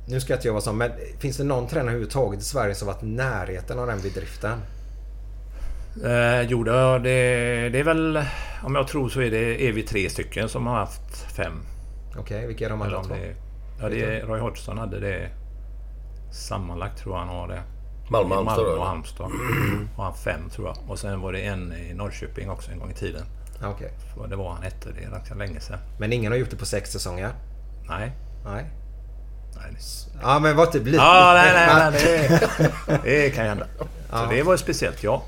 Nu 0.08 0.20
ska 0.20 0.34
inte 0.34 0.48
jag 0.48 0.52
vara 0.52 0.62
sån, 0.62 0.76
men 0.78 0.90
finns 1.18 1.36
det 1.36 1.44
någon 1.44 1.66
tränare 1.66 1.88
överhuvudtaget 1.90 2.40
i 2.40 2.44
Sverige 2.44 2.74
som 2.74 2.86
varit 2.86 3.02
närheten 3.02 3.78
av 3.78 3.86
den 3.86 4.00
bedriften? 4.00 4.58
Eh, 6.04 6.40
jo, 6.42 6.64
det, 6.64 6.98
det, 7.68 7.78
är 7.80 7.84
väl... 7.84 8.24
Om 8.64 8.74
jag 8.74 8.88
tror 8.88 9.08
så 9.08 9.20
är, 9.20 9.30
det, 9.30 9.68
är 9.68 9.72
vi 9.72 9.82
tre 9.82 10.10
stycken 10.10 10.48
som 10.48 10.66
har 10.66 10.74
haft 10.74 11.16
fem. 11.36 11.52
Okej, 12.18 12.46
vilka 12.46 12.66
är 12.66 12.70
de 12.70 12.82
andra 12.82 13.02
två? 13.04 13.14
ja, 13.80 13.88
det 13.88 14.04
är, 14.04 14.26
Roy 14.26 14.40
Hodgson 14.40 14.78
hade 14.78 15.00
det 15.00 15.28
sammanlagt 16.32 16.98
tror 16.98 17.14
jag 17.14 17.24
han 17.24 17.28
har 17.36 17.48
det. 17.48 17.62
Malmö, 18.10 18.34
Halmstad 18.34 18.58
Malmö 18.64 18.78
och 18.78 18.86
Halmstad. 18.86 19.30
Och 19.96 20.04
han 20.04 20.14
fem 20.14 20.50
tror 20.50 20.68
jag. 20.68 20.76
Och 20.90 20.98
sen 20.98 21.20
var 21.20 21.32
det 21.32 21.40
en 21.40 21.72
i 21.72 21.94
Norrköping 21.94 22.50
också 22.50 22.70
en 22.70 22.78
gång 22.78 22.90
i 22.90 22.94
tiden. 22.94 23.22
Ja, 23.60 23.68
Okej. 23.68 23.92
För 24.14 24.28
det 24.28 24.36
var 24.36 24.52
han 24.52 24.62
hette. 24.62 24.88
Det 24.98 25.04
är 25.04 25.10
ganska 25.10 25.34
länge 25.34 25.60
sedan. 25.60 25.78
Men 25.98 26.12
ingen 26.12 26.32
har 26.32 26.38
gjort 26.38 26.50
det 26.50 26.56
på 26.56 26.66
sex 26.66 26.90
säsonger? 26.92 27.30
Nej. 27.88 28.12
Nej. 28.44 28.64
Nej, 29.56 29.76
Ja, 30.22 30.38
men 30.38 30.56
vad 30.56 30.72
typ 30.72 30.84
lite... 30.84 30.96
Ja, 30.96 31.32
nej, 31.34 31.52
nej, 31.54 31.90
nej. 31.90 32.40
Det, 32.86 33.00
det 33.04 33.30
kan 33.30 33.46
hända. 33.46 33.66
Ja. 34.10 34.18
Så 34.18 34.30
det 34.30 34.42
var 34.42 34.56
speciellt, 34.56 35.02
ja. 35.02 35.22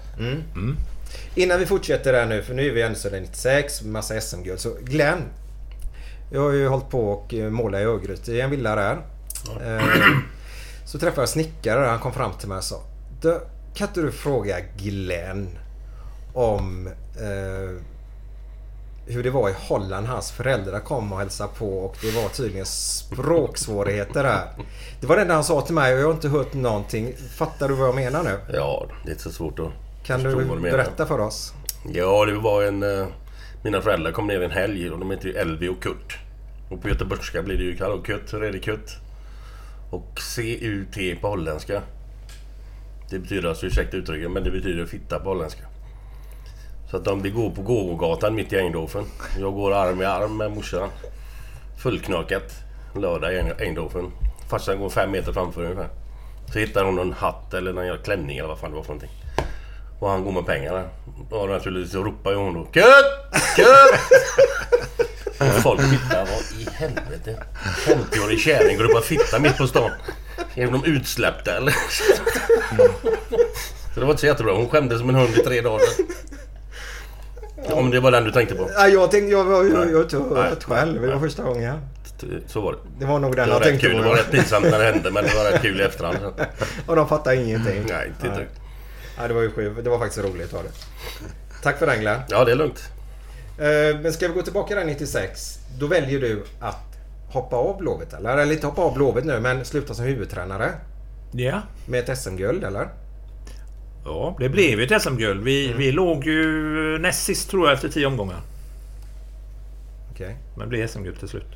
Innan 1.35 1.59
vi 1.59 1.66
fortsätter 1.66 2.12
där 2.12 2.26
nu, 2.26 2.43
för 2.43 2.55
nu 2.55 2.68
är 2.68 2.72
vi 2.72 2.83
ändå 2.83 2.99
så 2.99 3.11
96, 3.11 3.83
massa 3.83 4.20
SM-guld. 4.20 4.61
Så 4.61 4.76
Glenn. 4.80 5.22
Jag 6.30 6.41
har 6.41 6.53
ju 6.53 6.68
hållit 6.68 6.91
på 6.91 7.12
och 7.12 7.35
eh, 7.35 7.51
målat 7.51 7.80
i 7.80 7.85
Örgryte 7.85 8.33
i 8.33 8.41
en 8.41 8.51
villa 8.51 8.74
där. 8.74 8.99
Eh, 9.64 9.83
Så 10.93 10.99
träffade 10.99 11.22
jag 11.22 11.28
snickare 11.28 11.80
där. 11.80 11.88
Han 11.88 11.99
kom 11.99 12.12
fram 12.12 12.32
till 12.32 12.49
mig 12.49 12.59
och 12.59 12.64
sa. 12.64 12.80
"Du, 13.20 13.40
Kan 13.74 13.88
inte 13.88 14.01
du 14.03 14.12
fråga 14.12 14.57
Glenn 14.76 15.59
om 16.34 16.86
eh, 17.16 17.82
hur 19.07 19.22
det 19.22 19.30
var 19.30 19.51
i 19.51 19.55
Holland. 19.68 20.07
Hans 20.07 20.30
föräldrar 20.32 20.80
kom 20.80 21.12
och 21.12 21.18
hälsade 21.18 21.51
på 21.59 21.78
och 21.78 21.97
det 22.03 22.11
var 22.11 22.28
tydligen 22.28 22.66
språksvårigheter 22.66 24.22
där. 24.22 24.53
Det 25.01 25.07
var 25.07 25.16
det 25.16 25.22
enda 25.22 25.34
han 25.34 25.45
sa 25.45 25.61
till 25.61 25.74
mig 25.74 25.95
och 25.95 26.01
jag 26.01 26.07
har 26.07 26.12
inte 26.14 26.28
hört 26.28 26.55
någonting. 26.55 27.14
Fattar 27.36 27.68
du 27.68 27.74
vad 27.74 27.88
jag 27.88 27.95
menar 27.95 28.22
nu? 28.22 28.38
Ja, 28.55 28.86
det 29.05 29.09
är 29.09 29.12
inte 29.12 29.22
så 29.22 29.30
svårt 29.32 29.59
att 29.59 30.07
Kan 30.07 30.22
du 30.22 30.36
menar. 30.36 30.57
berätta 30.61 31.07
för 31.07 31.18
oss? 31.18 31.53
Ja, 31.93 32.24
det 32.24 32.34
var 32.34 32.62
en... 32.62 32.82
eh, 32.82 33.07
Mina 33.64 33.80
föräldrar 33.80 34.12
kom 34.12 34.26
ner 34.26 34.40
en 34.43 34.51
helg 34.51 34.90
och 34.90 34.99
de 34.99 35.11
heter 35.11 35.28
ju 35.28 35.34
Elvi 35.34 35.68
och 35.68 35.82
Kurt. 35.82 36.18
Och 36.70 36.82
på 36.82 36.88
göteborgska 36.88 37.43
blir 37.43 37.57
det 37.59 37.64
ju 37.64 37.78
Hallå 37.80 38.03
Kurt, 38.03 38.30
det 38.30 38.59
Kurt? 38.59 38.99
Och 39.93 40.20
C-U-T 40.20 41.16
på 41.20 41.28
holländska. 41.28 41.82
Det 43.11 43.18
betyder 43.18 43.49
alltså, 43.49 43.66
ursäkta 43.66 43.97
uttrycket, 43.97 44.30
men 44.30 44.45
det 44.45 44.51
betyder 44.51 44.86
fitta 44.86 45.18
på 45.18 45.28
holländska. 45.28 45.62
Så 46.90 46.97
att 46.97 47.05
de, 47.05 47.22
vi 47.22 47.30
går 47.30 47.51
på 47.51 47.62
gågatan 47.62 48.34
mitt 48.34 48.53
i 48.53 48.57
Eindhoven. 48.57 49.05
Jag 49.38 49.55
går 49.55 49.72
arm 49.72 50.03
i 50.03 50.05
arm 50.05 50.36
med 50.36 50.51
morsan. 50.51 50.88
Fullknökat. 51.82 52.53
Lördag 52.95 53.34
i 53.34 53.64
Eindhoven. 53.64 54.12
Farsan 54.49 54.78
går 54.78 54.90
fem 54.90 55.11
meter 55.11 55.32
framför 55.32 55.62
ungefär. 55.62 55.88
Så 56.53 56.59
hittar 56.59 56.84
hon 56.84 56.99
en 56.99 57.12
hatt 57.12 57.55
eller 57.55 57.72
någon 57.72 57.99
klänning 57.99 58.38
eller 58.38 58.49
vad 58.49 58.59
fan 58.59 58.70
det 58.70 58.76
var 58.76 58.82
för 58.82 58.93
någonting. 58.93 59.16
Och 60.01 60.11
han 60.11 60.24
går 60.24 60.32
med 60.32 60.47
pengarna. 60.47 60.84
Och 61.30 61.49
naturligtvis 61.49 61.93
så 61.93 62.03
ropar 62.03 62.30
ju 62.30 62.36
hon 62.36 62.55
då 62.55 62.66
Kött! 62.72 63.34
Kött! 63.57 65.09
Och 65.49 65.62
folk 65.62 65.80
tittar, 65.90 66.26
vad 66.26 66.61
i 66.61 66.68
helvete? 66.72 67.43
50-årig 67.86 68.40
kärring 68.40 68.76
går 68.76 68.84
upp 68.84 68.97
och 68.97 69.05
fittar 69.05 69.38
mitt 69.38 69.57
på 69.57 69.66
stan. 69.66 69.90
Är 70.55 70.66
de 70.66 70.84
utsläppta 70.84 71.57
eller? 71.57 71.74
Så 73.95 74.01
det 74.01 74.07
var 74.07 74.11
inte 74.11 74.20
så 74.20 74.26
jättebra. 74.26 74.55
Hon 74.55 74.68
skämdes 74.68 74.99
som 74.99 75.09
en 75.09 75.14
hund 75.14 75.38
i 75.38 75.43
tre 75.43 75.61
dagar. 75.61 75.88
Om 77.70 77.90
det 77.90 78.01
var 78.01 78.11
den 78.11 78.24
du 78.24 78.30
tänkte 78.32 78.55
på. 78.55 78.70
Ja, 78.74 78.88
jag 78.88 79.11
tänkte, 79.11 79.32
jag, 79.32 79.53
jag, 79.53 79.93
jag, 79.93 80.32
Nej. 80.32 80.53
själv. 80.64 81.03
Det 81.03 81.14
var 81.14 81.20
första 81.20 81.43
gången. 81.43 81.78
Så 82.47 82.61
var 82.61 82.72
det. 82.72 82.78
Det 82.99 83.07
var 83.07 83.18
nog 83.18 83.36
den 83.36 83.49
jag 83.49 83.62
tänkte 83.62 83.86
kul. 83.86 83.97
på. 83.97 84.03
Det 84.03 84.09
var 84.09 84.16
rätt 84.16 84.30
pinsamt 84.30 84.70
när 84.70 84.78
det 84.78 84.84
hände 84.84 85.11
men 85.11 85.24
det 85.24 85.34
var 85.34 85.51
rätt 85.53 85.62
kul 85.62 85.80
i 85.80 85.84
efterhand. 85.84 86.18
Och 86.86 86.97
de 86.97 87.09
fattade 87.09 87.36
ingenting. 87.36 87.84
Nej, 87.88 88.09
inte 88.09 88.36
dugg. 88.36 88.49
Ja, 89.18 89.28
det 89.28 89.34
var 89.34 89.43
ju 89.43 89.51
sjukt. 89.51 89.84
Det 89.84 89.90
var 89.90 89.99
faktiskt 89.99 90.24
roligt 90.24 90.53
var 90.53 90.62
det. 90.62 90.70
Tack 91.62 91.78
för 91.78 91.86
den 91.86 92.01
Glenn. 92.01 92.20
Ja, 92.28 92.45
det 92.45 92.53
är 92.53 92.57
lugnt. 92.57 92.82
Eh, 93.59 94.00
Men 94.03 94.12
ska 94.12 94.28
vi 94.28 94.34
gå 94.34 94.42
tillbaka 94.42 94.74
där 94.74 94.84
96. 94.84 95.59
Då 95.78 95.86
väljer 95.86 96.20
du 96.20 96.44
att 96.61 96.98
hoppa 97.28 97.57
av 97.57 97.78
Blåvitt 97.78 98.12
eller? 98.12 98.36
Eller 98.38 98.53
inte 98.53 98.66
hoppa 98.66 98.82
av 98.82 98.94
Blåvitt 98.94 99.24
nu 99.24 99.40
men 99.40 99.64
sluta 99.64 99.94
som 99.94 100.05
huvudtränare. 100.05 100.70
Ja. 101.32 101.62
Med 101.86 102.09
ett 102.11 102.18
SM-guld 102.18 102.64
eller? 102.64 102.88
Ja, 104.05 104.36
det 104.40 104.48
blev 104.48 104.80
ju 104.80 104.84
ett 104.86 105.03
SM-guld. 105.03 105.44
Vi, 105.44 105.72
vi 105.72 105.92
låg 105.92 106.24
ju 106.26 106.98
näst 106.98 107.24
sist 107.24 107.50
tror 107.50 107.66
jag 107.66 107.74
efter 107.74 107.88
tio 107.88 108.07
omgångar. 108.07 108.40
Okej. 110.12 110.36
Men 110.57 110.61
det 110.61 110.66
blev 110.66 110.86
SM-guld 110.88 111.18
till 111.18 111.28
slut. 111.28 111.46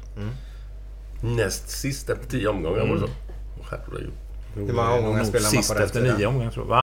Näst 1.22 1.68
sist 1.70 2.10
efter 2.10 2.30
tio 2.30 2.48
omgångar 2.48 2.86
var 2.86 2.94
det 2.94 3.00
så. 3.00 3.08
Herregud. 3.70 4.12
Hur 4.54 4.72
många 4.72 4.90
omgångar 4.92 5.24
spelar 5.24 5.42
man 5.42 5.50
Sist 5.50 5.68
på 5.68 5.74
den 5.74 5.82
efter 5.84 6.00
tiden? 6.00 6.16
nio 6.16 6.26
omgångar 6.26 6.50
tror 6.50 6.64
jag. 6.64 6.70
Va? 6.70 6.82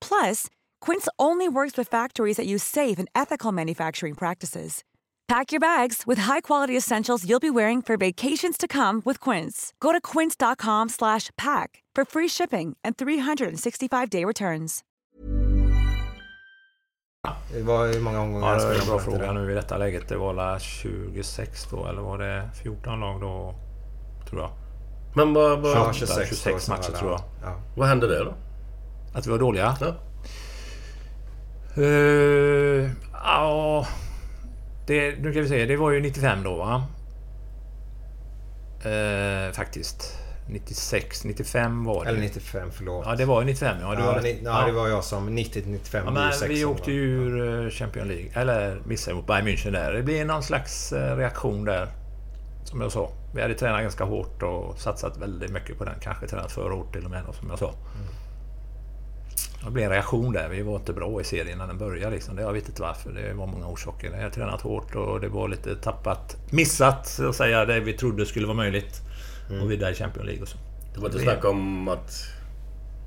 Plus, 0.00 0.46
Quince 0.80 1.08
only 1.18 1.48
works 1.48 1.76
with 1.78 1.88
factories 1.88 2.36
that 2.36 2.46
use 2.46 2.62
safe 2.64 2.98
and 2.98 3.08
ethical 3.14 3.52
manufacturing 3.52 4.14
practices. 4.14 4.82
Pack 5.28 5.52
your 5.52 5.60
bags 5.60 6.02
with 6.08 6.18
high-quality 6.18 6.76
essentials 6.76 7.24
you'll 7.24 7.38
be 7.40 7.50
wearing 7.50 7.82
for 7.82 7.96
vacations 7.96 8.58
to 8.58 8.66
come 8.66 9.00
with 9.04 9.20
Quince. 9.20 9.72
Go 9.80 9.92
to 9.92 10.00
quince.com 10.00 10.88
slash 10.88 11.30
pack 11.36 11.84
for 11.94 12.04
free 12.04 12.26
shipping 12.28 12.76
and 12.82 12.96
365-day 12.96 14.24
returns. 14.24 14.80
Det 17.52 17.62
var 17.62 17.86
hur 17.86 18.00
många 18.00 18.20
omgångar 18.20 18.48
Ja, 18.48 18.54
det 18.54 18.74
är 18.74 18.80
spelade 18.80 18.80
en 18.80 18.86
bra 18.86 18.96
man 18.96 19.04
på 19.04 19.10
den 19.10 19.18
fråga 19.20 19.28
tiden? 19.32 19.44
nu 19.46 19.52
i 19.52 19.54
detta 19.54 19.76
läget. 19.78 20.08
Det 20.08 20.16
var 20.16 20.32
la 20.32 20.58
26 20.58 21.66
då, 21.70 21.86
eller 21.86 22.02
var 22.02 22.18
det 22.18 22.50
14 22.62 23.00
lag 23.00 23.20
då? 23.20 23.54
Tror 24.30 24.40
jag. 24.42 24.50
Men 25.14 25.34
vad, 25.34 25.60
vad, 25.60 25.72
Ja, 25.76 25.92
26, 25.92 26.28
26, 26.28 26.28
26 26.44 26.68
år, 26.68 26.72
matcher 26.72 26.82
så 26.82 26.92
tror 26.98 27.10
jag. 27.10 27.20
Ja. 27.42 27.60
vad 27.76 27.88
hände 27.88 28.06
där 28.06 28.24
då? 28.24 28.34
Att 29.12 29.26
vi 29.26 29.30
var 29.30 29.38
dåliga? 29.38 29.76
Ja. 29.80 29.94
Eh, 31.82 32.90
Ja... 33.12 33.86
det, 34.86 35.18
nu 35.22 35.32
kan 35.32 35.42
vi 35.42 35.48
se, 35.48 35.66
det 35.66 35.76
var 35.76 35.90
ju 35.90 36.00
95 36.00 36.42
då 36.42 36.54
va? 36.56 36.84
Eh, 38.84 39.52
faktiskt. 39.52 40.16
96, 40.48 41.24
95 41.24 41.84
var 41.84 42.04
det. 42.04 42.10
Eller 42.10 42.20
95, 42.20 42.70
förlåt. 42.72 43.04
Ja, 43.06 43.14
det 43.14 43.24
var 43.24 43.40
ju 43.40 43.46
95. 43.46 43.76
Ja, 43.80 43.94
det 43.94 44.00
Ja, 44.00 44.12
var, 44.12 44.20
ni- 44.20 44.40
ja, 44.44 44.66
det 44.66 44.72
var 44.72 44.88
jag 44.88 45.04
som 45.04 45.28
90-95 45.38 46.02
Ja, 46.04 46.10
blir 46.10 46.12
men 46.40 46.48
vi 46.48 46.64
åkte 46.64 46.92
ju 46.92 47.02
ur 47.02 47.64
eh, 47.64 47.70
Champions 47.70 48.08
League. 48.08 48.30
Eller 48.34 48.80
missade 48.84 49.16
mot 49.16 49.26
Bayern 49.26 49.46
München 49.48 49.70
där. 49.72 49.92
Det 49.92 50.02
blev 50.02 50.26
någon 50.26 50.42
slags 50.42 50.92
reaktion 50.92 51.64
där. 51.64 51.88
Som 52.64 52.80
jag 52.80 52.92
sa. 52.92 53.10
Vi 53.34 53.42
hade 53.42 53.54
tränat 53.54 53.82
ganska 53.82 54.04
hårt 54.04 54.42
och 54.42 54.78
satsat 54.78 55.16
väldigt 55.18 55.50
mycket 55.50 55.78
på 55.78 55.84
den. 55.84 55.94
Kanske 56.00 56.26
tränat 56.26 56.52
för 56.52 56.70
hårt 56.70 56.92
till 56.92 57.04
och 57.04 57.10
med, 57.10 57.22
som 57.40 57.50
jag 57.50 57.58
sa. 57.58 57.74
Det 59.64 59.70
blev 59.70 59.84
en 59.84 59.90
reaktion 59.90 60.32
där. 60.32 60.48
Vi 60.48 60.62
var 60.62 60.76
inte 60.76 60.92
bra 60.92 61.20
i 61.20 61.24
serien 61.24 61.58
när 61.58 61.66
den 61.66 61.78
började. 61.78 62.14
Liksom. 62.14 62.36
Det, 62.36 62.42
jag 62.42 62.52
vet 62.52 62.68
inte 62.68 62.82
varför. 62.82 63.12
Det 63.12 63.32
var 63.34 63.46
många 63.46 63.66
orsaker. 63.66 64.10
Jag 64.10 64.16
hade 64.18 64.30
tränat 64.30 64.60
hårt 64.60 64.94
och 64.94 65.20
det 65.20 65.28
var 65.28 65.48
lite 65.48 65.76
tappat. 65.76 66.36
Missat, 66.50 67.06
så 67.08 67.28
att 67.28 67.36
säga, 67.36 67.64
det 67.64 67.80
vi 67.80 67.92
trodde 67.92 68.26
skulle 68.26 68.46
vara 68.46 68.56
möjligt. 68.56 69.00
Och 69.62 69.70
vidare 69.70 69.90
i 69.90 69.94
Champions 69.94 70.26
League 70.26 70.42
och 70.42 70.48
så. 70.48 70.58
Det 70.94 71.00
var 71.00 71.06
inte 71.08 71.18
snack 71.18 71.44
om 71.44 71.88
att 71.88 72.12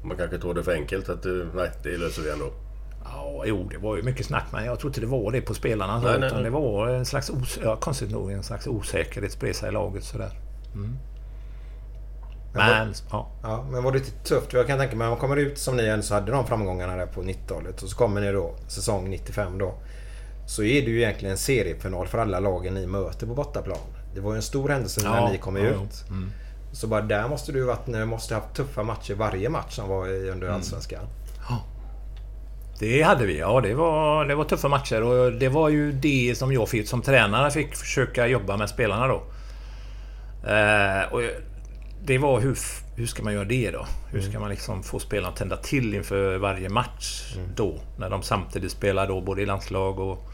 man 0.04 0.18
kanske 0.18 0.38
tog 0.38 0.56
det 0.56 0.64
för 0.64 0.72
enkelt. 0.74 1.10
Att 1.10 1.24
du, 1.24 1.48
nej, 1.56 1.72
det 1.84 1.98
löser 1.98 2.22
vi 2.22 2.30
ändå. 2.32 2.52
Ja, 3.04 3.44
jo, 3.46 3.70
det 3.72 3.78
var 3.78 3.96
ju 3.96 4.04
mycket 4.04 4.26
snack, 4.26 4.46
men 4.52 4.66
jag 4.66 4.80
tror 4.80 4.90
inte 4.90 5.02
det 5.02 5.08
var 5.08 5.32
det 5.32 5.42
på 5.42 5.54
spelarna. 5.54 6.00
Nej, 6.00 6.20
nej, 6.20 6.30
nej. 6.34 6.44
det 6.44 6.50
var 6.50 6.88
en 6.88 7.06
slags, 7.06 7.30
os- 7.30 7.60
ja, 7.64 7.76
konstigt 7.76 8.12
nog, 8.12 8.32
en 8.32 8.44
slags 8.44 8.68
osäkerhetsbresa 8.68 9.68
i 9.68 9.72
laget 9.72 10.04
sådär. 10.04 10.32
Mm. 10.74 10.98
Men, 12.54 12.94
ja. 13.12 13.28
Ja, 13.44 13.66
men 13.72 13.84
var 13.84 13.92
det 13.92 13.98
lite 13.98 14.12
tufft? 14.12 14.54
Jag 14.54 14.68
kan 14.68 14.80
tänka 14.80 14.96
mig, 14.96 15.10
man 15.10 15.18
kommer 15.18 15.38
ut 15.38 15.58
som 15.58 15.78
ni 15.78 16.02
så 16.04 16.14
hade 16.14 16.32
de 16.32 16.48
framgångarna 16.48 16.96
där 16.96 17.06
på 17.06 17.22
90-talet 17.24 17.84
och 17.84 17.90
så 17.90 17.98
kommer 17.98 18.22
ni 18.22 18.32
då 18.32 18.56
säsong 18.68 19.10
95 19.10 19.58
då. 19.58 19.74
Så 20.48 20.64
är 20.64 20.82
det 20.82 20.92
ju 20.92 21.02
egentligen 21.02 21.32
en 21.32 21.38
seriefinal 21.38 22.08
för 22.08 22.18
alla 22.18 22.40
lagen 22.40 22.74
ni 22.74 22.88
möter 22.88 23.28
på 23.28 23.34
bortaplan. 23.34 23.78
Det 24.16 24.22
var 24.22 24.32
ju 24.32 24.36
en 24.36 24.42
stor 24.42 24.70
händelse 24.70 25.02
Ja, 25.04 25.12
när 25.12 25.32
ni 25.32 25.38
kom 25.38 25.56
ja, 25.56 25.64
ut. 25.64 26.10
Mm. 26.10 26.32
Så 26.72 26.88
bara 26.88 27.02
där 27.02 27.28
måste 27.28 27.52
du 27.52 27.60
ju 27.60 27.66
varit, 27.66 27.88
ni 27.88 28.06
måste 28.06 28.36
haft 28.36 28.54
tuffa 28.56 28.84
matcher 28.84 29.14
varje 29.14 29.50
match 29.50 29.76
som 29.76 29.90
var 29.90 30.08
under 30.08 30.48
Mm. 30.48 30.56
Allsvenskan. 30.56 31.06
Det 32.80 33.02
hade 33.02 33.26
vi, 33.26 33.40
ja. 33.40 33.62
Det 33.62 33.74
var, 33.74 34.26
det 34.26 34.36
var 34.36 34.44
tuffa 34.44 34.68
matcher 34.68 35.04
och 35.04 35.32
det 35.32 35.50
var 35.50 35.70
ju 35.70 35.92
det 35.92 36.36
som 36.38 36.54
jag 36.54 36.70
fick, 36.70 36.88
som 36.88 37.02
tränare 37.02 37.52
fick 37.52 37.76
försöka 37.76 38.28
jobba 38.28 38.58
med 38.58 38.70
spelarna 38.70 39.08
då. 39.08 39.24
Eh, 40.50 41.14
och 41.14 41.22
det 42.06 42.18
var 42.18 42.40
hur, 42.40 42.58
hur 42.96 43.08
ska 43.08 43.24
man 43.24 43.34
göra 43.34 43.46
det 43.46 43.72
då? 43.72 43.86
Hur 44.12 44.22
ska 44.22 44.40
man 44.40 44.50
liksom 44.50 44.84
få 44.84 45.00
spelarna 45.00 45.30
att 45.30 45.36
tända 45.36 45.58
till 45.58 45.94
inför 45.94 46.38
varje 46.38 46.70
match 46.70 47.36
då? 47.56 47.80
När 47.98 48.10
de 48.10 48.24
samtidigt 48.24 48.72
spelar 48.72 49.08
då 49.08 49.22
både 49.22 49.42
i 49.42 49.46
landslag 49.46 50.00
och... 50.00 50.30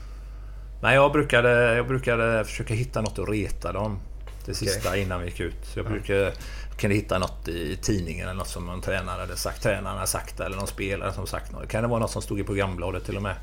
Nej, 0.81 0.95
jag 0.95 1.11
brukade, 1.11 1.75
jag 1.75 1.87
brukade 1.87 2.45
försöka 2.45 2.73
hitta 2.73 3.01
något 3.01 3.19
att 3.19 3.29
reta 3.29 3.73
dem. 3.73 3.99
Det 4.45 4.53
sista 4.53 4.97
innan 4.97 5.19
vi 5.19 5.25
gick 5.25 5.39
ut. 5.39 5.65
Så 5.65 5.79
jag 5.79 5.85
brukade, 5.85 6.33
kunde 6.77 6.95
hitta 6.95 7.19
något 7.19 7.47
i 7.47 7.77
tidningen 7.81 8.27
eller 8.27 8.37
något 8.37 8.47
som 8.47 8.65
någon 8.65 8.81
tränare 8.81 9.21
hade 9.21 9.35
sagt. 9.35 9.63
Tränaren 9.63 9.95
hade 9.95 10.07
sagt 10.07 10.39
eller 10.39 10.57
någon 10.57 10.67
spelare 10.67 11.13
som 11.13 11.27
sagt 11.27 11.51
något. 11.51 11.69
Kan 11.69 11.81
det 11.81 11.89
vara 11.89 11.99
något 11.99 12.11
som 12.11 12.21
stod 12.21 12.39
i 12.39 12.43
programbladet 12.43 13.05
till 13.05 13.15
och 13.15 13.23
med? 13.23 13.35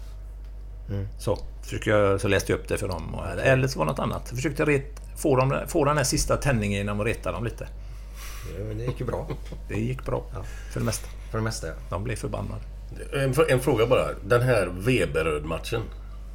Så, 1.18 1.38
försökte 1.62 1.90
jag, 1.90 2.20
så 2.20 2.28
läste 2.28 2.52
jag 2.52 2.58
upp 2.58 2.68
det 2.68 2.78
för 2.78 2.88
dem. 2.88 3.16
Eller 3.42 3.68
så 3.68 3.78
var 3.78 3.86
det 3.86 3.92
något 3.92 3.98
annat. 3.98 4.22
Jag 4.28 4.36
försökte 4.36 4.64
ret, 4.64 5.00
få, 5.16 5.36
dem, 5.36 5.54
få 5.66 5.84
den 5.84 5.96
här 5.96 6.04
sista 6.04 6.36
tändningen 6.36 6.78
genom 6.78 7.00
att 7.00 7.06
reta 7.06 7.32
dem 7.32 7.44
lite. 7.44 7.68
Det, 8.58 8.74
det 8.74 8.84
gick 8.84 9.00
ju 9.00 9.06
bra. 9.06 9.28
Det 9.68 9.80
gick 9.80 10.04
bra. 10.06 10.24
För 10.72 10.80
det 10.80 10.86
mesta. 10.86 11.08
För 11.30 11.38
det 11.38 11.44
mesta 11.44 11.66
ja. 11.66 11.72
De 11.90 12.04
blev 12.04 12.16
förbannade. 12.16 12.60
En, 13.12 13.34
en 13.48 13.60
fråga 13.60 13.86
bara. 13.86 14.06
Den 14.26 14.42
här 14.42 14.66
Weberöd-matchen. 14.78 15.82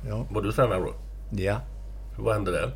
Ja. 0.07 0.25
Var 0.31 0.41
du 0.41 0.51
tränare 0.51 0.79
då? 0.79 0.93
Ja. 1.31 1.59
Vad 2.19 2.33
hände 2.33 2.51
där? 2.51 2.71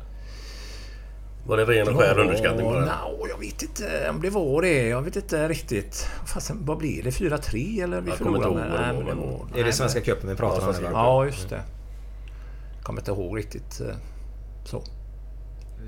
Var 1.46 1.56
det 1.56 1.64
ren 1.64 1.88
och 1.88 1.98
skär 2.00 2.18
underskattning 2.18 2.66
bara? 2.66 2.80
No, 2.84 3.26
jag 3.28 3.38
vet 3.38 3.62
inte 3.62 4.10
om 4.10 4.20
det 4.20 4.30
var 4.30 4.62
det. 4.62 4.88
Jag 4.88 5.02
vet 5.02 5.16
inte 5.16 5.48
riktigt. 5.48 6.06
Fasen, 6.26 6.58
vad 6.64 6.78
blev 6.78 7.04
det? 7.04 7.10
4-3 7.10 7.82
eller? 7.84 8.00
Vi 8.00 8.10
Jag 8.10 8.18
kommer 8.18 8.36
inte 8.36 8.48
förlorade 8.48 8.48
ihåg 8.48 8.54
med- 8.56 8.70
vad 8.70 8.80
det 8.80 8.86
Nej, 8.86 8.96
var, 8.96 9.02
men 9.02 9.16
men- 9.18 9.28
nej, 9.28 9.50
Är 9.52 9.56
det 9.56 9.62
men- 9.62 9.72
Svenska 9.72 10.00
cupen 10.00 10.28
vi 10.30 10.36
pratar 10.36 10.62
Ja, 10.82 10.88
om? 10.88 10.92
Ja, 10.92 11.24
just 11.26 11.48
det. 11.50 11.62
Kommer 12.82 13.00
inte 13.00 13.10
ihåg 13.10 13.38
riktigt 13.38 13.80
eh, 13.80 13.96
så. 14.64 14.82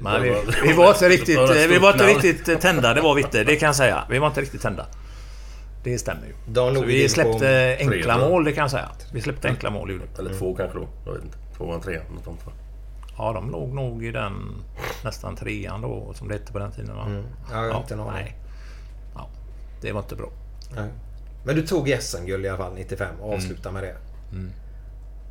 Men 0.00 0.22
vi, 0.22 0.34
vi 0.62 0.72
var 0.72 0.88
inte 0.88 1.08
riktigt, 1.08 1.38
ett 1.38 1.70
vi 1.70 1.78
var 1.78 1.92
inte 1.92 2.06
riktigt 2.06 2.48
eh, 2.48 2.58
tända, 2.58 2.94
det 2.94 3.00
var 3.00 3.14
vi 3.14 3.22
inte. 3.22 3.44
Det 3.44 3.56
kan 3.56 3.66
jag 3.66 3.76
säga. 3.76 4.04
Vi 4.10 4.18
var 4.18 4.26
inte 4.26 4.40
riktigt 4.40 4.62
tända. 4.62 4.86
Det 5.84 5.98
stämmer 5.98 6.26
ju. 6.26 6.32
Så 6.74 6.82
vi 6.82 7.08
släppte 7.08 7.38
tre, 7.38 7.76
enkla 7.78 8.18
jag. 8.18 8.30
mål, 8.30 8.44
det 8.44 8.52
kan 8.52 8.62
jag 8.62 8.70
säga. 8.70 8.88
Vi 9.12 9.20
släppte 9.20 9.48
enkla 9.48 9.70
mål, 9.70 9.90
gjorde. 9.90 10.04
Eller 10.18 10.34
två 10.34 10.54
kanske 10.54 10.78
då? 10.78 10.88
Jag 11.06 11.12
vet 11.12 11.24
inte. 11.24 11.38
Tvåan, 11.56 11.80
trean, 11.80 12.02
något 12.14 12.24
sånt 12.24 12.46
va? 12.46 12.52
Ja, 13.18 13.32
de 13.32 13.50
låg 13.50 13.68
nog 13.74 14.04
i 14.04 14.10
den 14.10 14.32
nästan 15.04 15.36
trean 15.36 15.80
då, 15.80 16.12
som 16.14 16.28
det 16.28 16.34
hette 16.34 16.52
på 16.52 16.58
den 16.58 16.72
tiden 16.72 16.96
va? 16.96 17.22
Ja, 17.52 17.64
jag 17.66 17.72
har 17.72 17.80
inte 17.80 17.94
en 17.94 18.00
aning. 18.00 18.12
nej. 18.12 18.36
Ja, 19.14 19.28
det 19.80 19.92
var 19.92 20.00
inte 20.00 20.16
bra. 20.16 20.28
Nej. 20.76 20.88
Men 21.44 21.54
du 21.56 21.66
tog 21.66 21.96
SM-guld 22.00 22.44
i 22.46 22.48
alla 22.48 22.58
fall 22.58 22.74
95 22.74 23.08
och 23.20 23.26
Mm. 23.26 23.36
avslutade 23.38 23.72
med 23.74 23.82
det. 23.82 23.96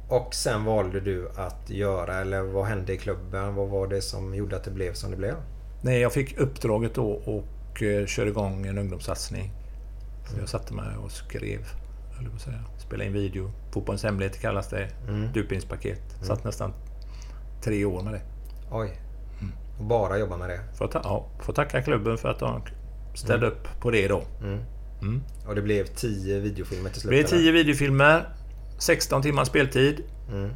Och 0.09 0.33
sen 0.35 0.65
valde 0.65 0.99
du 0.99 1.29
att 1.35 1.69
göra, 1.69 2.15
eller 2.15 2.41
vad 2.41 2.65
hände 2.65 2.93
i 2.93 2.97
klubben? 2.97 3.55
Vad 3.55 3.69
var 3.69 3.87
det 3.87 4.01
som 4.01 4.35
gjorde 4.35 4.55
att 4.55 4.63
det 4.63 4.71
blev 4.71 4.93
som 4.93 5.11
det 5.11 5.17
blev? 5.17 5.35
Nej, 5.81 5.99
jag 6.01 6.13
fick 6.13 6.37
uppdraget 6.39 6.93
då 6.95 7.11
och 7.11 7.83
eh, 7.83 8.05
körde 8.05 8.29
igång 8.29 8.65
en 8.65 8.77
ungdomssatsning. 8.77 9.51
Så 10.25 10.39
jag 10.39 10.49
satte 10.49 10.73
mig 10.73 10.97
och 10.97 11.11
skrev, 11.11 11.59
eller 12.19 12.29
vad 12.29 12.41
säga, 12.41 12.63
spelade 12.77 13.05
in 13.07 13.13
video. 13.13 13.51
Fotbollens 13.71 14.03
hemligheter 14.03 14.39
kallas 14.39 14.67
det. 14.69 14.89
Mm. 15.07 15.33
Dupningspaket. 15.33 16.01
Satt 16.21 16.43
nästan 16.43 16.73
tre 17.63 17.85
år 17.85 18.01
med 18.03 18.13
det. 18.13 18.21
Oj. 18.71 19.01
Och 19.79 19.85
bara 19.85 20.17
jobba 20.17 20.37
med 20.37 20.49
det. 20.49 20.59
Får, 20.77 20.87
ta, 20.87 21.01
ja, 21.03 21.27
får 21.39 21.53
tacka 21.53 21.81
klubben 21.81 22.17
för 22.17 22.29
att 22.29 22.39
de 22.39 22.61
ställde 23.15 23.47
upp 23.47 23.67
på 23.81 23.91
det 23.91 24.07
då. 24.07 24.23
Och 25.47 25.55
det 25.55 25.61
blev 25.61 25.85
10 25.85 26.39
videofilmer 26.39 26.89
till 26.89 26.93
Det 26.93 26.99
slut? 26.99 27.09
blev 27.09 27.19
eller? 27.19 27.43
10 27.43 27.51
videofilmer. 27.51 28.29
16 28.77 29.21
timmar 29.21 29.45
speltid. 29.45 30.03
Mm. 30.31 30.49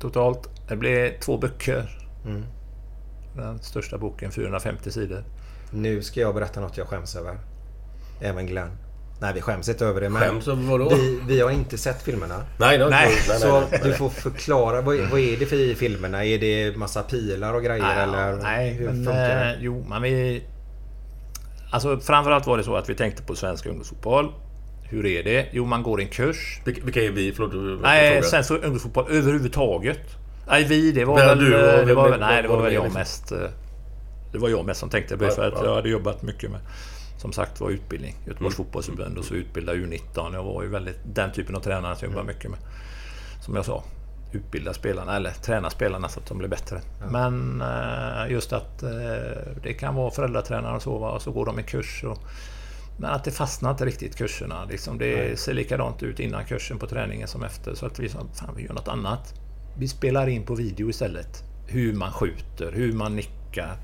Totalt. 0.00 0.48
Det 0.68 0.76
blev 0.76 1.20
två 1.20 1.38
böcker. 1.38 1.98
Mm. 2.26 2.44
Den 3.36 3.58
största 3.58 3.98
boken, 3.98 4.30
450 4.30 4.90
sidor. 4.90 5.24
Nu 5.70 6.02
ska 6.02 6.20
jag 6.20 6.34
berätta 6.34 6.60
något 6.60 6.76
jag 6.76 6.86
skäms 6.88 7.16
över. 7.16 7.38
Även 8.20 8.46
Glenn. 8.46 8.70
Nej, 9.20 9.32
vi 9.34 9.40
skäms 9.40 9.68
inte 9.68 9.86
över 9.86 10.00
det. 10.00 10.08
Men 10.08 10.22
Skäms 10.22 10.48
över 10.48 10.62
vadå? 10.62 10.88
vi, 10.94 11.20
vi 11.26 11.40
har 11.40 11.50
inte 11.50 11.78
sett 11.78 12.02
filmerna. 12.02 12.42
Nej, 12.58 12.78
har 12.78 12.90
Nej, 12.90 13.08
nej, 13.28 13.38
Så 13.38 13.60
nej, 13.60 13.68
nej, 13.70 13.80
du 13.84 13.92
får 13.92 14.08
förklara. 14.08 14.80
Vad, 14.80 14.96
vad 14.96 15.20
är 15.20 15.36
det 15.36 15.46
för 15.46 15.56
i 15.56 15.74
filmerna? 15.74 16.24
Är 16.24 16.38
det 16.38 16.76
massa 16.76 17.02
pilar 17.02 17.54
och 17.54 17.62
grejer 17.62 17.82
Nej, 17.82 18.02
eller? 18.02 18.36
nej 18.36 18.72
hur 18.72 18.86
men, 18.86 18.94
funkar 19.04 19.28
det? 19.28 19.54
eh, 19.54 19.56
jo, 19.60 19.86
men 19.88 20.02
vi... 20.02 20.44
Alltså 21.70 22.00
framförallt 22.00 22.46
var 22.46 22.56
det 22.58 22.64
så 22.64 22.76
att 22.76 22.88
vi 22.88 22.94
tänkte 22.94 23.22
på 23.22 23.34
svensk 23.36 23.66
ungdomsfotboll. 23.66 24.32
Hur 24.88 25.06
är 25.06 25.22
det? 25.22 25.46
Jo, 25.52 25.64
man 25.64 25.82
går 25.82 26.00
en 26.00 26.08
kurs. 26.08 26.60
Vilka 26.64 27.02
är 27.04 27.10
vi? 27.10 27.32
Förlåt, 27.32 27.82
Nej, 27.82 28.10
fråga. 28.12 28.22
svensk 28.28 28.50
ungdomsfotboll 28.50 29.04
överhuvudtaget. 29.10 30.00
Nej, 30.48 30.64
vi, 30.64 30.92
det 30.92 31.04
var 31.04 31.16
väl... 31.16 31.38
du 31.38 31.54
eh, 31.70 31.86
det 31.86 31.94
var, 31.94 32.10
väl- 32.10 32.20
nej, 32.20 32.42
det 32.42 32.48
vad 32.48 32.56
var 32.56 32.62
var 32.64 32.70
väl 32.70 32.70
det 32.72 32.74
jag 32.74 32.84
liksom? 32.84 33.00
mest... 33.00 33.32
eh, 33.32 33.38
Det 34.32 34.38
var 34.38 34.48
jag 34.48 34.64
mest 34.66 34.80
som 34.80 34.88
tänkte 34.90 35.16
på 35.16 35.24
det, 35.24 35.30
Ja, 35.30 35.34
för 35.34 35.48
att 35.48 35.54
ja. 35.56 35.64
jag 35.64 35.74
hade 35.74 35.88
jobbat 35.88 36.22
mycket 36.22 36.50
med... 36.50 36.60
Som 37.18 37.32
sagt 37.32 37.60
var 37.60 37.70
utbildning. 37.70 38.14
Mm. 38.16 38.28
Göteborgs 38.28 38.56
fotbollsförbund 38.56 39.18
och 39.18 39.24
så 39.24 39.34
utbilda 39.34 39.74
U19. 39.74 40.34
Jag 40.34 40.42
var 40.44 40.62
ju 40.62 40.68
väldigt 40.68 40.98
den 41.14 41.32
typen 41.32 41.54
av 41.56 41.60
tränare 41.60 41.96
som 41.96 42.04
jag 42.06 42.12
Mm. 42.12 42.18
jobbade 42.18 42.34
mycket 42.36 42.50
med. 42.50 42.60
Som 43.44 43.56
jag 43.56 43.64
sa. 43.64 43.82
Utbilda 44.32 44.72
spelarna, 44.74 45.16
eller 45.16 45.30
träna 45.30 45.70
spelarna 45.70 46.08
så 46.08 46.20
att 46.20 46.26
de 46.26 46.38
blir 46.38 46.48
bättre. 46.48 46.80
Men 47.10 47.60
eh, 47.60 48.32
just 48.32 48.52
att 48.52 48.84
det 49.62 49.72
kan 49.72 49.94
vara 49.94 50.10
föräldratränare 50.10 50.76
och 50.76 50.82
så, 50.82 50.92
och 50.92 51.22
så 51.22 51.30
går 51.30 51.46
de 51.46 51.58
i 51.60 51.62
kurs. 51.62 52.04
Och, 52.04 52.18
men 52.96 53.10
att 53.10 53.24
det 53.24 53.30
fastnar 53.30 53.70
inte 53.70 53.84
riktigt 53.84 54.16
kurserna. 54.16 54.64
Liksom 54.64 54.98
det 54.98 55.40
ser 55.40 55.54
likadant 55.54 56.02
ut 56.02 56.20
innan 56.20 56.44
kursen 56.44 56.78
på 56.78 56.86
träningen 56.86 57.28
som 57.28 57.42
efter. 57.42 57.74
Så 57.74 57.86
att 57.86 57.98
vi 57.98 58.08
fan 58.08 58.28
vi 58.56 58.62
gör 58.62 58.72
något 58.72 58.88
annat. 58.88 59.34
Vi 59.78 59.88
spelar 59.88 60.26
in 60.26 60.46
på 60.46 60.54
video 60.54 60.90
istället. 60.90 61.44
Hur 61.66 61.94
man 61.94 62.12
skjuter, 62.12 62.72
hur 62.72 62.92
man 62.92 63.16
nickar. 63.16 63.76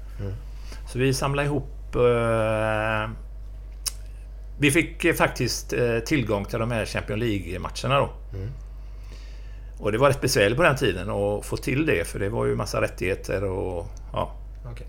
Så 0.92 0.98
vi 0.98 1.14
samlade 1.14 1.48
ihop... 1.48 1.94
Eh, 1.94 3.10
vi 4.58 4.70
fick 4.70 5.16
faktiskt 5.16 5.72
eh, 5.72 5.98
tillgång 5.98 6.44
till 6.44 6.58
de 6.58 6.70
här 6.70 6.86
Champions 6.86 7.20
League-matcherna 7.20 7.98
då. 7.98 8.10
Och 9.78 9.92
det 9.92 9.98
var 9.98 10.08
rätt 10.08 10.20
besvärligt 10.20 10.56
på 10.56 10.62
den 10.62 10.76
tiden 10.76 11.10
att 11.10 11.46
få 11.46 11.56
till 11.56 11.86
det 11.86 12.06
för 12.06 12.18
det 12.18 12.28
var 12.28 12.46
ju 12.46 12.56
massa 12.56 12.80
rättigheter 12.80 13.44
och 13.44 13.86
ja, 14.12 14.34
Okej. 14.72 14.86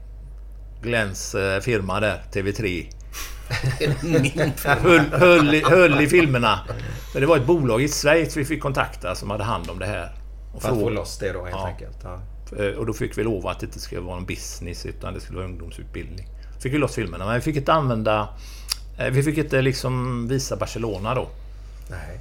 Glens 0.81 1.35
eh, 1.35 1.59
firma 1.59 1.99
där, 1.99 2.23
TV3. 2.33 2.85
höll, 4.65 4.99
höll, 4.99 5.53
i, 5.55 5.63
höll 5.63 6.01
i 6.01 6.07
filmerna. 6.07 6.59
Men 7.13 7.21
det 7.21 7.27
var 7.27 7.37
ett 7.37 7.45
bolag 7.45 7.81
i 7.81 7.87
Schweiz 7.87 8.37
vi 8.37 8.45
fick 8.45 8.61
kontakta 8.61 9.15
som 9.15 9.29
hade 9.29 9.43
hand 9.43 9.69
om 9.69 9.79
det 9.79 9.85
här. 9.85 10.11
Och 10.53 10.61
För 10.61 10.69
att 10.69 10.79
få 10.79 10.89
loss 10.89 11.17
det 11.17 11.31
då 11.33 11.39
helt 11.43 11.51
Ja. 11.55 11.67
enkelt. 11.67 11.97
Ja. 12.03 12.19
Eh, 12.63 12.77
Och 12.77 12.85
då 12.85 12.93
fick 12.93 13.17
vi 13.17 13.23
lova 13.23 13.51
att 13.51 13.59
det 13.59 13.65
inte 13.65 13.79
skulle 13.79 14.01
vara 14.01 14.17
en 14.17 14.25
business 14.25 14.85
utan 14.85 15.13
det 15.13 15.19
skulle 15.21 15.37
vara 15.37 15.47
ungdomsutbildning. 15.47 16.27
Fick 16.59 16.73
vi 16.73 16.77
loss 16.77 16.95
filmerna 16.95 17.25
men 17.25 17.35
vi 17.35 17.41
fick 17.41 17.55
inte 17.55 17.73
använda... 17.73 18.29
eh, 18.97 19.07
Vi 19.11 19.23
fick 19.23 19.37
inte 19.37 19.61
liksom 19.61 20.27
visa 20.27 20.55
Barcelona 20.55 21.15
då. 21.15 21.27
Nej. 21.89 22.19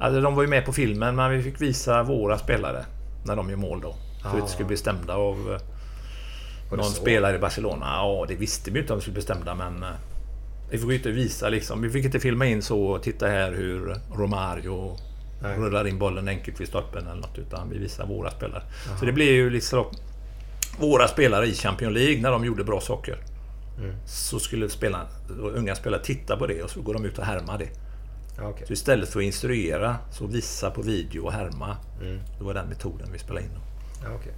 Alltså, 0.00 0.20
de 0.20 0.34
var 0.34 0.42
ju 0.42 0.48
med 0.48 0.64
på 0.66 0.72
filmen 0.72 1.16
men 1.16 1.30
vi 1.30 1.42
fick 1.42 1.60
visa 1.60 2.02
våra 2.02 2.38
spelare 2.38 2.84
när 3.24 3.36
de 3.36 3.50
gör 3.50 3.56
mål 3.56 3.80
då. 3.80 3.94
Så 4.22 4.28
vi 4.32 4.38
inte 4.40 4.52
skulle 4.52 4.66
bli 4.66 4.76
stämda 4.76 5.14
av 5.14 5.58
eh, 6.70 6.76
någon 6.76 6.84
spelare 6.90 7.36
i 7.36 7.38
Barcelona. 7.38 7.86
Ja, 7.86 8.24
det 8.28 8.34
visste 8.34 8.70
vi 8.70 8.80
inte 8.80 8.92
om 8.92 8.98
vi 8.98 9.02
skulle 9.02 9.14
bli 9.14 9.22
stämda 9.22 9.54
men... 9.54 9.84
Vi 10.70 10.78
fick 10.78 10.88
ju 10.88 10.94
inte 10.94 11.10
visa 11.10 11.48
liksom. 11.48 11.82
Vi 11.82 11.90
fick 11.90 12.04
inte 12.04 12.20
filma 12.20 12.46
in 12.46 12.62
så. 12.62 12.98
Titta 12.98 13.26
här 13.26 13.52
hur 13.52 13.96
Romario 14.14 14.96
Nej. 15.42 15.58
rullar 15.58 15.86
in 15.86 15.98
bollen 15.98 16.28
enkelt 16.28 16.60
vid 16.60 16.68
stolpen 16.68 17.06
eller 17.06 17.20
något. 17.20 17.38
Utan 17.38 17.70
vi 17.70 17.78
visar 17.78 18.06
våra 18.06 18.30
spelare. 18.30 18.62
Så 18.98 19.04
det 19.04 19.12
blir 19.12 19.32
ju 19.32 19.50
liksom 19.50 19.84
våra 20.78 21.08
spelare 21.08 21.46
i 21.46 21.54
Champions 21.54 21.94
League 21.94 22.22
när 22.22 22.30
de 22.30 22.44
gjorde 22.44 22.64
bra 22.64 22.80
saker. 22.80 23.18
Mm. 23.78 23.96
Så 24.06 24.38
skulle 24.38 24.68
spelarna, 24.68 25.06
unga 25.54 25.74
spelare 25.74 26.02
titta 26.04 26.36
på 26.36 26.46
det 26.46 26.62
och 26.62 26.70
så 26.70 26.80
går 26.80 26.94
de 26.94 27.04
ut 27.04 27.18
och 27.18 27.24
härmar 27.24 27.58
det. 27.58 27.68
Okej. 28.42 28.66
Så 28.66 28.72
istället 28.72 29.08
för 29.08 29.20
att 29.20 29.24
instruera 29.24 29.96
så 30.12 30.26
visa 30.26 30.70
på 30.70 30.82
video 30.82 31.24
och 31.24 31.32
härma. 31.32 31.76
Mm. 32.00 32.18
Det 32.38 32.44
var 32.44 32.54
den 32.54 32.68
metoden 32.68 33.08
vi 33.12 33.18
spelade 33.18 33.46
in. 33.46 33.52
Då. 33.54 34.10
Okej. 34.14 34.32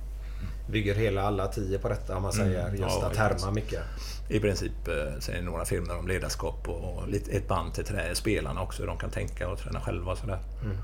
Bygger 0.70 0.94
hela 0.94 1.22
alla 1.22 1.46
tio 1.46 1.78
på 1.78 1.88
detta 1.88 2.16
om 2.16 2.22
man 2.22 2.32
säger. 2.32 2.68
Mm. 2.68 2.82
Just 2.82 2.96
Ja, 3.00 3.06
att 3.06 3.16
härma 3.16 3.50
mycket. 3.50 3.80
I 4.28 4.40
princip 4.40 4.88
eh, 4.88 4.94
det 5.32 5.42
några 5.42 5.64
filmer 5.64 5.98
om 5.98 6.08
ledarskap 6.08 6.68
och, 6.68 6.98
och 6.98 7.08
ett 7.30 7.48
band 7.48 7.74
till 7.74 7.84
trä, 7.84 8.14
spelarna 8.14 8.62
också. 8.62 8.82
Hur 8.82 8.86
de 8.86 8.98
kan 8.98 9.10
tänka 9.10 9.48
och 9.48 9.58
träna 9.58 9.80
själva 9.80 10.12
och 10.12 10.18
sådär. 10.18 10.38
Mm. 10.64 10.76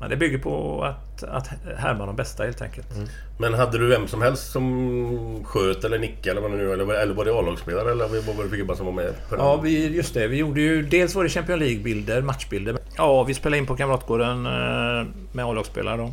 Men 0.00 0.10
det 0.10 0.16
bygger 0.16 0.38
på 0.38 0.82
att, 0.84 1.22
att 1.22 1.48
härma 1.76 2.06
de 2.06 2.16
bästa 2.16 2.44
helt 2.44 2.62
enkelt. 2.62 2.96
Mm. 2.96 3.08
Men 3.38 3.54
hade 3.54 3.78
du 3.78 3.86
vem 3.86 4.08
som 4.08 4.22
helst 4.22 4.52
som 4.52 5.44
sköt 5.44 5.84
eller 5.84 5.98
nickade 5.98 6.30
eller 6.30 6.40
vad 6.40 6.50
det 6.50 6.56
nu 6.56 6.72
eller, 6.72 6.94
eller 6.94 7.14
var 7.14 7.24
det 7.24 7.32
A-lagsspelare 7.32 7.90
eller 7.90 8.08
vad 8.08 8.36
var 8.36 8.44
det 8.44 8.50
för 8.50 8.56
gubbar 8.56 8.74
som 8.74 8.86
var 8.86 8.92
med? 8.92 9.14
Ja, 9.30 9.56
vi, 9.56 9.96
just 9.96 10.14
det. 10.14 10.28
Vi 10.28 10.36
gjorde 10.36 10.60
ju... 10.60 10.82
Dels 10.82 11.14
var 11.14 11.22
det 11.22 11.28
Champions 11.28 11.60
League-bilder, 11.60 12.22
matchbilder. 12.22 12.78
Ja, 12.96 13.24
vi 13.24 13.34
spelade 13.34 13.58
in 13.58 13.66
på 13.66 13.76
Kamratgården 13.76 14.46
eh, 14.46 15.06
med 15.32 15.44
A-lagsspelare 15.44 15.96
då. 15.96 16.12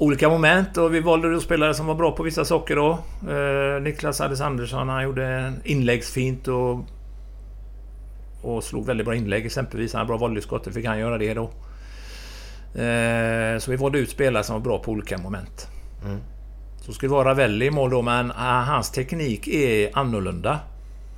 Olika 0.00 0.28
moment 0.28 0.76
och 0.76 0.94
vi 0.94 1.00
valde 1.00 1.32
då 1.32 1.40
spelare 1.40 1.74
som 1.74 1.86
var 1.86 1.94
bra 1.94 2.12
på 2.12 2.22
vissa 2.22 2.44
saker 2.44 2.76
då. 2.76 2.98
Eh, 3.30 3.82
Niklas 3.82 4.20
Alexandersson, 4.20 4.88
han 4.88 5.04
gjorde 5.04 5.52
inläggsfint 5.64 6.48
och... 6.48 6.78
Och 8.42 8.64
slog 8.64 8.86
väldigt 8.86 9.06
bra 9.06 9.14
inlägg 9.14 9.46
exempelvis. 9.46 9.92
Han 9.92 9.98
hade 9.98 10.08
bra 10.08 10.16
volleyskott, 10.16 10.74
fick 10.74 10.86
han 10.86 10.98
göra 10.98 11.18
det 11.18 11.34
då. 11.34 11.42
Eh, 12.80 13.58
så 13.58 13.70
vi 13.70 13.76
valde 13.76 13.98
ut 13.98 14.10
spelare 14.10 14.44
som 14.44 14.54
var 14.54 14.60
bra 14.60 14.78
på 14.78 14.90
olika 14.90 15.18
moment. 15.18 15.68
Mm. 16.04 16.18
Så 16.80 16.92
skulle 16.92 17.08
det 17.08 17.14
vara 17.14 17.28
Ravelli 17.28 17.66
i 17.66 17.70
mål 17.70 17.90
då, 17.90 18.02
men 18.02 18.32
ah, 18.36 18.62
hans 18.62 18.90
teknik 18.90 19.48
är 19.48 19.98
annorlunda. 19.98 20.58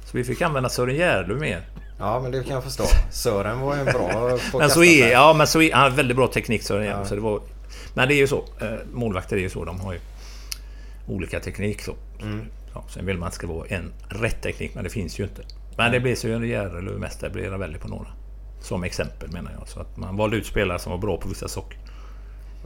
Så 0.05 0.17
vi 0.17 0.25
fick 0.25 0.43
använda 0.43 0.69
Sören 0.69 0.97
Järlöv 0.97 1.41
mer. 1.41 1.63
Ja, 1.99 2.21
men 2.21 2.33
det 2.33 2.45
kan 2.45 2.55
jag 2.55 2.65
förstå. 2.65 2.85
Sören 3.11 3.61
var 3.61 3.75
ju 3.75 3.81
en 3.81 3.87
bra 3.87 4.39
Men 4.59 4.71
så 4.71 4.85
är, 4.85 5.13
ja, 5.13 5.35
men 5.39 5.47
så 5.47 5.63
är, 5.63 5.73
han 5.73 5.83
har 5.83 5.91
väldigt 5.91 6.17
bra 6.17 6.27
teknik 6.27 6.63
Sören 6.63 6.85
Järlöv. 6.85 7.01
Ja. 7.01 7.09
Så 7.09 7.15
det 7.15 7.21
var, 7.21 7.41
men 7.95 8.09
det 8.09 8.15
är 8.15 8.17
ju 8.17 8.27
så. 8.27 8.45
Eh, 8.61 8.73
målvakter 8.93 9.37
är 9.37 9.41
ju 9.41 9.51
så. 9.51 9.65
De 9.65 9.81
har 9.81 9.93
ju 9.93 10.01
olika 11.07 11.41
teknik. 11.41 11.83
Så. 11.83 11.95
Mm. 12.23 12.47
Ja, 12.75 12.85
sen 12.89 13.07
vill 13.07 13.19
man 13.19 13.27
att 13.27 13.33
det 13.33 13.37
ska 13.37 13.47
vara 13.47 13.67
en 13.67 13.93
rätt 14.09 14.43
teknik, 14.43 14.75
men 14.75 14.85
det 14.85 14.91
finns 14.91 15.21
ju 15.21 15.25
inte. 15.25 15.43
Men 15.77 15.93
det 15.93 16.01
blir 16.01 16.15
Sören 16.15 16.49
Järlöv 16.49 16.99
mest. 16.99 17.21
Det 17.21 17.31
blir 17.31 17.51
Ravelli 17.51 17.79
på 17.79 17.89
några. 17.89 18.09
Som 18.61 18.85
exempel 18.85 19.33
menar 19.33 19.53
jag. 19.59 19.69
Så 19.69 19.81
att 19.81 19.97
man 19.97 20.17
valde 20.17 20.37
ut 20.37 20.47
spelare 20.47 20.79
som 20.79 20.93
var 20.93 20.99
bra 20.99 21.17
på 21.17 21.29
vissa 21.29 21.49
saker. 21.49 21.79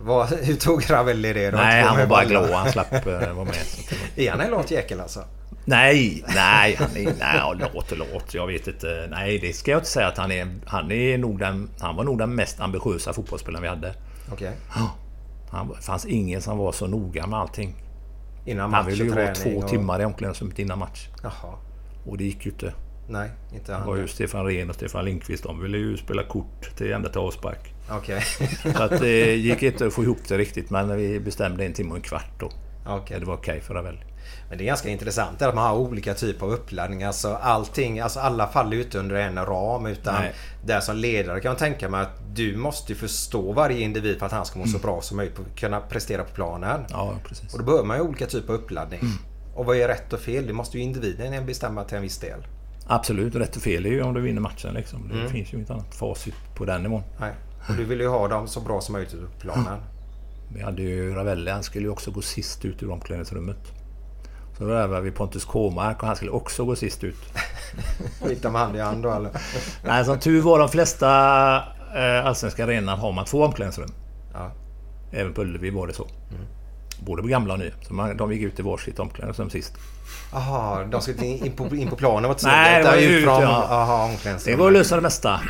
Vad, 0.00 0.28
hur 0.28 0.56
tog 0.56 0.90
Ravelli 0.90 1.32
det 1.32 1.50
då? 1.50 1.56
Nej, 1.56 1.82
han 1.82 1.98
var 1.98 2.06
bara 2.06 2.24
glad. 2.24 2.50
Han 2.50 2.72
slapp 2.72 3.06
eh, 3.06 3.32
vara 3.32 3.44
med. 3.44 3.54
Så 3.54 3.94
det 4.14 4.26
Är 4.26 4.30
han 4.30 4.40
en 4.40 4.50
lat 4.50 4.70
jäkel 4.70 5.00
alltså? 5.00 5.24
Nej, 5.64 6.24
nej, 6.34 6.76
han 6.78 6.96
är, 6.96 7.14
nej, 7.18 7.68
låt 7.74 7.92
och 7.92 7.98
låt. 7.98 8.34
Jag 8.34 8.46
vet 8.46 8.66
inte. 8.66 9.08
Nej, 9.10 9.38
det 9.38 9.52
ska 9.52 9.70
jag 9.70 9.78
inte 9.78 9.90
säga 9.90 10.06
att 10.06 10.18
han 10.18 10.32
är. 10.32 10.48
Han, 10.66 10.92
är 10.92 11.18
nog 11.18 11.38
den, 11.38 11.70
han 11.80 11.96
var 11.96 12.04
nog 12.04 12.18
den 12.18 12.34
mest 12.34 12.60
ambitiösa 12.60 13.12
fotbollsspelaren 13.12 13.62
vi 13.62 13.68
hade. 13.68 13.94
Okej. 14.32 14.52
Han, 15.48 15.68
det 15.68 15.82
fanns 15.82 16.06
ingen 16.06 16.42
som 16.42 16.58
var 16.58 16.72
så 16.72 16.86
noga 16.86 17.26
med 17.26 17.38
allting. 17.38 17.74
Innan 18.44 18.60
Han 18.62 18.70
match 18.70 18.92
ville 18.92 19.04
ju 19.04 19.10
vara 19.10 19.34
två 19.34 19.50
och... 19.50 19.68
timmar 19.68 20.00
i 20.00 20.04
omklädningsrummet 20.04 20.58
innan 20.58 20.78
match. 20.78 21.08
Jaha. 21.22 21.54
Och 22.06 22.18
det 22.18 22.24
gick 22.24 22.46
ju 22.46 22.50
inte. 22.52 22.74
Nej, 23.08 23.30
inte 23.54 23.72
Det 23.72 23.78
han. 23.78 23.86
var 23.86 23.96
ju 23.96 24.08
Stefan 24.08 24.46
Rehn 24.46 24.68
och 24.68 24.74
Stefan 24.74 25.04
Lindqvist. 25.04 25.42
De 25.42 25.62
ville 25.62 25.78
ju 25.78 25.96
spela 25.96 26.22
kort 26.22 26.76
till 26.76 26.92
ända 26.92 27.08
till 27.08 27.20
avspark. 27.20 27.74
Okej. 27.90 28.22
Så 28.76 28.82
att 28.82 29.00
det 29.00 29.34
gick 29.36 29.62
inte 29.62 29.86
att 29.86 29.92
få 29.92 30.02
ihop 30.02 30.18
det 30.28 30.38
riktigt. 30.38 30.70
Men 30.70 30.96
vi 30.96 31.20
bestämde 31.20 31.66
en 31.66 31.72
timme 31.72 31.90
och 31.90 31.96
en 31.96 32.02
kvart 32.02 32.40
då. 32.40 32.50
Okej. 32.86 33.20
Det 33.20 33.26
var 33.26 33.34
okej 33.34 33.60
för 33.60 33.74
Ravelli. 33.74 33.98
Men 34.48 34.58
det 34.58 34.64
är 34.64 34.66
ganska 34.66 34.88
intressant 34.88 35.42
att 35.42 35.54
man 35.54 35.66
har 35.70 35.76
olika 35.76 36.14
typer 36.14 36.46
av 36.46 36.52
uppladdning. 36.52 37.02
Alltså 37.02 37.34
allting, 37.34 38.00
alltså 38.00 38.20
alla 38.20 38.46
faller 38.46 38.76
ju 38.76 38.82
inte 38.82 38.98
under 38.98 39.16
en 39.16 39.46
ram 39.46 39.86
utan 39.86 40.14
Nej. 40.14 40.32
där 40.64 40.80
som 40.80 40.96
ledare 40.96 41.40
kan 41.40 41.48
man 41.50 41.56
tänka 41.56 41.88
mig 41.88 42.00
att 42.00 42.20
du 42.34 42.56
måste 42.56 42.94
förstå 42.94 43.52
varje 43.52 43.80
individ 43.80 44.18
för 44.18 44.26
att 44.26 44.32
han 44.32 44.46
ska 44.46 44.58
må 44.58 44.64
Mm. 44.64 44.72
så 44.78 44.86
bra 44.86 45.00
som 45.00 45.16
möjligt 45.16 45.38
och 45.38 45.58
kunna 45.58 45.80
prestera 45.80 46.24
på 46.24 46.30
planen. 46.34 46.80
Ja, 46.90 47.14
precis. 47.28 47.52
Och 47.52 47.58
då 47.58 47.64
behöver 47.64 47.84
man 47.84 47.96
ju 47.96 48.02
olika 48.02 48.26
typer 48.26 48.52
av 48.54 48.60
uppladdning. 48.60 49.00
Mm. 49.00 49.12
Och 49.54 49.64
vad 49.66 49.76
är 49.76 49.88
rätt 49.88 50.12
och 50.12 50.20
fel? 50.20 50.46
Det 50.46 50.52
måste 50.52 50.76
ju 50.78 50.82
individen 50.84 51.46
bestämma 51.46 51.84
till 51.84 51.96
en 51.96 52.02
viss 52.02 52.18
del. 52.18 52.46
Absolut. 52.86 53.34
Rätt 53.34 53.56
och 53.56 53.62
fel 53.62 53.86
är 53.86 53.90
ju 53.90 54.02
om 54.02 54.14
du 54.14 54.20
vinner 54.20 54.40
matchen 54.40 54.74
liksom. 54.74 55.08
Det 55.08 55.14
Mm. 55.14 55.30
finns 55.30 55.52
ju 55.52 55.56
inget 55.56 55.70
annat 55.70 55.94
facit 55.94 56.34
på 56.54 56.64
den 56.64 56.82
nivån. 56.82 57.02
Nej. 57.20 57.32
Och 57.68 57.74
du 57.74 57.84
vill 57.84 58.00
ju 58.00 58.08
ha 58.08 58.28
dem 58.28 58.48
så 58.48 58.60
bra 58.60 58.80
som 58.80 58.92
möjligt 58.92 59.12
på 59.12 59.40
planen. 59.40 59.78
Vi 60.54 60.62
hade 60.62 60.82
ju 60.82 61.14
Ravelli, 61.14 61.50
han 61.50 61.62
skulle 61.62 61.84
ju 61.84 61.90
också 61.90 62.10
gå 62.10 62.22
sist 62.22 62.64
ut 62.64 62.82
ur 62.82 62.90
omklädningsrummet. 62.90 63.56
Så 64.58 64.64
då 64.64 64.68
värvade 64.70 65.00
vi 65.00 65.10
Pontus 65.10 65.44
Kåmark 65.44 66.00
och 66.02 66.06
han 66.06 66.16
skulle 66.16 66.30
också 66.30 66.64
gå 66.64 66.76
sist 66.76 67.04
ut. 67.04 67.16
Gick 68.28 68.42
de 68.42 68.54
hand 68.54 68.76
i 68.76 68.80
hand 68.80 69.02
då 69.02 69.12
eller? 69.12 69.30
Nej, 69.84 70.04
som 70.04 70.18
tur 70.18 70.40
var 70.40 70.58
de 70.58 70.68
flesta 70.68 71.08
eh, 71.96 72.26
allsvenska 72.26 72.64
arenorna 72.64 72.96
har 72.96 73.12
man 73.12 73.24
två 73.24 73.44
omklädningsrum. 73.44 73.88
Ja. 74.32 74.50
Även 75.12 75.34
på 75.34 75.40
Ullevi 75.40 75.70
var 75.70 75.86
det 75.86 75.92
så. 75.92 76.06
Både 77.00 77.22
på 77.22 77.28
gamla 77.28 77.52
och 77.52 77.58
nya. 77.58 77.72
Så 77.82 77.94
man, 77.94 78.16
de 78.16 78.32
gick 78.32 78.42
ut 78.42 78.58
i 78.58 78.62
varsitt 78.62 78.98
omklädningsrum 78.98 79.50
sist. 79.50 79.74
Jaha, 80.32 80.84
de 80.84 81.00
skulle 81.00 81.26
in 81.26 81.52
på, 81.52 81.76
in 81.76 81.88
på 81.88 81.96
planen 81.96 82.28
var 82.28 82.36
Nej, 82.42 82.82
det 82.82 82.88
var 82.88 82.96
ut, 82.96 83.24
från, 83.24 83.42
ja. 83.42 83.66
aha, 83.70 84.10
Det 84.44 84.56
var 84.56 84.66
att 84.66 84.72
lösa 84.72 84.96
det 84.96 85.02
mesta. 85.02 85.40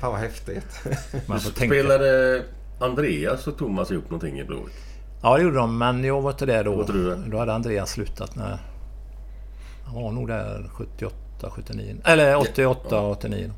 Fan 0.00 0.12
vad 0.12 0.20
häftigt. 0.20 0.80
Man 1.26 1.40
får 1.40 1.50
tänka. 1.50 1.74
Spelade 1.74 2.42
Andreas 2.80 3.46
och 3.46 3.58
Thomas 3.58 3.90
ihop 3.90 4.04
någonting 4.04 4.40
i 4.40 4.44
blodet? 4.44 4.74
Ja, 5.24 5.36
det 5.36 5.42
gjorde 5.42 5.56
de. 5.56 5.78
Men 5.78 6.04
jag 6.04 6.22
var 6.22 6.30
inte 6.30 6.46
där 6.46 6.64
då. 6.64 6.74
Var? 6.74 7.30
Då 7.30 7.38
hade 7.38 7.54
Andreas 7.54 7.90
slutat 7.90 8.36
när... 8.36 8.58
Han 9.84 10.02
var 10.02 10.12
nog 10.12 10.28
där 10.28 10.70
78, 10.72 11.50
79. 11.50 11.96
Eller 12.04 12.36
88, 12.36 13.00
89. 13.00 13.52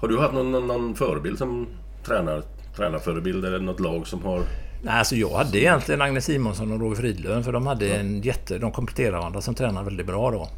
Har 0.00 0.08
du 0.08 0.18
haft 0.18 0.34
någon, 0.34 0.52
någon, 0.52 0.66
någon 0.66 0.94
förebild 0.94 1.38
som 1.38 1.66
tränar, 2.04 2.42
tränarförebild 2.76 3.44
eller 3.44 3.58
något 3.58 3.80
lag 3.80 4.06
som 4.06 4.22
har... 4.22 4.42
Nej, 4.82 4.98
alltså 4.98 5.16
jag 5.16 5.30
hade 5.30 5.58
egentligen 5.58 6.02
Agne 6.02 6.20
Simonsson 6.20 6.72
och 6.72 6.80
Roger 6.80 6.96
Fridlund 6.96 7.44
för 7.44 7.52
de 7.52 7.66
hade 7.66 7.94
en 7.94 8.22
jätte... 8.22 8.58
De 8.58 8.72
kompletterade 8.72 9.18
varandra 9.18 9.40
som 9.40 9.54
tränade 9.54 9.84
väldigt 9.84 10.06
bra 10.06 10.30
då. 10.30 10.48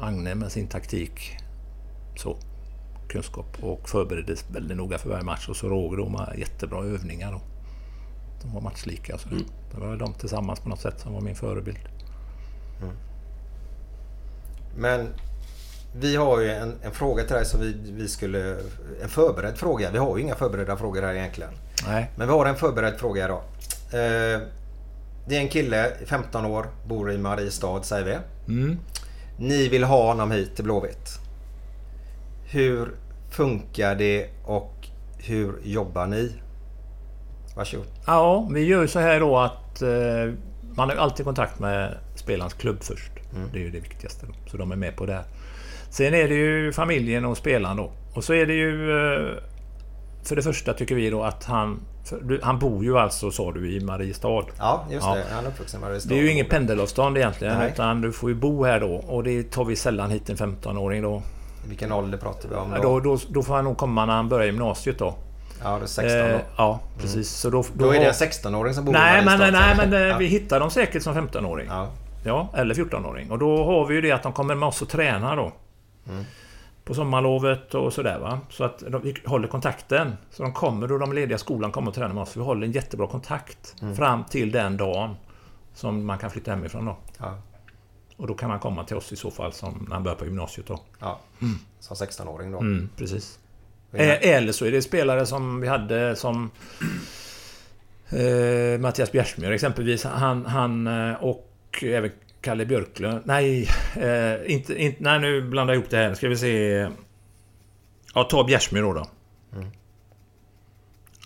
Agne 0.00 0.34
med 0.34 0.52
sin 0.52 0.68
taktik. 0.68 1.36
Så. 2.16 2.36
Kunskap 3.08 3.56
och 3.60 3.88
förbereddes 3.88 4.44
väldigt 4.50 4.76
noga 4.76 4.98
för 4.98 5.10
varje 5.10 5.24
match. 5.24 5.48
Och 5.48 5.56
så 5.56 5.68
Roger 5.68 5.96
då 5.96 6.08
med 6.08 6.34
jättebra 6.38 6.84
övningar 6.84 7.32
då. 7.32 7.40
De 8.42 8.54
var 8.54 8.60
matchlika 8.60 9.18
så. 9.18 9.28
Mm. 9.28 9.44
Det 9.74 9.80
var 9.80 9.96
de 9.96 10.14
tillsammans 10.14 10.60
på 10.60 10.68
något 10.68 10.80
sätt 10.80 11.00
som 11.00 11.12
var 11.12 11.20
min 11.20 11.36
förebild. 11.36 11.78
Men 14.76 15.08
vi 15.92 16.16
har 16.16 16.40
ju 16.40 16.50
en, 16.50 16.74
en 16.82 16.92
fråga 16.92 17.24
till 17.24 17.34
dig 17.34 17.44
som 17.44 17.60
vi, 17.60 17.76
vi 17.92 18.08
skulle... 18.08 18.56
En 19.02 19.08
förberedd 19.08 19.58
fråga. 19.58 19.90
Vi 19.90 19.98
har 19.98 20.16
ju 20.16 20.22
inga 20.22 20.34
förberedda 20.34 20.76
frågor 20.76 21.02
här 21.02 21.14
egentligen. 21.14 21.50
Nej. 21.86 22.10
Men 22.16 22.26
vi 22.28 22.32
har 22.32 22.46
en 22.46 22.56
förberedd 22.56 22.98
fråga 22.98 23.24
idag. 23.24 23.42
Eh, 23.90 24.40
det 25.28 25.36
är 25.36 25.40
en 25.40 25.48
kille, 25.48 25.92
15 26.06 26.46
år, 26.46 26.66
bor 26.86 27.12
i 27.12 27.18
Mariestad 27.18 27.82
säger 27.82 28.04
vi. 28.04 28.52
Mm. 28.52 28.78
Ni 29.38 29.68
vill 29.68 29.84
ha 29.84 30.06
honom 30.06 30.30
hit 30.30 30.54
till 30.54 30.64
Blåvitt. 30.64 31.08
Hur 32.44 32.94
funkar 33.30 33.94
det 33.94 34.30
och 34.44 34.74
hur 35.18 35.60
jobbar 35.62 36.06
ni? 36.06 36.32
Varsågod. 37.58 37.86
Ja, 38.06 38.48
vi 38.52 38.64
gör 38.64 38.82
ju 38.82 38.88
så 38.88 38.98
här 38.98 39.20
då 39.20 39.38
att 39.38 39.82
eh, 39.82 39.88
man 40.76 40.88
har 40.88 40.96
alltid 40.96 41.26
kontakt 41.26 41.58
med 41.58 41.94
spelarens 42.14 42.54
klubb 42.54 42.76
först. 42.80 43.10
Det 43.52 43.58
är 43.58 43.62
ju 43.62 43.70
det 43.70 43.80
viktigaste. 43.80 44.26
Då. 44.26 44.50
Så 44.50 44.56
de 44.56 44.72
är 44.72 44.76
med 44.76 44.96
på 44.96 45.06
det. 45.06 45.12
här. 45.12 45.24
Sen 45.90 46.14
är 46.14 46.28
det 46.28 46.34
ju 46.34 46.72
familjen 46.72 47.24
och 47.24 47.36
spelaren 47.36 47.76
då. 47.76 47.90
Och 48.14 48.24
så 48.24 48.34
är 48.34 48.46
det 48.46 48.54
ju... 48.54 48.90
Eh, 48.90 49.34
för 50.22 50.36
det 50.36 50.42
första 50.42 50.72
tycker 50.72 50.94
vi 50.94 51.10
då 51.10 51.22
att 51.24 51.44
han... 51.44 51.80
Du, 52.22 52.40
han 52.42 52.58
bor 52.58 52.84
ju 52.84 52.98
alltså, 52.98 53.30
sa 53.30 53.52
du, 53.52 53.72
i 53.76 53.80
Mariestad. 53.80 54.44
Ja, 54.58 54.84
just 54.90 55.06
Ja. 55.06 55.14
det. 55.14 55.24
Han 55.34 55.44
är 55.44 55.48
uppvuxen 55.48 55.80
i 55.80 55.84
Mariestad. 55.84 56.08
Det 56.08 56.18
är 56.20 56.22
ju 56.22 56.30
ingen 56.30 56.46
pendelavstånd 56.46 57.16
egentligen. 57.18 57.58
Nej. 57.58 57.70
Utan 57.72 58.00
du 58.00 58.12
får 58.12 58.30
ju 58.30 58.36
bo 58.36 58.64
här 58.64 58.80
då. 58.80 58.94
Och 58.94 59.24
det 59.24 59.50
tar 59.50 59.64
vi 59.64 59.76
sällan 59.76 60.10
hit 60.10 60.30
en 60.30 60.36
15-åring 60.36 61.02
då. 61.02 61.22
Vilken 61.68 61.92
ålder 61.92 62.18
pratar 62.18 62.48
vi 62.48 62.54
om 62.54 62.72
Ja, 62.72 62.82
då? 62.82 63.00
Då, 63.00 63.16
då, 63.16 63.18
då 63.28 63.42
får 63.42 63.54
han 63.54 63.64
nog 63.64 63.76
komma 63.76 64.06
när 64.06 64.14
han 64.14 64.28
börjar 64.28 64.46
gymnasiet 64.46 64.98
då. 64.98 65.14
Ja, 65.62 65.78
det 65.78 65.84
är 65.84 65.86
16 65.86 66.20
Eh, 66.20 66.32
då. 66.32 66.40
ja, 66.56 66.80
precis. 66.98 67.30
Så 67.30 67.50
då, 67.50 67.64
Då 67.74 67.90
är 67.90 68.00
det 68.00 68.06
en 68.06 68.12
16-åring 68.12 68.74
som 68.74 68.84
bor 68.84 68.94
i 68.94 68.98
Nej, 68.98 69.24
men, 69.24 69.38
Mariestad. 69.38 69.60
nej, 69.60 69.76
men 69.76 69.92
eh, 69.92 70.00
Ja. 70.08 70.18
vi 70.18 70.26
hittar 70.26 70.60
dem 70.60 70.70
säkert 70.70 71.02
som 71.02 71.14
15-åring. 71.14 71.66
Ja. 71.68 71.88
Ja, 72.24 72.48
eller 72.54 72.74
14-åring. 72.74 73.30
Och 73.30 73.38
då 73.38 73.64
har 73.64 73.86
vi 73.86 73.94
ju 73.94 74.00
det 74.00 74.12
att 74.12 74.22
de 74.22 74.32
kommer 74.32 74.54
med 74.54 74.66
oss 74.66 74.82
och 74.82 74.88
tränar 74.88 75.36
då. 75.36 75.52
Mm. 76.08 76.24
på 76.84 76.94
sommarlovet 76.94 77.74
och 77.74 77.92
sådär 77.92 78.18
va. 78.18 78.40
Så 78.50 78.64
att 78.64 78.78
de, 78.88 79.02
vi 79.02 79.14
håller 79.26 79.48
kontakten. 79.48 80.12
Så 80.30 80.42
de 80.42 80.52
kommer 80.52 80.88
då 80.88 80.98
de 80.98 81.12
lediga 81.12 81.36
i 81.36 81.38
skolan 81.38 81.72
kommer 81.72 81.88
och 81.88 81.94
tränar 81.94 82.14
med 82.14 82.22
oss. 82.22 82.36
Vi 82.36 82.40
håller 82.40 82.66
en 82.66 82.72
jättebra 82.72 83.06
kontakt. 83.06 83.74
Mm. 83.82 83.96
Fram 83.96 84.24
till 84.24 84.52
den 84.52 84.76
dagen 84.76 85.16
som 85.74 86.04
man 86.06 86.18
kan 86.18 86.30
flytta 86.30 86.50
hemifrån 86.50 86.84
då. 86.84 86.96
Ja. 87.18 87.34
Och 88.16 88.26
då 88.26 88.34
kan 88.34 88.48
man 88.48 88.58
komma 88.58 88.84
till 88.84 88.96
oss 88.96 89.12
i 89.12 89.16
så 89.16 89.30
fall 89.30 89.52
som 89.52 89.84
när 89.88 89.94
han 89.94 90.02
börjar 90.04 90.16
på 90.16 90.24
gymnasiet 90.24 90.66
då. 90.66 90.80
Ja. 91.00 91.18
Som 91.80 91.96
16-åring 91.96 92.52
då. 92.52 92.58
Mm, 92.58 92.88
precis. 92.96 93.38
Eh, 93.92 94.28
Eller 94.28 94.52
så 94.52 94.64
är 94.64 94.72
det 94.72 94.82
spelare 94.82 95.26
som 95.26 95.60
vi 95.60 95.68
hade 95.68 96.16
som... 96.16 96.50
Eh, 98.08 98.80
Mattias 98.80 99.12
Bjärsmyr 99.12 99.50
exempelvis. 99.50 100.04
Han, 100.04 100.46
han 100.46 100.86
eh, 100.86 101.14
och 101.14 101.48
även 101.82 102.10
Kalle 102.40 102.66
Björklund. 102.66 103.20
Nej, 103.24 103.68
eh, 103.96 104.52
inte, 104.52 104.82
inte, 104.82 105.02
nej, 105.02 105.20
nu 105.20 105.42
blandar 105.42 105.74
jag 105.74 105.80
ihop 105.80 105.90
det 105.90 105.96
här. 105.96 106.14
Ska 106.14 106.28
vi 106.28 106.36
se... 106.36 106.88
Ja, 108.14 108.24
ta 108.24 108.44
Bjärsmyr 108.44 108.82
då. 108.82 108.92
då. 108.92 109.06
Mm. 109.56 109.68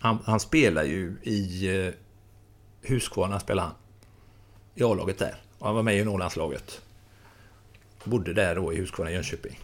Han, 0.01 0.19
han 0.25 0.41
spelar 0.41 0.85
ju 0.85 1.17
i 1.23 1.69
eh, 1.87 1.93
Huskvarna 2.89 3.41
spelar 3.41 3.63
han. 3.63 3.73
I 4.75 4.83
A-laget 4.83 5.19
där. 5.19 5.35
Och 5.59 5.67
han 5.67 5.75
var 5.75 5.83
med 5.83 5.97
i 5.99 6.05
Norrlandslaget. 6.05 6.81
Bodde 8.05 8.33
där 8.33 8.55
då 8.55 8.73
i 8.73 8.77
Huskvarna 8.77 9.11
Jönköping. 9.11 9.59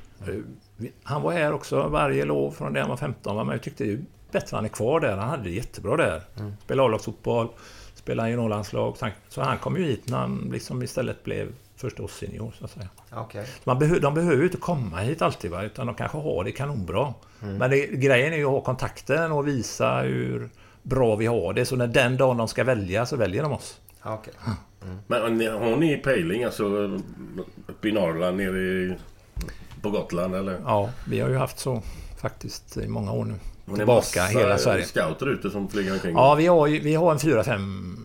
Han 1.02 1.22
var 1.22 1.32
här 1.32 1.52
också 1.52 1.88
varje 1.88 2.24
lov 2.24 2.50
från 2.50 2.72
det 2.72 2.80
han 2.80 2.88
var 2.88 2.96
15. 2.96 3.36
Var 3.36 3.44
med 3.44 3.56
och 3.56 3.62
tyckte 3.62 3.84
ju 3.84 4.04
bättre 4.30 4.54
han 4.56 4.64
är 4.64 4.68
kvar 4.68 5.00
där. 5.00 5.16
Han 5.16 5.28
hade 5.28 5.42
det 5.42 5.50
jättebra 5.50 5.96
där. 5.96 6.22
Mm. 6.38 6.52
Spelade 6.64 6.86
A-lagsfotboll. 6.88 7.48
Spelade 7.94 8.30
i 8.30 8.36
Norrlandslag. 8.36 8.96
Så 9.28 9.42
han 9.42 9.58
kom 9.58 9.76
ju 9.76 9.84
hit 9.84 10.02
när 10.08 10.18
han 10.18 10.48
liksom 10.52 10.82
istället 10.82 11.24
blev 11.24 11.48
första 11.76 12.08
senior 12.08 12.52
så 12.58 12.64
att 12.64 12.70
säga. 12.70 12.88
Så 13.44 13.60
man 13.64 13.78
behö, 13.78 13.98
de 13.98 14.14
behöver 14.14 14.36
ju 14.36 14.44
inte 14.44 14.56
komma 14.56 14.96
hit 14.98 15.22
alltid 15.22 15.50
va, 15.50 15.62
utan 15.62 15.86
de 15.86 15.94
kanske 15.94 16.18
har 16.18 16.44
det 16.44 16.52
kanonbra. 16.52 17.14
Mm. 17.42 17.56
Men 17.56 17.70
det, 17.70 17.86
grejen 17.86 18.32
är 18.32 18.36
ju 18.36 18.44
att 18.44 18.50
ha 18.50 18.60
kontakten 18.60 19.32
och 19.32 19.48
visa 19.48 20.00
hur 20.00 20.48
bra 20.82 21.16
vi 21.16 21.26
har 21.26 21.52
det. 21.52 21.64
Så 21.64 21.76
när 21.76 21.86
den 21.86 22.16
dagen 22.16 22.36
de 22.36 22.48
ska 22.48 22.64
välja 22.64 23.06
så 23.06 23.16
väljer 23.16 23.42
de 23.42 23.52
oss. 23.52 23.80
Ja, 24.04 24.14
okej. 24.14 24.34
Men 25.06 25.22
har 25.22 25.28
ni- 25.28 25.46
har 25.46 25.76
ni 25.76 25.96
pejling 25.96 26.44
alltså 26.44 26.64
uppe 27.66 27.88
i 27.88 27.92
Norrland, 27.92 28.36
nere 28.36 28.58
i, 28.58 28.94
på 29.82 29.90
Gotland 29.90 30.34
eller? 30.34 30.60
Ja, 30.64 30.90
vi 31.06 31.20
har 31.20 31.28
ju 31.28 31.36
haft 31.36 31.58
så 31.58 31.82
faktiskt 32.16 32.76
i 32.76 32.88
många 32.88 33.12
år 33.12 33.24
nu. 33.24 33.34
Ni 33.64 33.76
Tillbaka 33.76 34.24
hela 34.24 34.58
Sverige. 34.58 34.84
scouter 34.84 35.26
ute 35.26 35.50
som 35.50 35.68
flyger 35.68 35.92
omkring? 35.92 36.14
Ja, 36.14 36.34
vi 36.34 36.46
har, 36.46 36.66
ju, 36.66 36.80
vi 36.80 36.94
har 36.94 37.12
en 37.12 37.18
fyra, 37.18 37.44
fem 37.44 37.96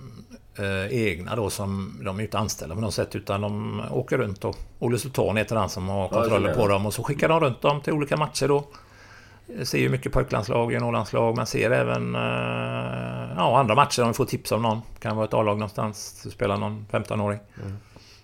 eh, 0.58 0.98
egna 0.98 1.36
då 1.36 1.50
som 1.50 2.00
de 2.06 2.20
är 2.20 2.24
inte 2.24 2.38
anställda 2.38 2.76
på 2.76 2.82
något 2.82 2.94
sätt 2.94 3.16
utan 3.16 3.42
de 3.42 3.82
åker 3.92 4.18
runt 4.18 4.46
och 4.46 4.56
Olle 4.80 4.98
Sultan 4.98 5.38
heter 5.38 5.56
han 5.56 5.70
som 5.70 5.90
har 5.90 6.02
Ja, 6.04 6.10
kontroller 6.10 6.48
det 6.48 6.54
är 6.54 6.58
på 6.58 6.68
det. 6.68 6.74
dem 6.74 6.86
och 6.86 6.94
så 6.94 7.04
skickar 7.04 7.30
de 7.30 7.40
runt 7.40 7.62
dem 7.62 7.82
till 7.82 7.94
olika 7.94 8.18
matcher 8.18 8.48
då. 8.48 8.64
Jag 9.58 9.68
ser 9.68 9.78
ju 9.80 9.90
mycket 9.90 10.12
pojklandslag, 10.14 10.72
juniorlandslag, 10.74 11.38
men 11.38 11.46
ser 11.46 11.72
även 11.72 12.16
eh, 12.16 12.22
ja, 13.38 13.60
andra 13.60 13.76
matcher 13.76 14.02
om 14.02 14.08
vi 14.08 14.14
får 14.14 14.26
tips 14.26 14.52
om 14.52 14.62
någon. 14.62 14.82
Kan 15.00 15.16
vara 15.16 15.26
ett 15.26 15.34
A-lag 15.34 15.58
någonstans, 15.58 16.22
så 16.24 16.30
spelar 16.30 16.58
någon 16.58 16.86
15-åring 16.92 17.40
Mm. 17.64 17.74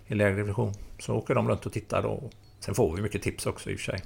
i 0.06 0.14
lägre 0.14 0.36
division. 0.36 0.72
Så 0.98 1.14
åker 1.14 1.34
de 1.34 1.48
runt 1.48 1.66
och 1.66 1.72
tittar 1.72 2.02
då. 2.02 2.30
Sen 2.60 2.74
får 2.74 2.96
vi 2.96 3.02
mycket 3.02 3.22
tips 3.22 3.46
också 3.46 3.70
i 3.70 3.74
och 3.74 3.78
för 3.78 3.84
sig. 3.84 4.02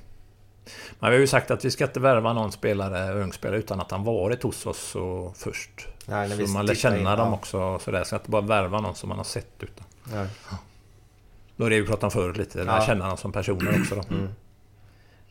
Men 0.98 1.10
vi 1.10 1.16
har 1.16 1.20
ju 1.20 1.26
sagt 1.26 1.50
att 1.50 1.64
vi 1.64 1.70
ska 1.70 1.84
inte 1.84 2.00
värva 2.00 2.32
någon 2.32 2.52
spelare, 2.52 3.22
ung 3.22 3.32
spelare, 3.32 3.58
utan 3.58 3.80
att 3.80 3.90
han 3.90 4.04
varit 4.04 4.42
hos 4.42 4.66
oss 4.66 4.94
och 4.94 5.36
först. 5.36 5.88
Nej, 6.06 6.46
så 6.46 6.52
man 6.52 6.66
lär 6.66 6.74
känna 6.74 6.98
in, 6.98 7.04
dem 7.04 7.18
ja. 7.18 7.34
också. 7.34 7.78
Så 7.78 7.96
att 7.96 8.12
inte 8.12 8.30
bara 8.30 8.42
värva 8.42 8.80
någon 8.80 8.94
som 8.94 9.08
man 9.08 9.18
har 9.18 9.24
sett. 9.24 9.62
Utan. 9.62 9.86
Nej. 10.04 10.28
Då 11.56 11.64
är 11.64 11.70
det 11.70 11.80
vi 11.80 11.86
pratade 11.86 12.06
om 12.06 12.10
förut 12.10 12.36
lite. 12.36 12.58
Ja. 12.58 12.64
Lära 12.64 12.86
känna 12.86 13.08
dem 13.08 13.16
som 13.16 13.32
personer 13.32 13.80
också. 13.80 13.94
Då. 13.94 14.14
Mm. 14.14 14.28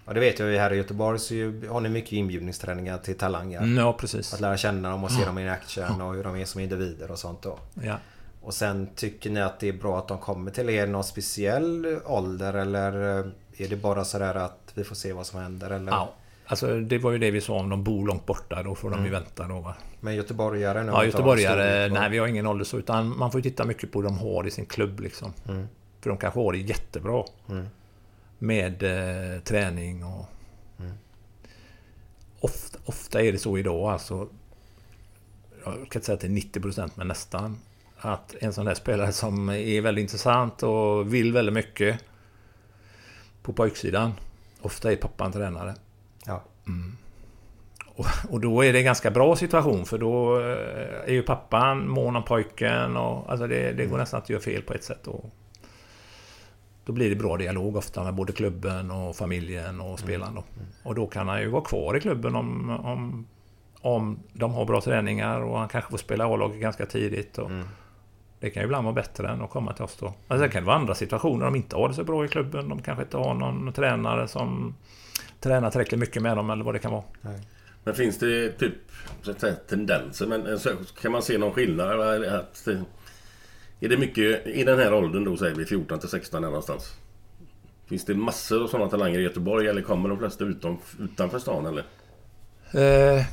Ja, 0.06 0.14
det 0.14 0.20
vet 0.20 0.40
jag 0.40 0.50
ju 0.50 0.58
här 0.58 0.74
i 0.74 0.78
Göteborg 0.78 1.20
så 1.20 1.34
har 1.70 1.82
ni 1.82 1.90
mycket 1.90 2.12
inbjudningsträningar 2.12 2.98
till 2.98 3.18
talanger. 3.18 3.58
Mm, 3.58 3.78
ja, 3.78 3.94
precis. 3.94 4.34
Att 4.34 4.40
lära 4.40 4.58
känna 4.58 4.90
dem 4.90 5.04
och 5.04 5.12
se 5.12 5.26
dem 5.26 5.40
i 5.40 5.50
action 5.50 6.02
och 6.02 6.14
hur 6.14 6.24
de 6.24 6.36
är 6.36 6.46
som 6.46 6.62
individer 6.62 7.12
och 7.12 7.20
sånt 7.20 7.42
då. 7.42 7.60
Ja. 7.74 7.98
Och 8.44 8.54
sen 8.54 8.90
tycker 8.96 9.30
ni 9.30 9.42
att 9.42 9.60
det 9.60 9.70
är 9.70 9.74
bra 9.74 10.00
att 10.00 10.08
de 10.08 10.18
kommer 10.18 10.52
till 10.52 10.70
er 10.70 10.88
någon 10.88 11.04
speciell 11.04 12.00
ålder 12.06 12.54
eller 12.54 13.20
eh, 13.20 13.26
är 13.58 13.68
det 13.68 13.76
bara 13.76 14.06
sådär 14.06 14.36
att 14.36 14.72
vi 14.74 14.84
får 14.84 14.96
se 14.96 15.14
vad 15.14 15.26
som 15.26 15.40
händer 15.40 15.70
eller? 15.70 15.92
Ja. 15.92 16.14
Alltså, 16.46 16.80
det 16.80 16.98
var 16.98 17.12
ju 17.12 17.18
det 17.18 17.32
vi 17.32 17.42
sa 17.42 17.54
om 17.54 17.70
de 17.70 17.84
bor 17.84 18.08
långt 18.08 18.26
borta. 18.26 18.64
Då 18.64 18.76
får 18.76 18.90
de 18.90 19.06
ju 19.06 19.12
vänta 19.12 19.48
då. 19.48 19.60
Va? 19.60 19.76
Men 20.00 20.16
göteborgare 20.16 20.84
nu? 20.84 20.92
Ja, 20.92 21.06
göteborgare. 21.06 21.90
Nej, 21.90 22.10
vi 22.10 22.18
har 22.18 22.28
ingen 22.28 22.48
ålder 22.48 22.66
så. 22.66 22.78
Utan 22.78 23.18
man 23.18 23.32
får 23.32 23.40
ju 23.40 23.50
titta 23.50 23.66
mycket 23.66 23.92
på 23.92 24.00
hur 24.00 24.04
de 24.04 24.18
har 24.18 24.48
i 24.48 24.52
sin 24.52 24.66
klubb. 24.66 25.00
Liksom. 25.00 25.34
Mm. 25.50 25.68
För 26.02 26.10
de 26.10 26.18
kanske 26.18 26.40
har 26.40 26.52
det 26.52 26.58
jättebra. 26.58 27.24
Mm. 27.50 27.66
Med 28.40 28.84
eh, 28.84 29.42
träning 29.42 30.04
och... 30.04 30.26
Mm. 30.80 30.94
Ofta, 32.40 32.80
ofta 32.86 33.22
är 33.22 33.32
det 33.32 33.38
så 33.38 33.58
idag 33.58 33.90
alltså. 33.90 34.28
Jag 35.66 35.74
kan 35.74 35.84
inte 35.84 36.02
säga 36.02 36.14
att 36.14 36.22
det 36.22 36.28
är 36.28 36.62
90% 36.62 36.92
men 36.96 37.08
nästan. 37.08 37.58
Att 38.06 38.36
en 38.40 38.54
sån 38.54 38.66
där 38.66 38.74
spelare 38.74 39.12
som 39.12 39.50
är 39.50 39.82
väldigt 39.82 40.02
intressant 40.02 40.64
och 40.64 41.14
vill 41.14 41.34
väldigt 41.34 41.54
mycket. 41.54 42.00
På 43.42 43.54
pojksidan. 43.54 44.14
Ofta 44.62 44.92
är 44.92 44.96
pappan 44.96 45.32
tränare. 45.32 45.76
Ja. 46.26 46.44
Mm. 46.68 46.98
Och, 47.96 48.06
och 48.30 48.40
då 48.40 48.66
är 48.66 48.74
det 48.74 48.80
en 48.80 48.86
ganska 48.86 49.12
bra 49.12 49.36
situation 49.36 49.86
för 49.86 49.98
då 49.98 50.40
eh, 50.40 51.10
är 51.10 51.14
ju 51.14 51.22
pappan 51.22 51.90
mån 51.90 52.16
om 52.16 52.24
pojken 52.24 52.98
och 52.98 53.32
alltså 53.32 53.48
det, 53.48 53.72
det 53.72 53.86
går 53.86 53.98
nästan 53.98 54.22
att 54.22 54.30
göra 54.30 54.42
fel 54.42 54.62
på 54.62 54.74
ett 54.74 54.84
sätt. 54.84 55.08
Och 55.08 55.26
då 56.86 56.94
blir 56.94 57.10
det 57.10 57.16
bra 57.16 57.38
dialog 57.38 57.76
ofta 57.76 58.04
med 58.04 58.14
både 58.14 58.34
klubben 58.34 58.92
och 58.92 59.16
familjen 59.16 59.82
och 59.82 60.00
spelaren. 60.00 60.36
Då. 60.36 60.44
Och 60.84 60.96
då 60.96 61.08
kan 61.08 61.28
han 61.28 61.42
ju 61.42 61.50
vara 61.50 61.64
kvar 61.64 61.98
i 61.98 62.00
klubben 62.00 62.36
om, 62.36 62.70
om, 62.70 63.28
om 63.82 64.20
de 64.34 64.54
har 64.54 64.66
bra 64.66 64.82
träningar 64.82 65.42
och 65.42 65.60
han 65.60 65.70
kanske 65.70 65.92
får 65.92 65.98
spela 65.98 66.26
A-laget 66.26 66.62
ganska 66.62 66.86
tidigt. 66.86 67.38
Och 67.38 67.52
Det 68.44 68.50
kan 68.50 68.62
ju 68.62 68.66
ibland 68.66 68.84
vara 68.84 68.94
bättre 68.96 69.30
än 69.30 69.42
att 69.42 69.50
komma 69.50 69.74
till 69.74 69.84
oss 69.84 69.98
då. 70.00 70.14
Men 70.28 70.40
sen 70.40 70.50
kan 70.50 70.64
det 70.64 70.68
vara 70.68 70.76
andra 70.76 70.96
situationer 70.96 71.46
de 71.46 71.56
inte 71.56 71.76
har 71.76 71.90
det 71.90 71.96
så 71.96 72.04
bra 72.04 72.26
i 72.26 72.28
klubben. 72.28 72.70
De 72.70 72.82
kanske 72.82 73.04
inte 73.04 73.18
har 73.18 73.34
någon 73.34 73.74
tränare 73.74 74.28
som 74.28 74.76
tränar 75.40 75.72
tillräckligt 75.72 76.00
mycket 76.00 76.22
med 76.22 76.38
dem 76.38 76.50
eller 76.50 76.64
vad 76.64 76.76
det 76.76 76.80
kan 76.80 76.92
vara. 76.92 77.04
Men 77.84 77.96
finns 77.96 78.18
det 78.18 78.52
typ 78.52 78.74
så 79.22 79.32
att 79.32 79.40
säga, 79.40 79.56
tendenser? 79.56 80.28
Men 80.28 80.48
eh, 80.48 80.58
så, 80.58 80.70
kan 81.02 81.12
man 81.12 81.22
se 81.22 81.38
någon 81.38 81.54
skillnad? 81.54 81.92
Eller 81.92 82.36
Att, 82.36 82.68
eh, 82.68 82.82
är 83.80 83.90
det 83.90 83.98
mycket 83.98 84.48
i 84.48 84.64
den 84.64 84.80
här 84.80 84.94
åldern 84.94 85.24
då 85.24 85.38
säger 85.38 85.56
vi 85.56 85.66
14 85.66 86.00
till 86.00 86.10
16 86.10 86.44
här 86.44 86.50
någonstans? 86.50 86.98
Finns 87.86 88.06
det 88.06 88.16
massor 88.16 88.64
av 88.64 88.68
sådana 88.68 88.90
talanger 88.90 89.20
i 89.20 89.24
Göteborg 89.24 89.68
eller 89.68 89.82
kommer 89.82 90.10
de 90.10 90.20
flesta 90.20 90.44
utom, 90.44 90.78
utanför 91.00 91.40
stan 91.40 91.66
eller? 91.66 91.84
Eh, 93.18 93.26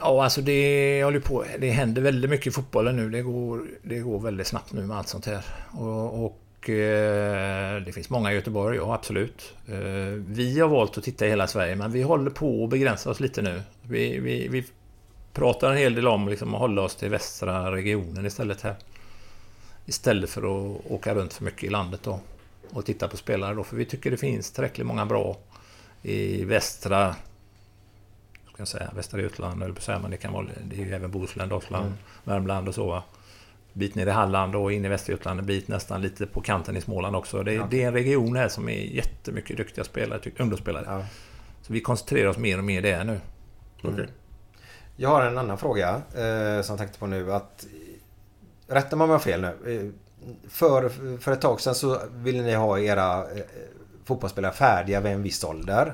ja, 0.00 0.24
alltså 0.24 0.40
det 0.40 1.04
håller 1.04 1.20
på. 1.20 1.44
Det 1.58 1.70
händer 1.70 2.02
väldigt 2.02 2.30
mycket 2.30 2.46
i 2.46 2.50
fotbollen 2.50 2.96
nu. 2.96 3.10
Det 3.10 3.22
går, 3.22 3.62
det 3.82 3.98
går 3.98 4.20
väldigt 4.20 4.46
snabbt 4.46 4.72
nu 4.72 4.86
med 4.86 4.96
allt 4.96 5.08
sånt 5.08 5.26
här. 5.26 5.44
Och, 5.70 6.24
och 6.24 6.70
eh, 6.70 7.82
det 7.82 7.92
finns 7.92 8.10
många 8.10 8.32
i 8.32 8.34
Göteborg, 8.34 8.76
ja 8.76 8.94
absolut. 8.94 9.54
Eh, 9.68 9.76
vi 10.26 10.60
har 10.60 10.68
valt 10.68 10.98
att 10.98 11.04
titta 11.04 11.26
i 11.26 11.28
hela 11.28 11.46
Sverige, 11.46 11.76
men 11.76 11.92
vi 11.92 12.02
håller 12.02 12.30
på 12.30 12.64
att 12.64 12.70
begränsa 12.70 13.10
oss 13.10 13.20
lite 13.20 13.42
nu. 13.42 13.62
Vi, 13.82 14.18
vi, 14.18 14.48
vi 14.48 14.64
pratar 15.32 15.70
en 15.70 15.76
hel 15.76 15.94
del 15.94 16.08
om 16.08 16.28
liksom, 16.28 16.54
att 16.54 16.60
hålla 16.60 16.82
oss 16.82 16.96
till 16.96 17.10
västra 17.10 17.72
regionen 17.72 18.26
istället 18.26 18.60
här. 18.60 18.76
Istället 19.86 20.30
för 20.30 20.40
att 20.40 20.90
åka 20.90 21.14
runt 21.14 21.32
för 21.32 21.44
mycket 21.44 21.64
i 21.64 21.68
landet 21.68 22.00
då. 22.02 22.20
Och 22.70 22.84
titta 22.84 23.08
på 23.08 23.16
spelare 23.16 23.54
då. 23.54 23.64
För 23.64 23.76
vi 23.76 23.84
tycker 23.84 24.10
det 24.10 24.16
finns 24.16 24.50
tillräckligt 24.50 24.86
många 24.86 25.06
bra 25.06 25.36
i 26.02 26.44
västra 26.44 27.14
jag 28.58 28.68
säga, 28.68 28.90
Västra 28.96 29.20
Götaland, 29.20 29.62
eller 29.62 29.74
på 29.74 30.00
men 30.02 30.10
det 30.10 30.16
kan 30.16 30.32
vara, 30.32 30.46
det 30.64 30.76
är 30.76 30.80
ju 30.86 30.94
även 30.94 31.10
Bohuslän, 31.10 31.48
Dalsland, 31.48 31.86
Mm. 31.86 31.98
Värmland 32.24 32.68
och 32.68 32.74
så. 32.74 32.86
Va? 32.86 33.02
Bit 33.72 33.94
ner 33.94 34.06
i 34.06 34.10
Halland 34.10 34.56
och 34.56 34.72
in 34.72 34.84
i 34.84 34.88
Västergötland, 34.88 35.40
en 35.40 35.46
bit 35.46 35.68
nästan 35.68 36.02
lite 36.02 36.26
på 36.26 36.40
kanten 36.40 36.76
i 36.76 36.80
Småland 36.80 37.16
också. 37.16 37.42
Det, 37.42 37.52
Ja. 37.52 37.66
det 37.70 37.82
är 37.82 37.86
en 37.86 37.92
region 37.92 38.36
här 38.36 38.48
som 38.48 38.68
är 38.68 38.80
jättemycket 38.80 39.56
duktiga 39.56 39.84
spelare, 39.84 40.20
ungdomsspelare. 40.38 40.84
Ja. 40.88 41.04
Så 41.62 41.72
vi 41.72 41.80
koncentrerar 41.80 42.28
oss 42.28 42.38
mer 42.38 42.58
och 42.58 42.64
mer 42.64 42.82
där 42.82 43.04
nu. 43.04 43.20
Okej. 43.82 44.06
Jag 44.96 45.08
har 45.08 45.22
en 45.22 45.38
annan 45.38 45.58
fråga 45.58 45.88
eh, 46.14 46.62
som 46.62 46.72
jag 46.72 46.78
tänkte 46.78 46.98
på 46.98 47.06
nu 47.06 47.32
att 47.32 47.66
Rätta 48.66 48.96
mig 48.96 49.04
om 49.04 49.10
jag 49.10 49.14
har 49.18 49.22
fel 49.24 49.40
nu. 49.40 49.48
Eh, 49.76 49.90
För, 50.50 50.88
för 51.18 51.32
ett 51.32 51.40
tag 51.40 51.60
sedan 51.60 51.74
så 51.74 52.00
ville 52.14 52.42
ni 52.42 52.54
ha 52.54 52.78
era 52.78 53.18
eh, 53.30 53.42
fotbollsspelare 54.04 54.52
färdiga 54.52 55.00
vid 55.00 55.12
en 55.12 55.22
viss 55.22 55.44
ålder. 55.44 55.92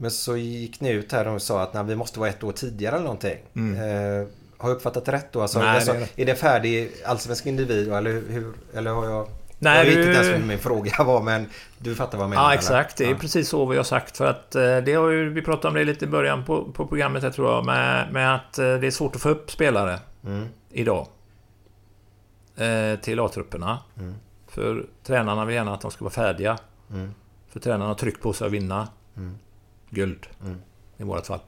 Men 0.00 0.10
så 0.10 0.36
gick 0.36 0.80
ni 0.80 0.90
ut 0.90 1.12
här 1.12 1.28
och 1.28 1.42
sa 1.42 1.62
att 1.62 1.74
nej, 1.74 1.84
vi 1.84 1.96
måste 1.96 2.20
vara 2.20 2.30
ett 2.30 2.44
år 2.44 2.52
tidigare 2.52 2.94
eller 2.94 3.04
någonting. 3.04 3.38
Eh, 3.76 4.26
har 4.58 4.68
jag 4.68 4.76
uppfattat 4.76 5.04
det 5.04 5.12
rätt 5.12 5.32
då? 5.32 5.42
Alltså, 5.42 5.58
Nej, 5.58 5.68
alltså, 5.68 5.92
det 5.92 5.98
är 5.98 6.02
är, 6.02 6.06
rätt. 6.06 6.26
det 6.26 6.34
färdig 6.34 6.90
allsvensk 7.06 7.46
individ 7.46 7.92
eller 7.92 8.10
hur? 8.28 8.52
Eller 8.74 8.90
har 8.90 9.04
jag... 9.06 9.28
Nej, 9.58 9.78
jag 9.78 9.84
vet 9.84 9.94
du- 9.94 10.00
inte 10.00 10.18
ens 10.24 10.32
vad 10.40 10.48
min 10.48 10.58
fråga 10.58 10.92
var 11.04 11.22
men 11.22 11.46
du 11.78 11.94
fattar 11.94 12.18
vad 12.18 12.24
jag 12.24 12.30
menar? 12.30 12.42
Ja, 12.42 12.48
eller? 12.48 12.58
exakt. 12.58 12.96
Det 12.96 13.04
är 13.04 13.10
Ja. 13.10 13.16
precis 13.20 13.48
så 13.48 13.66
vi 13.66 13.76
har 13.76 13.84
sagt. 13.84 14.16
För 14.16 14.26
att 14.26 14.54
eh, 14.54 14.76
det 14.78 14.94
har 14.94 15.08
ju, 15.10 15.28
vi 15.30 15.42
pratade 15.42 15.68
om 15.68 15.74
det 15.74 15.84
lite 15.84 16.04
i 16.04 16.08
början 16.08 16.44
på, 16.44 16.72
på 16.72 16.86
programmet, 16.86 17.22
jag 17.22 17.32
tror 17.34 17.50
jag, 17.52 17.64
med, 17.64 18.12
med 18.12 18.34
att 18.34 18.58
eh, 18.58 18.64
det 18.74 18.86
är 18.86 18.90
svårt 18.90 19.16
att 19.16 19.22
få 19.22 19.28
upp 19.28 19.50
spelare 19.50 19.98
Mm. 20.26 20.46
idag. 20.70 21.06
Eh, 22.56 22.98
till 23.00 23.20
A-trupperna. 23.20 23.78
Mm. 23.98 24.14
För 24.48 24.86
tränarna 25.04 25.44
vill 25.44 25.54
gärna 25.56 25.74
att 25.74 25.80
de 25.80 25.90
ska 25.90 26.04
vara 26.04 26.14
färdiga. 26.14 26.58
Mm. 26.92 27.14
För 27.52 27.60
tränarna 27.60 27.86
har 27.86 27.94
tryck 27.94 28.20
på 28.20 28.32
sig 28.32 28.46
att 28.46 28.52
vinna. 28.52 28.88
Guld. 29.90 30.26
I 30.96 31.02
vårt 31.04 31.26
fall. 31.26 31.40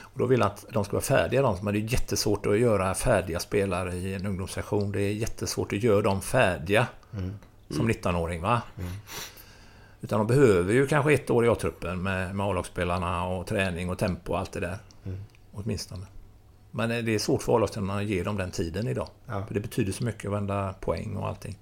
Och 0.00 0.18
då 0.18 0.26
vill 0.26 0.42
han 0.42 0.50
att 0.50 0.64
de 0.72 0.84
ska 0.84 0.92
vara 0.92 1.02
färdiga 1.02 1.42
de, 1.42 1.56
men 1.62 1.74
det 1.74 1.80
är 1.80 1.92
jättesvårt 1.92 2.46
att 2.46 2.58
göra 2.58 2.94
färdiga 2.94 3.40
spelare 3.40 3.94
i 3.94 4.14
en 4.14 4.26
ungdomssession. 4.26 4.92
Det 4.92 5.00
är 5.00 5.12
jättesvårt 5.12 5.72
att 5.72 5.82
göra 5.82 6.02
dem 6.02 6.20
färdiga 6.20 6.86
som 7.70 7.90
19-åring. 7.90 8.42
va? 8.42 8.62
Utan 10.00 10.18
de 10.18 10.26
behöver 10.26 10.72
ju 10.72 10.86
kanske 10.86 11.12
ett 11.12 11.30
år 11.30 11.44
i 11.44 11.48
A-truppen 11.48 12.02
med, 12.02 12.34
med 12.34 12.46
A-lagsspelarna 12.46 13.24
och 13.24 13.46
träning 13.46 13.90
och 13.90 13.98
tempo 13.98 14.32
och 14.32 14.38
allt 14.38 14.52
det 14.52 14.60
där. 14.60 14.78
Åtminstone. 15.52 16.06
Men 16.70 16.90
eh, 16.90 16.98
det 16.98 17.14
är 17.14 17.18
svårt 17.18 17.42
för 17.42 17.56
A-lagsspelarna 17.56 17.96
att 17.96 18.04
ge 18.04 18.22
dem 18.22 18.36
den 18.36 18.50
tiden 18.50 18.88
idag. 18.88 19.08
Ja. 19.26 19.46
För 19.46 19.54
det 19.54 19.60
betyder 19.60 19.92
så 19.92 20.04
mycket, 20.04 20.30
varenda 20.30 20.74
poäng 20.80 21.16
och 21.16 21.28
allting. 21.28 21.58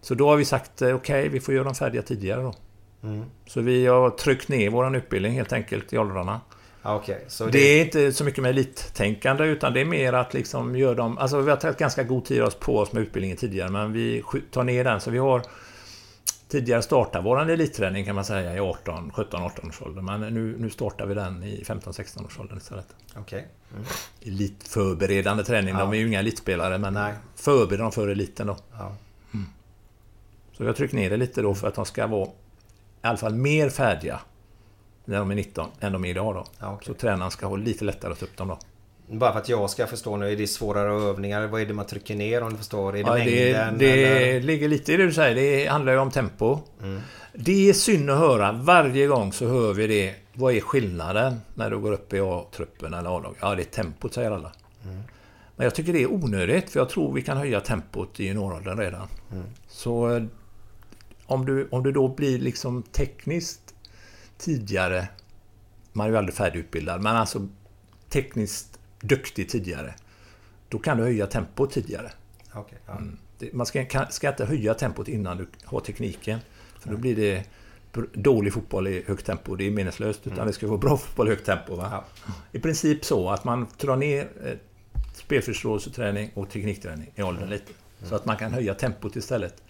Så 0.00 0.14
då 0.14 0.28
har 0.28 0.36
vi 0.36 0.44
sagt 0.44 0.82
eh, 0.82 0.94
okej, 0.94 1.28
vi 1.28 1.40
får 1.40 1.54
göra 1.54 1.64
dem 1.64 1.74
färdiga 1.74 2.02
tidigare 2.02 2.42
då. 2.42 2.54
Så 3.46 3.60
vi 3.60 3.86
har 3.86 4.10
tryckt 4.10 4.48
ner 4.48 4.70
våran 4.70 4.94
utbildning 4.94 5.32
helt 5.32 5.52
enkelt 5.52 5.92
i 5.92 5.98
åldrarna. 5.98 6.40
Ja, 6.82 6.96
okej. 6.96 7.24
Så 7.28 7.46
Det 7.46 7.58
är 7.58 7.84
inte 7.84 8.12
så 8.12 8.24
mycket 8.24 8.42
med 8.42 8.50
elittänkande 8.50 9.44
utan 9.44 9.72
det 9.72 9.80
är 9.80 9.84
mer 9.84 10.12
att 10.12 10.34
liksom 10.34 10.76
göra 10.76 10.94
dem... 10.94 11.18
Alltså 11.18 11.40
vi 11.40 11.50
har 11.50 11.56
tagit 11.56 11.78
ganska 11.78 12.02
god 12.02 12.24
tid 12.24 12.42
på 12.60 12.78
oss 12.78 12.92
med 12.92 13.02
utbildningen 13.02 13.36
tidigare 13.36 13.70
men 13.70 13.92
vi 13.92 14.22
tar 14.50 14.64
ner 14.64 14.84
den 14.84 15.00
så 15.00 15.10
vi 15.10 15.18
har... 15.18 15.42
Tidigare 16.48 16.82
startat 16.82 17.24
våran 17.24 17.50
elitträning 17.50 18.04
kan 18.04 18.14
man 18.14 18.24
säga 18.24 18.54
i 18.54 18.60
18, 18.60 19.10
17, 19.14 19.42
18 19.42 19.68
års 19.68 19.82
ålder. 19.82 20.02
Men 20.02 20.20
nu, 20.20 20.56
nu 20.58 20.70
startar 20.70 21.06
vi 21.06 21.14
den 21.14 21.42
i 21.42 21.64
15, 21.64 21.94
16 21.94 22.26
års 22.26 22.38
ålder 22.38 22.56
istället. 22.56 22.86
Okej. 23.16 23.48
Mm. 23.72 23.84
Elitförberedande 24.20 25.44
träning. 25.44 25.74
De 25.74 25.92
är 25.92 25.96
ju 25.96 26.06
inga 26.06 26.18
elitspelare 26.20 26.78
men 26.78 26.94
Nej. 26.94 27.12
förbereder 27.36 27.82
dem 27.82 27.92
för 27.92 28.08
eliten 28.08 28.46
då. 28.46 28.56
Ja. 28.72 28.96
Så 30.58 30.64
vi 30.64 30.66
har 30.66 30.74
tryckt 30.74 30.94
ner 30.94 31.10
det 31.10 31.16
lite 31.16 31.42
då 31.42 31.54
för 31.54 31.68
att 31.68 31.74
de 31.74 31.84
ska 31.84 32.06
vara 32.06 32.28
i 33.02 33.06
alla 33.06 33.16
fall 33.16 33.34
mer 33.34 33.68
färdiga 33.70 34.20
när 35.04 35.18
de 35.18 35.30
är 35.30 35.34
19 35.34 35.68
än 35.80 35.92
de 35.92 36.04
är 36.04 36.08
idag 36.08 36.34
då. 36.34 36.44
Ja, 36.58 36.72
okej. 36.74 36.86
Så 36.86 36.94
tränaren 36.94 37.30
ska 37.30 37.46
ha 37.46 37.56
lite 37.56 37.84
lättare 37.84 38.12
att 38.12 38.18
ta 38.18 38.24
upp 38.26 38.36
dem 38.36 38.48
då. 38.48 38.58
Bara 39.10 39.32
för 39.32 39.38
att 39.40 39.48
jag 39.48 39.70
ska 39.70 39.86
förstå 39.86 40.16
nu, 40.16 40.32
är 40.32 40.36
det 40.36 40.46
svårare 40.46 40.92
övningar? 41.10 41.46
Vad 41.46 41.60
är 41.60 41.66
det 41.66 41.74
man 41.74 41.86
trycker 41.86 42.16
ner 42.16 42.42
om 42.42 42.50
du 42.50 42.56
förstår? 42.56 42.88
Är 42.88 42.92
det 42.92 42.98
Ja, 43.00 43.24
det, 43.24 43.52
mängden? 43.52 43.78
det 43.78 44.04
eller? 44.04 44.40
ligger 44.40 44.68
lite 44.68 44.92
i 44.92 44.96
det 44.96 45.06
du 45.06 45.12
säger. 45.12 45.34
Det 45.34 45.66
handlar 45.66 45.92
ju 45.92 45.98
om 45.98 46.10
tempo. 46.10 46.58
Det 47.34 47.68
är 47.68 47.72
synd 47.72 48.10
att 48.10 48.18
höra. 48.18 48.52
Varje 48.52 49.06
gång 49.06 49.32
så 49.32 49.46
hör 49.46 49.72
vi 49.72 49.86
det. 49.86 50.14
Vad 50.34 50.54
är 50.54 50.60
skillnaden 50.60 51.40
när 51.54 51.70
du 51.70 51.78
går 51.78 51.92
upp 51.92 52.12
i 52.12 52.20
A-truppen 52.20 52.94
eller 52.94 53.16
A-lag? 53.16 53.34
Ja, 53.40 53.54
det 53.54 53.62
är 53.62 53.64
tempot, 53.64 54.14
säger 54.14 54.30
alla. 54.30 54.52
Men 55.56 55.64
jag 55.64 55.74
tycker 55.74 55.92
det 55.92 56.02
är 56.02 56.12
onödigt, 56.12 56.70
för 56.70 56.80
jag 56.80 56.88
tror 56.88 57.12
vi 57.14 57.22
kan 57.22 57.36
höja 57.36 57.60
tempot 57.60 58.20
i 58.20 58.24
junioråldern 58.24 58.78
redan. 58.78 59.08
Så 59.68 60.16
eh, 60.16 60.22
om 61.28 61.46
du, 61.46 61.68
om 61.70 61.82
du 61.82 61.92
då 61.92 62.08
blir 62.08 62.38
liksom 62.38 62.82
tekniskt 62.82 63.74
tidigare, 64.38 65.08
man 65.92 66.06
är 66.06 66.10
ju 66.10 66.16
aldrig 66.16 66.34
färdigutbildad, 66.34 67.02
men 67.02 67.16
alltså 67.16 67.48
tekniskt 68.08 68.78
duktig 69.00 69.48
tidigare, 69.48 69.94
då 70.68 70.78
kan 70.78 70.96
du 70.96 71.02
höja 71.02 71.26
tempot 71.26 71.70
tidigare. 71.72 72.12
Okej, 72.54 72.78
ja. 72.86 73.00
Det- 73.38 73.52
Man 73.52 73.66
ska, 73.66 74.06
ska 74.10 74.28
inte 74.28 74.44
höja 74.44 74.74
tempot 74.74 75.08
innan 75.08 75.36
du 75.36 75.46
har 75.64 75.80
tekniken. 75.80 76.38
För 76.80 76.90
då 76.90 76.96
blir 76.96 77.16
det 77.16 77.44
dålig 78.14 78.52
fotboll 78.52 78.86
i 78.88 79.04
högt 79.06 79.26
tempo. 79.26 79.56
Det 79.56 79.66
är 79.66 79.70
meningslöst. 79.70 80.26
Utan 80.26 80.46
det 80.46 80.52
ska 80.52 80.66
vara 80.66 80.78
bra 80.78 80.96
fotboll 80.96 81.26
i 81.26 81.30
högt 81.30 81.46
tempo. 81.46 81.76
Va? 81.76 82.04
I 82.52 82.58
princip 82.58 83.04
så 83.04 83.30
att 83.30 83.44
man 83.44 83.66
drar 83.80 83.96
ner 83.96 84.28
eh, 84.44 84.52
spelförståelseträning 85.14 86.30
och 86.34 86.50
teknikträning 86.50 87.10
i 87.14 87.22
åldern 87.22 87.48
lite. 87.50 87.72
Så 88.02 88.14
att 88.14 88.24
man 88.26 88.36
kan 88.36 88.52
höja 88.52 88.74
tempot 88.74 89.16
istället. 89.16 89.62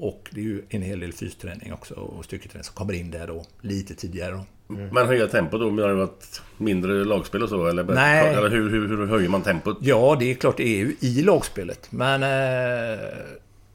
Och 0.00 0.28
det 0.30 0.40
är 0.40 0.44
ju 0.44 0.62
en 0.68 0.82
hel 0.82 1.00
del 1.00 1.12
fysträning 1.12 1.72
också 1.72 1.94
och 1.94 2.24
styrketräning 2.24 2.64
som 2.64 2.74
kommer 2.74 2.92
in 2.92 3.10
där 3.10 3.26
då 3.26 3.44
lite 3.60 3.94
tidigare. 3.94 4.32
Då. 4.32 4.44
Men 4.74 5.06
höja 5.06 5.26
tempot 5.26 5.60
då 5.60 5.70
menar 5.70 5.88
du 5.88 6.02
att 6.02 6.42
mindre 6.56 7.04
lagspel 7.04 7.42
och 7.42 7.48
så? 7.48 7.66
Eller, 7.66 7.84
Nej. 7.84 8.34
eller 8.34 8.50
hur, 8.50 8.70
hur, 8.70 8.88
hur 8.88 9.06
höjer 9.06 9.28
man 9.28 9.42
tempot? 9.42 9.78
Ja, 9.80 10.16
det 10.20 10.30
är 10.30 10.34
klart 10.34 10.56
det 10.56 10.68
är 10.68 10.76
ju 10.76 10.96
i 11.00 11.22
lagspelet. 11.22 11.92
Men 11.92 12.22
eh, 12.22 12.98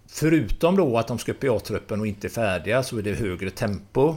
förutom 0.07 0.75
då 0.75 0.97
att 0.97 1.07
de 1.07 1.19
ska 1.19 1.31
upp 1.31 1.43
i 1.43 1.49
A-truppen 1.49 1.99
och 1.99 2.07
inte 2.07 2.27
är 2.27 2.29
färdiga 2.29 2.83
så 2.83 2.97
är 2.97 3.01
det 3.01 3.13
högre 3.13 3.49
tempo 3.49 4.15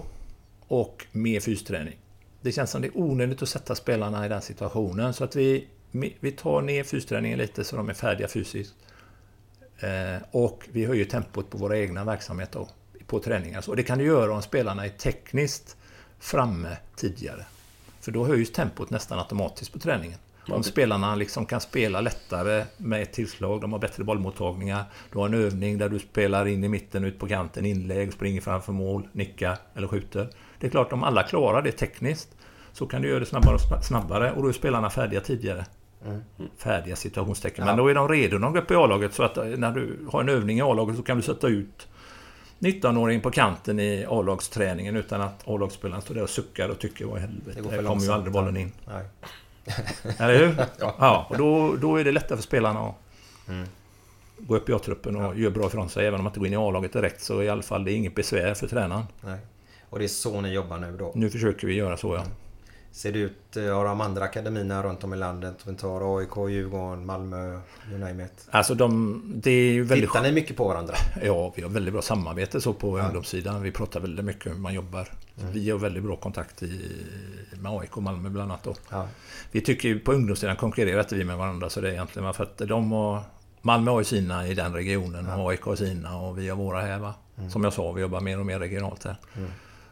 och 0.69 1.07
mer 1.13 1.41
fysträning. 1.41 1.97
Det 2.41 2.53
känns 2.53 2.71
som 2.71 2.83
det 2.83 2.89
är 2.89 2.99
onödigt 2.99 3.43
att 3.43 3.49
sätta 3.49 3.75
spelarna 3.75 4.27
i 4.27 4.29
den 4.29 4.43
situationen. 4.43 5.15
Så 5.15 5.25
att 5.25 5.37
vi, 5.37 5.67
vi 6.21 6.33
tar 6.33 6.63
ner 6.63 6.85
fysträningen 6.85 7.39
lite 7.39 7.65
så 7.65 7.77
de 7.77 7.89
är 7.89 7.95
färdiga 7.95 8.29
fysiskt. 8.29 8.75
Eh, 9.81 10.23
och 10.31 10.69
vi 10.73 10.85
höjer 10.85 11.05
tempot 11.05 11.51
på 11.51 11.59
våra 11.59 11.79
egna 11.79 12.05
verksamheter 12.05 12.67
på 13.07 13.21
träningar. 13.21 13.61
Så 13.61 13.75
det 13.75 13.83
kan 13.83 13.99
du 13.99 14.05
göra 14.05 14.33
om 14.33 14.43
spelarna 14.43 14.85
är 14.85 14.89
tekniskt 14.89 15.77
framme 16.19 16.77
tidigare. 16.97 17.45
För 18.01 18.13
då 18.13 18.27
höjs 18.27 18.53
tempot 18.53 18.91
nästan 18.91 19.19
automatiskt 19.19 19.73
på 19.73 19.79
träningen. 19.79 20.19
Om 20.49 20.63
spelarna 20.63 21.15
liksom 21.15 21.47
kan 21.47 21.61
spela 21.61 22.01
lättare 22.01 22.65
med 22.77 23.03
ett 23.03 23.13
tillslag, 23.13 23.61
de 23.61 23.73
har 23.73 23.79
bättre 23.79 24.05
bollmottagningar. 24.05 24.85
Du 25.13 25.19
har 25.19 25.27
en 25.27 25.35
övning 25.35 25.79
där 25.79 25.89
du 25.89 25.99
spelar 25.99 26.47
in 26.47 26.65
i 26.65 26.69
mitten, 26.69 27.05
ut 27.05 27.19
på 27.19 27.29
kanten, 27.29 27.67
inlägg, 27.67 28.13
springer 28.13 28.41
framför 28.41 28.73
mål, 28.73 29.09
nickar 29.13 29.59
eller 29.75 29.89
skjuter. 29.89 30.29
Det 30.61 30.67
är 30.67 30.71
klart, 30.71 30.93
om 30.93 31.03
alla 31.03 31.23
klarar 31.23 31.63
det 31.63 31.73
tekniskt 31.73 32.29
så 32.73 32.87
kan 32.87 33.03
du 33.03 33.09
göra 33.09 33.21
det 33.21 33.27
snabbare 33.27 33.55
och 33.55 33.61
sna- 33.61 33.81
snabbare 33.81 34.33
och 34.33 34.43
då 34.43 34.49
är 34.49 34.53
spelarna 34.53 34.91
färdiga 34.91 35.21
tidigare. 35.21 35.67
Färdiga 36.59 36.97
situationstecken. 36.97 37.65
Men 37.65 37.77
då 37.77 37.89
är 37.89 37.95
de 37.95 38.09
redo 38.09 38.39
när 38.39 38.47
de 38.47 38.53
går 38.53 38.61
upp 38.61 38.71
i 38.71 38.75
A-laget 38.75 39.15
så 39.15 39.23
att 39.23 39.37
eh, 39.37 39.45
när 39.45 39.73
du 39.73 39.99
har 40.13 40.21
en 40.21 40.29
övning 40.29 40.59
i 40.59 40.63
A-laget 40.63 40.97
så 40.97 41.03
kan 41.03 41.17
du 41.17 41.23
sätta 41.23 41.49
ut 41.49 41.89
19-åring 42.59 43.21
på 43.21 43.31
kanten 43.31 43.81
i 43.81 44.07
A-lagsträningen 44.09 44.97
utan 44.97 45.21
att 45.21 45.49
A-lagsspelaren 45.49 46.03
står 46.03 46.15
där 46.15 46.23
och 46.23 46.31
suckar 46.31 46.69
och 46.69 46.79
tycker 46.79 47.05
vad 47.05 47.19
i 47.19 47.21
helvete, 47.21 47.63
här 47.71 47.83
kommer 47.83 48.03
ju 48.03 48.13
aldrig 48.13 48.33
bollen 48.33 48.57
in. 48.57 48.73
Nej. 48.87 49.05
Eller 50.19 50.39
hur? 50.39 50.57
ja. 50.79 51.27
och 51.31 51.39
då, 51.39 51.77
då 51.77 51.97
är 51.97 52.05
det 52.05 52.13
lättare 52.13 52.37
för 52.37 52.43
spelarna 52.43 52.81
att 52.81 52.95
gå 54.39 54.57
upp 54.57 54.69
i 54.69 54.73
A-truppen 54.73 55.17
och 55.17 55.39
göra 55.39 55.51
bra 55.51 55.67
ifrån 55.67 55.89
sig. 55.89 56.07
Även 56.07 56.21
om 56.21 56.25
man 56.25 56.31
inte 56.31 56.41
går 56.41 56.47
in 56.47 56.53
i 56.53 56.57
A-laget 56.57 56.93
direkt 56.93 57.23
så 57.23 57.43
i 57.43 57.49
alla 57.49 57.63
fall 57.63 57.85
det 57.85 57.93
är 57.93 57.95
inget 57.95 58.15
besvär 58.15 58.55
för 58.55 58.67
tränaren. 58.67 59.05
Nej. 59.21 59.39
Och 59.91 59.99
det 59.99 60.05
är 60.05 60.09
så 60.09 60.41
ni 60.41 60.53
jobbar 60.53 60.79
nu 60.79 60.97
då? 60.99 61.13
Nu 61.15 61.31
försöker 61.31 61.67
vi 61.67 61.75
göra 61.75 61.97
så 61.97 62.15
ja. 62.15 62.23
Ser 62.97 63.13
det 63.13 63.19
ut, 63.19 63.57
eh, 63.57 63.65
har 63.65 63.85
de 63.85 64.01
andra 64.01 64.25
akademierna 64.25 64.83
runt 64.83 65.05
om 65.05 65.15
i 65.15 65.17
landet? 65.17 65.55
Om 65.65 65.73
vi 65.73 65.79
tar 65.79 66.19
AIK, 66.19 66.49
Djurgården, 66.49 67.07
Malmö, 67.07 67.61
you 67.91 67.99
name 67.99 68.25
it. 68.25 68.49
Alltså 68.51 68.75
de, 68.75 69.23
det 69.35 69.51
är 69.51 69.73
ju 69.73 69.85
väldigt 69.85 70.11
Tittar 70.11 70.23
ni 70.23 70.33
mycket 70.33 70.57
på 70.57 70.69
varandra? 70.69 70.95
Ja, 71.23 71.53
vi 71.57 71.63
har 71.63 71.71
väldigt 71.71 71.93
bra 71.93 72.03
samarbete 72.03 72.61
så 72.61 72.73
på 72.73 72.99
ungdomssidan. 72.99 73.63
Vi 73.63 73.73
pratar 73.73 74.01
väldigt 74.01 74.25
mycket 74.25 74.53
hur 74.53 74.59
man 74.59 74.75
jobbar. 74.75 75.09
Mm. 75.41 75.53
Vi 75.53 75.71
har 75.71 75.79
väldigt 75.79 76.03
bra 76.03 76.17
kontakt 76.17 76.63
i, 76.63 76.91
med 77.61 77.73
AIK 77.73 77.97
och 77.97 78.03
Malmö 78.03 78.29
bland 78.29 78.53
annat. 78.53 78.65
Då. 78.65 78.75
Ja. 78.91 79.09
Vi 79.53 79.61
tycker 79.61 79.89
ju 79.89 79.99
på 80.01 80.13
ungdomssidan 80.13 80.57
konkurrerar 80.57 81.01
inte 81.01 81.15
vi 81.15 81.25
med 81.25 81.37
varandra 81.37 81.71
så 81.71 81.81
det 81.81 81.89
är 81.89 81.93
egentligen 81.93 82.35
för 82.35 82.45
att 82.45 82.59
de 82.59 82.93
har... 82.93 83.23
Malmö 83.63 83.91
har 83.91 84.01
ju 84.01 84.05
sina 84.05 84.49
i 84.49 84.55
den 84.55 84.75
regionen 84.75 85.27
och 85.27 85.51
AIK 85.51 85.63
har 85.63 85.77
sina 85.77 86.21
och 86.21 86.39
vi 86.39 86.49
har 86.49 86.57
våra 86.57 86.81
här 86.81 86.99
va. 86.99 87.15
Mm. 87.39 87.51
Som 87.51 87.65
jag 87.65 87.73
sa, 87.73 87.93
vi 87.93 88.01
jobbar 88.01 88.21
mer 88.21 88.41
och 88.41 88.47
mer 88.47 88.59
regionalt 88.59 89.05
här. 89.05 89.17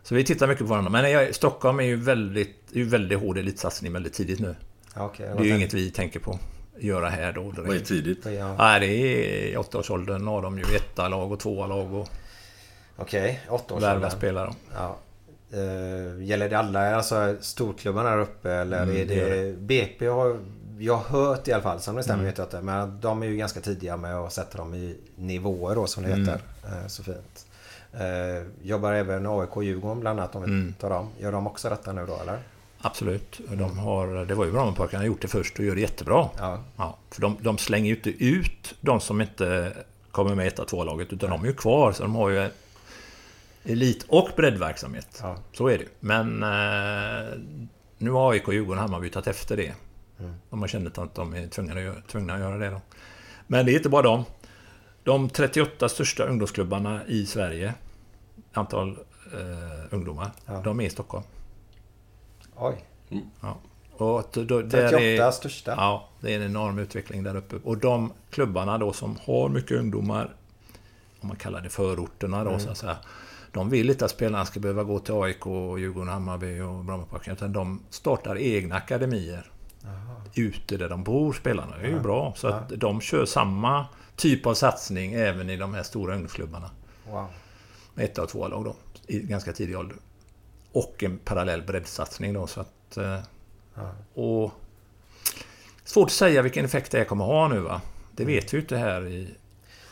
Så 0.05 0.14
vi 0.14 0.24
tittar 0.24 0.47
mycket 0.47 0.64
på 0.66 0.70
varandra. 0.70 0.90
Men 0.90 1.10
jag, 1.10 1.35
Stockholm 1.35 1.81
är 1.81 1.85
ju 1.85 1.97
väldigt, 1.97 2.56
är 2.72 2.76
ju 2.76 2.85
väldigt 2.85 3.18
hård 3.20 3.39
elitsatsning 3.39 3.93
väldigt 3.93 4.12
tidigt 4.12 4.40
nu. 4.40 4.55
Okej. 4.97 5.31
Det 5.36 5.43
är 5.43 5.44
ju 5.44 5.56
inget 5.56 5.74
vi 5.74 5.90
tänker 5.90 6.20
på 6.20 6.39
göra 6.78 7.09
här 7.09 7.32
då. 7.32 7.43
direkt. 7.43 7.68
Vad 7.68 7.76
är 7.76 7.81
tidigt? 7.81 8.26
Ja. 8.26 8.56
Nej, 8.56 8.81
det 8.81 8.86
är 8.86 9.52
i 9.52 9.56
åttaårsåldern 9.56 10.26
har 10.26 10.43
de 10.43 10.59
ju 10.59 10.64
etta 10.76 11.09
lag 11.09 11.32
och 11.32 11.40
tvåa 11.40 11.66
lag 11.66 11.94
och 11.94 12.09
Okej, 12.97 13.40
åtta 13.48 13.74
år 13.74 13.81
värva 13.81 14.10
spelare. 14.10 14.55
Ja. 14.74 14.97
Uh, 15.55 16.24
gäller 16.24 16.48
det 16.48 16.59
alla 16.59 16.97
alltså, 16.97 17.36
storklubbarna 17.40 18.10
där 18.10 18.18
uppe 18.18 18.52
eller 18.52 18.82
Mm, 18.82 18.97
är 18.97 19.05
det 19.05 19.43
det... 19.44 19.56
BP 19.59 20.06
har 20.06 20.39
jag 20.78 20.97
har 20.97 21.18
hört 21.18 21.48
i 21.48 21.52
alla 21.52 21.62
fall, 21.62 21.81
sen 21.81 21.94
det 21.94 22.02
stämmer 22.02 22.18
Mm. 22.18 22.26
vet 22.31 22.39
jag 22.39 22.44
inte. 22.47 22.60
Men 22.60 23.01
de 23.01 23.22
är 23.22 23.26
ju 23.26 23.36
ganska 23.36 23.60
tidiga 23.60 23.97
med 23.97 24.14
att 24.16 24.32
sätta 24.32 24.59
dem 24.59 24.74
i 24.74 24.97
nivåer 25.16 25.74
då 25.74 25.86
som 25.86 26.02
det 26.02 26.09
Mm. 26.12 26.20
heter. 26.20 26.40
Eh, 26.64 26.86
så 26.86 27.02
fint. 27.02 27.44
Uh, 28.01 28.47
jobbar 28.62 28.93
även 28.93 29.27
AIK 29.27 29.57
och 29.57 29.65
Djurgården 29.65 30.01
bland 30.01 30.21
annat 30.21 30.35
om 30.35 30.43
vi 30.43 30.49
Mm. 30.49 30.75
tar 30.81 30.91
dem. 30.91 31.09
Gör 31.19 31.33
de 31.33 31.47
också 31.47 31.69
detta 31.69 31.93
nu 31.93 32.07
då 32.07 32.19
eller? 32.23 32.39
Absolut. 32.81 33.41
De 33.51 33.79
har, 33.79 34.25
det 34.25 34.35
var 34.35 34.45
ju 34.45 34.53
Brommapojkarna 34.53 35.01
har 35.03 35.07
gjort 35.07 35.23
det 35.23 35.29
först 35.29 35.59
och 35.59 35.65
gör 35.65 35.75
det 35.75 35.81
jättebra. 35.81 36.29
Ja. 36.39 36.62
Ja, 36.77 36.99
för 37.11 37.21
de, 37.21 37.37
de 37.41 37.59
slänger 37.59 37.89
ju 37.91 37.97
inte 37.97 38.11
ut 38.25 38.75
de 38.81 39.01
som 39.01 39.21
inte 39.21 39.73
kommer 40.11 40.35
med 40.35 40.47
i 40.47 40.51
1-2-laget 40.51 41.12
utan 41.12 41.31
de 41.31 41.43
är 41.43 41.47
ju 41.47 41.55
kvar. 41.55 41.93
Så 41.93 42.03
de 42.03 42.15
har 42.15 42.29
ju 42.31 42.49
elit 43.65 44.05
och 44.09 44.29
breddverksamhet. 44.37 45.19
Ja. 45.23 45.37
Så 45.53 45.69
är 45.69 45.79
det 45.79 45.85
Men 46.01 46.43
eh, 46.43 47.39
nu 47.99 48.11
har 48.11 48.33
AIK, 48.33 48.49
Djurgården 48.49 48.79
och 48.79 48.89
Hammarby 48.91 49.11
tagit 49.11 49.27
efter 49.27 49.57
det. 49.57 49.73
De 50.51 50.61
har 50.61 50.69
känt 50.69 50.99
att 50.99 51.15
de 51.15 51.35
är 51.35 51.47
tvungna 51.49 51.73
att, 51.75 51.81
göra, 51.83 51.95
tvungna 52.11 52.35
att 52.35 52.41
göra 52.41 52.59
det. 52.59 52.71
Då. 52.71 52.81
Men 53.47 53.66
det 53.66 53.73
är 53.73 53.77
inte 53.77 53.89
bara 53.89 54.03
de. 54.03 54.25
De 55.05 55.29
38 55.29 55.89
största 55.89 56.25
ungdomsklubbarna 56.25 57.01
i 57.07 57.27
Sverige, 57.27 57.75
antal 58.55 58.98
eh, 59.32 59.39
ungdomar, 59.94 60.31
Ja. 60.47 60.60
de 60.64 60.81
är 60.81 60.85
i 60.85 60.90
Stockholm. 60.90 61.24
Oj. 62.56 62.85
Ja. 63.40 63.56
Och 63.97 64.24
då, 64.32 64.60
där 64.62 64.89
38 64.89 65.26
är, 65.26 65.31
största. 65.31 65.74
Ja, 65.76 66.09
det 66.20 66.32
är 66.32 66.36
en 66.36 66.43
enorm 66.47 66.78
utveckling 66.78 67.22
där 67.22 67.36
uppe. 67.36 67.56
Och 67.64 67.78
de 67.78 68.12
klubbarna 68.31 68.78
då 68.78 68.93
som 68.93 69.16
har 69.26 69.48
mycket 69.48 69.78
ungdomar, 69.78 70.35
om 71.20 71.28
man 71.28 71.36
kallar 71.36 71.60
det 71.60 71.68
förorterna 71.70 72.44
då, 72.44 72.59
så 72.59 72.70
att 72.70 72.78
säga, 72.78 72.97
de 73.52 73.70
vill 73.70 73.90
inte 73.90 74.05
att 74.05 74.10
spelarna 74.10 74.44
ska 74.44 74.60
behöva 74.60 74.85
gå 74.85 74.98
till 74.98 75.14
AIK, 75.14 75.47
Djurgården, 75.78 76.09
Hammarby 76.09 76.60
och 76.60 76.85
Brommaparken. 76.85 77.32
Utan 77.32 77.52
de 77.52 77.81
startar 77.90 78.39
egna 78.39 78.76
akademier. 78.76 79.51
Ute 80.35 80.76
där 80.76 80.89
de 80.89 81.05
bor, 81.05 81.32
spelarna. 81.32 81.76
Det 81.76 81.82
är 81.85 81.89
ju 81.89 81.97
Ja. 81.97 82.02
bra. 82.02 82.32
Så 82.36 82.48
att 82.48 82.68
de 82.68 83.01
kör 83.01 83.24
samma 83.26 83.86
typ 84.16 84.47
av 84.47 84.55
satsning 84.55 85.12
även 85.14 85.51
i 85.51 85.56
de 85.56 85.74
här 85.74 85.82
stora 85.82 86.12
ungdomsklubbarna. 86.14 86.70
Wow. 87.10 87.26
Med 87.95 88.05
ett 88.05 88.19
och 88.19 88.29
två 88.29 88.49
lag 88.49 88.65
då. 88.65 88.77
I 89.07 89.21
ganska 89.21 89.53
tidig 89.53 89.79
ålder. 89.79 89.97
Och 90.73 91.03
en 91.03 91.19
parallell 91.19 91.62
breddsatsning 91.62 92.33
då. 92.33 92.47
Så 92.47 92.61
att, 92.61 92.97
eh, 92.97 93.21
och 94.15 94.53
Svårt 95.85 96.07
att 96.07 96.12
säga 96.12 96.43
vilken 96.43 96.65
effekt 96.65 96.93
det 96.93 96.99
här 96.99 97.05
kommer 97.05 97.25
ha 97.25 97.49
nu 97.49 97.59
va. 97.59 97.81
Det 98.12 98.25
vet 98.25 98.53
vi 98.53 98.57
ju 98.57 98.61
inte 98.61 98.77
här 98.77 99.07
i 99.07 99.29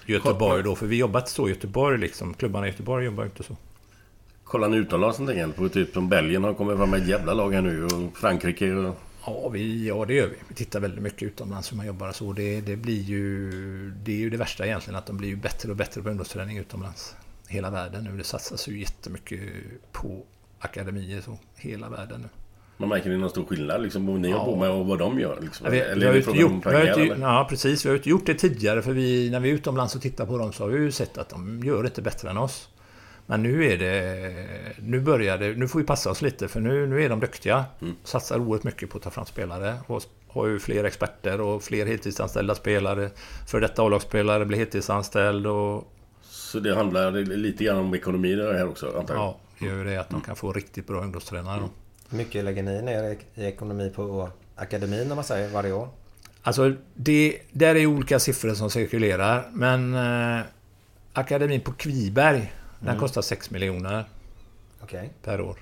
Göteborg 0.07 0.62
då. 0.62 0.77
För 0.77 0.87
vi 0.87 0.97
jobbar 0.97 1.20
inte 1.20 1.31
så 1.31 1.49
i 1.49 1.51
Göteborg 1.51 1.99
liksom. 1.99 2.35
Klubbarna 2.35 2.66
i 2.66 2.70
Göteborg 2.70 3.05
jobbar 3.05 3.24
inte 3.24 3.43
så. 3.43 3.57
Kollar 4.45 4.69
ni 4.69 4.77
utomlands 4.77 5.19
någonting? 5.19 5.53
På 5.53 5.69
typ 5.69 5.93
som 5.93 6.09
Belgien 6.09 6.45
har 6.45 6.55
kommit 6.55 6.77
fram 6.77 6.91
med 6.91 7.03
ett 7.03 7.09
jävla 7.09 7.35
lag 7.35 7.53
här 7.53 7.62
nu 7.62 7.85
och 7.85 8.16
Frankrike 8.16 8.73
och... 8.73 8.97
Ja, 9.27 9.49
vi, 9.49 9.89
ja, 9.89 10.05
det 10.05 10.15
gör 10.15 10.27
vi. 10.27 10.37
Vi 10.49 10.55
tittar 10.55 10.81
väldigt 10.81 11.03
mycket 11.03 11.23
utomlands 11.23 11.73
hur 11.73 11.77
man 11.77 11.87
jobbar 11.87 12.09
och 12.09 12.16
så. 12.16 12.33
Det, 12.33 12.61
det 12.61 12.77
blir 12.77 13.03
ju... 13.03 13.51
Det 13.91 14.12
är 14.12 14.16
ju 14.16 14.31
det 14.31 14.37
värsta 14.37 14.66
egentligen, 14.66 14.99
att 14.99 15.07
de 15.07 15.16
blir 15.16 15.29
ju 15.29 15.37
bättre 15.37 15.70
och 15.70 15.77
bättre 15.77 16.03
på 16.03 16.09
ungdomsträning 16.09 16.59
utomlands. 16.59 17.15
Hela 17.53 17.70
världen 17.70 18.05
nu. 18.05 18.16
Det 18.16 18.24
satsas 18.24 18.69
ju 18.69 18.81
jättemycket 18.81 19.41
på 19.93 20.23
akademier 20.59 21.20
så. 21.20 21.39
Hela 21.57 21.89
världen 21.89 22.20
nu. 22.20 22.29
Man 22.77 22.89
märker 22.89 23.11
ni 23.11 23.16
någon 23.16 23.31
stor 23.31 23.45
skillnad 23.45 23.83
liksom 23.83 24.07
vad 24.07 24.20
ni 24.20 24.31
Ja. 24.31 24.39
håller 24.39 24.53
på 24.53 24.61
med 24.61 24.70
och 24.70 24.87
vad 24.87 24.99
de 24.99 25.20
gör? 25.20 25.39
Liksom? 25.43 25.70
Vi, 25.70 25.81
Eller 25.81 26.12
vi 26.12 26.19
är 26.20 26.27
har 26.27 26.33
det 26.35 26.45
om 26.45 26.53
gjort, 26.55 26.66
vi 26.66 26.74
har 26.74 26.81
pengar, 26.81 26.99
eller? 26.99 27.19
ja, 27.20 27.47
precis. 27.51 27.85
Vi 27.85 27.91
har 27.91 27.97
ju 27.97 28.11
gjort 28.11 28.27
det 28.27 28.35
tidigare 28.35 28.83
för 28.83 28.93
vi, 28.93 29.31
när 29.31 29.41
vi 29.41 29.51
är 29.51 29.55
utomlands 29.55 29.95
och 29.95 30.03
tittar 30.03 30.27
på 30.27 30.39
dem 30.39 30.53
så 30.53 30.65
har 30.65 30.69
vi 30.70 30.79
ju 30.79 30.93
sett 30.93 31.19
att 31.19 31.29
de 31.29 31.61
gör 31.65 31.83
det 31.83 31.87
inte 31.89 32.03
bättre 32.03 32.31
än 32.31 32.39
oss. 32.39 32.69
Men 33.27 33.43
nu 33.43 33.66
är 33.73 33.79
det... 33.79 34.35
Nu 34.79 35.01
börjar 35.01 35.39
det... 35.39 35.55
Nu 35.57 35.69
får 35.69 35.79
vi 35.79 35.85
passa 35.85 36.11
oss 36.11 36.23
lite 36.23 36.49
för 36.49 36.61
nu, 36.61 36.87
nu 36.87 37.05
är 37.05 37.09
de 37.09 37.20
duktiga. 37.20 37.65
Mm. 37.81 37.95
Satsar 38.05 38.39
oerhört 38.39 38.65
mycket 38.65 38.91
på 38.91 38.97
att 38.99 39.05
ta 39.05 39.11
fram 39.11 39.27
spelare. 39.27 39.74
Och 39.87 40.03
har 40.29 40.47
ju 40.47 40.59
fler 40.59 40.85
experter 40.85 41.41
och 41.41 41.62
fler 41.62 41.87
heltidsanställda 41.87 42.55
spelare. 42.55 43.11
För 43.49 43.61
detta 43.61 43.83
A-lagsspelare 43.83 44.45
blir 44.45 44.59
heltidsanställd 44.59 45.47
och... 45.47 45.93
Så 46.53 46.61
det 46.61 46.74
handlar 46.74 47.12
lite 47.37 47.65
grann 47.65 47.77
om 47.79 47.95
ekonomi 47.95 48.35
det 48.35 48.53
här 48.59 48.69
också 48.69 48.99
antar 48.99 49.15
jag? 49.15 49.23
Ja, 49.23 49.39
det 49.59 49.66
gör 49.66 49.77
ju 49.77 49.85
det 49.85 49.97
att 49.97 50.11
de 50.11 50.20
kan 50.20 50.37
få 50.37 50.53
riktigt 50.53 50.87
bra 50.87 51.01
ungdomstränare. 51.01 51.61
Hur 52.11 52.19
mycket 52.19 52.45
lägger 52.45 52.62
ni 52.62 52.83
ner 52.83 53.16
i 53.35 53.45
ekonomi 53.45 53.93
på 53.95 54.29
akademin 54.57 55.11
om 55.11 55.15
man 55.16 55.24
säger 55.24 55.49
varje 55.49 55.73
år? 55.73 55.89
Alltså, 56.43 56.73
det, 56.95 57.39
där 57.53 57.74
är 57.74 57.87
olika 57.87 58.19
siffror 58.19 58.55
som 58.55 58.70
cirkulerar. 58.70 59.51
Men 59.53 59.95
eh, 59.95 60.45
akademin 61.12 61.61
på 61.61 61.73
Kviberg, 61.73 62.53
den 62.79 62.89
Mm. 62.89 63.01
kostar 63.01 63.23
6 63.23 63.51
miljoner 63.51 64.05
Okej. 64.83 65.11
per 65.23 65.41
år. 65.41 65.57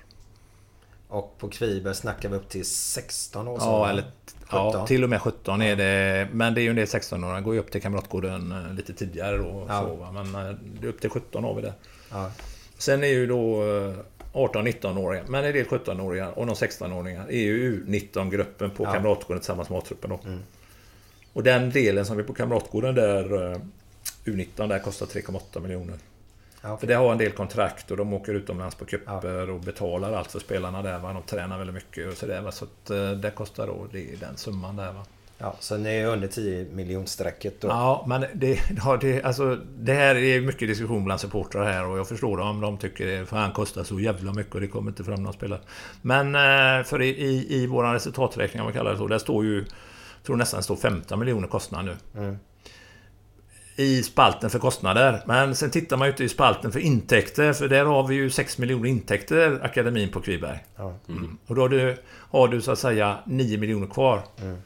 Och 1.09 1.39
på 1.39 1.49
Kviberg 1.49 1.95
snackar 1.95 2.29
vi 2.29 2.37
upp 2.37 2.49
till 2.49 2.65
16 2.67 3.49
år 3.49 3.59
sedan, 3.59 3.69
Ja, 3.69 3.89
eller, 3.91 4.03
17. 4.03 4.13
Ja, 4.51 4.87
till 4.87 5.05
och 5.05 5.11
med 5.11 5.21
17 5.23 5.63
är 5.63 5.77
det. 5.77 6.29
Men 6.33 6.55
det 6.55 6.61
är 6.61 6.63
ju 6.63 6.71
en 6.71 6.77
del 6.77 6.87
16-åringar. 6.87 7.41
går 7.41 7.55
ju 7.55 7.61
upp 7.61 7.71
till 7.71 7.83
Kamratgården 7.83 8.53
eh, 8.53 8.75
lite 8.75 8.93
tidigare 8.93 9.37
då. 9.37 9.67
Ja. 9.69 9.81
Så? 9.81 10.13
Men 10.13 10.47
eh, 10.47 10.55
det 10.81 10.87
är 10.87 10.89
upp 10.89 11.01
till 11.01 11.11
17 11.11 11.45
har 11.45 11.55
vi 11.55 11.63
där. 11.63 11.73
Ja. 12.11 12.31
Sen 12.79 13.05
är 13.05 13.09
ju 13.09 13.27
då 13.27 13.63
eh, 13.63 13.95
18-19-åringar, 14.33 15.25
men 15.29 15.45
en 15.45 15.53
del 15.53 15.67
17-åringar 15.67 16.39
och 16.39 16.47
de 16.47 16.55
16-åringar 16.55 17.27
är 17.29 17.41
ju 17.41 17.85
U19-gruppen 17.85 18.71
på 18.71 18.85
Ja. 18.85 18.89
Mm. 18.91 19.03
Kamratgården 19.03 19.41
tillsammans 19.41 19.71
med 19.71 19.79
A-truppen 19.79 20.11
då. 20.11 20.21
Och 21.33 21.43
den 21.43 21.71
delen 21.71 22.07
som 22.07 22.19
är 22.19 22.23
på 22.23 22.35
Kamratgården 22.35 22.95
där, 22.95 23.53
eh, 23.53 23.59
U19, 24.25 24.69
där 24.69 24.79
kostar 24.79 25.07
3,8 25.07 25.61
miljoner. 25.61 25.97
Ja, 26.63 26.77
För 26.77 26.87
det 26.87 26.95
har 26.95 27.13
en 27.13 27.19
del 27.19 27.33
kontrakt 27.33 27.91
och 27.91 27.97
de 27.97 28.13
åker 28.13 28.35
utomlands 28.35 28.75
på 28.75 28.85
cuper 28.85 29.51
och 29.51 29.61
betalar 29.61 30.13
allt 30.13 30.33
för 30.33 30.39
spelarna 30.39 30.83
där. 30.83 30.99
Va? 30.99 31.13
De 31.13 31.23
tränar 31.23 31.59
väldigt 31.59 31.75
mycket 31.75 32.09
och 32.09 32.17
sådär. 32.17 32.51
Så 32.51 32.65
att 32.65 32.91
eh, 32.91 33.11
det 33.11 33.31
kostar 33.31 33.67
då 33.67 33.87
det 33.93 34.13
är 34.13 34.17
den 34.17 34.37
summan 34.37 34.77
där. 34.77 34.93
Va? 34.93 35.05
Ja, 35.39 35.57
så 35.61 35.77
ni 35.77 35.89
är 35.89 36.07
under 36.07 36.29
10 36.29 36.67
miljonstrecket 36.73 37.61
då? 37.61 37.69
Ja, 37.69 38.05
men 38.09 38.25
det, 38.35 38.61
ja, 38.85 38.99
det, 39.01 39.23
alltså, 39.23 39.59
det 39.79 39.93
här 39.93 40.15
är 40.15 40.41
mycket 40.41 40.69
diskussion 40.69 41.05
bland 41.05 41.21
supportrar 41.21 41.65
här 41.65 41.87
och 41.87 41.99
jag 41.99 42.09
förstår 42.09 42.37
dem. 42.37 42.61
De 42.61 42.79
tycker 42.79 43.07
det 43.07 43.27
fan 43.27 43.53
kostar 43.53 43.85
så 43.85 44.01
jävla 44.01 44.33
mycket 44.33 44.55
och 44.55 44.61
det 44.61 44.67
kommer 44.67 44.91
inte 44.91 45.05
fram 45.05 45.23
någon 45.23 45.33
spelare. 45.33 45.61
Men 46.03 46.35
eh, 46.35 46.85
för 46.85 47.03
i, 47.03 47.09
i, 47.09 47.55
i 47.55 47.67
vår 47.67 47.93
resultaträkning, 47.93 48.61
om 48.61 48.65
man 48.65 48.73
kallar 48.73 48.91
det 48.91 48.99
så, 48.99 49.07
där 49.07 49.19
står 49.19 49.45
ju... 49.45 49.57
Jag 50.17 50.27
tror 50.27 50.37
nästan 50.37 50.59
det 50.59 50.65
står 50.65 50.77
15 50.77 51.19
miljoner 51.19 51.49
kostnad 51.49 51.85
nu. 51.85 51.97
Mm. 52.17 52.39
I 53.77 54.03
spalten 54.03 54.51
för 54.51 54.59
kostnader. 54.59 55.23
Men 55.27 55.55
sen 55.55 55.71
tittar 55.71 55.97
man 55.97 56.09
ju 56.09 56.13
inte 56.13 56.25
i 56.25 56.29
spalten 56.29 56.73
för 56.73 56.81
intäkter. 56.81 57.53
För 57.53 57.69
där 57.69 57.85
har 57.85 58.07
vi 58.07 58.15
ju 58.15 58.31
6 58.31 58.59
miljoner 58.59 58.89
intäkter, 58.89 59.61
akademin 59.63 60.09
på 60.09 60.21
Kviberg. 60.21 60.65
Ja. 60.77 60.95
Mm. 61.09 61.39
Och 61.47 61.55
då 61.55 61.61
har 61.63 61.69
du, 61.69 61.97
har 62.31 62.49
du 62.49 62.61
så 62.61 62.73
att 62.73 62.79
säga 62.79 63.19
9 63.25 63.59
miljoner 63.59 63.87
kvar. 63.87 64.23
Mm. 64.43 64.57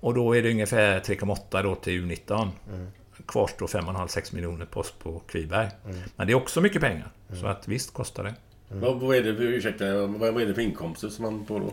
Och 0.00 0.14
då 0.14 0.36
är 0.36 0.42
det 0.42 0.50
ungefär 0.50 1.00
3,8 1.00 1.62
då 1.62 1.74
till 1.74 2.04
U19. 2.04 2.48
Mm. 2.72 2.86
Kvarstår 3.26 3.66
5,5-6 3.66 4.34
miljoner 4.34 4.66
post 4.66 4.98
på 4.98 5.18
Kviberg. 5.18 5.68
Mm. 5.84 5.98
Men 6.16 6.26
det 6.26 6.32
är 6.32 6.34
också 6.34 6.60
mycket 6.60 6.80
pengar. 6.80 7.08
Så 7.40 7.46
att 7.46 7.68
visst 7.68 7.92
kostar 7.92 8.24
det. 8.24 8.34
Vad, 8.68 9.00
vad, 9.00 9.16
är 9.16 9.22
det 9.22 9.36
för, 9.36 9.42
ursäkta, 9.42 10.06
vad, 10.06 10.34
vad 10.34 10.42
är 10.42 10.46
det 10.46 10.54
för 10.54 10.62
inkomster 10.62 11.08
som 11.08 11.22
man 11.22 11.46
får 11.46 11.60
då? 11.60 11.72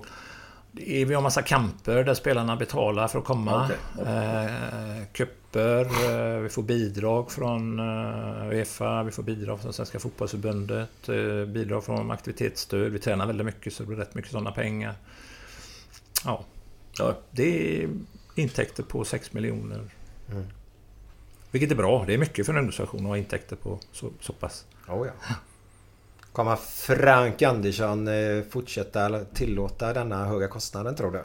Vi 0.77 1.14
har 1.14 1.22
massa 1.22 1.41
kamper 1.41 2.03
där 2.03 2.14
spelarna 2.14 2.56
betalar 2.56 3.07
för 3.07 3.19
att 3.19 3.26
komma. 3.26 3.65
Okej. 3.95 4.14
Eh, 4.15 5.06
kupper, 5.14 5.81
eh, 5.85 6.39
vi 6.39 6.49
får 6.49 6.64
bidrag 6.64 7.31
från 7.31 7.80
eh, 7.80 8.47
Uefa, 8.47 9.03
vi 9.03 9.11
får 9.11 9.23
bidrag 9.23 9.61
från 9.61 9.73
Svenska 9.73 9.99
Fotbollförbundet, 9.99 11.10
eh, 11.10 11.45
bidrag 11.45 11.84
från 11.84 12.11
aktivitetsstöd. 12.11 12.91
Vi 12.91 12.99
tränar 12.99 13.27
väldigt 13.27 13.45
mycket 13.45 13.73
så 13.73 13.84
det 13.84 13.88
blir 13.88 13.97
rätt 13.97 14.15
mycket 14.15 14.31
sådana 14.31 14.52
pengar. 14.52 14.93
Ja, 16.26 16.43
Ja. 16.97 17.15
det 17.31 17.84
är 17.84 17.89
intäkter 18.35 18.84
på 18.84 19.06
6 19.06 19.34
miljoner. 19.34 19.81
Mm. 20.31 20.45
Vilket 21.52 21.72
är 21.72 21.76
bra. 21.76 22.03
Det 22.07 22.14
är 22.14 22.18
mycket 22.18 22.45
för 22.45 22.53
en 22.53 22.60
ungdomsstation 22.60 23.02
att 23.02 23.07
ha 23.07 23.18
intäkter 23.18 23.56
på 23.56 23.80
så, 23.91 24.10
så 24.19 24.34
pass. 24.34 24.65
Oh, 24.88 25.07
ja. 25.07 25.35
Kommer 26.36 26.56
Frank 26.56 27.41
Andersson 27.41 28.07
eh, 28.07 28.44
fortsätta 28.49 29.26
tillåta 29.34 29.94
denna 29.94 30.26
höga 30.26 30.48
kostnaden 30.48 30.95
tror 30.95 31.12
du? 31.12 31.24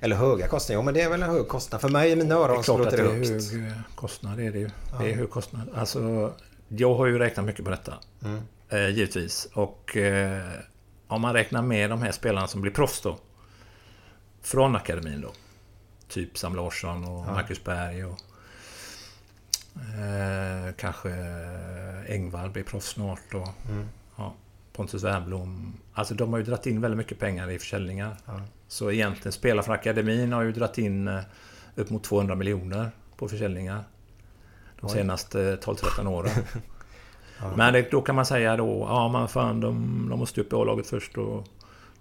Eller 0.00 0.16
höga 0.16 0.48
kostnader? 0.48 0.78
Jo 0.80 0.82
men 0.84 0.94
det 0.94 1.00
är 1.02 1.10
väl 1.10 1.22
en 1.22 1.30
hög 1.30 1.48
kostnad. 1.48 1.80
För 1.80 1.88
mig 1.88 2.10
i 2.10 2.16
mina 2.16 2.34
Det 2.34 2.40
är 2.40 2.44
öron 2.44 2.64
så 2.64 2.76
klart 2.76 2.86
att 2.86 2.92
låter 2.92 3.04
det 3.04 3.18
det 3.20 3.26
är 3.26 3.32
högst. 3.32 3.52
hög 3.52 3.62
eh, 3.66 3.72
kostnad. 3.94 4.36
Det 4.38 4.46
är 4.46 4.52
det 4.52 4.58
ju. 4.58 4.66
Det 4.66 4.72
Ja. 4.92 5.06
är 5.08 5.14
hög 5.14 5.30
kostnad. 5.30 5.68
Alltså, 5.74 6.32
jag 6.68 6.94
har 6.94 7.06
ju 7.06 7.18
räknat 7.18 7.46
mycket 7.46 7.64
på 7.64 7.70
detta. 7.70 7.94
Mm. 8.24 8.40
Eh, 8.68 8.88
givetvis. 8.88 9.48
Och 9.52 9.96
eh, 9.96 10.42
om 11.06 11.20
man 11.20 11.32
räknar 11.34 11.62
med 11.62 11.90
de 11.90 12.02
här 12.02 12.12
spelarna 12.12 12.46
som 12.48 12.60
blir 12.60 12.72
proffs 12.72 13.00
då. 13.00 13.18
Från 14.42 14.76
akademin 14.76 15.20
då. 15.20 15.28
Typ 16.08 16.38
Sam 16.38 16.56
Larsson 16.56 17.04
och 17.04 17.26
Ja. 17.28 17.32
Marcus 17.32 17.64
Berg 17.64 18.04
och... 18.04 18.18
Eh, 19.74 20.74
kanske 20.76 21.10
Engvall 22.08 22.50
blir 22.50 22.62
proffs 22.62 22.86
snart 22.88 23.34
och... 23.34 23.48
Mm. 23.70 23.88
Pontus 24.72 25.04
Wernbloom. 25.04 25.72
Alltså 25.92 26.14
de 26.14 26.32
har 26.32 26.38
ju 26.38 26.44
dragit 26.44 26.66
in 26.66 26.80
väldigt 26.80 26.98
mycket 26.98 27.18
pengar 27.18 27.50
i 27.50 27.58
försäljningar. 27.58 28.16
Ja. 28.26 28.40
Så 28.68 28.90
egentligen 28.90 29.32
spelare 29.32 29.64
från 29.64 29.74
akademin 29.74 30.32
har 30.32 30.42
ju 30.42 30.52
dragit 30.52 30.78
in 30.78 31.08
eh, 31.08 31.20
upp 31.74 31.90
mot 31.90 32.04
200 32.04 32.34
miljoner 32.34 32.90
på 33.16 33.28
försäljningar. 33.28 33.84
De 34.80 34.86
Oj. 34.86 34.92
senaste 34.92 35.56
12-13 35.56 36.06
åren. 36.06 36.30
Ja. 37.42 37.52
Men 37.56 37.72
det, 37.72 37.90
då 37.90 38.02
kan 38.02 38.14
man 38.14 38.26
säga 38.26 38.56
då, 38.56 38.86
ja 38.88 39.08
men 39.08 39.28
fan 39.28 39.60
de, 39.60 40.06
de 40.10 40.18
måste 40.18 40.40
upp 40.40 40.52
i 40.52 40.56
A-laget 40.56 40.86
först 40.86 41.18
och 41.18 41.46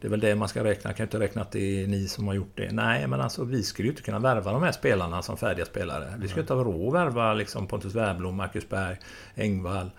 det 0.02 0.08
är 0.08 0.12
väl 0.12 0.20
det 0.20 0.36
man 0.36 0.48
ska 0.48 0.64
räkna. 0.64 0.90
Jag 0.90 0.98
kan 0.98 1.04
ju 1.04 1.08
inte 1.08 1.20
räkna 1.20 1.42
att 1.42 1.52
det 1.52 1.84
är 1.84 1.88
ni 1.88 2.08
som 2.08 2.28
har 2.28 2.34
gjort 2.34 2.52
det. 2.56 2.72
Nej, 2.72 3.08
men 3.08 3.22
alltså 3.22 3.44
vi 3.44 3.64
skulle 3.64 3.86
ju 3.86 3.92
inte 3.92 4.04
kunna 4.04 4.20
värva 4.20 4.52
de 4.52 4.64
här 4.64 4.72
spelarna 4.72 5.22
som 5.22 5.38
färdiga 5.38 5.66
spelare. 5.66 6.14
Vi 6.20 6.28
skulle 6.28 6.42
inte 6.42 6.54
ha 6.54 6.64
råd 6.64 6.96
att 6.96 7.06
värva 7.06 7.34
liksom 7.34 7.68
Pontus 7.68 7.96
Wernbloom, 7.96 8.36
Marcus 8.36 8.70
Berg, 8.70 8.98
Engvall 9.36 9.92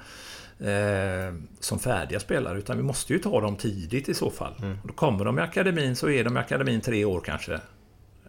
eh, 0.61 1.35
som 1.61 1.78
färdiga 1.78 2.20
spelare. 2.20 2.59
Utan 2.59 2.77
vi 2.77 2.82
måste 2.82 3.12
ju 3.12 3.19
ta 3.19 3.41
dem 3.41 3.57
tidigt 3.57 4.09
i 4.09 4.15
så 4.15 4.31
fall. 4.31 4.55
Mm. 4.62 4.78
Då 4.85 4.93
kommer 4.93 5.24
de 5.24 5.39
i 5.39 5.43
akademin 5.43 5.97
så 5.97 6.09
är 6.09 6.24
de 6.24 6.37
i 6.37 6.41
akademin 6.41 6.81
tre 6.81 7.05
år 7.05 7.20
kanske. 7.20 7.61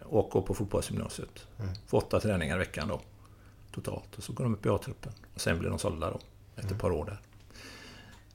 Och 0.02 0.30
går 0.30 0.42
på 0.42 0.54
fotbollsgymnasiet. 0.54 1.46
Mm. 1.58 1.70
Får 1.86 1.98
åtta 1.98 2.20
träningar 2.20 2.56
i 2.56 2.58
veckan 2.58 2.88
då. 2.88 3.00
Totalt. 3.74 4.16
Och 4.16 4.22
så 4.22 4.32
går 4.32 4.44
de 4.44 4.54
upp 4.54 4.66
i 4.66 4.68
A-truppen. 4.68 5.12
Och 5.34 5.40
sen 5.40 5.58
blir 5.58 5.70
de 5.70 5.78
sålda 5.78 6.10
då. 6.10 6.20
Efter 6.56 6.74
ett 6.74 6.80
par 6.80 6.90
år 6.90 7.04
där. 7.04 7.20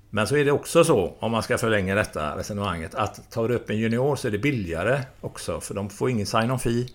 Men 0.09 0.27
så 0.27 0.35
är 0.35 0.45
det 0.45 0.51
också 0.51 0.83
så, 0.83 1.15
om 1.19 1.31
man 1.31 1.43
ska 1.43 1.57
förlänga 1.57 1.95
detta 1.95 2.37
resonemanget, 2.37 2.95
att 2.95 3.31
tar 3.31 3.47
du 3.47 3.55
upp 3.55 3.69
en 3.69 3.77
junior 3.77 4.15
så 4.15 4.27
är 4.27 4.31
det 4.31 4.37
billigare 4.37 5.01
också. 5.21 5.61
För 5.61 5.73
de 5.73 5.89
får 5.89 6.09
ingen 6.09 6.25
sign-on 6.25 6.59
fee 6.59 6.87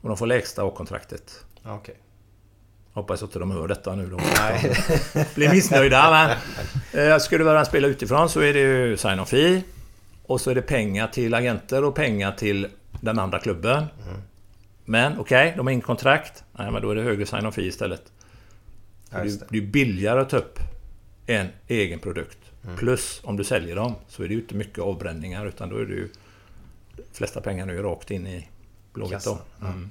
och 0.00 0.08
de 0.08 0.16
får 0.16 0.26
lägsta 0.26 0.64
A-kontraktet. 0.64 1.44
Okej. 1.64 1.96
Hoppas 2.96 3.22
inte 3.22 3.38
de 3.38 3.50
hör 3.50 3.68
detta 3.68 3.94
nu 3.94 4.06
då. 4.06 4.16
Nej. 4.16 4.76
Blir 5.34 5.50
missnöjda. 5.50 6.36
Men, 6.92 7.10
eh, 7.12 7.18
skulle 7.18 7.38
du 7.38 7.44
vara 7.44 7.60
en 7.60 7.66
spelare 7.66 7.90
utifrån 7.90 8.28
så 8.28 8.40
är 8.40 8.54
det 8.54 8.60
ju 8.60 8.96
sign-on 8.96 9.26
fee. 9.26 9.62
Och 10.22 10.40
så 10.40 10.50
är 10.50 10.54
det 10.54 10.62
pengar 10.62 11.08
till 11.08 11.34
agenter 11.34 11.84
och 11.84 11.94
pengar 11.94 12.32
till 12.32 12.68
den 13.00 13.18
andra 13.18 13.38
klubben. 13.38 13.76
Mm. 13.76 14.20
Men 14.84 15.18
okej, 15.18 15.54
de 15.56 15.66
har 15.66 15.72
ingen 15.72 15.82
kontrakt. 15.82 16.44
Nej, 16.52 16.70
men 16.70 16.82
då 16.82 16.90
är 16.90 16.94
det 16.94 17.02
högre 17.02 17.26
sign-on 17.26 17.52
fee 17.52 17.66
istället. 17.66 18.02
Ja, 19.10 19.18
det, 19.18 19.50
det 19.50 19.58
är 19.58 19.62
billigare 19.62 20.20
att 20.20 20.30
ta 20.30 20.36
upp 20.36 20.58
en 21.26 21.48
egen 21.68 21.98
produkt. 21.98 22.38
Plus 22.76 23.20
om 23.24 23.36
du 23.36 23.44
säljer 23.44 23.76
dem 23.76 23.94
så 24.08 24.22
är 24.22 24.28
det 24.28 24.34
ju 24.34 24.40
inte 24.40 24.54
mycket 24.54 24.78
avbränningar 24.78 25.46
utan 25.46 25.68
då 25.68 25.76
är 25.76 25.84
det 25.84 25.94
ju... 25.94 26.08
De 26.96 27.02
flesta 27.12 27.40
pengarna 27.40 27.72
är 27.72 27.76
ju 27.76 27.82
rakt 27.82 28.10
in 28.10 28.26
i 28.26 28.48
Blåvitt 28.92 29.24
då. 29.24 29.38
Mm. 29.62 29.90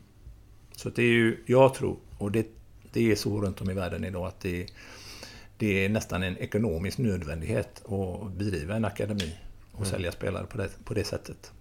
Så 0.76 0.90
det 0.90 1.02
är 1.02 1.14
ju... 1.14 1.44
Jag 1.46 1.74
tror, 1.74 1.98
och 2.18 2.32
det, 2.32 2.46
det 2.96 3.12
är 3.12 3.16
så 3.16 3.42
runt 3.42 3.62
om 3.62 3.70
i 3.70 3.74
världen 3.74 4.04
idag 4.04 4.28
att 4.28 4.40
det, 4.40 4.66
det 5.58 5.86
är 5.86 5.90
nästan 5.90 6.24
en 6.24 6.38
ekonomisk 6.38 6.98
nödvändighet 6.98 7.82
att 7.86 8.32
bedriva 8.34 8.76
en 8.76 8.86
akademi 8.86 9.36
och 9.72 9.80
Mm. 9.80 9.92
sälja 9.92 10.12
spelare 10.12 10.46
på 10.46 10.58
det, 10.58 10.70
på 10.86 10.94
det 10.94 11.04
sättet. 11.04 11.52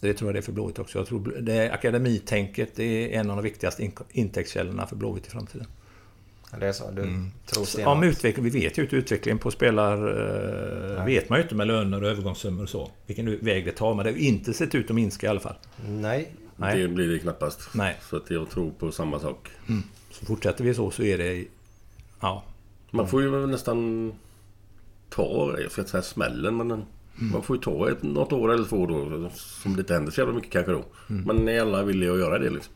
Det 0.00 0.14
tror 0.14 0.28
jag 0.28 0.34
det 0.34 0.38
är 0.38 0.42
för 0.42 0.52
Blåvitt 0.52 0.78
också. 0.78 0.98
Jag 0.98 1.06
tror 1.06 1.36
det 1.40 1.70
akademitänket 1.72 2.70
det 2.74 2.84
är 3.14 3.20
en 3.20 3.30
av 3.30 3.36
de 3.36 3.42
viktigaste 3.42 3.82
in- 3.84 3.92
intäktskällorna 4.10 4.86
för 4.86 4.96
Blåvitt 4.96 5.26
i 5.26 5.30
framtiden. 5.30 5.66
Ja, 6.52 6.58
Det 6.58 6.66
är 6.66 6.72
så? 6.72 6.90
Du 6.90 7.02
Mm. 7.02 7.30
tror 7.46 7.64
Så 7.64 7.70
stenhårt? 7.70 7.92
Om 7.96 8.02
utveckling, 8.02 8.44
vi 8.44 8.50
vet 8.60 8.78
ju 8.78 8.82
inte 8.82 8.96
utvecklingen 8.96 9.38
på 9.38 9.50
spelare... 9.50 10.94
Nej. 10.96 11.06
vet 11.14 11.28
man 11.28 11.38
ju 11.38 11.42
inte 11.42 11.54
med 11.54 11.66
löner 11.66 12.02
och 12.02 12.08
övergångssummor 12.08 12.62
och 12.62 12.68
så. 12.68 12.90
Vilken 13.06 13.38
väg 13.44 13.64
det 13.64 13.72
tar. 13.72 13.94
Men 13.94 14.04
det 14.04 14.10
har 14.10 14.18
inte 14.18 14.52
sett 14.54 14.74
ut 14.74 14.90
att 14.90 14.96
minska 14.96 15.26
i 15.26 15.30
alla 15.30 15.40
fall. 15.40 15.56
Nej. 15.88 16.32
Nej. 16.56 16.78
Det 16.82 16.88
blir 16.88 17.08
det 17.08 17.18
knappast. 17.18 17.60
Nej. 17.74 17.96
Så 18.10 18.16
att 18.16 18.30
jag 18.30 18.50
tror 18.50 18.70
på 18.70 18.92
samma 18.92 19.20
sak. 19.20 19.48
Så 20.18 20.26
fortsätter 20.26 20.64
vi 20.64 20.74
så 20.74 20.90
så 20.90 21.02
är 21.02 21.18
det... 21.18 21.44
Ja. 22.20 22.42
Man 22.90 23.08
får 23.08 23.22
ju 23.22 23.46
nästan 23.46 24.12
ta, 25.10 25.54
jag 25.60 25.70
ska 25.72 25.80
inte 25.80 25.90
säga 25.90 26.02
smällen, 26.02 26.56
men 26.56 26.68
man 27.32 27.42
får 27.42 27.56
ju 27.56 27.62
ta 27.62 27.90
ett, 27.90 28.02
något 28.02 28.32
år 28.32 28.52
eller 28.52 28.64
två 28.64 28.86
då. 28.86 29.30
Som 29.34 29.76
det 29.76 29.80
inte 29.80 29.94
händer 29.94 30.12
så 30.12 30.20
jävla 30.20 30.34
mycket 30.34 30.52
kanske 30.52 30.72
då. 30.72 30.84
Men 31.06 31.48
är 31.48 31.60
alla 31.60 31.82
villiga 31.82 32.12
att 32.12 32.18
göra 32.18 32.38
det 32.38 32.50
liksom? 32.50 32.72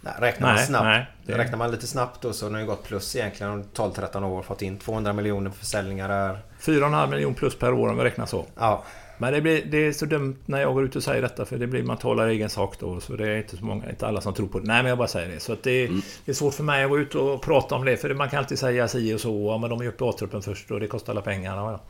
Nej, 0.00 0.14
räknar 0.18 0.46
man 0.48 0.56
Nej, 0.56 0.66
snabbt. 0.66 0.84
nej, 0.84 1.06
det- 1.26 1.38
Räknar 1.38 1.58
man 1.58 1.70
lite 1.70 1.86
snabbt 1.86 2.20
då 2.22 2.32
så 2.32 2.50
har 2.50 2.58
det 2.58 2.64
gått 2.64 2.82
plus 2.84 3.16
egentligen 3.16 3.64
12-13 3.74 4.24
år. 4.24 4.42
Fått 4.42 4.62
in 4.62 4.78
200 4.78 5.12
miljoner 5.12 5.50
för 5.50 5.58
försäljningar 5.58 6.08
där. 6.08 6.38
4,5 6.60 7.10
miljoner 7.10 7.34
plus 7.36 7.54
per 7.54 7.72
år 7.72 7.88
om 7.88 7.96
vi 7.96 8.04
räknar 8.04 8.26
så. 8.26 8.46
Ja. 8.58 8.84
Men 9.22 9.32
det, 9.32 9.40
blir, 9.40 9.64
det 9.64 9.86
är 9.86 9.92
så 9.92 10.06
dumt 10.06 10.36
när 10.46 10.60
jag 10.60 10.74
går 10.74 10.84
ut 10.84 10.96
och 10.96 11.02
säger 11.02 11.22
detta 11.22 11.44
för 11.44 11.58
det 11.58 11.66
blir 11.66 11.82
man 11.82 11.96
talar 11.96 12.28
egen 12.28 12.50
sak 12.50 12.76
då. 12.78 13.00
Så 13.00 13.16
det 13.16 13.28
är 13.28 13.36
inte 13.36 13.56
så 13.56 13.64
många, 13.64 13.90
inte 13.90 14.06
alla 14.06 14.20
som 14.20 14.34
tror 14.34 14.48
på 14.48 14.58
det. 14.58 14.66
Nej 14.66 14.82
men 14.82 14.88
jag 14.88 14.98
bara 14.98 15.08
säger 15.08 15.28
det. 15.28 15.40
Så 15.40 15.52
att 15.52 15.62
det, 15.62 15.86
det 16.24 16.30
är 16.30 16.34
svårt 16.34 16.54
för 16.54 16.64
mig 16.64 16.84
att 16.84 16.90
gå 16.90 16.98
ut 16.98 17.14
och 17.14 17.42
prata 17.42 17.74
om 17.74 17.84
det. 17.84 17.96
För 17.96 18.14
man 18.14 18.30
kan 18.30 18.38
alltid 18.38 18.58
säga 18.58 18.88
si 18.88 19.14
och 19.14 19.20
så. 19.20 19.46
Ja, 19.46 19.58
men 19.58 19.70
de 19.70 19.80
är 19.80 19.86
uppe 19.86 20.04
i 20.04 20.08
A-truppen 20.08 20.42
först 20.42 20.70
och 20.70 20.80
det 20.80 20.86
kostar 20.86 21.12
alla 21.12 21.20
pengar. 21.20 21.56
Ja. 21.56 21.80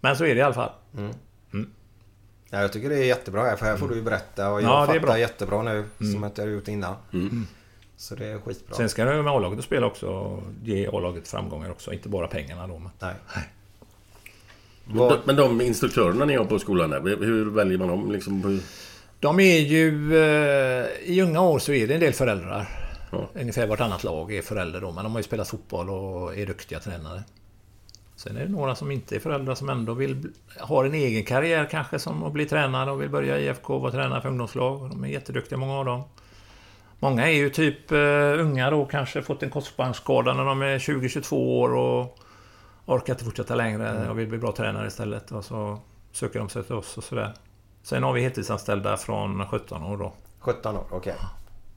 Men 0.00 0.16
så 0.16 0.24
är 0.24 0.34
det 0.34 0.38
i 0.38 0.42
alla 0.42 0.54
fall. 0.54 0.70
Ja, 2.50 2.60
jag 2.60 2.72
tycker 2.72 2.88
det 2.88 2.98
är 2.98 3.04
jättebra 3.04 3.42
här 3.42 3.56
för 3.56 3.66
här 3.66 3.76
får 3.76 3.88
du 3.88 3.94
ju 3.94 4.02
berätta 4.02 4.50
och 4.50 4.62
jag 4.62 4.64
Mm. 4.64 4.72
Ja, 4.72 4.78
det 4.78 4.82
är 4.82 4.86
fattar 4.86 5.00
bra. 5.00 5.10
Mm. 5.10 5.20
jättebra 5.20 5.62
nu 5.62 5.84
som 5.98 6.22
jag 6.22 6.30
inte 6.30 6.42
har 6.42 6.48
gjort 6.48 6.68
innan. 6.68 6.94
Så 7.96 8.14
det 8.14 8.26
är 8.26 8.38
skitbra. 8.38 8.76
Sen 8.76 8.88
ska 8.88 9.04
du 9.04 9.22
med 9.22 9.32
A-laget 9.32 9.58
att 9.58 9.64
spela 9.64 9.86
också. 9.86 10.06
och 10.06 10.42
Ge 10.64 10.86
A-laget 10.86 11.28
framgångar 11.28 11.70
också. 11.70 11.92
Inte 11.92 12.08
bara 12.08 12.26
pengarna 12.26 12.66
då. 12.66 12.78
Men... 12.78 12.90
Nej. 12.98 13.14
Men 14.88 15.08
de, 15.08 15.18
men 15.24 15.36
de 15.36 15.60
instruktörerna 15.60 16.24
ni 16.24 16.36
har 16.36 16.44
på 16.44 16.58
skolan 16.58 16.90
där, 16.90 17.00
hur 17.00 17.50
väljer 17.50 17.78
man 17.78 17.88
dem? 17.88 18.12
Liksom, 18.12 18.44
hur, 18.44 18.60
De 19.20 19.40
är 19.40 19.58
ju... 19.58 20.16
Eh, 20.16 20.86
I 21.04 21.22
unga 21.22 21.40
år 21.40 21.58
så 21.58 21.72
är 21.72 21.86
det 21.86 21.94
en 21.94 22.00
del 22.00 22.12
föräldrar. 22.12 22.68
Ja. 23.12 23.28
Ungefär 23.34 23.66
vartannat 23.66 24.04
lag 24.04 24.32
är 24.32 24.42
förälder 24.42 24.80
då. 24.80 24.92
Men 24.92 25.04
de 25.04 25.12
har 25.12 25.18
ju 25.18 25.24
spelat 25.24 25.48
fotboll 25.48 25.90
och 25.90 26.36
är 26.36 26.46
duktiga 26.46 26.80
tränare. 26.80 27.22
Sen 28.16 28.36
är 28.36 28.40
det 28.40 28.52
några 28.52 28.74
som 28.74 28.90
inte 28.90 29.16
är 29.16 29.20
föräldrar 29.20 29.54
som 29.54 29.68
ändå 29.68 29.94
vill... 29.94 30.32
Har 30.58 30.84
en 30.84 30.94
egen 30.94 31.24
karriär 31.24 31.68
kanske 31.70 31.98
som 31.98 32.24
att 32.24 32.32
bli 32.32 32.46
tränare 32.46 32.90
och 32.90 33.02
vill 33.02 33.10
börja 33.10 33.38
i 33.38 33.46
IFK 33.46 33.74
och 33.74 33.80
vara 33.80 33.92
tränare 33.92 34.20
för 34.20 34.28
ungdomslag. 34.28 34.90
De 34.90 35.04
är 35.04 35.08
jätteduktiga 35.08 35.58
många 35.58 35.78
av 35.78 35.84
dem. 35.84 36.02
Många 36.98 37.28
är 37.28 37.32
ju 37.32 37.50
typ 37.50 37.92
uh, 37.92 38.40
unga 38.40 38.70
då, 38.70 38.84
kanske 38.84 39.22
fått 39.22 39.42
en 39.42 39.50
korsbandsskada 39.50 40.34
när 40.34 40.44
de 40.44 40.62
är 40.62 40.78
20-22 40.78 41.34
år 41.34 41.74
och 41.74 42.18
orkar 42.88 43.12
inte 43.12 43.24
fortsätta 43.24 43.54
längre 43.54 44.08
och 44.10 44.18
vill 44.18 44.28
bli 44.28 44.38
bra 44.38 44.52
tränare 44.52 44.86
istället. 44.86 45.32
Och 45.32 45.44
så 45.44 45.78
söker 46.12 46.38
de 46.38 46.48
sig 46.48 46.64
till 46.64 46.74
oss 46.74 46.98
och 46.98 47.04
sådär. 47.04 47.34
Sen 47.82 48.02
har 48.02 48.12
vi 48.12 48.20
heltidsanställda 48.22 48.96
från 48.96 49.46
17 49.46 49.82
år 49.82 49.96
då. 49.96 50.12
17 50.38 50.76
år, 50.76 50.84
okej. 50.90 51.14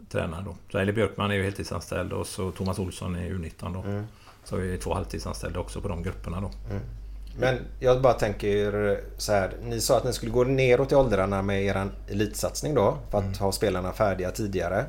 Tränare 0.10 0.44
då. 0.46 0.56
Så 0.72 0.78
Eli 0.78 0.94
Björkman 0.94 1.32
är 1.32 1.36
ju 1.36 1.44
heltidsanställd 1.44 2.14
och 2.14 2.28
så 2.28 2.52
Thomas 2.52 2.80
Olsson 2.80 3.16
är 3.16 3.30
U19 3.30 3.74
då. 3.74 3.80
Mm. 3.80 4.04
Så 4.44 4.56
vi 4.56 4.74
är 4.74 4.78
två 4.78 4.94
halvtidsanställda 4.94 5.60
också 5.60 5.82
på 5.82 5.88
de 5.88 6.04
grupperna 6.04 6.42
då. 6.42 6.52
Men 7.40 7.58
jag 7.80 8.02
bara 8.02 8.14
tänker 8.14 9.00
så 9.18 9.32
här. 9.32 9.52
Ni 9.64 9.82
sa 9.82 9.98
att 9.98 10.04
ni 10.04 10.14
skulle 10.14 10.32
gå 10.32 10.44
neråt 10.44 10.92
i 10.92 10.96
åldrarna 10.96 11.42
med 11.42 11.64
er 11.64 11.90
elitsatsning 12.10 12.76
då. 12.76 12.98
För 13.12 13.18
att 13.18 13.24
Mm. 13.24 13.38
ha 13.40 13.52
spelarna 13.52 13.92
färdiga 13.94 14.32
tidigare. 14.32 14.86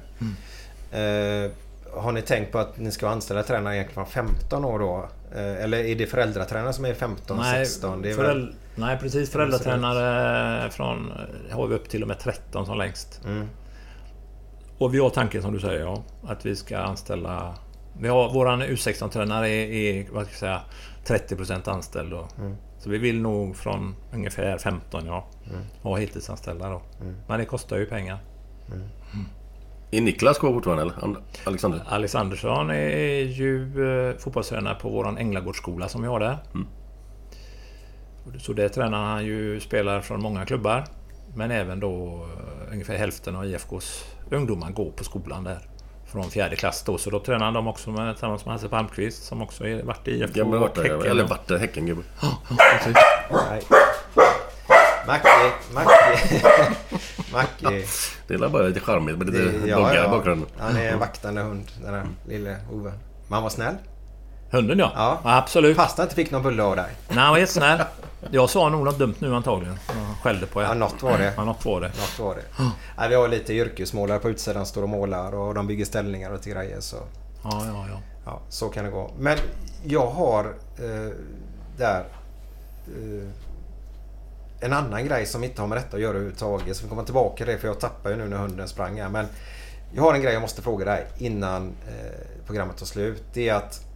Eh, 0.92 1.50
har 2.02 2.12
ni 2.12 2.22
tänkt 2.22 2.52
på 2.52 2.58
att 2.58 2.78
ni 2.78 2.90
ska 2.92 3.08
anställa 3.08 3.42
tränare 3.42 3.76
egentligen 3.76 4.06
från 4.06 4.24
15 4.26 4.64
år 4.64 4.78
då? 4.78 5.08
Eh, 5.34 5.64
eller 5.64 5.78
är 5.78 5.94
det 5.94 6.06
föräldratränare 6.06 6.72
som 6.72 6.84
är 6.84 6.94
15, 6.94 7.36
Nej, 7.36 7.66
16? 7.66 8.02
Det 8.02 8.10
är 8.10 8.14
föräld... 8.14 8.44
väl... 8.44 8.54
Nej 8.74 8.98
precis. 8.98 9.30
Föräldratränare 9.30 10.70
från... 10.70 11.12
Har 11.50 11.66
vi 11.66 11.74
upp 11.74 11.88
till 11.88 12.02
och 12.02 12.08
med 12.08 12.18
13 12.18 12.66
som 12.66 12.78
längst. 12.78 13.20
Mm. 13.24 13.48
Och 14.78 14.94
vi 14.94 14.98
har 14.98 15.10
tanken 15.10 15.42
som 15.42 15.52
du 15.52 15.60
säger 15.60 15.80
ja. 15.80 16.02
Att 16.22 16.46
vi 16.46 16.56
ska 16.56 16.78
anställa... 16.78 17.54
Vi 18.00 18.08
har, 18.08 18.32
våran 18.32 18.62
U16-tränare 18.62 19.48
är, 19.48 19.70
är 19.72 20.06
vad 20.12 20.26
ska 20.26 20.46
jag 20.46 20.62
säga, 21.04 21.18
30% 21.28 21.70
anställd 21.70 22.10
då. 22.10 22.28
Mm. 22.38 22.56
Så 22.78 22.90
vi 22.90 22.98
vill 22.98 23.20
nog 23.20 23.56
från 23.56 23.94
ungefär 24.12 24.58
15 24.58 25.06
ja. 25.06 25.28
Ha 25.82 25.98
heltidsanställda 25.98 26.68
då. 26.68 26.82
Mm. 27.00 27.16
Men 27.28 27.38
det 27.38 27.44
kostar 27.44 27.76
ju 27.76 27.86
pengar. 27.86 28.18
Är 29.92 30.00
Niklas 30.00 30.38
kvar 30.38 30.52
fortfarande 30.52 30.82
eller? 30.82 30.92
And- 30.94 31.16
Alexander? 31.44 31.82
Alex 31.88 32.14
Andersson 32.14 32.70
är 32.70 33.20
ju 33.22 33.84
eh, 34.10 34.16
fotbollstränare 34.18 34.74
på 34.74 34.88
våran 34.90 35.18
Änglagårdsskola 35.18 35.88
som 35.88 36.02
vi 36.02 36.08
har 36.08 36.20
där. 36.20 36.38
Så 38.38 38.52
där 38.52 38.68
tränar 38.68 39.04
han 39.04 39.24
ju 39.24 39.60
spelare 39.60 40.02
från 40.02 40.22
många 40.22 40.46
klubbar. 40.46 40.84
Men 41.36 41.50
även 41.50 41.80
då 41.80 42.26
eh, 42.66 42.72
ungefär 42.72 42.96
hälften 42.96 43.36
av 43.36 43.44
IFKs 43.46 44.04
ungdomar 44.30 44.70
går 44.70 44.90
på 44.90 45.04
skolan 45.04 45.44
där. 45.44 45.58
Från 46.06 46.24
fjärde 46.30 46.56
klass 46.56 46.82
då. 46.86 46.98
Så 46.98 47.10
då 47.10 47.20
tränar 47.20 47.44
han 47.44 47.54
dem 47.54 47.66
också 47.68 47.90
med, 47.90 48.14
tillsammans 48.14 48.44
med 48.44 48.52
Hasse 48.54 48.68
Palmqvist 48.68 49.24
som 49.24 49.42
också 49.42 49.66
är, 49.66 49.82
varit 49.82 50.08
i 50.08 50.10
IFK 50.10 50.32
Gamla 50.38 50.54
och 50.56 50.60
vart 50.62 50.74
där, 50.74 50.82
Häcken. 50.82 51.02
eller 51.10 51.24
vart 51.24 51.48
där, 51.48 51.58
Häckengubbe. 51.58 52.02
Precis. 52.78 52.96
Nej. 55.06 55.20
Macke, 55.24 55.52
Macke. 55.74 56.72
Macke. 57.32 57.84
Det 58.26 58.34
är 58.34 58.48
bara 58.48 58.62
lite 58.62 58.80
charmigt 58.80 59.18
med 59.18 59.26
lite 59.26 59.38
Det- 59.44 59.70
doggar 59.74 60.04
i 60.04 60.08
bakgrunden. 60.08 60.48
Han 60.58 60.76
är 60.76 60.92
en 60.92 60.98
vaktande 60.98 61.40
hund, 61.40 61.70
den 61.84 61.92
där 61.92 62.06
lille 62.28 62.56
Ove. 62.72 62.90
Men 63.26 63.32
han 63.34 63.42
var 63.42 63.50
snäll. 63.50 63.74
Hunden 64.50 64.78
ja. 64.78 64.92
Ja. 64.94 65.20
Absolut. 65.24 65.76
Han 65.78 65.88
inte 66.00 66.14
fick 66.14 66.30
någon 66.30 66.42
bulle 66.42 66.62
av 66.62 66.76
dig. 66.76 66.90
Nej, 67.08 67.18
han 67.18 67.30
var 67.30 67.38
jättesnäll. 67.38 67.78
Jag 68.30 68.50
sa 68.50 68.68
nog 68.68 68.84
något 68.84 68.98
dumt 68.98 69.14
nu 69.18 69.34
antagligen. 69.34 69.78
Jag 69.88 69.96
skällde 70.22 70.46
på 70.46 70.60
er. 70.62 70.64
Ja, 70.66 70.74
något 70.74 71.02
var 71.02 71.18
det. 71.18 71.32
Ja, 71.36 71.44
något 71.44 71.64
var 71.64 71.80
det. 71.80 71.86
Något 71.88 72.18
var 72.18 72.34
det. 72.34 72.64
Nej, 72.98 73.08
vi 73.08 73.14
har 73.14 73.28
lite 73.28 73.52
yrkesmålare 73.54 74.18
på 74.18 74.30
utsidan, 74.30 74.66
står 74.66 74.82
och 74.82 74.88
målar 74.88 75.34
och 75.34 75.54
de 75.54 75.66
bygger 75.66 75.84
ställningar 75.84 76.30
och 76.30 76.42
till 76.42 76.52
grejer. 76.52 76.80
Så, 76.80 76.96
Ja, 77.44 77.62
ja, 77.66 77.86
ja. 77.90 78.00
ja, 78.24 78.40
så 78.48 78.68
kan 78.68 78.84
det 78.84 78.90
gå. 78.90 79.10
Men 79.18 79.38
jag 79.84 80.06
har 80.06 80.44
eh, 80.78 81.12
där 81.78 82.04
eh, 82.86 83.28
en 84.62 84.72
annan 84.72 85.04
grej 85.04 85.26
som 85.26 85.44
inte 85.44 85.60
har 85.60 85.68
med 85.68 85.78
detta 85.78 85.96
att 85.96 86.02
göra 86.02 86.10
överhuvudtaget. 86.10 86.76
Så 86.76 86.82
vi 86.82 86.88
kommer 86.88 87.04
tillbaka 87.04 87.36
till 87.36 87.46
det 87.46 87.58
för 87.58 87.68
jag 87.68 87.80
tappar 87.80 88.10
ju 88.10 88.16
nu 88.16 88.28
när 88.28 88.36
hunden 88.36 88.68
sprang 88.68 89.00
här. 89.00 89.08
Men 89.08 89.26
jag 89.92 90.02
har 90.02 90.14
en 90.14 90.22
grej 90.22 90.32
jag 90.32 90.42
måste 90.42 90.62
fråga 90.62 90.84
dig 90.84 91.06
innan 91.18 91.68
eh, 91.88 92.46
programmet 92.46 92.76
tar 92.76 92.86
slut. 92.86 93.24
Det 93.32 93.48
är 93.48 93.54
att 93.54 93.86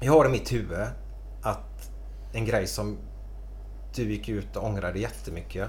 jag 0.00 0.12
har 0.12 0.26
i 0.26 0.28
mitt 0.28 0.52
huvud 0.52 0.86
att 1.42 1.90
en 2.32 2.44
grej 2.44 2.66
som 2.66 2.98
du 3.94 4.12
gick 4.12 4.28
ut 4.28 4.56
och 4.56 4.64
ångrade 4.64 4.98
jättemycket. 4.98 5.68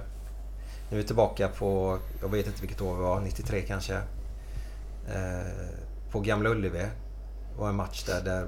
Nu 0.89 0.97
är 0.97 1.01
vi 1.01 1.07
tillbaka 1.07 1.47
på, 1.47 1.99
jag 2.21 2.29
vet 2.29 2.47
inte 2.47 2.61
vilket 2.61 2.81
år 2.81 2.95
det 2.95 3.01
var, 3.01 3.21
93 3.21 3.61
kanske. 3.61 3.95
Eh, 5.07 5.71
på 6.11 6.19
Gamla 6.19 6.49
Ullevi. 6.49 6.79
Det 6.79 7.59
var 7.61 7.69
en 7.69 7.75
match 7.75 8.03
där, 8.03 8.21
där 8.21 8.47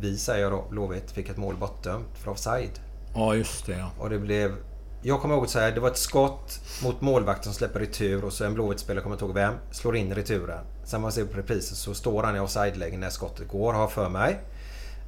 vi, 0.00 0.18
säger 0.18 0.42
jag 0.42 0.52
då, 0.52 0.64
Blåvitt, 0.70 1.10
fick 1.10 1.28
ett 1.28 1.36
mål 1.36 1.56
bortdömt 1.56 2.18
för 2.18 2.30
offside. 2.30 2.80
Ja, 3.16 3.34
just 3.34 3.66
det 3.66 3.72
ja. 3.72 3.90
Och 3.98 4.10
det 4.10 4.18
blev... 4.18 4.54
Jag 5.02 5.20
kommer 5.20 5.34
ihåg 5.34 5.44
att 5.44 5.50
säga 5.50 5.70
det 5.70 5.80
var 5.80 5.90
ett 5.90 5.98
skott 5.98 6.60
mot 6.82 7.00
målvakten 7.00 7.44
som 7.44 7.52
släpper 7.52 7.80
retur 7.80 8.24
och 8.24 8.32
så 8.32 8.44
en 8.44 8.54
Blåvitt-spelare, 8.54 9.02
kommer 9.02 9.16
inte 9.16 9.24
ihåg 9.24 9.34
vem, 9.34 9.54
slår 9.70 9.96
in 9.96 10.14
returen. 10.14 10.64
Sen 10.84 11.00
man 11.00 11.12
ser 11.12 11.24
på 11.24 11.38
reprisen 11.38 11.76
så 11.76 11.94
står 11.94 12.22
han 12.22 12.36
i 12.36 12.40
offside-läge 12.40 12.98
när 12.98 13.10
skottet 13.10 13.48
går, 13.48 13.72
har 13.72 13.80
jag 13.80 13.92
för 13.92 14.08
mig. 14.08 14.40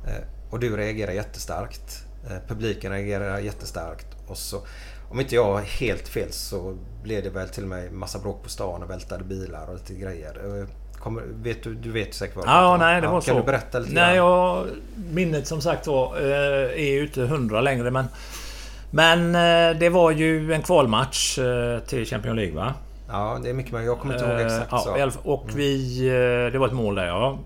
Eh, 0.07 0.51
och 0.51 0.61
du 0.61 0.77
reagerar 0.77 1.13
jättestarkt. 1.13 2.05
Eh, 2.31 2.49
publiken 2.49 2.93
reagerar 2.93 3.39
jättestarkt. 3.39 4.07
Och 4.27 4.37
så, 4.37 4.63
om 5.11 5.21
inte 5.21 5.35
jag 5.35 5.45
har 5.45 5.61
helt 5.61 6.09
fel 6.09 6.33
så 6.33 6.79
blev 7.03 7.23
det 7.23 7.31
väl 7.31 7.49
till 7.49 7.63
och 7.63 7.69
med 7.69 7.93
massa 7.93 8.19
bråk 8.19 8.43
på 8.43 8.49
stan 8.49 8.83
och 8.83 8.91
vältade 8.91 9.25
bilar 9.25 9.67
och 9.67 9.75
lite 9.75 9.95
grejer. 9.95 10.61
Eh, 10.61 10.69
Kommer, 10.99 11.23
vet 11.43 11.63
du, 11.63 11.75
du 11.75 11.93
vet 11.93 12.15
säkert 12.15 12.37
vad 12.37 12.47
jag 12.47 12.53
Ja, 12.55 12.77
nej, 12.77 13.01
det 13.01 13.07
var 13.07 13.21
kan 13.21 13.35
så. 13.35 13.41
du 13.41 13.43
berätta 13.47 13.79
lite 13.79 13.93
Nej, 13.95 14.17
jag, 14.17 14.67
minnet 15.13 15.47
som 15.47 15.61
sagt 15.61 15.87
var 15.87 16.17
eh, 16.17 16.87
är 16.87 16.93
ju 16.93 17.03
inte 17.03 17.21
hundra 17.23 17.61
längre 17.61 17.91
men... 17.91 18.07
Men 18.91 19.35
eh, 19.35 19.79
det 19.79 19.89
var 19.89 20.11
ju 20.11 20.53
en 20.53 20.63
kvalmatch 20.63 21.39
eh, 21.39 21.79
till 21.79 22.07
Champions 22.07 22.37
League 22.37 22.55
va? 22.55 22.75
Ja, 23.09 23.39
det 23.43 23.51
är 23.51 23.55
mycket 23.55 23.73
möjligt. 23.73 23.89
Jag 23.89 23.99
kommer 23.99 24.15
inte 24.15 24.27
ihåg 24.27 24.41
exakt 24.41 24.69
ja, 24.71 25.11
så. 25.11 25.19
Och 25.31 25.47
vi... 25.55 25.99
eh, 26.09 26.53
Det 26.53 26.59
var 26.59 26.67
ett 26.67 26.73
mål 26.73 26.95
där 26.95 27.07
ja. 27.07 27.39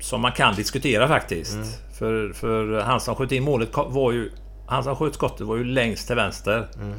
som 0.00 0.20
man 0.20 0.32
kan 0.32 0.54
diskutera 0.54 1.08
faktiskt. 1.08 1.54
Mm. 1.54 1.68
För, 1.98 2.32
för 2.32 2.80
han 2.80 3.00
som 3.00 3.14
sköt 3.14 3.32
in 3.32 3.42
målet 3.42 3.68
var 3.86 4.12
ju... 4.12 4.30
Han 4.66 4.84
som 4.84 4.96
sköt 4.96 5.14
skottet 5.14 5.46
var 5.46 5.56
ju 5.56 5.64
längst 5.64 6.06
till 6.06 6.16
vänster. 6.16 6.68
Mm. 6.80 6.94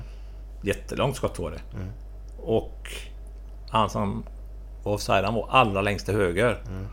Jättelångt 0.62 1.16
skott 1.16 1.40
var 1.40 1.52
det. 1.52 1.60
Och 2.38 2.92
han 3.70 3.90
som 3.90 4.24
var 4.84 4.94
offside, 4.94 5.26
han 5.26 5.34
var 5.34 5.48
allra 5.50 5.82
längst 5.82 6.06
till 6.06 6.16
höger. 6.16 6.62
Mm. 6.68 6.88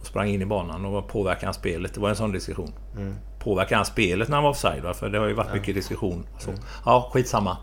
Och 0.00 0.06
sprang 0.06 0.28
in 0.28 0.42
i 0.42 0.46
banan 0.46 0.84
och 0.84 1.08
påverkade 1.08 1.46
han 1.46 1.54
spelet? 1.54 1.94
Det 1.94 2.00
var 2.00 2.08
en 2.08 2.16
sån 2.16 2.32
diskussion. 2.32 2.72
Mm. 2.96 3.14
Påverkade 3.38 3.76
han 3.76 3.84
spelet 3.84 4.28
när 4.28 4.36
han 4.36 4.44
var 4.44 4.50
offside? 4.50 4.82
Va? 4.82 4.94
För 4.94 5.08
det 5.08 5.18
har 5.18 5.26
ju 5.26 5.34
varit 5.34 5.54
mycket 5.54 5.74
diskussion. 5.74 6.26
Så. 6.38 6.50
Ja, 6.84 7.10
skitsamma. 7.12 7.56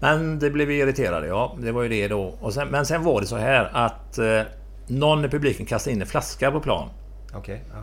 Men 0.00 0.38
det 0.38 0.50
blev 0.50 0.68
vi 0.68 0.78
irriterade, 0.78 1.26
ja. 1.26 1.56
Det 1.58 1.72
var 1.72 1.82
ju 1.82 1.88
det 1.88 2.08
då. 2.08 2.34
Och 2.40 2.54
sen, 2.54 2.68
men 2.68 2.86
sen 2.86 3.02
var 3.02 3.20
det 3.20 3.26
så 3.26 3.36
här 3.36 3.70
att 3.72 4.18
eh, 4.18 4.40
någon 4.86 5.24
i 5.24 5.28
publiken 5.28 5.66
kastade 5.66 5.94
in 5.94 6.00
en 6.00 6.06
flaska 6.06 6.50
på 6.50 6.60
plan. 6.60 6.88
Okej. 7.34 7.64
ja. 7.72 7.78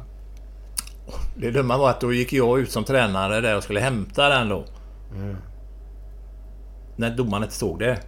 Det 1.35 1.51
dumma 1.51 1.77
var 1.77 1.89
att 1.89 2.01
då 2.01 2.13
gick 2.13 2.33
jag 2.33 2.59
ut 2.59 2.71
som 2.71 2.83
tränare 2.83 3.41
där 3.41 3.57
och 3.57 3.63
skulle 3.63 3.79
hämta 3.79 4.29
den 4.29 4.49
då. 4.49 4.65
När 6.95 7.09
domaren 7.09 7.43
inte 7.43 7.55
såg 7.55 7.79
det. 7.79 7.99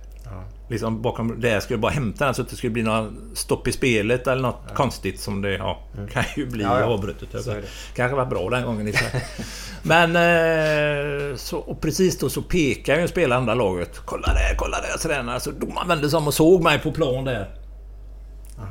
Liksom 0.69 1.01
bakom 1.01 1.41
det 1.41 1.61
skulle 1.61 1.75
jag 1.75 1.81
bara 1.81 1.91
hämta 1.91 2.25
den 2.25 2.33
så 2.33 2.41
att 2.41 2.49
det 2.49 2.55
skulle 2.55 2.71
bli 2.71 2.83
något 2.83 3.11
stopp 3.33 3.67
i 3.67 3.71
spelet 3.71 4.27
eller 4.27 4.41
något 4.41 4.73
konstigt 4.75 5.19
som 5.19 5.41
det 5.41 5.53
ja, 5.53 5.79
kan 6.11 6.23
ju 6.35 6.45
bli 6.45 6.63
Ja, 6.63 6.79
ja. 6.79 6.85
avbrutet. 6.85 7.45
Det. 7.45 7.61
Kanske 7.95 8.15
var 8.15 8.25
bra 8.25 8.49
den 8.49 8.65
gången. 8.65 8.93
Men 9.83 10.15
eh, 10.15 11.35
så, 11.35 11.57
och 11.57 11.81
precis 11.81 12.19
då 12.19 12.29
så 12.29 12.41
pekar 12.41 12.95
ju 12.95 13.01
en 13.01 13.07
spelare 13.07 13.39
andra 13.39 13.53
laget. 13.53 14.01
Kolla 14.05 14.27
där, 14.27 14.55
kolla 14.57 14.77
där 14.81 14.97
tränare. 14.97 15.39
Så 15.39 15.51
domaren 15.51 15.87
vände 15.87 16.09
sig 16.09 16.17
om 16.17 16.27
och 16.27 16.33
såg 16.33 16.63
mig 16.63 16.79
på 16.79 16.91
plan 16.91 17.25
där. 17.25 17.55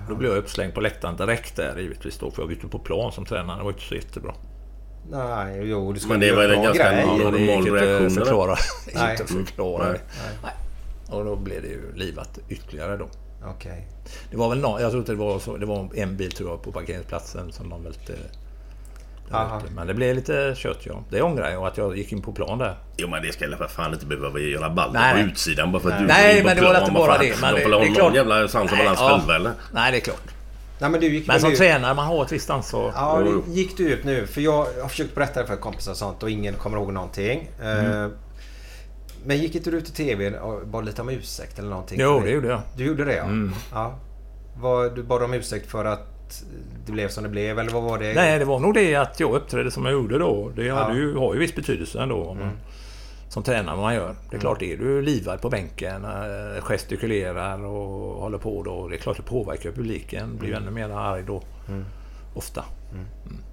Då 0.09 0.15
blev 0.15 0.31
jag 0.31 0.39
uppslängd 0.39 0.75
på 0.75 0.81
läktaren 0.81 1.17
direkt 1.17 1.57
där 1.57 1.79
givetvis 1.79 2.19
då. 2.19 2.31
För 2.31 2.43
jag 2.43 2.47
var 2.47 2.53
ute 2.53 2.67
på 2.67 2.79
plan 2.79 3.13
som 3.13 3.25
tränare. 3.25 3.59
Det 3.59 3.65
var 3.65 3.71
inte 3.71 3.83
så 3.85 3.95
jättebra. 3.95 4.35
Nej, 5.11 5.61
jo, 5.65 5.97
skulle 5.97 6.13
Men 6.13 6.21
det 6.21 6.33
var 6.33 6.43
en 6.43 6.63
ganska 6.63 6.93
grej. 6.93 7.07
normal 7.07 7.33
det 7.33 7.39
gick 7.41 7.51
inte 7.51 7.71
reaktion, 7.71 8.11
förklara. 8.11 8.57
Nej. 8.95 9.11
inte 9.21 9.33
förklara 9.33 9.85
Nej. 9.89 9.93
det. 9.93 10.01
Nej. 10.43 10.53
Och 11.13 11.25
då 11.25 11.37
blev 11.37 11.63
det 11.63 11.69
ju 11.69 11.93
livat 11.95 12.39
ytterligare 12.49 12.97
då. 12.97 13.09
Okej. 13.45 13.87
Det 14.31 14.37
var 14.37 14.49
väl 14.49 14.59
någon, 14.61 14.81
jag 14.83 14.91
tror 14.91 15.01
inte 15.01 15.13
det 15.13 15.19
var 15.19 15.39
så, 15.39 15.57
det 15.57 15.67
var 15.67 15.89
en 15.95 16.17
bil 16.17 16.33
tror 16.33 16.51
jag 16.51 16.63
på 16.63 16.73
parkeringsplatsen 16.73 17.53
som 17.53 17.69
de 17.69 17.85
välte. 17.85 18.13
Men 19.75 19.87
det 19.87 19.95
blev 19.95 20.15
lite 20.17 20.55
kött 20.57 20.79
ja. 20.83 21.03
Det 21.11 21.23
ångrar 21.23 21.51
jag 21.51 21.67
att 21.67 21.79
jag 21.79 21.97
gick 21.99 22.13
in 22.13 22.23
på 22.23 22.33
plan 22.33 22.59
där. 22.59 22.75
Jo 22.97 23.09
men 23.09 23.23
det 23.23 23.33
ska 23.33 23.49
väl 23.49 23.57
för 23.59 23.67
fan 23.69 23.93
inte 23.95 24.07
behöva 24.07 24.39
göra 24.39 24.71
ballen 24.71 24.93
Nej. 25.03 25.25
på 25.25 25.31
utsidan 25.31 25.73
bara 25.73 25.83
för 25.83 25.91
att 25.91 25.99
du 25.99 26.07
Nej, 26.07 26.37
in 26.37 26.43
på 26.43 26.47
men 26.49 26.57
det 26.57 26.63
var 26.63 26.79
inte 26.81 26.93
bara 26.93 27.19
det, 27.19 27.41
men 27.41 27.55
De 27.55 27.59
det- 27.61 27.65
får 27.65 27.71
det 27.71 27.77
är 27.77 27.79
ha 27.79 27.85
någon 27.87 27.95
klart. 27.95 28.15
jävla 28.15 28.49
sans 28.49 28.73
och 28.73 28.77
Nej, 28.79 28.85
balans 28.87 28.99
ja. 29.01 29.19
själva 29.19 29.37
eller? 29.37 29.53
Nej, 29.73 29.93
det 29.93 29.99
är 29.99 30.01
klart. 30.01 30.23
Nej, 30.81 30.91
men 30.91 31.01
du 31.01 31.15
gick 31.15 31.27
Men 31.27 31.41
som 31.41 31.53
ut- 31.53 31.59
tränare, 31.59 31.95
man 31.95 32.07
har 32.07 32.25
ett 32.25 32.33
visst 32.33 32.51
ansvar. 32.51 32.93
Ja, 32.97 33.23
gick 33.49 33.77
du 33.77 33.91
ut 33.93 34.05
nu? 34.05 34.27
För 34.27 34.41
jag 34.41 34.53
har 34.83 34.89
försökt 34.89 35.15
berätta 35.15 35.41
det 35.41 35.47
för 35.47 35.57
kompisar 35.57 35.91
och 35.93 35.97
sånt 35.99 36.23
och 36.23 36.31
ingen 36.31 36.55
kommer 36.55 36.77
ihåg 36.79 36.93
någonting. 36.93 37.51
Mm. 37.63 38.03
Eh, 38.05 38.09
Men 39.25 39.39
gick 39.39 39.55
inte 39.55 39.71
du 39.71 39.77
ut 39.79 39.89
i 39.89 39.93
TV 39.93 40.39
och 40.39 40.67
bad 40.67 40.85
lite 40.85 41.03
om 41.03 41.09
ursäkt 41.09 41.59
eller 41.59 41.69
någonting? 41.71 42.01
Jo, 42.01 42.21
det 42.25 42.31
gjorde 42.31 42.49
jag. 42.49 42.61
Du 42.77 42.85
gjorde 42.85 43.05
det 43.05 43.15
ja. 43.17 43.25
Mm. 43.25 43.53
ja. 43.73 43.95
Var, 44.61 44.91
du 44.91 45.03
bad 45.03 45.23
om 45.23 45.35
ursäkt 45.35 45.71
för 45.71 45.85
att 45.85 46.09
det 46.87 46.93
blev 46.93 47.09
som 47.09 47.23
det 47.25 47.29
blev 47.31 47.59
eller 47.59 47.71
vad 47.73 47.83
var 47.83 47.99
det? 47.99 48.15
Nej, 48.15 48.39
det 48.39 48.45
var 48.45 48.59
nog 48.59 48.75
det 48.75 48.95
att 48.95 49.21
jag 49.21 49.35
uppträdde 49.35 49.71
som 49.71 49.85
jag 49.85 49.93
gjorde 49.93 50.19
då. 50.19 50.49
Det 50.57 50.65
Ja. 50.65 50.95
ju, 50.95 51.17
har 51.17 51.35
ju 51.35 51.41
viss 51.41 51.55
betydelse 51.55 52.01
ändå. 52.03 52.25
om 52.25 52.37
man- 52.39 52.47
Mm. 52.47 52.57
Som 53.29 53.43
tränare 53.43 53.77
man 53.77 53.95
gör. 53.95 54.15
Det 54.31 54.37
är 54.37 54.41
klart, 54.41 54.63
är 54.63 54.77
du 54.77 55.03
livad 55.03 55.41
på 55.41 55.51
bänken, 55.51 56.05
eh, 56.05 56.63
gestikulerar 56.63 57.65
och 57.65 58.21
håller 58.23 58.39
på 58.39 58.63
då. 58.63 58.89
Det 58.89 58.97
är 58.97 58.99
klart 58.99 59.17
det 59.17 59.23
påverkar 59.23 59.71
publiken. 59.73 60.37
Blir 60.39 60.49
ju 60.49 60.55
ännu 60.57 60.71
mer 60.71 60.89
arg 60.91 61.23
då. 61.27 61.43
Mm. 61.69 61.85
Ofta. 62.35 62.65
Mm. 62.93 63.05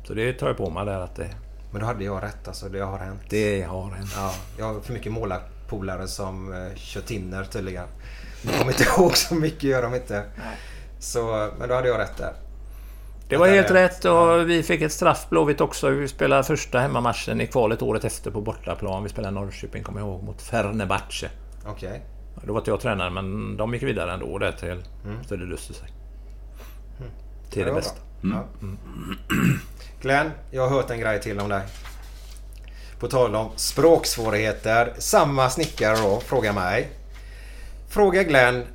Så 0.07 0.13
det 0.13 0.33
tar 0.33 0.47
jag 0.47 0.57
på 0.57 0.69
mig 0.69 0.85
där 0.85 0.99
att 0.99 1.15
det, 1.15 1.29
Men 1.71 1.81
då 1.81 1.87
hade 1.87 2.03
jag 2.03 2.23
rätt 2.23 2.47
alltså. 2.47 2.69
Det 2.69 2.79
har 2.79 2.97
hänt. 2.97 3.21
det 3.29 3.61
har 3.61 3.91
hänt. 3.91 4.11
Ja, 4.15 4.33
jag 4.57 4.73
har 4.73 4.79
för 4.81 4.93
mycket 4.93 5.11
målarpolare 5.71 6.07
som 6.07 6.53
eh, 6.53 6.75
kör 6.75 7.01
tinner 7.01 7.43
tydligen. 7.43 7.87
Jag 8.41 8.53
kommer 8.59 8.71
inte 8.71 8.83
ihåg 8.97 9.17
så 9.17 9.35
mycket 9.35 9.63
gör 9.63 9.81
de 9.81 9.95
inte. 9.95 10.23
Så, 10.99 11.51
men 11.59 11.69
då 11.69 11.75
hade 11.75 11.87
jag 11.87 11.99
rätt 11.99 12.17
där. 12.17 12.33
Det 13.29 13.37
var 13.37 13.47
helt 13.47 13.71
rätt 13.71 14.05
och 14.05 14.49
vi 14.49 14.63
fick 14.63 14.81
ett 14.81 14.91
straff 14.91 15.29
Blåvitt 15.29 15.61
också. 15.61 15.89
Vi 15.89 16.07
spelade 16.07 16.43
första 16.43 16.79
hemmamatchen 16.79 17.41
i 17.41 17.47
kvalet 17.47 17.81
året 17.81 18.03
efter 18.03 18.31
på 18.31 18.41
bortaplan. 18.41 19.03
Vi 19.03 19.09
spelade 19.09 19.35
Norrköping, 19.35 19.83
kommer 19.83 19.99
jag 19.99 20.09
ihåg, 20.09 20.23
mot 20.23 20.41
Fenerbahce. 20.41 21.29
Okej. 21.65 22.01
Då 22.43 22.53
var 22.53 22.59
inte 22.59 22.71
jag 22.71 22.79
tränare 22.79 23.09
men 23.09 23.57
de 23.57 23.73
gick 23.73 23.83
vidare 23.83 24.13
ändå 24.13 24.37
där 24.37 24.51
till. 24.51 24.83
Så 25.27 25.35
det 25.35 25.45
löste 25.45 25.73
sig. 25.73 25.87
Till 27.51 27.65
det 27.65 27.71
var 27.71 27.79
bästa. 27.79 27.99
bra. 28.21 28.43
Ja. 28.61 28.67
Glenn, 30.01 30.31
jag 30.51 30.61
har 30.61 30.69
hört 30.69 30.89
en 30.89 30.99
grej 30.99 31.21
till 31.21 31.39
om 31.39 31.49
dig. 31.49 31.61
På 32.99 33.07
tal 33.07 33.35
om 33.35 33.49
språksvårigheter. 33.55 34.93
Samma 34.97 35.49
snickare 35.49 35.97
då 35.97 36.19
frågar 36.19 36.53
mig. 36.53 36.87
Fråga 37.89 38.23
Glenn 38.23 38.65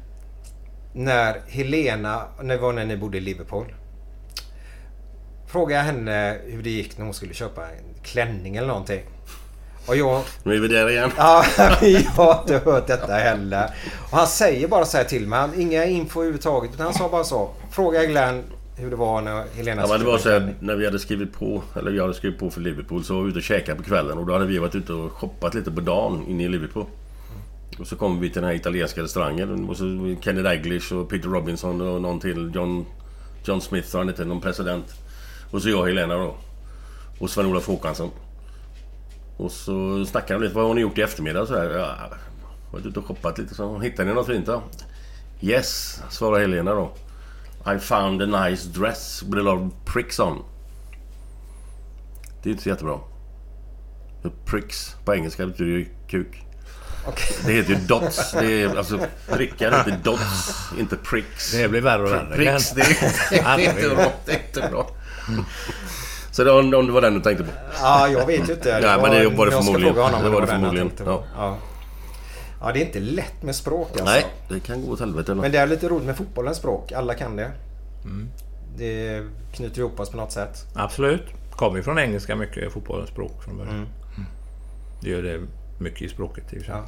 när 0.94 1.40
Helena, 1.46 2.22
när 2.42 2.58
var 2.58 2.72
när 2.72 2.84
ni 2.84 2.96
bodde 2.96 3.18
i 3.18 3.20
Liverpool. 3.20 3.74
Fråga 5.46 5.82
henne 5.82 6.36
hur 6.44 6.62
det 6.62 6.70
gick 6.70 6.98
när 6.98 7.04
hon 7.04 7.14
skulle 7.14 7.34
köpa 7.34 7.62
en 7.62 8.02
klänning 8.02 8.56
eller 8.56 8.68
någonting. 8.68 9.02
Och 9.86 9.96
jag... 9.96 10.22
Nu 10.42 10.54
är 10.54 10.60
vi 10.60 10.68
där 10.68 10.90
igen. 10.90 11.10
Ja, 11.16 11.44
jag 11.80 12.00
har 12.00 12.40
inte 12.40 12.70
hört 12.70 12.86
detta 12.86 13.14
heller. 13.14 13.70
Och 14.10 14.18
han 14.18 14.26
säger 14.26 14.68
bara 14.68 14.84
så 14.84 14.96
här 14.96 15.04
till 15.04 15.28
mig. 15.28 15.48
Inga 15.56 15.84
info 15.84 16.20
överhuvudtaget. 16.20 16.74
Utan 16.74 16.86
han 16.86 16.94
sa 16.94 17.08
bara 17.08 17.24
så. 17.24 17.50
Fråga 17.70 18.04
Glenn 18.04 18.44
hur 18.76 18.90
det 18.90 18.96
var 18.96 19.20
när 19.20 19.44
Helena 19.54 19.82
Ja, 19.82 19.88
men 19.88 20.00
det 20.00 20.06
var 20.06 20.18
så 20.18 20.30
här, 20.30 20.54
när 20.60 20.76
vi 20.76 20.84
hade 20.84 20.98
skrivit 20.98 21.32
på, 21.32 21.62
eller 21.76 21.92
jag 21.92 22.02
hade 22.02 22.14
skrivit 22.14 22.38
på 22.38 22.50
för 22.50 22.60
Liverpool 22.60 23.04
så 23.04 23.14
var 23.14 23.22
vi 23.22 23.28
ute 23.28 23.38
och 23.38 23.42
käkade 23.42 23.78
på 23.78 23.84
kvällen 23.84 24.18
och 24.18 24.26
då 24.26 24.32
hade 24.32 24.46
vi 24.46 24.58
varit 24.58 24.74
ute 24.74 24.92
och 24.92 25.12
shoppat 25.12 25.54
lite 25.54 25.70
på 25.70 25.80
dagen 25.80 26.24
inne 26.28 26.44
i 26.44 26.48
Liverpool. 26.48 26.86
Och 27.78 27.86
så 27.86 27.96
kom 27.96 28.20
vi 28.20 28.30
till 28.30 28.40
den 28.40 28.50
här 28.50 28.56
italienska 28.56 29.02
restaurangen 29.02 29.68
och 29.68 29.76
så 29.76 30.16
Kenny 30.20 30.42
Dalglish 30.42 30.92
och 30.92 31.08
Peter 31.08 31.28
Robinson 31.28 31.80
och 31.80 32.02
någon 32.02 32.20
till 32.20 32.52
John, 32.54 32.86
John 33.44 33.60
Smith 33.60 33.88
sa 33.88 33.98
han 33.98 34.08
inte, 34.08 34.24
någon 34.24 34.40
president. 34.40 34.86
Och 35.50 35.62
så 35.62 35.68
jag 35.68 35.80
och 35.80 35.86
Helena 35.86 36.14
då. 36.14 36.36
Och 37.18 37.30
Sven-Olof 37.30 37.66
Håkansson. 37.66 38.10
Och 39.36 39.52
så 39.52 40.04
snackade 40.04 40.40
de 40.40 40.44
lite, 40.44 40.56
vad 40.56 40.66
har 40.66 40.74
ni 40.74 40.80
gjort 40.80 40.98
i 40.98 41.02
eftermiddag? 41.02 41.46
Så 41.46 41.54
här, 41.54 41.70
ja, 41.70 41.94
varit 42.72 42.86
ute 42.86 42.98
och 42.98 43.06
shoppat 43.06 43.38
lite 43.38 43.54
så 43.54 43.78
hittade 43.78 44.08
ni 44.08 44.14
något 44.14 44.26
fint 44.26 44.46
då? 44.46 44.62
Yes, 45.40 46.02
svarade 46.10 46.40
Helena 46.40 46.74
då. 46.74 46.92
I 47.66 47.78
found 47.78 48.22
a 48.22 48.26
nice 48.48 48.64
dress 48.68 49.22
with 49.22 49.38
a 49.38 49.42
lot 49.42 49.58
of 49.58 49.72
pricks 49.92 50.20
on. 50.20 50.44
Det 52.42 52.48
är 52.48 52.50
inte 52.50 52.62
så 52.62 52.68
jättebra. 52.68 52.98
För 54.22 54.30
Pricks 54.44 54.96
på 55.04 55.14
engelska 55.14 55.46
betyder 55.46 55.70
ju 55.70 55.86
kuk. 56.08 56.42
Okej. 57.08 57.36
Det 57.46 57.52
heter 57.52 57.70
ju 57.70 57.76
dots. 57.76 58.32
Det 58.32 58.62
är 58.62 58.76
alltså 58.76 58.98
prickar 59.28 59.70
heter 59.70 60.00
dots, 60.04 60.54
inte 60.78 60.96
pricks. 60.96 61.52
Det 61.52 61.68
blir 61.68 61.80
värre 61.80 62.02
och 62.02 62.12
värre. 62.12 62.36
Pricks, 62.36 62.70
det 62.74 62.80
är, 62.80 63.56
det 63.56 63.64
är 63.66 63.70
inte 63.70 63.94
bra. 63.94 64.12
Det 64.24 64.32
är 64.32 64.38
inte 64.46 64.68
bra. 64.70 64.90
Så 66.30 66.44
det 66.44 66.52
var, 66.52 66.74
om 66.74 66.86
det 66.86 66.92
var 66.92 67.00
den 67.00 67.14
du 67.14 67.20
tänkte 67.20 67.44
på? 67.44 67.50
Ja, 67.80 68.08
jag 68.08 68.26
vet 68.26 68.48
ju 68.48 68.52
inte. 68.52 68.80
Nej, 68.80 68.98
men 69.02 69.10
det 69.10 69.28
var 69.28 69.46
det 69.46 69.52
jag 69.52 69.62
ska 69.64 69.72
förmodligen. 69.72 69.94
fråga 69.94 70.06
honom 70.06 70.20
Det 70.22 70.28
om 70.28 70.34
var 70.34 70.40
det 70.40 70.46
förmodligen. 70.46 70.90
Ja. 71.36 71.56
Ja. 72.66 72.72
det 72.72 72.82
är 72.82 72.86
inte 72.86 73.00
lätt 73.00 73.42
med 73.42 73.56
språk 73.56 73.88
alltså. 73.90 74.04
Nej, 74.04 74.26
det 74.48 74.60
kan 74.60 74.86
gå 74.86 74.92
åt 74.92 75.00
helvete. 75.00 75.34
Men 75.34 75.52
det 75.52 75.58
är 75.58 75.66
lite 75.66 75.88
roligt 75.88 76.06
med 76.06 76.16
fotbollens 76.16 76.56
språk. 76.56 76.92
Alla 76.92 77.14
kan 77.14 77.36
det. 77.36 77.50
Mm. 78.04 78.28
Det 78.76 79.22
knyter 79.52 79.78
ihop 79.78 80.00
oss 80.00 80.10
på 80.10 80.16
något 80.16 80.32
sätt. 80.32 80.66
Absolut. 80.74 81.22
Kommer 81.50 81.76
ju 81.76 81.82
från 81.82 81.98
engelska 81.98 82.36
mycket, 82.36 82.72
fotbollens 82.72 83.10
språk 83.10 83.42
från 83.44 83.56
början. 83.56 83.74
Mm. 83.74 83.88
Det 85.00 85.10
gör 85.10 85.22
det 85.22 85.40
mycket 85.78 86.02
i 86.02 86.08
språket 86.08 86.52
i. 86.52 86.64
Ja. 86.68 86.84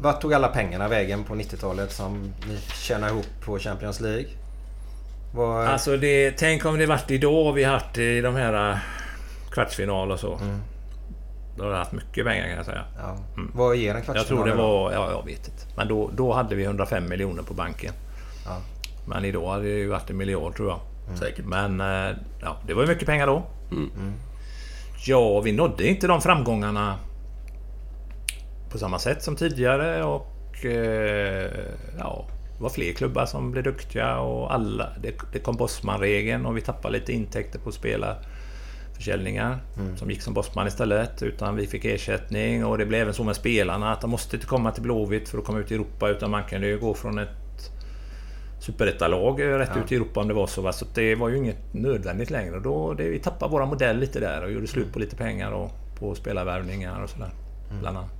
Vart 0.00 0.20
tog 0.20 0.34
alla 0.34 0.48
pengarna 0.48 0.88
vägen 0.88 1.24
på 1.24 1.34
90-talet 1.34 1.92
som 1.92 2.32
ni 2.48 2.58
tjänade 2.74 3.12
ihop 3.12 3.26
på 3.44 3.58
Champions 3.58 4.00
League? 4.00 4.26
Vad... 5.34 5.66
Alltså 5.66 5.96
det, 5.96 6.30
tänk 6.30 6.64
om 6.64 6.78
det 6.78 6.86
varit 6.86 7.10
idag 7.10 7.52
vi 7.52 7.64
haft 7.64 7.98
i 7.98 8.20
de 8.20 8.34
här 8.34 8.70
äh, 8.70 8.78
kvartsfinal 9.50 10.12
och 10.12 10.20
så. 10.20 10.40
Då 11.56 11.62
hade 11.62 11.74
jag 11.74 11.78
haft 11.78 11.92
mycket 11.92 12.26
pengar 12.26 12.46
kan 12.46 12.56
jag 12.56 12.66
säga. 12.66 12.84
ja. 12.98 13.16
Vad 13.54 13.76
ger 13.76 13.90
en 13.90 13.96
Jag 13.96 14.04
kvartsfinal 14.04 14.26
tror 14.26 14.46
det 14.46 14.54
var... 14.54 14.92
Ja, 14.92 15.10
jag 15.10 15.24
vet 15.24 15.48
inte. 15.48 15.62
Men 15.76 15.88
då, 15.88 16.10
då 16.12 16.32
hade 16.32 16.54
vi 16.54 16.64
105 16.64 17.08
miljoner 17.08 17.42
på 17.42 17.54
banken. 17.54 17.92
Ja. 18.44 18.56
Men 19.06 19.24
idag 19.24 19.50
hade 19.50 19.64
det 19.64 19.68
ju 19.68 19.88
varit 19.88 20.10
en 20.10 20.16
miljard 20.16 20.56
tror 20.56 20.68
jag. 20.68 20.80
Säkert. 21.18 21.44
Men 21.44 21.80
äh, 21.80 22.16
ja, 22.40 22.56
det 22.66 22.74
var 22.74 22.82
ju 22.82 22.88
mycket 22.88 23.06
pengar 23.06 23.26
då. 23.26 23.42
Mm. 23.70 23.90
Ja, 25.06 25.40
vi 25.40 25.52
nådde 25.52 25.88
inte 25.88 26.06
de 26.06 26.20
framgångarna 26.20 26.98
på 28.70 28.78
samma 28.78 28.98
sätt 28.98 29.22
som 29.22 29.36
tidigare 29.36 30.04
och 30.04 30.64
eh, 30.64 31.50
ja, 31.98 32.26
det 32.56 32.62
var 32.62 32.70
fler 32.70 32.92
klubbar 32.92 33.26
som 33.26 33.50
blev 33.50 33.64
duktiga 33.64 34.18
och 34.18 34.54
alla. 34.54 34.88
Det, 35.02 35.14
det 35.32 35.38
kom 35.38 35.56
Bosman-regeln 35.56 36.46
och 36.46 36.56
vi 36.56 36.60
tappade 36.60 36.98
lite 36.98 37.12
intäkter 37.12 37.58
på 37.58 37.72
spelarförsäljningar 38.94 39.58
som 39.96 40.10
gick 40.10 40.22
som 40.22 40.34
Bosman 40.34 40.66
istället. 40.66 41.22
Utan 41.22 41.56
vi 41.56 41.66
fick 41.66 41.84
ersättning 41.84 42.64
och 42.64 42.78
det 42.78 42.86
blev 42.86 43.00
även 43.02 43.14
så 43.14 43.24
med 43.24 43.36
spelarna 43.36 43.92
att 43.92 44.00
de 44.00 44.10
måste 44.10 44.36
inte 44.36 44.46
komma 44.46 44.70
till 44.70 44.82
Blåvitt 44.82 45.28
för 45.28 45.38
att 45.38 45.44
komma 45.44 45.58
ut 45.58 45.70
i 45.70 45.74
Europa 45.74 46.08
utan 46.08 46.30
man 46.30 46.44
kan 46.44 46.62
ju 46.62 46.78
gå 46.78 46.94
från 46.94 47.18
ett 47.18 47.28
superettalag 48.60 49.42
rätt 49.42 49.70
Ja. 49.74 49.80
ut 49.84 49.92
i 49.92 49.96
Europa 49.96 50.20
om 50.20 50.28
det 50.28 50.34
var 50.34 50.46
så. 50.46 50.62
Va? 50.62 50.72
Så 50.72 50.84
det 50.94 51.14
var 51.14 51.28
ju 51.28 51.36
inget 51.36 51.74
nödvändigt 51.74 52.30
längre. 52.30 52.60
Då, 52.60 52.94
det, 52.94 53.08
vi 53.08 53.18
tappade 53.18 53.52
våra 53.52 53.66
modell 53.66 53.98
lite 53.98 54.20
där 54.20 54.42
och 54.44 54.52
gjorde 54.52 54.66
slut 54.66 54.92
på 54.92 54.98
lite 54.98 55.16
pengar 55.16 55.50
och 55.52 55.70
på 55.98 56.14
spelarvärvningar 56.14 57.02
och 57.02 57.10
sådär. 57.10 57.30
Bland 57.80 57.98
annat. 57.98 58.10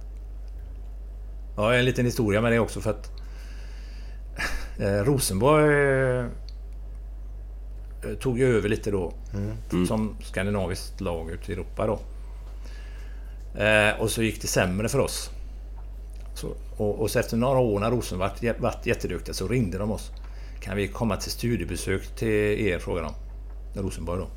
Ja, 1.56 1.74
en 1.74 1.84
liten 1.84 2.04
historia 2.04 2.40
med 2.40 2.52
det 2.52 2.58
också 2.58 2.80
för 2.80 2.90
att 2.90 3.10
eh, 4.78 5.04
Rosenborg 5.04 6.24
tog 8.20 8.38
ju 8.38 8.56
över 8.56 8.68
lite 8.68 8.90
då 8.90 9.12
som 9.86 10.16
skandinaviskt 10.22 11.00
lag 11.00 11.30
ute 11.30 11.52
i 11.52 11.54
Europa 11.54 11.86
då. 11.86 11.98
Eh, 13.60 14.00
och 14.00 14.10
så 14.10 14.22
gick 14.22 14.42
det 14.42 14.46
sämre 14.46 14.88
för 14.88 14.98
oss. 14.98 15.30
Så, 16.34 16.48
och, 16.76 17.00
och 17.00 17.10
så 17.10 17.18
efter 17.18 17.36
några 17.36 17.58
år 17.58 17.80
när 17.80 17.90
Rosenborg 17.90 18.30
varit, 18.30 18.60
varit 18.60 18.86
jätteduktiga 18.86 19.34
så 19.34 19.48
ringde 19.48 19.78
de 19.78 19.90
oss. 19.90 20.10
Kan 20.60 20.76
vi 20.76 20.88
komma 20.88 21.16
till 21.16 21.30
studiebesök 21.30 22.16
till 22.16 22.28
er? 22.66 22.78
frågade 22.78 23.08
de. 23.74 23.82
Rosenborg 23.82 24.20
då. 24.20 24.28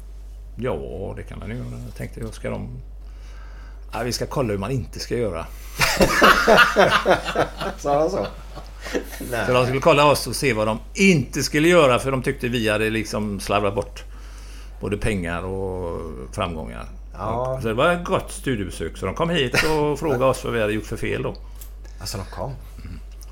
Ja, 0.60 1.14
det 1.16 1.24
kan 1.24 1.40
man 1.40 1.50
ju 1.50 1.56
göra. 1.56 1.66
Jag 1.86 1.96
tänkte, 1.96 2.20
jag 2.20 2.34
ska 2.34 2.50
de... 2.50 2.80
Ja, 3.94 4.04
vi 4.04 4.12
ska 4.12 4.26
kolla 4.26 4.52
hur 4.52 4.58
man 4.58 4.72
inte 4.72 5.00
ska 5.00 5.18
göra. 5.18 5.46
Sa 7.78 8.00
han 8.00 8.10
så? 8.10 8.28
Nej. 9.32 9.46
Så 9.48 9.54
de 9.54 9.66
skulle 9.66 9.80
kolla 9.80 10.06
oss 10.06 10.28
och 10.28 10.36
se 10.36 10.54
vad 10.54 10.68
de 10.68 10.80
inte 10.94 11.44
skulle 11.44 11.68
göra 11.68 12.00
för 12.00 12.12
de 12.12 12.22
tyckte 12.22 12.48
vi 12.48 12.70
hade 12.70 12.90
liksom 12.90 13.40
slarvat 13.40 13.76
bort 13.76 14.04
både 14.82 14.98
pengar 14.98 15.44
och 15.44 16.02
framgångar. 16.32 16.86
Ja. 17.14 17.60
Så 17.62 17.68
det 17.68 17.74
var 17.74 17.92
ett 17.92 18.04
gott 18.04 18.32
studiebesök. 18.32 18.98
Så 18.98 19.06
de 19.06 19.16
kom 19.16 19.30
hit 19.30 19.54
och 19.54 20.00
frågade 20.00 20.26
oss 20.26 20.44
vad 20.44 20.54
vi 20.54 20.62
hade 20.62 20.74
gjort 20.74 20.86
för 20.86 20.98
fel 20.98 21.24
då. 21.24 21.36
Alltså 22.00 22.18
de 22.18 22.26
kom. 22.36 22.52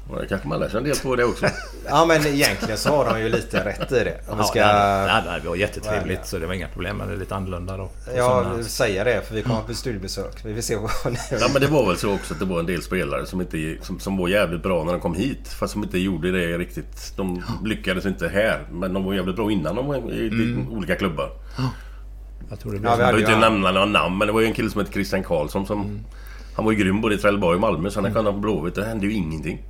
Och 0.09 0.21
det 0.21 0.27
kanske 0.27 0.47
man 0.47 0.59
lär 0.59 0.69
sig 0.69 0.77
en 0.77 0.83
del 0.83 0.95
på 1.03 1.15
det 1.15 1.23
också. 1.23 1.45
Ja 1.89 2.05
men 2.05 2.25
egentligen 2.27 2.77
så 2.77 2.89
har 2.95 3.05
de 3.13 3.21
ju 3.21 3.29
lite 3.29 3.65
rätt 3.65 3.91
i 3.91 4.03
det. 4.03 4.17
Om 4.27 4.37
vi 4.37 4.43
Ja, 4.43 4.47
ska... 4.47 4.59
det, 4.59 4.65
hade, 4.65 5.05
det, 5.05 5.29
hade, 5.31 5.39
det 5.43 5.49
var 5.49 5.55
jättetrevligt 5.55 6.25
så 6.27 6.37
det 6.39 6.47
var 6.47 6.53
inga 6.53 6.67
problem. 6.67 6.97
Men 6.97 7.07
det 7.07 7.13
är 7.13 7.17
lite 7.17 7.35
annorlunda 7.35 7.77
då. 7.77 7.89
Ja, 8.15 8.43
Sådana- 8.43 8.63
säga 8.63 9.03
det 9.03 9.21
för 9.27 9.35
vi 9.35 9.41
kommer 9.41 9.61
på 9.61 9.73
studiebesök. 9.73 10.45
Vi 10.45 10.53
vill 10.53 10.63
se 10.63 10.75
vad 10.75 11.13
ni... 11.13 11.19
Ja 11.31 11.47
men 11.53 11.61
det 11.61 11.67
var 11.67 11.87
väl 11.87 11.97
så 11.97 12.13
också 12.13 12.33
att 12.33 12.39
det 12.39 12.45
var 12.45 12.59
en 12.59 12.65
del 12.65 12.81
spelare 12.81 13.25
som, 13.25 13.41
inte, 13.41 13.77
som, 13.81 13.99
som 13.99 14.17
var 14.17 14.27
jävligt 14.27 14.63
bra 14.63 14.83
när 14.83 14.91
de 14.91 15.01
kom 15.01 15.13
hit. 15.15 15.47
Fast 15.47 15.73
som 15.73 15.83
inte 15.83 15.97
gjorde 15.99 16.31
det 16.31 16.57
riktigt. 16.57 17.13
De 17.17 17.43
lyckades 17.65 18.05
inte 18.05 18.27
här. 18.27 18.63
Men 18.71 18.93
de 18.93 19.03
var 19.03 19.13
jävligt 19.13 19.35
bra 19.35 19.51
innan 19.51 19.75
de 19.75 19.85
var 19.87 19.95
i 20.11 20.27
Mm. 20.27 20.71
olika 20.71 20.95
klubbar. 20.95 21.29
Jag 22.49 22.59
tror 22.59 22.71
det 22.71 22.77
Ja, 22.77 22.81
blev 22.81 22.97
vi 22.97 23.03
hade 23.03 23.17
behöver 23.17 23.19
inte 23.19 23.49
nämna 23.49 23.71
några 23.71 23.85
namn 23.85 24.17
men 24.17 24.27
det 24.27 24.33
var 24.33 24.41
ju 24.41 24.47
en 24.47 24.53
kille 24.53 24.69
som 24.69 24.81
hette 24.81 24.93
Christian 24.93 25.23
Karlsson 25.23 25.65
som... 25.65 25.81
Mm. 25.81 25.99
Han 26.55 26.65
var 26.65 26.71
ju 26.71 26.77
grym 26.77 27.01
både 27.01 27.15
i 27.15 27.17
Trelleborg 27.17 27.55
och 27.55 27.61
Malmö. 27.61 27.89
Sen 27.91 28.03
när 28.03 28.09
han 28.09 28.25
kom 28.25 28.41
Blåvitt, 28.41 28.75
det 28.75 28.85
hände 28.85 29.05
ju 29.05 29.13
ingenting. 29.13 29.61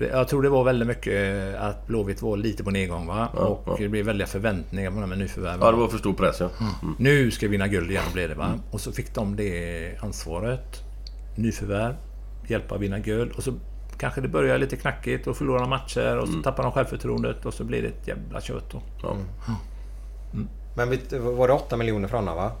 Jag 0.00 0.28
tror 0.28 0.42
det 0.42 0.48
var 0.48 0.64
väldigt 0.64 0.88
mycket 0.88 1.54
att 1.56 1.86
Blåvitt 1.86 2.22
var 2.22 2.36
lite 2.36 2.64
på 2.64 2.70
nedgång 2.70 3.06
va? 3.06 3.28
Ja, 3.34 3.40
och 3.40 3.62
ja. 3.66 3.76
det 3.78 3.88
blev 3.88 4.04
väldiga 4.06 4.26
förväntningar 4.26 4.90
på 4.90 5.00
de 5.00 5.10
här 5.10 5.18
nyförvärven. 5.18 5.60
Ja, 5.62 5.70
det 5.70 5.76
var 5.76 5.88
för 5.88 5.98
stor 5.98 6.12
press 6.14 6.40
ja. 6.40 6.48
Mm. 6.60 6.94
Nu 6.98 7.30
ska 7.30 7.46
vi 7.46 7.50
vinna 7.50 7.68
guld 7.68 7.90
igen 7.90 8.02
blev 8.12 8.28
det 8.28 8.34
va? 8.34 8.54
Och 8.70 8.80
så 8.80 8.92
fick 8.92 9.14
de 9.14 9.36
det 9.36 9.92
ansvaret. 10.02 10.82
Nyförvärv. 11.36 11.94
Hjälpa 12.48 12.78
vinna 12.78 12.98
guld. 12.98 13.32
Och 13.32 13.42
så 13.42 13.52
kanske 13.98 14.20
det 14.20 14.28
börjar 14.28 14.58
lite 14.58 14.76
knackigt 14.76 15.26
och 15.26 15.36
förlorar 15.36 15.66
matcher 15.66 16.16
och 16.18 16.28
så 16.28 16.42
tappar 16.42 16.62
de 16.62 16.72
självförtroendet 16.72 17.46
och 17.46 17.54
så 17.54 17.64
blir 17.64 17.82
det 17.82 17.88
ett 17.88 18.08
jävla 18.08 18.40
kött 18.40 18.70
då. 18.72 18.82
Ja. 19.02 19.16
Men 20.76 20.90
vet- 20.90 21.12
var 21.12 21.48
det 21.48 21.54
8 21.54 21.76
miljoner 21.76 22.08
från 22.08 22.28
honom 22.28 22.36
va? 22.44 22.52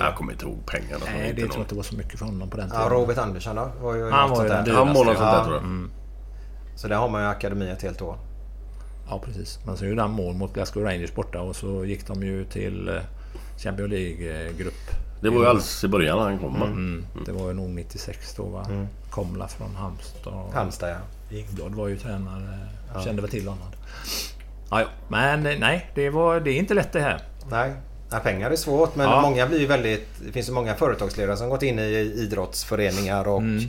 Jag 0.00 0.14
kommer 0.16 0.32
inte 0.32 0.44
ihåg 0.44 0.66
pengarna. 0.66 1.04
Nej, 1.04 1.28
inte 1.30 1.40
det 1.42 1.46
tror 1.46 1.56
jag 1.56 1.64
inte 1.64 1.74
var 1.74 1.82
så 1.82 1.96
mycket 1.96 2.18
för 2.18 2.26
honom 2.26 2.50
på 2.50 2.56
den 2.56 2.68
Ja, 2.72 2.74
tiden. 2.82 2.90
Robert 2.98 3.18
Andersson 3.18 3.56
då? 3.56 3.70
Var 3.82 3.94
ju 3.94 4.10
Han 4.10 4.30
var 4.30 4.42
ju 4.42 4.48
den 4.48 4.64
där. 4.64 4.72
Han 4.72 4.86
något 4.86 4.96
sånt 4.96 5.18
där 5.18 5.24
Ja. 5.24 5.44
tror 5.44 5.56
jag. 5.56 5.88
Mm. 6.72 6.78
Så 6.78 6.88
där 6.88 6.96
har 6.96 7.08
man 7.08 7.22
ju 7.22 7.28
akademi 7.28 7.70
ett 7.70 7.82
helt 7.82 8.02
år. 8.02 8.16
Ja, 9.08 9.18
precis. 9.24 9.58
Men 9.66 9.76
så 9.76 9.84
gjorde 9.86 10.02
han 10.02 10.10
mål 10.10 10.34
mot 10.34 10.54
Glasgow 10.54 10.84
Rangers 10.84 11.14
borta 11.14 11.40
och 11.40 11.56
så 11.56 11.84
gick 11.84 12.06
de 12.06 12.22
ju 12.22 12.44
till 12.44 12.88
eh, 12.88 12.94
Champions 13.58 13.90
League-grupp. 13.90 14.74
Det 15.22 15.30
var 15.30 15.40
ju 15.40 15.46
alldeles 15.46 15.84
i 15.84 15.88
början 15.88 16.18
när 16.18 16.24
han 16.24 16.38
kom 16.38 16.60
va? 16.60 16.66
Mm. 16.66 17.04
Det 17.26 17.32
var 17.32 17.48
ju 17.48 17.54
nog 17.54 17.70
96 17.70 18.34
då 18.34 18.42
va? 18.42 18.66
Komla 19.10 19.48
från 19.48 19.74
Halmstad. 19.76 20.32
och 20.34 20.52
Halmstad 20.52 20.90
ja. 20.90 21.36
Ingblad 21.36 21.74
var 21.74 21.88
ju 21.88 21.98
tränare. 21.98 22.58
Kände 23.04 23.22
väl 23.22 23.30
till 23.30 23.48
honom. 23.48 23.68
Ja, 24.70 24.80
ja. 24.80 24.86
Men 25.08 25.46
eh, 25.46 25.58
nej, 25.58 25.90
det, 25.94 26.10
var, 26.10 26.40
det 26.40 26.50
är 26.50 26.58
inte 26.58 26.74
lätt 26.74 26.92
det 26.92 27.00
här. 27.00 27.20
Nej. 27.50 27.72
Ja, 28.10 28.18
pengar 28.18 28.50
är 28.50 28.56
svårt 28.56 28.96
men 28.96 29.06
Ja. 29.10 29.20
många 29.20 29.46
blir 29.46 29.60
ju 29.60 29.66
väldigt... 29.66 30.08
Det 30.26 30.32
finns 30.32 30.48
ju 30.48 30.52
många 30.52 30.74
företagsledare 30.74 31.36
som 31.36 31.48
gått 31.48 31.62
in 31.62 31.78
i 31.78 31.82
idrottsföreningar 32.16 33.28
och 33.28 33.38
Mm. 33.38 33.68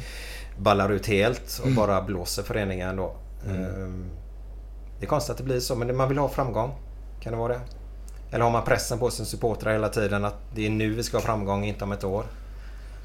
Ballar 0.58 0.90
ut 0.92 1.08
helt 1.08 1.62
och 1.64 1.72
bara 1.72 2.02
blåser 2.02 2.44
föreningen 2.44 2.96
då. 2.96 3.16
Mm. 3.46 3.64
Ehm, 3.64 4.06
Det 5.00 5.06
är 5.06 5.10
konstigt 5.10 5.32
att 5.32 5.38
det 5.38 5.44
blir 5.44 5.60
så 5.60 5.76
men 5.76 5.98
man 5.98 6.10
vill 6.10 6.18
ha 6.18 6.30
framgång. 6.30 6.72
Kan 7.22 7.32
det 7.32 7.38
vara 7.38 7.54
det? 7.54 7.60
Eller 8.32 8.44
har 8.46 8.52
man 8.52 8.64
pressen 8.64 9.00
på 9.00 9.10
sin 9.12 9.26
supportrar 9.26 9.72
hela 9.72 9.90
tiden 9.90 10.26
att 10.26 10.38
det 10.56 10.66
är 10.66 10.70
nu 10.70 10.94
vi 10.94 11.04
ska 11.04 11.18
ha 11.18 11.22
framgång, 11.22 11.66
inte 11.66 11.84
om 11.84 11.92
ett 11.92 12.04
år? 12.04 12.26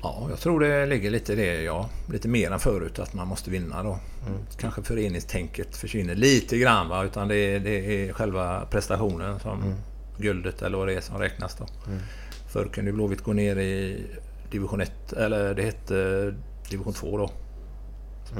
Ja, 0.02 0.26
jag 0.30 0.38
tror 0.38 0.60
det 0.60 0.86
ligger 0.86 1.10
lite 1.10 1.32
i 1.32 1.36
det, 1.36 1.62
ja. 1.62 1.88
Lite 2.12 2.28
mer 2.28 2.50
än 2.50 2.58
förut 2.58 2.98
att 2.98 3.14
man 3.14 3.28
måste 3.28 3.50
vinna 3.50 3.82
då. 3.82 3.98
Kanske 4.60 4.82
föreningstänket 4.82 5.76
försvinner 5.76 6.14
lite 6.14 6.58
grann 6.58 6.88
va. 6.88 7.04
Utan 7.04 7.28
det 7.28 7.36
är, 7.36 7.60
det 7.60 8.08
är 8.08 8.12
själva 8.12 8.66
prestationen 8.70 9.40
som 9.40 9.74
guldet 10.18 10.62
eller 10.62 10.78
vad 10.78 10.86
det 10.88 10.94
är 10.94 11.00
som 11.00 11.18
räknas 11.18 11.56
då. 11.56 11.66
Förr 12.48 12.68
kunde 12.72 12.92
Blåvitt 12.92 13.22
gå 13.22 13.32
ner 13.32 13.56
i 13.56 14.04
division 14.50 14.80
1, 14.80 15.12
eller 15.12 15.54
det 15.54 15.62
hette 15.62 16.34
division 16.70 16.92
2 16.92 17.16
då. 17.16 17.30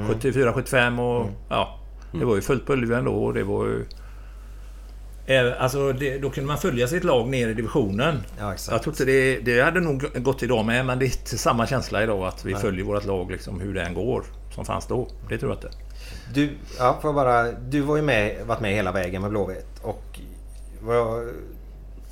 74, 0.08 0.52
75 0.52 0.98
och 0.98 1.26
ja. 1.48 1.78
Det 2.12 2.24
var 2.24 2.34
ju 2.34 2.40
fullt 2.40 2.66
på 2.66 2.72
Ullevi 2.72 2.94
ändå 2.94 3.24
och 3.24 3.34
det 3.34 3.44
var 3.44 3.64
ju... 3.64 3.86
Alltså 5.58 5.92
det, 5.92 6.18
då 6.18 6.30
kunde 6.30 6.48
man 6.48 6.58
följa 6.58 6.88
sitt 6.88 7.04
lag 7.04 7.28
ner 7.28 7.48
i 7.48 7.54
divisionen. 7.54 8.18
Ja. 8.38 8.54
Jag 8.70 8.82
tror 8.82 8.92
inte 8.92 9.04
det, 9.04 9.40
det 9.40 9.60
hade 9.60 9.80
nog 9.80 10.04
gått 10.14 10.42
idag 10.42 10.64
med, 10.64 10.86
men 10.86 10.98
det 10.98 11.04
är 11.04 11.06
inte 11.06 11.38
samma 11.38 11.66
känsla 11.66 12.02
idag 12.02 12.26
att 12.26 12.44
vi 12.44 12.54
följer 12.54 12.84
vårt 12.84 13.04
lag 13.04 13.30
liksom 13.30 13.60
hur 13.60 13.74
det 13.74 13.82
än 13.82 13.94
går. 13.94 14.24
Som 14.54 14.64
fanns 14.64 14.86
då. 14.86 15.08
Det 15.28 15.38
tror 15.38 15.50
jag 15.50 15.56
inte. 15.58 15.70
Du, 16.34 16.50
ja, 16.78 16.98
får 17.02 17.12
bara, 17.12 17.52
du 17.52 17.80
var 17.80 17.96
ju 17.96 18.02
med, 18.02 18.46
varit 18.46 18.60
med 18.60 18.72
hela 18.72 18.92
vägen 18.92 19.22
med 19.22 19.30
Blåvitt. 19.30 19.80
Och 19.82 20.20
var, 20.80 21.32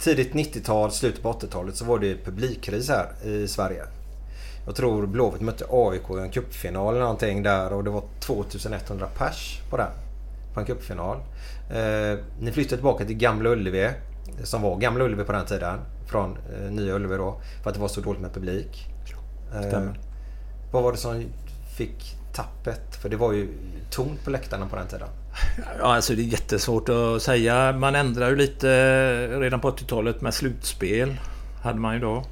tidigt 0.00 0.32
90-tal, 0.32 0.92
slutet 0.92 1.22
på 1.22 1.32
80-talet 1.32 1.76
så 1.76 1.84
var 1.84 1.98
det 1.98 2.24
publikkris 2.24 2.88
här 2.88 3.26
i 3.28 3.48
Sverige. 3.48 3.82
Jag 4.66 4.74
tror 4.76 5.06
Blåvitt 5.06 5.40
mötte 5.40 5.64
AIK 5.70 6.10
i 6.10 6.20
en 6.20 6.30
cupfinal 6.30 6.94
eller 6.94 7.00
någonting 7.00 7.42
där 7.42 7.72
och 7.72 7.84
det 7.84 7.90
var 7.90 8.02
2100 8.20 9.08
pers 9.18 9.60
på 9.70 9.76
den. 9.76 9.90
På 10.54 10.60
en 10.60 10.66
cupfinal. 10.66 11.16
Eh, 11.70 12.18
ni 12.40 12.52
flyttade 12.52 12.76
tillbaka 12.76 13.04
till 13.04 13.16
Gamla 13.16 13.50
Ullevi. 13.50 13.90
Som 14.42 14.62
var 14.62 14.76
Gamla 14.76 15.04
Ullevi 15.04 15.24
på 15.24 15.32
den 15.32 15.46
tiden. 15.46 15.78
Från 16.06 16.38
eh, 16.54 16.70
Nya 16.70 16.94
Ullevi 16.94 17.16
då. 17.16 17.40
För 17.62 17.70
att 17.70 17.74
det 17.74 17.80
var 17.80 17.88
så 17.88 18.00
dåligt 18.00 18.22
med 18.22 18.34
publik. 18.34 18.86
Eh, 19.54 19.68
Stämmer. 19.68 19.98
vad 20.72 20.82
var 20.82 20.92
det 20.92 20.98
som 20.98 21.24
fick 21.76 22.16
tappet? 22.34 22.96
För 23.02 23.08
det 23.08 23.16
var 23.16 23.32
ju 23.32 23.48
tomt 23.90 24.24
på 24.24 24.30
läktarna 24.30 24.66
på 24.66 24.76
den 24.76 24.86
tiden. 24.86 25.08
Ja, 25.78 25.94
alltså 25.94 26.14
det 26.14 26.22
är 26.22 26.24
jättesvårt 26.24 26.88
att 26.88 27.22
säga. 27.22 27.72
Man 27.72 27.94
ändrar 27.94 28.30
ju 28.30 28.36
lite 28.36 28.68
redan 29.40 29.60
på 29.60 29.70
80-talet 29.70 30.20
med 30.20 30.34
slutspel. 30.34 31.16
Hade 31.66 31.78
man 31.78 31.94
ju 31.94 32.00
då. 32.00 32.24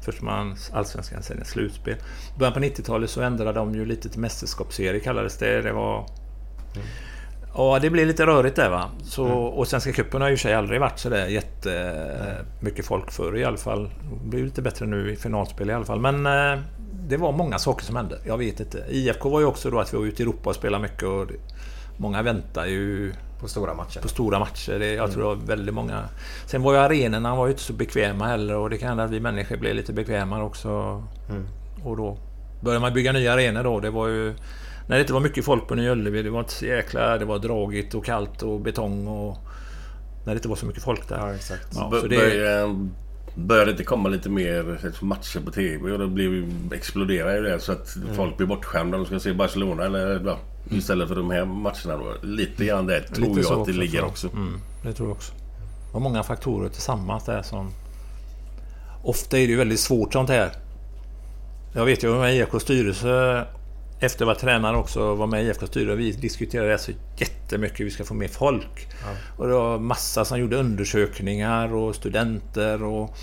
Först 0.00 0.22
man 0.22 0.56
Allsvenskan, 0.72 1.22
sen 1.22 1.38
ett 1.38 1.46
slutspel. 1.46 1.94
I 2.36 2.38
början 2.38 2.52
på 2.52 2.60
90-talet 2.60 3.10
så 3.10 3.22
ändrade 3.22 3.58
de 3.58 3.74
ju 3.74 3.84
lite 3.84 4.08
till 4.08 4.20
mästerskapsserie 4.20 5.00
kallades 5.00 5.38
det. 5.38 5.62
Det 5.62 5.72
var... 5.72 6.06
Ja, 7.54 7.78
det 7.82 7.90
blev 7.90 8.06
lite 8.06 8.26
rörigt 8.26 8.56
där 8.56 8.70
va. 8.70 8.90
Så, 9.04 9.26
Och 9.26 9.68
Svenska 9.68 9.92
cupen 9.92 10.20
har 10.20 10.28
ju 10.28 10.32
i 10.32 10.36
och 10.36 10.38
för 10.38 10.48
sig 10.48 10.54
aldrig 10.54 10.80
varit 10.80 10.98
sådär 10.98 11.26
jättemycket 11.26 12.86
folk 12.86 13.10
förr 13.10 13.36
i 13.36 13.44
alla 13.44 13.56
fall. 13.56 13.90
Det 14.22 14.28
blir 14.28 14.44
lite 14.44 14.62
bättre 14.62 14.86
nu 14.86 15.12
i 15.12 15.16
finalspel 15.16 15.70
i 15.70 15.72
alla 15.72 15.84
fall. 15.84 16.00
Men 16.00 16.26
eh, 16.26 16.60
det 17.08 17.16
var 17.16 17.32
många 17.32 17.58
saker 17.58 17.84
som 17.84 17.96
hände. 17.96 18.18
Jag 18.26 18.38
vet 18.38 18.60
inte. 18.60 18.84
IFK 18.88 19.28
var 19.28 19.40
ju 19.40 19.46
också 19.46 19.70
då 19.70 19.80
att 19.80 19.94
vi 19.94 19.98
var 19.98 20.04
ute 20.04 20.22
i 20.22 20.24
Europa 20.24 20.50
och 20.50 20.56
spelade 20.56 20.82
mycket. 20.82 21.02
Och 21.02 21.26
det, 21.26 21.34
många 21.96 22.22
väntar 22.22 22.66
ju 22.66 23.12
På 23.42 23.48
stora 23.48 23.74
matcher. 23.74 24.00
på 24.00 24.08
stora 24.08 24.38
matcher. 24.38 24.78
Det, 24.78 24.92
jag 24.94 25.12
tror 25.12 25.22
det 25.22 25.28
var 25.28 25.46
väldigt 25.46 25.74
många... 25.74 26.04
Sen 26.46 26.62
var 26.62 26.72
ju 26.72 26.78
arenorna 26.78 27.34
var 27.36 27.46
ju 27.46 27.50
inte 27.52 27.62
så 27.62 27.72
bekväma 27.72 28.26
heller 28.26 28.56
och 28.56 28.70
det 28.70 28.78
kan 28.78 28.88
hända 28.88 29.04
att 29.04 29.10
vi 29.10 29.20
människor 29.20 29.56
blev 29.56 29.74
lite 29.74 29.92
bekvämare 29.92 30.42
också. 30.44 31.02
Och 31.84 31.96
då 31.96 32.18
började 32.60 32.80
man 32.80 32.92
bygga 32.94 33.12
nya 33.12 33.32
arenor 33.32 33.62
då. 33.64 33.80
Det 33.80 33.90
var 33.90 34.08
ju... 34.08 34.34
När 34.88 34.96
det 34.96 35.00
inte 35.00 35.12
var 35.12 35.20
mycket 35.20 35.44
folk 35.44 35.68
på 35.68 35.74
Nya 35.74 35.92
Ullevi, 35.92 36.22
det 36.22 36.30
var 36.30 36.40
inte 36.40 36.52
så 36.52 36.64
jäkla... 36.66 37.18
Det 37.18 37.24
var 37.24 37.38
dragigt 37.38 37.94
och 37.94 38.04
kallt 38.04 38.42
och 38.42 38.60
betong 38.60 39.06
och... 39.06 39.38
När 40.26 40.34
det 40.34 40.38
inte 40.38 40.48
var 40.48 40.56
så 40.56 40.66
mycket 40.66 40.82
folk 40.82 41.08
där. 41.08 41.16
Ja, 41.18 41.34
exakt. 41.34 41.68
Ja, 41.74 41.88
Bör- 41.90 42.00
så 42.00 42.06
det, 42.06 42.16
började, 42.16 42.88
började 43.34 43.66
det 43.66 43.70
inte 43.70 43.84
komma 43.84 44.08
lite 44.08 44.28
mer 44.30 44.78
matcher 45.04 45.40
på 45.44 45.50
TV 45.50 45.92
och 45.92 45.98
det 45.98 46.06
blev 46.06 46.52
exploderade 46.72 47.36
ju 47.36 47.42
det 47.42 47.60
så 47.60 47.72
att 47.72 47.96
Mm. 47.96 48.14
folk 48.14 48.36
blir 48.36 48.46
bortskämda. 48.46 48.96
De 48.96 49.06
ska 49.06 49.18
se 49.20 49.32
Barcelona 49.32 49.84
eller 49.84 50.22
ja, 50.26 50.38
istället 50.78 51.08
för 51.08 51.14
de 51.14 51.30
här 51.30 51.44
matcherna 51.44 51.96
då. 51.96 52.14
Lite 52.22 52.64
grann 52.64 52.86
där 52.86 53.00
tror 53.00 53.28
Lite 53.36 53.40
jag 53.40 53.60
att 53.60 53.66
det 53.66 53.72
ligger 53.72 54.00
så. 54.00 54.06
också. 54.06 54.28
Mm, 54.28 54.60
det 54.82 54.92
tror 54.92 55.08
jag 55.08 55.16
också. 55.16 55.32
Det 55.32 55.92
var 55.92 56.00
många 56.00 56.22
faktorer 56.22 56.68
tillsammans 56.68 57.24
där 57.24 57.42
som... 57.42 57.70
Ofta 59.04 59.38
är 59.38 59.46
det 59.46 59.52
ju 59.52 59.56
väldigt 59.56 59.80
svårt 59.80 60.12
sånt 60.12 60.30
här. 60.30 60.52
Jag 61.74 61.84
vet 61.84 62.04
ju 62.04 62.14
med 62.14 62.36
IFKs 62.36 62.62
styrelse 62.62 63.44
efter 64.02 64.22
jag 64.22 64.26
var 64.26 64.34
tränare 64.34 64.76
också, 64.76 65.14
var 65.14 65.26
med 65.26 65.44
i 65.44 65.46
IFK 65.46 65.66
styrelse, 65.66 65.96
vi 65.96 66.12
diskuterade 66.12 66.78
så 66.78 66.92
jättemycket 67.16 67.80
hur 67.80 67.84
vi 67.84 67.90
ska 67.90 68.04
få 68.04 68.14
mer 68.14 68.28
folk. 68.28 68.88
Och 69.36 69.46
det 69.46 69.54
var 69.54 69.78
massa 69.78 70.24
som 70.24 70.40
gjorde 70.40 70.56
undersökningar 70.56 71.74
och 71.74 71.94
studenter 71.94 72.82
och 72.82 73.16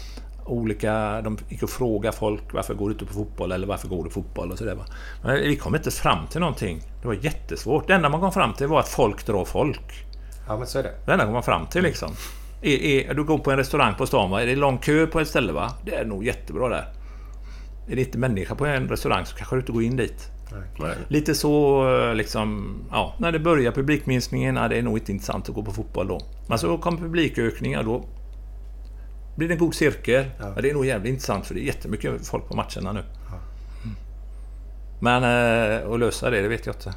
olika... 0.49 1.21
De 1.21 1.37
gick 1.49 1.63
och 1.63 1.69
frågade 1.69 2.17
folk 2.17 2.53
varför 2.53 2.73
går 2.73 2.89
du 2.89 2.93
inte 2.93 3.05
på 3.05 3.13
fotboll 3.13 3.51
eller 3.51 3.67
varför 3.67 3.87
går 3.87 4.03
du 4.03 4.09
på 4.09 4.13
fotboll 4.13 4.51
och 4.51 4.57
sådär. 4.57 4.75
va. 4.75 4.85
Men 5.23 5.35
vi 5.35 5.55
kom 5.55 5.75
inte 5.75 5.91
fram 5.91 6.27
till 6.27 6.39
någonting. 6.39 6.81
Det 7.01 7.07
var 7.07 7.15
jättesvårt. 7.21 7.87
Det 7.87 7.93
enda 7.93 8.09
man 8.09 8.19
kom 8.19 8.31
fram 8.31 8.53
till 8.53 8.67
var 8.67 8.79
att 8.79 8.89
folk 8.89 9.25
drar 9.25 9.45
folk. 9.45 10.05
Ja, 10.47 10.57
men 10.57 10.67
så 10.67 10.79
är 10.79 10.83
det. 10.83 10.93
Det 11.05 11.11
enda 11.11 11.25
man 11.25 11.33
kom 11.33 11.43
fram 11.43 11.67
till 11.67 11.83
liksom. 11.83 12.11
Är, 12.61 12.77
är, 12.77 13.13
du 13.13 13.23
går 13.23 13.37
på 13.37 13.51
en 13.51 13.57
restaurang 13.57 13.95
på 13.95 14.05
stan, 14.05 14.31
va? 14.31 14.41
är 14.41 14.45
det 14.45 14.55
lång 14.55 14.77
kö 14.77 15.07
på 15.07 15.19
ett 15.19 15.27
ställe? 15.27 15.53
va? 15.53 15.73
Det 15.85 15.95
är 15.95 16.05
nog 16.05 16.25
jättebra 16.25 16.69
där. 16.69 16.93
Är 17.89 17.95
det 17.95 18.01
inte 18.01 18.17
människa 18.17 18.55
på 18.55 18.65
en 18.65 18.89
restaurang 18.89 19.25
så 19.25 19.35
kanske 19.35 19.55
du 19.55 19.59
inte 19.59 19.71
går 19.71 19.83
in 19.83 19.95
dit. 19.95 20.31
Nej. 20.79 20.95
Lite 21.07 21.35
så 21.35 22.13
liksom, 22.13 22.75
ja, 22.91 23.15
när 23.19 23.31
det 23.31 23.39
börjar 23.39 23.71
publikminskningen, 23.71 24.55
ja, 24.55 24.67
det 24.67 24.77
är 24.77 24.81
nog 24.81 24.97
inte 24.97 25.11
intressant 25.11 25.49
att 25.49 25.55
gå 25.55 25.63
på 25.63 25.71
fotboll 25.71 26.07
då. 26.07 26.21
Men 26.47 26.59
så 26.59 26.77
kommer 26.77 26.97
publikökningar 26.97 27.83
då 27.83 28.05
blir 29.39 29.47
det 29.47 29.53
en 29.53 29.59
god 29.59 29.75
cirkel. 29.75 30.25
Ja. 30.39 30.61
det 30.61 30.69
är 30.69 30.73
nog 30.73 30.85
jävligt 30.85 31.09
intressant 31.09 31.45
för 31.45 31.53
det 31.53 31.61
är 31.61 31.63
jättemycket 31.63 32.27
folk 32.27 32.47
på 32.47 32.55
matcherna 32.55 32.91
nu. 32.91 32.99
Mm. 33.83 33.95
Men 34.99 35.23
eh, 35.83 35.91
att 35.93 35.99
lösa 35.99 36.29
det, 36.29 36.41
det 36.41 36.47
vet 36.47 36.65
jag 36.65 36.75
inte. 36.75 36.93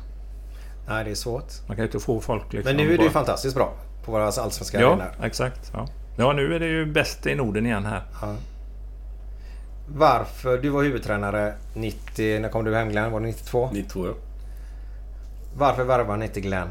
Nej, 0.89 1.05
det 1.05 1.11
är 1.11 1.15
svårt. 1.15 1.53
Man 1.67 1.77
kan 1.77 1.83
ju 1.83 1.87
inte 1.87 2.01
få 2.01 2.21
folk 2.21 2.53
liksom... 2.53 2.77
Men 2.77 2.77
nu 2.77 2.83
är 2.95 2.99
det 2.99 3.05
ju 3.05 3.09
bara- 3.09 3.13
fantastiskt 3.13 3.55
bra 3.55 3.75
på 4.05 4.13
våra 4.13 4.25
allsvenska 4.25 4.81
Ja, 4.81 4.89
arenor. 4.89 5.11
exakt. 5.23 5.71
Ja. 5.75 5.89
ja, 6.17 6.33
nu 6.33 6.55
är 6.55 6.61
det 6.61 6.67
ju 6.67 6.87
bäst 6.87 7.27
i 7.27 7.35
Norden 7.35 7.67
igen 7.67 7.87
här. 7.87 8.03
Ja. 8.23 8.35
Varför? 9.89 10.59
Du 10.59 10.69
var 10.69 10.83
huvudtränare 10.83 11.55
90... 11.75 12.41
När 12.41 12.49
kom 12.49 12.65
du 12.65 12.75
hem 12.75 12.89
Glenn? 12.89 13.13
Var 13.13 13.21
det 13.21 13.27
92? 13.27 13.71
92 13.73 14.07
ja. 14.07 14.13
Varför 15.57 15.85
värvade 15.85 16.11
han 16.11 16.23
inte 16.23 16.41
Glenn? 16.41 16.69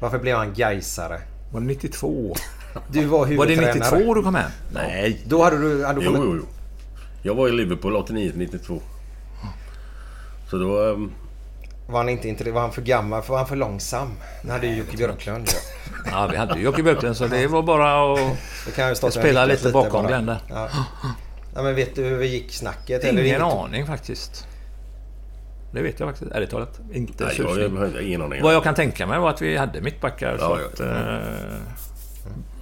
Varför 0.00 0.18
blev 0.18 0.36
han 0.36 0.54
Gaisare? 0.54 1.20
Var 1.52 1.60
det 1.60 1.66
92? 1.66 2.34
Du 2.88 3.04
var 3.04 3.18
Var 3.18 3.26
det 3.26 3.32
huvudtränare. 3.32 3.74
92 3.98 4.14
du 4.14 4.22
kom 4.22 4.34
hem? 4.34 4.50
Nej. 4.74 5.20
Då 5.26 5.42
hade 5.42 5.58
du... 5.58 5.84
Hade 5.84 6.00
du 6.00 6.06
Jo, 6.06 6.12
kommit... 6.12 6.28
jo, 6.32 6.36
jo. 6.36 6.46
Jag 7.22 7.34
var 7.34 7.48
i 7.48 7.52
Liverpool 7.52 7.96
89-92. 7.96 8.80
Så 10.50 10.58
då... 10.58 10.90
ehm, 10.92 11.10
Var 11.86 11.98
han 11.98 12.08
inte 12.08 12.28
inte 12.28 12.50
Var 12.50 12.60
han 12.60 12.72
för 12.72 12.82
gammal? 12.82 13.22
Var 13.28 13.36
han 13.38 13.46
för 13.46 13.56
långsam? 13.56 14.08
När 14.42 14.52
hade 14.52 14.66
ju 14.66 14.76
Jocke 14.76 14.96
Björklund. 14.96 15.48
Ja. 15.48 16.10
Ja, 16.10 16.28
vi 16.30 16.36
hade 16.36 16.54
ju 16.58 16.62
Jocke 16.64 16.82
Björklund 16.82 17.16
så 17.16 17.26
det 17.26 17.46
var 17.46 17.62
bara 17.62 18.14
att... 18.14 19.12
Spelar 19.12 19.46
lite 19.46 19.70
bakom 19.70 20.06
Glenn 20.06 20.26
där. 20.26 20.38
Ja. 20.48 20.68
ja, 21.54 21.62
men 21.62 21.74
vet 21.74 21.94
du 21.94 22.02
hur 22.04 22.18
det 22.18 22.26
gick 22.26 22.52
snacket? 22.54 23.04
Ingen 23.04 23.26
inget- 23.26 23.42
aning 23.42 23.86
faktiskt. 23.86 24.46
Det 25.72 25.82
vet 25.82 26.00
jag 26.00 26.08
faktiskt, 26.08 26.32
ärligt 26.32 26.50
talat. 26.50 26.80
Inte 26.92 27.24
Nej, 27.24 27.34
jag, 27.38 27.60
jag, 27.60 27.70
har 27.70 28.00
ingen 28.00 28.22
aning. 28.22 28.42
Vad 28.42 28.54
jag 28.54 28.62
kan 28.62 28.74
tänka 28.74 29.06
mig 29.06 29.18
var 29.18 29.30
att 29.30 29.42
vi 29.42 29.56
hade 29.56 29.80
mittbackar. 29.80 30.38
så 30.38 30.44
Ja, 30.44 30.58
ja, 30.60 30.66
att, 30.66 30.80
eh, 30.80 31.60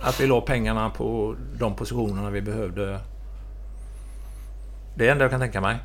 att 0.00 0.20
vi 0.20 0.26
la 0.26 0.40
pengarna 0.40 0.90
på 0.90 1.36
de 1.58 1.76
positionerna 1.76 2.30
vi 2.30 2.40
behövde. 2.40 2.86
Det 4.94 5.04
är 5.04 5.06
det 5.06 5.08
enda 5.08 5.24
jag 5.24 5.30
kan 5.30 5.40
tänka 5.40 5.60
mig. 5.60 5.78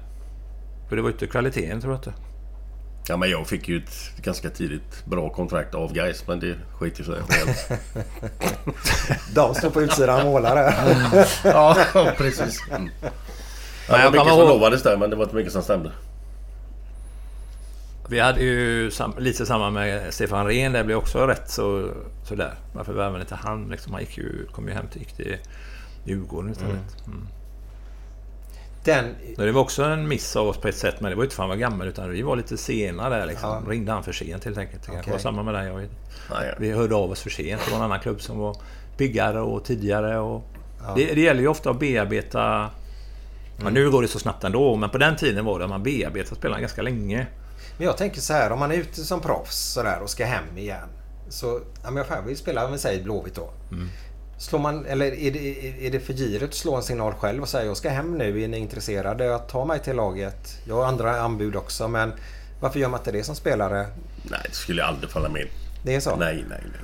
För 0.89 0.95
det 0.95 1.01
var 1.01 1.09
ju 1.09 1.13
inte 1.13 1.27
kvaliteten 1.27 1.81
tror 1.81 1.93
jag 1.93 1.99
inte. 1.99 2.13
Ja, 3.07 3.17
men 3.17 3.29
jag 3.29 3.47
fick 3.47 3.67
ju 3.67 3.77
ett 3.77 4.23
ganska 4.23 4.49
tidigt 4.49 5.05
bra 5.05 5.29
kontrakt 5.29 5.75
av 5.75 5.93
Gais 5.93 6.27
men 6.27 6.39
det 6.39 6.55
skiter 6.79 7.03
sig 7.03 7.15
själv. 7.27 7.79
De 9.35 9.55
står 9.55 9.69
på 9.69 9.81
utsidan 9.81 10.19
och 10.19 10.25
målar 10.25 10.55
där. 10.55 11.27
ja, 11.43 11.77
precis. 12.17 12.59
Mm. 12.69 12.89
Ja, 13.89 13.99
jag 13.99 14.13
det 14.13 14.17
var 14.17 14.25
mycket 14.25 14.39
som 14.39 14.47
lovades 14.47 14.83
där 14.83 14.97
men 14.97 15.09
det 15.09 15.15
var 15.15 15.23
inte 15.23 15.35
mycket 15.35 15.53
som 15.53 15.61
stämde. 15.61 15.91
Vi 18.09 18.19
hade 18.19 18.41
ju 18.41 18.91
sam, 18.91 19.13
lite 19.17 19.45
samma 19.45 19.69
med 19.69 20.13
Stefan 20.13 20.47
Rehn. 20.47 20.71
Det 20.71 20.83
blev 20.83 20.97
också 20.97 21.27
rätt 21.27 21.49
så, 21.49 21.89
sådär. 22.23 22.53
Varför 22.73 22.93
värvade 22.93 23.21
inte 23.21 23.35
han? 23.35 23.67
Liksom, 23.69 23.93
han 23.93 24.01
gick 24.01 24.17
ju, 24.17 24.45
kom 24.51 24.67
ju 24.67 24.73
hem 24.73 24.87
till, 24.87 25.01
gick 25.01 25.13
till 25.13 25.37
Djurgården 26.05 26.51
istället. 26.51 27.05
Mm. 27.07 27.27
Den... 28.83 29.05
Men 29.37 29.45
Det 29.45 29.51
var 29.51 29.61
också 29.61 29.83
en 29.83 30.07
miss 30.07 30.35
av 30.35 30.47
oss 30.47 30.57
på 30.57 30.67
ett 30.67 30.77
sätt, 30.77 31.01
men 31.01 31.09
det 31.09 31.15
var 31.15 31.23
ju 31.23 31.25
inte 31.25 31.35
för 31.35 31.43
att 31.43 31.49
han 31.49 31.57
var 31.59 31.69
gammal 31.69 31.87
utan 31.87 32.09
vi 32.09 32.21
var 32.21 32.35
lite 32.35 32.57
sena 32.57 33.09
där 33.09 33.25
liksom. 33.25 33.49
Ja. 33.49 33.71
Ringde 33.71 33.91
han 33.91 34.03
för 34.03 34.11
sent 34.11 34.45
helt 34.45 34.57
enkelt. 34.57 34.83
Det 34.83 34.91
kanske 34.91 35.11
var 35.11 35.17
samma 35.17 35.43
med 35.43 35.53
dig. 35.53 35.67
Jag 35.67 35.77
vet. 35.77 35.89
Ja, 36.29 36.45
ja. 36.45 36.53
Vi 36.57 36.71
hörde 36.71 36.95
av 36.95 37.11
oss 37.11 37.21
för 37.21 37.29
sent. 37.29 37.61
Det 37.65 37.71
var 37.71 37.77
en 37.77 37.83
annan 37.83 37.99
klubb 37.99 38.21
som 38.21 38.39
var 38.39 38.57
piggare 38.97 39.41
och 39.41 39.63
tidigare. 39.63 40.17
Och 40.17 40.43
det, 40.95 41.13
det 41.13 41.21
gäller 41.21 41.41
ju 41.41 41.47
ofta 41.47 41.69
att 41.69 41.79
bearbeta... 41.79 42.69
Ja, 43.63 43.69
nu 43.69 43.91
går 43.91 44.01
det 44.01 44.07
så 44.07 44.19
snabbt 44.19 44.43
ändå, 44.43 44.75
men 44.75 44.89
på 44.89 44.97
den 44.97 45.15
tiden 45.15 45.45
var 45.45 45.59
det 45.59 45.65
att 45.65 45.69
man 45.69 45.83
bearbetade 45.83 46.35
spelarna 46.35 46.61
ganska 46.61 46.81
länge. 46.81 47.27
Men 47.77 47.87
jag 47.87 47.97
tänker 47.97 48.21
så 48.21 48.33
här, 48.33 48.51
om 48.51 48.59
man 48.59 48.71
är 48.71 48.75
ute 48.75 49.03
som 49.03 49.21
proffs 49.21 49.73
sådär 49.73 49.99
och 50.01 50.09
ska 50.09 50.25
hem 50.25 50.57
igen. 50.57 50.89
Så, 51.29 51.61
ja 51.83 51.91
men 51.91 52.05
jag 52.09 52.21
vill 52.21 52.37
spela, 52.37 52.69
men 52.69 52.79
säg 52.79 53.03
Blåvitt 53.03 53.35
då. 53.35 53.49
Slår 54.37 54.59
man, 54.59 54.85
eller 54.85 55.05
är 55.05 55.31
det, 55.31 55.87
är 55.87 55.91
det 55.91 55.99
för 55.99 56.13
girigt 56.13 56.43
att 56.43 56.53
slå 56.53 56.75
en 56.75 56.83
signal 56.83 57.13
själv 57.13 57.41
och 57.41 57.49
säga 57.49 57.65
jag 57.65 57.77
ska 57.77 57.89
hem 57.89 58.17
nu, 58.17 58.43
är 58.43 58.47
ni 58.47 58.57
intresserade 58.57 59.35
att 59.35 59.49
ta 59.49 59.65
mig 59.65 59.79
till 59.79 59.95
laget? 59.95 60.57
Jag 60.67 60.75
har 60.75 60.85
andra 60.85 61.21
anbud 61.21 61.55
också 61.55 61.87
men 61.87 62.13
varför 62.59 62.79
gör 62.79 62.89
man 62.89 62.99
inte 62.99 63.11
det 63.11 63.23
som 63.23 63.35
spelare? 63.35 63.87
Nej, 64.23 64.39
det 64.49 64.55
skulle 64.55 64.81
jag 64.81 64.89
aldrig 64.89 65.09
falla 65.09 65.29
med. 65.29 65.47
Det 65.83 65.95
är 65.95 65.99
så? 65.99 66.15
Nej, 66.15 66.45
nej, 66.49 66.61
nej. 66.63 66.81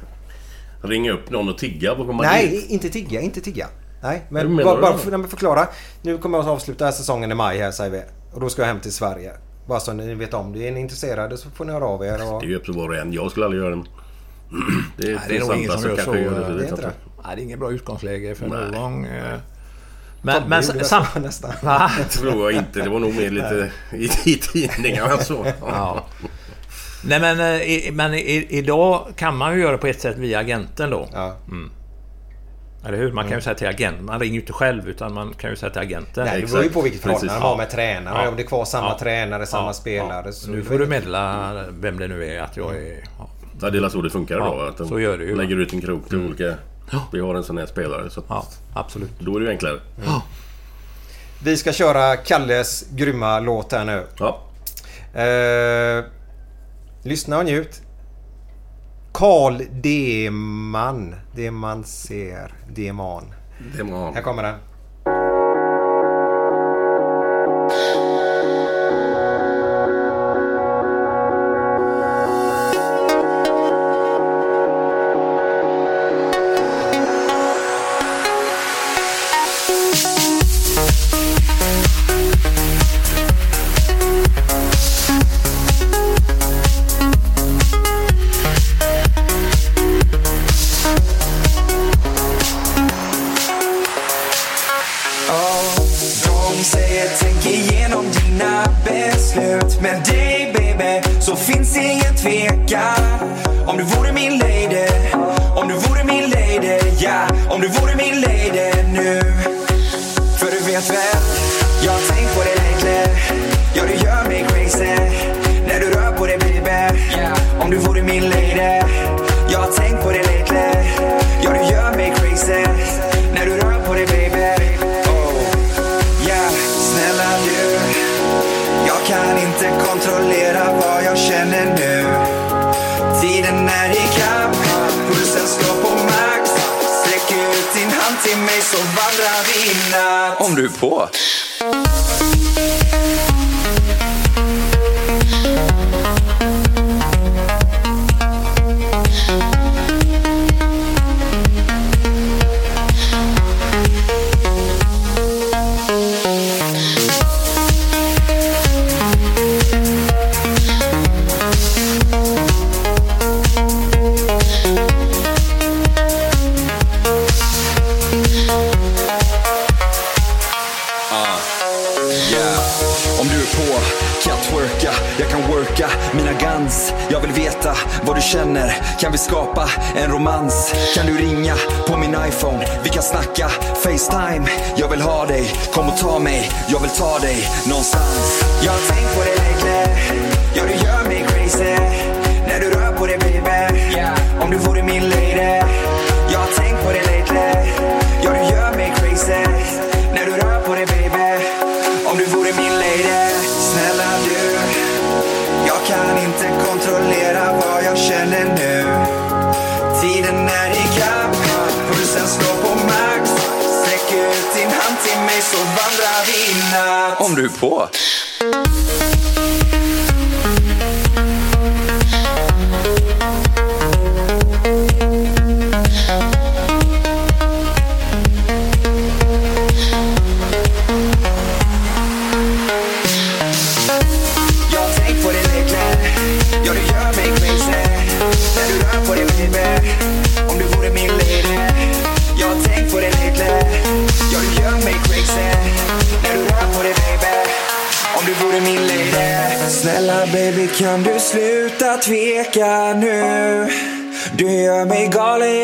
Ringa 0.83 1.11
upp 1.11 1.29
någon 1.29 1.49
och 1.49 1.57
tigga. 1.57 1.95
Man 1.95 2.17
Nej, 2.17 2.49
dit? 2.49 2.69
inte 2.69 2.89
tigga, 2.89 3.21
inte 3.21 3.41
tigga. 3.41 3.67
Nej, 4.01 4.25
men 4.29 4.57
bara, 4.57 4.81
bara 4.81 4.97
för, 4.97 5.27
förklara. 5.27 5.67
Nu 6.01 6.17
kommer 6.17 6.37
jag 6.37 6.45
att 6.45 6.51
avsluta 6.51 6.91
säsongen 6.91 7.31
i 7.31 7.35
maj 7.35 7.57
här 7.57 7.71
säger 7.71 7.91
vi. 7.91 8.01
Och 8.33 8.41
då 8.41 8.49
ska 8.49 8.61
jag 8.61 8.67
hem 8.67 8.79
till 8.79 8.93
Sverige. 8.93 9.33
Bara 9.71 9.79
så 9.79 9.93
ni 9.93 10.13
vet 10.13 10.33
om 10.33 10.53
det. 10.53 10.67
Är 10.67 10.71
ni 10.71 10.79
intresserade 10.79 11.37
så 11.37 11.49
får 11.49 11.65
ni 11.65 11.73
höra 11.73 11.85
av 11.85 12.03
er. 12.05 12.33
Och... 12.33 12.41
Det 12.41 12.45
är 12.47 12.49
ju 12.49 12.55
upp 12.55 12.63
till 12.65 12.73
var 12.73 12.89
och 12.89 12.95
en. 12.95 13.13
Jag 13.13 13.31
skulle 13.31 13.45
aldrig 13.45 13.63
göra 13.63 13.75
det. 13.75 13.83
Det 14.97 15.07
är, 15.07 15.15
Nej, 15.15 15.25
det 15.27 15.37
är 15.37 15.39
nog 15.39 15.55
ingen 15.55 15.71
som 15.71 15.89
gör 15.89 15.97
så. 15.97 16.15
gör 16.15 16.31
det. 16.31 16.39
Det 16.39 16.45
det 16.45 16.53
är 16.53 16.57
vet 16.57 16.69
inte 16.69 16.81
det. 16.81 16.91
Nej, 17.23 17.35
det 17.35 17.41
är 17.41 17.43
inget 17.43 17.59
bra 17.59 17.71
utgångsläge 17.71 18.35
för 18.35 18.47
Nej. 18.47 18.71
någon. 18.71 19.05
eh. 19.05 19.37
Men, 20.21 20.43
men 20.49 20.63
det 20.73 20.83
sam... 20.83 21.05
nästan. 21.15 21.51
Va? 21.63 21.91
tror 22.09 22.51
jag 22.51 22.61
inte. 22.61 22.81
Det 22.81 22.89
var 22.89 22.99
nog 22.99 23.15
mer 23.15 23.29
lite 23.29 23.71
i, 23.93 24.03
i 24.25 24.37
tidningarna 24.37 25.17
så. 25.17 25.45
Ja. 25.61 26.05
Nej 27.05 27.19
men, 27.19 27.39
eh, 27.39 27.61
i, 27.61 27.89
men 27.93 28.13
i, 28.13 28.47
idag 28.49 29.07
kan 29.15 29.37
man 29.37 29.55
ju 29.55 29.61
göra 29.61 29.77
på 29.77 29.87
ett 29.87 30.01
sätt 30.01 30.17
via 30.17 30.39
agenten 30.39 30.89
då. 30.89 31.09
Ja. 31.13 31.37
Eller 32.85 32.97
hur? 32.97 33.11
Man 33.11 33.27
kan 33.27 33.37
ju 33.37 33.41
säga 33.41 33.55
till 33.55 33.67
agenten. 33.67 34.05
Man 34.05 34.19
ringer 34.19 34.33
ju 34.33 34.39
inte 34.39 34.53
själv 34.53 34.89
utan 34.89 35.13
man 35.13 35.33
kan 35.33 35.49
ju 35.49 35.55
säga 35.55 35.69
till 35.69 35.81
agenten. 35.81 36.25
Nej, 36.25 36.41
det 36.41 36.47
beror 36.51 36.63
ju 36.63 36.69
på 36.69 36.81
vilket 36.81 37.01
förhållande 37.01 37.33
han 37.33 37.41
har 37.41 37.57
med 37.57 37.69
tränaren. 37.69 38.17
Ja. 38.23 38.29
Om 38.29 38.35
det 38.35 38.41
är 38.41 38.47
kvar 38.47 38.65
samma 38.65 38.87
Ja. 38.87 38.97
tränare, 38.99 39.45
samma 39.45 39.67
Ja. 39.67 39.73
spelare. 39.73 40.31
Så 40.33 40.49
Nu 40.51 40.63
får 40.63 40.79
du 40.79 40.85
meddela 40.87 41.51
vem 41.69 41.99
det 41.99 42.07
nu 42.07 42.25
är 42.35 42.41
att 42.41 42.57
jag 42.57 42.75
är... 42.75 43.03
Ja. 43.19 43.69
Det 43.69 43.77
är 43.77 43.89
så 43.89 44.01
det 44.01 44.09
funkar 44.09 44.37
Ja, 44.37 44.53
idag. 44.55 44.67
Att 44.67 44.77
de 44.77 44.87
så 44.87 44.99
gör 44.99 45.17
det 45.17 45.23
ju, 45.23 45.35
lägger 45.35 45.55
ut 45.55 45.73
en 45.73 45.81
krok 45.81 46.09
till 46.09 46.17
olika... 46.25 46.53
Vi 47.11 47.19
har 47.19 47.35
en 47.35 47.43
sån 47.43 47.57
här 47.57 47.65
spelare. 47.65 48.09
Så 48.09 48.23
ja, 48.29 48.45
absolut. 48.73 49.09
då 49.19 49.35
är 49.35 49.39
det 49.39 49.45
ju 49.45 49.51
enklare. 49.51 49.79
Vi 51.43 51.57
ska 51.57 51.73
köra 51.73 52.15
Kalles 52.15 52.85
grymma 52.91 53.39
låt 53.39 53.71
här 53.71 53.85
nu. 53.85 54.03
Ja. 54.19 54.39
Eh, 55.21 56.03
lyssna 57.03 57.37
och 57.37 57.45
njut. 57.45 57.81
Karl 59.11 59.61
Deman. 59.71 61.15
Det 61.35 61.51
man 61.51 61.83
ser. 61.83 62.53
Deman. 62.69 63.23
Må 63.83 64.11
Här 64.11 64.21
kommer 64.21 64.43
den. 64.43 64.55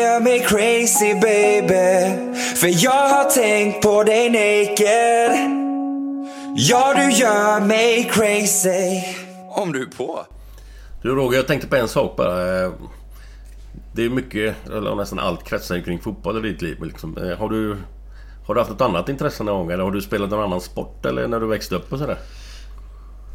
Gör 0.08 0.20
mig 0.20 0.40
crazy 0.40 1.14
baby 1.14 2.16
För 2.56 2.84
jag 2.84 3.08
har 3.08 3.30
tänkt 3.30 3.82
på 3.82 4.04
dig 4.04 4.30
naked 4.30 5.30
Ja, 6.56 6.94
du 6.96 7.12
gör 7.12 7.60
mig 7.60 8.10
crazy 8.12 9.02
Om 9.50 9.72
du 9.72 9.82
är 9.82 9.86
på. 9.86 10.26
Du 11.02 11.14
Roger, 11.14 11.36
jag 11.36 11.46
tänkte 11.46 11.68
på 11.68 11.76
en 11.76 11.88
sak 11.88 12.16
bara. 12.16 12.34
Det 13.94 14.04
är 14.04 14.10
mycket, 14.10 14.66
eller 14.66 14.94
nästan 14.94 15.18
allt 15.18 15.44
kretsar 15.44 15.80
kring 15.80 15.98
fotboll 15.98 16.46
i 16.46 16.48
ditt 16.48 16.62
liv. 16.62 16.82
Liksom. 16.82 17.16
Har 17.38 17.48
du, 17.48 17.76
har 18.46 18.54
du 18.54 18.60
haft 18.60 18.70
något 18.70 18.80
annat 18.80 19.08
intresse 19.08 19.44
någon 19.44 19.58
gång? 19.58 19.70
Eller 19.70 19.84
har 19.84 19.90
du 19.90 20.00
spelat 20.00 20.30
någon 20.30 20.44
annan 20.44 20.60
sport? 20.60 21.06
Eller 21.06 21.28
när 21.28 21.40
du 21.40 21.46
växte 21.46 21.74
upp 21.74 21.92
och 21.92 21.98
sådär? 21.98 22.18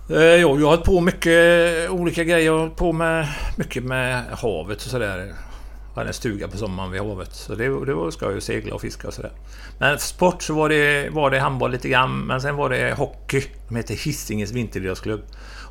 Eh, 0.09 0.35
jo, 0.35 0.59
jag 0.59 0.65
har 0.65 0.69
hållit 0.69 0.83
på 0.83 1.01
mycket 1.01 1.89
olika 1.89 2.23
grejer. 2.23 2.45
Jag 2.45 2.53
har 2.53 2.59
hållit 2.59 2.75
på 2.75 2.91
med 2.91 3.27
mycket 3.57 3.83
med 3.83 4.23
havet 4.31 4.77
och 4.77 4.91
sådär. 4.91 5.33
Hade 5.95 6.07
en 6.07 6.13
stuga 6.13 6.47
på 6.47 6.57
sommaren 6.57 6.91
vid 6.91 7.01
havet. 7.01 7.35
Så 7.35 7.55
det, 7.55 7.85
det 7.85 7.93
var 7.93 8.11
skoj 8.11 8.37
att 8.37 8.43
segla 8.43 8.75
och 8.75 8.81
fiska 8.81 9.07
och 9.07 9.13
sådär. 9.13 9.31
Men 9.79 9.99
sport 9.99 10.43
så 10.43 10.53
var 10.53 10.69
det, 10.69 11.09
var 11.09 11.31
det 11.31 11.39
handboll 11.39 11.71
lite 11.71 11.89
grann. 11.89 12.19
Men 12.19 12.41
sen 12.41 12.55
var 12.55 12.69
det 12.69 12.93
hockey. 12.93 13.43
De 13.67 13.75
heter 13.75 13.95
Hisingens 13.95 14.51
vinteridrottsklubb. 14.51 15.21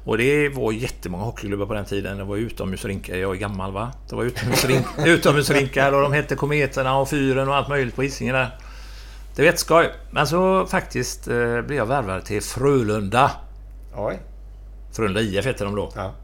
Och 0.04 0.18
det 0.18 0.48
var 0.48 0.72
jättemånga 0.72 1.24
hockeyklubbar 1.24 1.66
på 1.66 1.74
den 1.74 1.84
tiden. 1.84 2.18
Det 2.18 2.24
var 2.24 2.36
utomhusrinkar. 2.36 3.16
Jag 3.16 3.34
är 3.34 3.38
gammal 3.38 3.72
va? 3.72 3.92
Det 4.08 4.16
var 4.16 4.24
utomhusrink, 4.24 4.86
utomhusrinkar 5.06 5.92
och 5.92 6.02
de 6.02 6.12
hette 6.12 6.34
Kometerna 6.34 6.96
och 6.96 7.08
Fyren 7.08 7.48
och 7.48 7.56
allt 7.56 7.68
möjligt 7.68 7.96
på 7.96 8.02
Hisingen 8.02 8.34
där. 8.34 8.50
Det 9.34 9.42
var 9.42 9.46
jätteskoj. 9.46 9.90
Men 10.10 10.26
så 10.26 10.66
faktiskt 10.66 11.28
eh, 11.28 11.60
blev 11.60 11.72
jag 11.72 11.86
värvad 11.86 12.24
till 12.24 12.42
Frölunda. 12.42 13.30
Oj. 13.96 14.20
Frölunda 14.92 15.20
IF 15.20 15.44
hette 15.44 15.64
de 15.64 15.74
då. 15.74 15.92
Ja. 15.96 16.14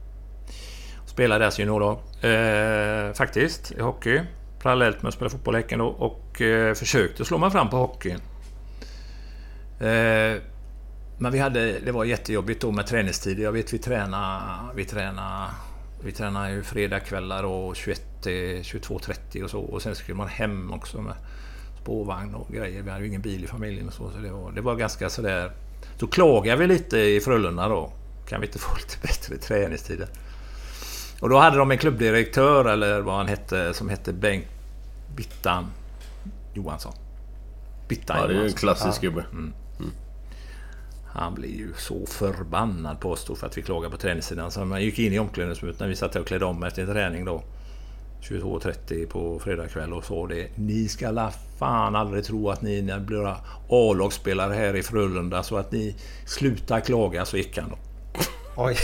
Spelade 1.19 1.45
deras 1.45 1.59
juniorlag. 1.59 1.99
Eh, 2.23 3.13
faktiskt, 3.13 3.73
i 3.73 3.81
hockey. 3.81 4.21
Parallellt 4.63 5.03
med 5.03 5.09
att 5.09 5.15
spela 5.15 5.31
fotboll 5.31 5.55
i 5.55 5.59
Häcken 5.59 5.79
då. 5.79 5.87
Och 5.87 6.43
eh, 6.43 6.75
försökte 6.75 7.25
slå 7.25 7.39
mig 7.39 7.51
fram 7.51 7.71
på 7.71 7.77
hockeyn. 7.77 8.21
Eh, 9.81 10.43
men 11.19 11.33
vi 11.33 11.39
hade, 11.39 11.79
det 11.79 11.93
var 11.93 12.05
jättejobbigt 12.05 12.61
då 12.61 12.73
med 12.73 12.87
träningstider. 12.87 13.43
Jag 13.43 13.53
vet 13.53 13.73
vi 13.73 13.79
tränade... 13.79 14.43
Vi 14.75 14.85
tränade, 14.85 15.51
vi 16.05 16.13
tränade 16.13 16.51
ju 16.51 16.63
fredagkvällar 16.63 17.45
och 17.45 17.77
21 17.77 18.03
22.30 18.23 19.43
och 19.43 19.51
så. 19.51 19.61
Och 19.61 19.83
sen 19.83 19.95
skulle 19.95 20.17
man 20.17 20.29
hem 20.29 20.73
också 20.73 21.03
med 21.03 21.15
spårvagn 21.83 22.35
och 22.35 22.53
grejer. 22.53 22.83
Vi 22.83 22.91
hade 22.91 23.03
ju 23.03 23.09
ingen 23.09 23.23
bil 23.23 23.45
i 23.45 23.47
familjen 23.47 23.89
och 23.89 23.95
så. 23.95 24.11
Så 24.11 24.19
det 24.19 24.31
var, 24.31 24.53
det 24.53 24.61
var 24.61 24.77
ganska 24.77 25.09
sådär... 25.09 25.53
Så 25.97 26.07
klagade 26.07 26.61
vi 26.61 26.67
lite 26.67 26.99
i 26.99 27.21
Frölunda 27.21 27.69
då. 27.69 27.93
Kan 28.29 28.41
vi 28.41 28.47
inte 28.47 28.59
få 28.59 28.77
lite 28.77 28.99
bättre 29.03 29.37
träningstider? 29.37 30.09
Och 31.21 31.29
då 31.29 31.39
hade 31.39 31.57
de 31.57 31.71
en 31.71 31.79
klubbdirektör, 31.79 32.65
eller 32.65 33.01
vad 33.01 33.17
han 33.17 33.27
hette, 33.27 33.75
som 33.75 33.89
hette 33.89 34.13
Bengt 34.13 34.47
Bittan 35.17 35.67
Johansson. 36.55 36.93
Bittan 37.89 38.17
Ja, 38.21 38.27
det 38.27 38.29
är 38.29 38.35
ju 38.35 38.35
en 38.35 38.41
Johansson. 38.41 38.59
klassisk 38.59 39.01
gubbe. 39.01 39.25
Mm. 39.33 39.53
Han 41.13 41.35
blev 41.35 41.51
ju 41.51 41.75
så 41.77 42.07
förbannad 42.07 43.01
på 43.01 43.11
oss 43.11 43.25
då 43.25 43.35
för 43.35 43.47
att 43.47 43.59
vi 43.59 43.63
klagade 43.63 43.91
på 43.91 43.97
träningssidan. 43.97 44.51
Så 44.51 44.65
man 44.65 44.83
gick 44.83 44.99
in 44.99 45.13
i 45.13 45.19
omklädningsrummet 45.19 45.81
när 45.81 45.89
vi 45.89 45.97
satt 45.97 46.17
och 46.17 46.27
klädde 46.27 46.45
om 46.45 46.63
efter 46.63 46.87
träning 46.87 47.25
då. 47.25 47.43
22.30 48.23 49.07
på 49.07 49.39
fredag 49.39 49.69
kväll 49.69 49.93
och 49.93 50.05
sa 50.05 50.27
det. 50.27 50.49
Ni 50.55 50.89
ska 50.89 51.11
la 51.11 51.33
fan 51.59 51.97
aldrig 51.97 52.25
tro 52.25 52.51
att 52.51 52.63
ni 52.63 52.83
när 52.83 53.01
blir 53.01 53.37
A-lagsspelare 53.69 54.55
här 54.55 54.77
i 54.77 54.83
Frölunda 54.83 55.43
så 55.43 55.57
att 55.57 55.73
ni 55.73 55.97
slutar 56.27 56.81
klaga, 56.81 57.25
så 57.25 57.37
gick 57.37 57.59
han 57.59 57.71
då. 57.71 57.77
Oj. 58.61 58.77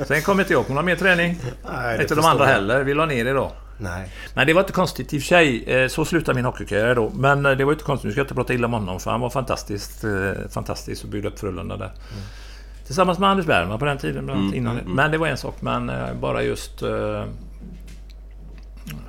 Sen 0.06 0.22
kom 0.22 0.40
inte 0.40 0.52
jag 0.52 0.66
på 0.66 0.72
någon 0.74 0.84
mer 0.84 0.96
träning. 0.96 1.38
Nej, 1.72 2.02
inte 2.02 2.14
de 2.14 2.24
andra 2.24 2.44
jag. 2.44 2.52
heller. 2.52 2.84
Vi 2.84 2.94
la 2.94 3.06
ner 3.06 3.24
det 3.24 3.32
då. 3.32 3.52
Nej. 3.78 4.08
Men 4.34 4.46
det 4.46 4.52
var 4.52 4.60
inte 4.60 4.72
konstigt 4.72 5.14
i 5.14 5.18
och 5.18 5.22
för 5.22 5.26
sig. 5.26 5.64
Eh, 5.64 5.88
Så 5.88 6.04
slutade 6.04 6.34
min 6.36 6.44
hockeykarriär 6.44 6.94
då. 6.94 7.10
Men 7.14 7.46
eh, 7.46 7.52
det 7.52 7.64
var 7.64 7.72
inte 7.72 7.84
konstigt. 7.84 8.04
Nu 8.04 8.10
ska 8.12 8.20
jag 8.20 8.24
inte 8.24 8.34
prata 8.34 8.54
illa 8.54 8.66
om 8.66 8.72
honom 8.72 9.00
för 9.00 9.10
han 9.10 9.20
var 9.20 9.30
fantastiskt, 9.30 10.04
eh, 10.04 10.10
fantastisk 10.50 11.04
och 11.04 11.10
byggde 11.10 11.28
upp 11.28 11.38
Frölunda 11.38 11.76
där. 11.76 11.92
Tillsammans 12.86 13.18
med 13.18 13.28
Anders 13.30 13.46
Bergman 13.46 13.78
på 13.78 13.84
den 13.84 13.98
tiden 13.98 14.24
bland 14.26 14.40
annat 14.40 14.52
Mm, 14.54 14.58
innan. 14.62 14.72
mm, 14.72 14.84
mm. 14.84 14.96
Men 14.96 15.10
det 15.10 15.18
var 15.18 15.26
en 15.26 15.36
sak. 15.36 15.56
Men 15.60 15.92
bara 16.20 16.42
just 16.42 16.82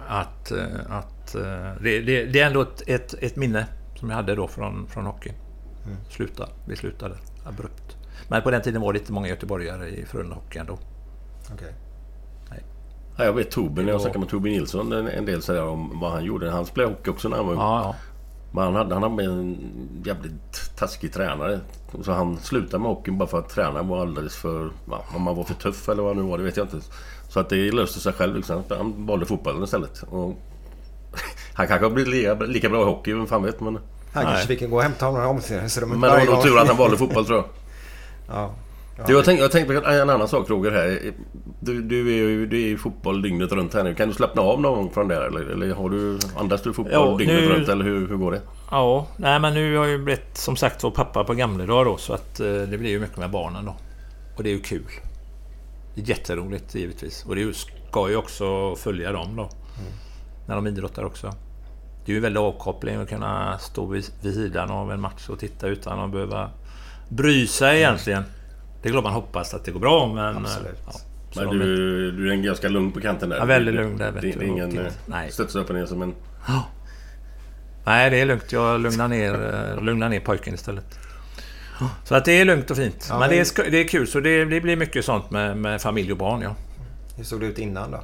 att... 0.08 0.52
att 0.90 1.36
det, 1.82 2.00
det, 2.02 2.26
det 2.26 2.40
är 2.40 2.48
ändå 2.48 2.62
ett, 2.62 2.82
ett, 2.88 3.14
ett 3.20 3.36
minne 3.36 3.66
som 3.96 4.10
jag 4.10 4.16
hade 4.16 4.36
då 4.36 4.48
från, 4.48 4.88
från 4.88 5.06
hockey. 5.06 5.32
Mm. 5.86 5.98
Sluta. 6.10 6.48
Vi 6.68 6.76
slutade 6.76 7.16
abrupt. 7.46 7.83
Men 8.28 8.42
på 8.42 8.52
den 8.52 8.62
tiden 8.62 8.82
var 8.82 8.94
det 8.94 9.00
inte 9.00 9.12
många 9.12 9.28
göteborgare 9.28 9.90
i 9.90 10.06
Frölunda 10.06 10.36
Hockey 10.36 10.60
ändå. 10.60 10.80
Okej. 11.54 11.74
Ja, 13.18 13.26
jag 13.26 13.34
vet 13.34 13.52
Torbjörn, 13.52 13.88
jag 13.88 14.02
snackade 14.02 14.20
med 14.20 14.30
Torbjörn 14.30 14.54
Nilsson 14.54 14.92
en, 14.92 15.08
en 15.08 15.26
del 15.26 15.42
sådär 15.42 15.64
om 15.64 16.00
vad 16.00 16.12
han 16.12 16.24
gjorde. 16.24 16.50
Han 16.50 16.66
spelade 16.66 16.94
hockey 16.94 17.12
också 17.12 17.30
när 17.30 17.38
han 17.38 17.46
var 17.46 17.54
ung. 17.54 17.60
Ja, 17.60 17.82
ja. 17.84 17.96
Men 18.52 18.64
han 18.64 18.76
hade, 18.76 18.96
han 18.96 19.04
hade 19.04 19.24
en 19.24 19.58
jävligt 20.06 20.76
taskig 20.76 21.14
tränare. 21.14 21.60
Så 22.02 22.12
han 22.12 22.38
slutade 22.38 22.84
med 22.84 22.92
hockeyn 22.92 23.18
bara 23.18 23.30
för 23.30 23.40
att 23.40 23.50
tränaren 23.50 23.88
var 23.88 24.02
alldeles 24.02 24.36
för... 24.36 24.70
Om 25.16 25.22
man 25.22 25.36
var 25.36 25.44
för 25.44 25.54
tuff 25.54 25.90
eller 25.90 26.04
vad 26.04 26.16
det 26.16 26.22
nu 26.22 26.30
var, 26.30 26.38
det 26.38 26.44
vet 26.44 26.58
jag 26.58 26.66
inte. 26.66 26.80
Så 27.30 27.40
att 27.40 27.50
det 27.50 27.72
löste 27.72 28.00
sig 28.00 28.14
själv 28.14 28.36
liksom. 28.36 28.64
Han 28.70 29.06
valde 29.06 29.26
fotbollen 29.26 29.64
istället. 29.64 30.04
Och 30.10 30.38
han 31.54 31.68
kanske 31.68 31.86
har 31.86 31.92
blivit 31.92 32.14
lika, 32.14 32.34
lika 32.34 32.70
bra 32.70 32.82
i 32.82 32.86
hockey, 32.86 33.14
vem 33.14 33.28
fan 33.28 33.44
vet. 33.44 33.60
Men, 33.60 33.80
Han 34.14 34.24
kanske 34.24 34.48
fick 34.48 34.70
gå 34.70 34.76
och 34.76 34.84
hämta 34.84 35.06
honom 35.06 35.24
i 35.24 35.26
omklädningsrummet 35.26 35.98
men 36.00 36.10
det 36.10 36.26
var 36.26 36.34
nog 36.34 36.44
tur 36.44 36.60
att 36.60 36.68
han 36.68 36.78
valde 36.78 36.98
fotboll 36.98 37.26
tror 37.26 37.38
jag. 37.38 37.46
Ja. 38.28 38.52
Du, 39.08 39.14
jag 39.14 39.26
tänkte 39.26 39.48
tänk 39.50 39.68
på 39.68 39.74
en 39.74 40.10
annan 40.10 40.28
sak 40.28 40.50
Roger 40.50 40.72
här. 40.72 41.12
Du, 41.60 41.82
du 41.82 42.08
är 42.08 42.14
ju 42.30 42.46
du 42.46 42.62
är 42.62 42.68
i 42.68 42.78
fotboll 42.78 43.22
dygnet 43.22 43.52
runt 43.52 43.74
här 43.74 43.84
nu. 43.84 43.96
Kan 43.96 44.08
du 44.08 44.14
slappna 44.14 44.42
av 44.42 44.62
någon 44.62 44.76
gång 44.78 44.92
från 44.94 45.08
det? 45.08 45.26
Eller, 45.28 45.42
eller 45.42 45.74
har 45.76 45.90
du, 45.90 46.20
andas 46.38 46.62
du 46.62 46.74
fotboll 46.74 46.94
Ja, 46.94 47.16
dygnet 47.18 47.36
nu- 47.42 47.50
runt? 47.50 47.70
Eller 47.70 47.86
hur, 47.86 48.08
hur 48.08 48.16
går 48.18 48.32
det? 48.32 48.42
Ja, 48.72 49.08
nej 49.18 49.40
men 49.40 49.54
nu 49.54 49.78
har 49.78 49.86
jag 49.86 49.92
ju 49.92 50.04
blivit 50.04 50.38
som 50.38 50.56
sagt 50.56 50.84
var 50.84 50.92
pappa 50.92 51.24
på 51.24 51.34
gamla 51.34 51.66
dagar 51.66 51.86
då 51.86 51.98
så 51.98 52.14
att 52.14 52.40
eh, 52.40 52.46
det 52.48 52.78
blir 52.78 52.90
ju 52.90 53.00
mycket 53.00 53.18
med 53.18 53.32
barnen 53.32 53.66
då. 53.66 53.76
Och 54.38 54.44
det 54.44 54.50
är 54.50 54.54
ju 54.54 54.60
kul. 54.62 54.84
Det 55.96 56.02
är 56.02 56.10
jätteroligt 56.10 56.76
givetvis. 56.76 57.26
Och 57.28 57.36
det 57.36 57.42
är 57.42 57.46
ju- 57.46 57.54
ska 57.54 58.10
ju 58.10 58.16
också 58.16 58.76
följa 58.76 59.12
dem 59.12 59.36
då. 59.36 59.50
När 60.48 60.56
de 60.56 60.68
idrottar 60.68 61.04
också. 61.04 61.32
Det 62.06 62.12
är 62.12 62.14
ju 62.14 62.20
väldigt 62.20 62.42
avkoppling 62.42 62.96
att 62.96 63.10
kunna 63.10 63.58
stå 63.58 63.86
vid, 63.86 64.06
vid 64.22 64.34
sidan 64.34 64.72
av 64.72 64.92
en 64.92 65.02
match 65.02 65.30
och 65.30 65.40
titta 65.40 65.68
utan 65.68 66.00
att 66.00 66.12
behöva 66.12 66.50
bry 67.16 67.48
sig 67.48 67.78
egentligen. 67.78 68.24
Det 68.82 68.90
är 68.90 68.92
klart 68.92 69.04
man 69.04 69.14
hoppas 69.14 69.54
att 69.54 69.66
det 69.66 69.72
går 69.72 69.80
bra 69.80 70.14
men... 70.14 70.38
Absolut. 70.38 70.80
Ja, 71.36 71.42
Men 71.46 71.60
du, 71.60 72.12
du 72.12 72.30
är 72.30 72.34
en 72.34 72.44
ganska 72.44 72.70
lugn 72.70 72.92
på 72.92 73.02
kanten 73.02 73.30
där. 73.30 73.38
Ja, 73.38 73.46
väldigt 73.46 73.76
lugn 73.76 73.98
där, 73.98 74.12
vet 74.12 74.22
Det, 74.22 74.28
det 74.32 74.40
du. 74.40 74.46
är 74.46 74.50
ingen 74.50 74.70
eh, 74.78 74.84
inte- 74.86 74.92
nej. 75.06 75.32
studsar 75.32 75.60
upp 75.60 75.70
och 75.70 75.76
ner 75.76 75.86
som 75.86 76.02
en... 76.02 76.14
Nej, 77.86 78.10
det 78.10 78.18
är 78.22 78.26
lugnt. 78.26 78.52
Jag 78.52 78.82
lugnar 78.82 79.08
ner, 79.08 79.34
eh, 79.78 79.84
lugnar 79.84 80.10
ner 80.10 80.20
pojken 80.20 80.54
istället. 80.54 81.00
Så 82.04 82.16
att 82.16 82.26
det 82.26 82.32
är 82.42 82.46
lugnt 82.46 82.72
och 82.72 82.78
fint. 82.78 83.08
Ja, 83.10 83.20
men 83.20 83.30
det 83.30 83.40
är, 83.60 83.72
det 83.72 83.78
är 83.78 83.88
kul, 83.88 84.08
så 84.08 84.20
det, 84.20 84.46
det 84.46 84.62
blir 84.62 84.76
mycket 84.76 85.06
sånt 85.06 85.32
med, 85.32 85.58
med 85.58 85.82
familj 85.82 86.12
och 86.12 86.18
barn, 86.18 86.42
ja. 86.42 86.56
Hur 87.18 87.24
såg 87.24 87.40
det 87.40 87.46
ut 87.46 87.58
innan 87.60 87.92
då? 87.92 88.04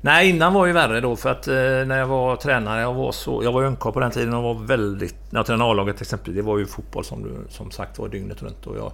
Nej, 0.00 0.28
innan 0.28 0.54
var 0.54 0.66
ju 0.66 0.72
värre 0.72 1.00
då 1.00 1.16
för 1.16 1.30
att 1.30 1.48
eh, 1.48 1.54
när 1.54 1.98
jag 1.98 2.06
var 2.06 2.36
tränare, 2.36 2.80
jag 2.80 2.94
var 2.94 3.12
så... 3.12 3.44
Jag 3.44 3.52
var 3.52 3.64
ungkarl 3.64 3.92
på 3.92 4.00
den 4.00 4.10
tiden 4.10 4.34
och 4.34 4.42
var 4.42 4.54
väldigt... 4.54 5.16
När 5.30 5.38
jag 5.38 5.46
tränade 5.46 5.70
A-laget 5.70 5.96
till 5.96 6.04
exempel, 6.04 6.34
det 6.34 6.42
var 6.42 6.58
ju 6.58 6.66
fotboll 6.66 7.04
som 7.04 7.22
du 7.22 7.36
som 7.48 7.70
sagt 7.70 7.98
var 7.98 8.08
dygnet 8.08 8.42
runt 8.42 8.66
och 8.66 8.76
jag... 8.76 8.92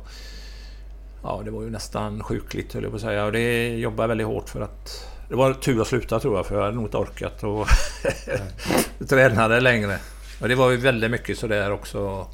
Ja, 1.22 1.42
det 1.44 1.50
var 1.50 1.62
ju 1.62 1.70
nästan 1.70 2.22
sjukligt 2.22 2.74
höll 2.74 2.82
jag 2.82 2.92
på 2.92 2.96
att 2.96 3.02
säga. 3.02 3.24
Och 3.24 3.32
det 3.32 3.76
jobbade 3.76 4.02
jag 4.02 4.08
väldigt 4.08 4.26
hårt 4.26 4.48
för 4.48 4.60
att... 4.60 5.08
Det 5.28 5.34
var 5.34 5.54
tur 5.54 5.80
att 5.80 5.86
sluta 5.86 6.20
tror 6.20 6.36
jag, 6.36 6.46
för 6.46 6.54
jag 6.54 6.62
hade 6.62 6.74
nog 6.74 6.84
inte 6.84 6.96
orkat 6.96 7.42
och 7.42 7.66
träna 9.08 9.48
det 9.48 9.60
längre. 9.60 9.98
Och 10.40 10.48
det 10.48 10.54
var 10.54 10.70
ju 10.70 10.76
väldigt 10.76 11.10
mycket 11.10 11.38
sådär 11.38 11.72
också... 11.72 12.26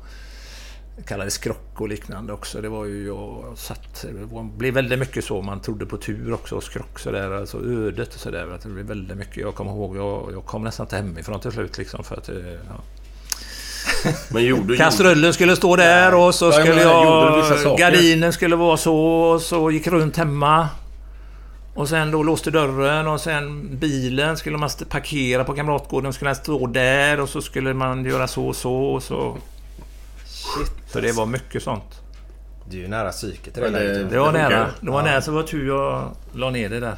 Kallades 1.06 1.34
skrock 1.34 1.80
och 1.80 1.88
liknande 1.88 2.32
också. 2.32 2.60
Det 2.60 2.68
var 2.68 2.84
ju... 2.84 3.06
Jag 3.06 3.52
satt, 3.56 4.04
det 4.08 4.56
blev 4.58 4.74
väldigt 4.74 4.98
mycket 4.98 5.24
så. 5.24 5.42
Man 5.42 5.60
trodde 5.60 5.86
på 5.86 5.96
tur 5.96 6.32
också 6.32 6.54
och 6.56 6.62
skrock 6.62 6.98
sådär. 6.98 7.30
Alltså 7.30 7.58
ödet 7.58 8.14
och 8.14 8.20
sådär. 8.20 8.58
Det 8.62 8.68
blev 8.68 8.86
väldigt 8.86 9.16
mycket. 9.16 9.36
Jag 9.36 9.54
kommer 9.54 9.70
ihåg, 9.70 9.96
jag, 9.96 10.28
jag 10.32 10.44
kom 10.46 10.64
nästan 10.64 10.86
inte 10.86 10.96
hemifrån 10.96 11.40
till 11.40 11.52
slut 11.52 11.78
liksom 11.78 12.04
för 12.04 12.16
att... 12.16 12.28
eh, 12.28 12.34
Ja. 12.68 12.82
Men 14.28 14.44
gjorde... 14.44 14.76
Kastrullen 14.76 15.32
skulle 15.32 15.56
stå 15.56 15.76
där 15.76 16.14
och 16.14 16.34
så 16.34 16.52
skulle 16.52 16.82
jag... 16.82 17.78
Gardinen 17.78 18.32
skulle 18.32 18.56
vara 18.56 18.76
så 18.76 18.96
och 18.96 19.42
så 19.42 19.70
gick 19.70 19.86
runt 19.86 20.16
hemma. 20.16 20.68
Och 21.74 21.88
sen 21.88 22.10
då 22.10 22.22
låste 22.22 22.50
dörren 22.50 23.06
och 23.06 23.20
sen 23.20 23.68
bilen 23.78 24.36
skulle 24.36 24.58
man 24.58 24.70
parkera 24.88 25.44
på 25.44 25.54
Kamratgården. 25.54 26.12
Skulle 26.12 26.28
den 26.28 26.36
stå 26.36 26.66
där 26.66 27.20
och 27.20 27.28
så 27.28 27.42
skulle 27.42 27.74
man 27.74 28.04
göra 28.04 28.28
så 28.28 28.46
och 28.46 28.56
så 28.56 28.74
och 28.74 29.02
så. 29.02 29.36
Shit. 30.40 30.72
Så 30.92 31.00
det 31.00 31.12
var 31.12 31.26
mycket 31.26 31.62
sånt. 31.62 32.00
Du 32.70 32.76
är 32.78 32.82
ju 32.82 32.88
nära 32.88 33.10
psyket 33.10 33.58
i 33.58 33.60
det 33.60 33.70
Men 33.70 33.72
det-. 33.72 34.04
Det 34.04 34.18
var 34.18 34.32
Det 34.32 34.38
nära. 34.38 34.70
Det 34.80 34.90
var 34.90 35.00
Ja. 35.00 35.06
nära 35.06 35.22
så 35.22 35.30
det 35.30 35.36
var 35.36 35.42
tur 35.42 35.66
jag 35.68 36.16
la 36.34 36.50
ner 36.50 36.68
det 36.68 36.80
där. 36.80 36.96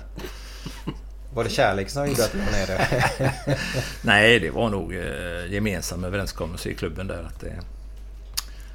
Var 1.34 1.44
det 1.44 1.50
kärlek 1.50 1.90
som 1.90 2.06
gjorde 2.08 2.24
att 2.24 2.32
du 2.32 2.38
var 2.38 2.52
nere? 2.52 2.86
Nej, 4.02 4.40
det 4.40 4.50
var 4.50 4.70
nog 4.70 4.94
eh, 4.94 5.52
gemensam 5.52 6.04
överenskommelse 6.04 6.68
i 6.68 6.74
klubben 6.74 7.06
där 7.06 7.22
att 7.22 7.40
det... 7.40 7.52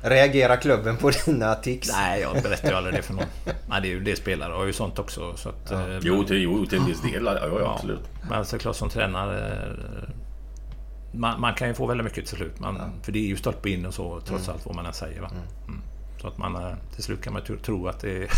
Reagerar 0.01 0.55
klubben 0.55 0.97
på 0.97 1.11
dina 1.25 1.55
tics? 1.55 1.91
Nej, 1.91 2.21
jag 2.21 2.33
berättar 2.43 2.69
ju 2.69 2.75
aldrig 2.75 2.95
det 2.95 3.01
för 3.01 3.13
någon. 3.13 3.25
Nej, 3.69 3.81
det 3.81 3.87
är 3.87 3.89
ju 3.89 3.99
det 3.99 4.15
spelare 4.15 4.53
har 4.53 4.65
ju 4.65 4.73
sånt 4.73 4.99
också. 4.99 5.37
Så 5.37 5.49
att, 5.49 5.71
eh, 5.71 5.97
Jo, 6.01 6.23
till, 6.23 6.41
jo, 6.41 6.65
till 6.65 6.77
en 6.79 6.85
viss 6.85 7.01
del. 7.01 7.25
Ja, 7.25 7.37
ja, 7.59 7.73
absolut. 7.75 8.03
Men 8.29 8.45
såklart 8.45 8.75
som 8.75 8.89
tränare... 8.89 9.61
Man, 11.17 11.41
man 11.41 11.53
kan 11.53 11.67
ju 11.67 11.73
få 11.73 11.85
väldigt 11.85 12.05
mycket 12.05 12.25
till 12.27 12.37
slut. 12.37 12.59
Man, 12.59 12.81
För 13.01 13.11
det 13.11 13.19
är 13.19 13.27
ju 13.27 13.37
stolpe 13.37 13.69
in 13.69 13.85
och 13.85 13.93
så 13.93 14.21
trots 14.21 14.49
allt 14.49 14.65
vad 14.65 14.75
man 14.75 14.85
än 14.85 14.93
säger. 14.93 15.21
Va? 15.21 15.29
Mm. 15.67 15.81
Så 16.21 16.27
att 16.27 16.37
man 16.37 16.55
eh, 16.55 16.73
till 16.95 17.03
slut 17.03 17.21
kan 17.21 17.33
man 17.33 17.41
tro 17.63 17.87
att 17.87 17.99
det 17.99 18.17
är... 18.23 18.29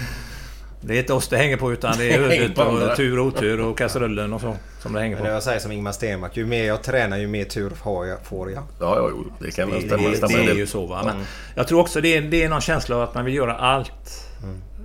det 0.80 0.94
är 0.94 0.98
inte 0.98 1.12
oss 1.12 1.28
det 1.28 1.36
hänger 1.36 1.56
på 1.56 1.72
utan 1.72 1.94
det 1.98 2.12
är 2.14 2.20
Det 2.54 2.58
andra. 2.62 2.90
och 2.90 2.96
tur 2.96 3.18
och 3.18 3.26
otur 3.26 3.60
och 3.60 3.78
kastrullen 3.78 4.32
och 4.32 4.40
så. 4.40 4.56
Som 4.80 4.92
det 4.92 5.00
hänger 5.00 5.16
Men 5.16 5.24
på. 5.24 5.30
jag 5.30 5.42
säger 5.42 5.60
som 5.60 5.72
Ingmar 5.72 5.92
Stenmark. 5.92 6.36
Ju 6.36 6.46
mer 6.46 6.64
jag 6.64 6.82
tränar 6.82 7.16
ju 7.18 7.26
mer 7.26 7.44
tur 7.44 7.70
får 7.70 8.06
jag. 8.06 8.24
Får 8.26 8.50
jag. 8.50 8.62
Ja, 8.80 8.96
ja, 8.96 9.08
jo, 9.10 9.24
det 9.38 9.50
kan 9.50 9.70
väl 9.70 9.80
Det, 9.82 9.86
stämma. 9.88 10.08
det, 10.08 10.16
stämma 10.16 10.32
det 10.36 10.44
är 10.44 10.54
det. 10.54 10.60
ju 10.60 10.66
så 10.66 10.86
va. 10.86 11.02
Men 11.04 11.24
jag 11.54 11.68
tror 11.68 11.80
också 11.80 12.00
det 12.00 12.16
är, 12.16 12.22
det 12.22 12.42
är 12.42 12.48
någon 12.48 12.60
känsla 12.60 12.96
av 12.96 13.02
att 13.02 13.14
man 13.14 13.24
vill 13.24 13.34
göra 13.34 13.54
allt 13.56 14.28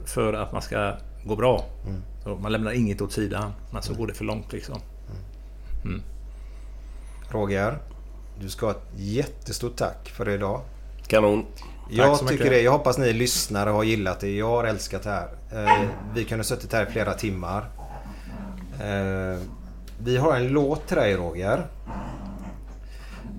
för 0.05 0.33
att 0.33 0.51
man 0.51 0.61
ska 0.61 0.93
gå 1.25 1.35
bra. 1.35 1.65
Så 2.23 2.35
man 2.35 2.51
lämnar 2.51 2.71
inget 2.71 3.01
åt 3.01 3.11
sidan. 3.11 3.51
Men 3.71 3.81
så 3.81 3.93
går 3.93 4.07
det 4.07 4.13
för 4.13 4.25
långt 4.25 4.53
liksom. 4.53 4.79
Roger. 7.29 7.77
Du 8.39 8.49
ska 8.49 8.65
ha 8.65 8.73
ett 8.73 8.87
jättestort 8.95 9.75
tack 9.75 10.09
för 10.09 10.29
idag. 10.29 10.61
Kanon. 11.07 11.45
Jag 11.89 12.17
så 12.17 12.25
tycker 12.25 12.43
mycket. 12.43 12.51
det. 12.51 12.61
Jag 12.61 12.71
hoppas 12.71 12.97
ni 12.97 13.13
lyssnare 13.13 13.69
har 13.69 13.83
gillat 13.83 14.19
det. 14.19 14.35
Jag 14.35 14.49
har 14.49 14.63
älskat 14.63 15.03
det 15.03 15.09
här. 15.09 15.27
Eh, 15.51 15.87
vi 16.15 16.23
kunde 16.23 16.39
ha 16.39 16.43
suttit 16.43 16.73
här 16.73 16.87
i 16.87 16.91
flera 16.91 17.13
timmar. 17.13 17.69
Eh, 18.81 19.41
vi 20.03 20.17
har 20.17 20.35
en 20.35 20.47
låt 20.47 20.87
till 20.87 20.97
dig 20.97 21.15
Roger. 21.15 21.67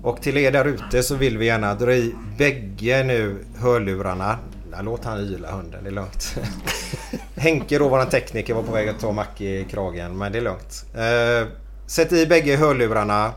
Och 0.03 0.21
till 0.21 0.37
er 0.37 0.51
där 0.51 0.65
ute 0.65 1.03
så 1.03 1.15
vill 1.15 1.37
vi 1.37 1.45
gärna 1.45 1.75
dra 1.75 1.93
i 1.93 2.15
bägge 2.37 3.03
nu 3.03 3.45
hörlurarna. 3.57 4.37
Låt 4.81 5.05
han 5.05 5.19
yla 5.19 5.51
hunden, 5.51 5.83
det 5.83 5.89
är 5.89 5.93
lugnt. 5.93 6.35
Henke 7.35 7.79
då, 7.79 7.89
våran 7.89 8.09
tekniker, 8.09 8.53
var 8.53 8.63
på 8.63 8.71
väg 8.71 8.89
att 8.89 8.99
ta 8.99 9.11
Macke 9.11 9.43
i 9.43 9.65
kragen. 9.69 10.17
Men 10.17 10.31
det 10.31 10.37
är 10.37 10.41
lugnt. 10.41 10.85
Eh, 10.95 11.53
sätt 11.87 12.11
i 12.11 12.27
bägge 12.27 12.55
hörlurarna. 12.55 13.31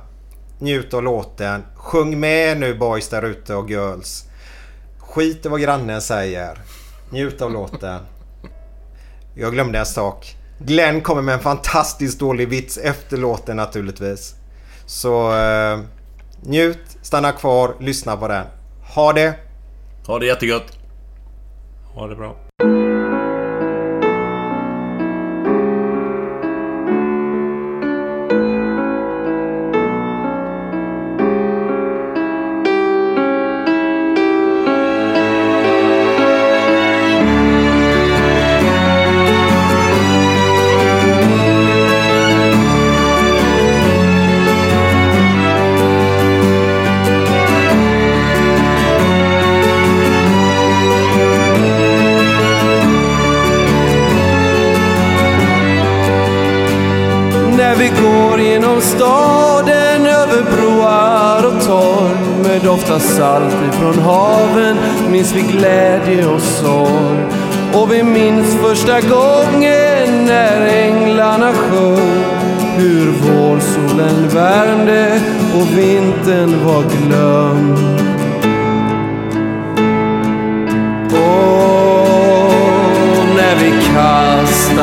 Njut 0.62 0.94
av 0.94 1.02
låten. 1.02 1.62
Sjung 1.74 2.20
med 2.20 2.60
nu 2.60 2.74
boys 2.74 3.09
där 3.09 3.22
ute 3.22 3.55
och 3.55 3.70
girls. 3.70 4.24
Skit 4.98 5.47
i 5.47 5.48
vad 5.48 5.60
grannen 5.60 6.02
säger. 6.02 6.59
Njut 7.10 7.43
av 7.43 7.52
låten. 7.52 8.01
Jag 9.34 9.52
glömde 9.52 9.78
en 9.78 9.86
sak. 9.86 10.36
Glenn 10.59 11.01
kommer 11.01 11.22
med 11.22 11.34
en 11.34 11.40
fantastiskt 11.40 12.20
dålig 12.20 12.48
vits 12.48 12.78
efter 12.78 13.16
låten 13.16 13.56
naturligtvis. 13.56 14.34
Så 14.86 15.36
eh, 15.36 15.80
njut, 16.43 16.98
stanna 17.02 17.32
kvar, 17.32 17.74
lyssna 17.80 18.16
på 18.16 18.28
den. 18.28 18.47
Ha 18.94 19.12
det! 19.12 19.34
Ha 20.06 20.18
det 20.18 20.26
jättegött. 20.26 20.78
Ha 21.94 22.06
det 22.06 22.16
bra. 22.16 22.36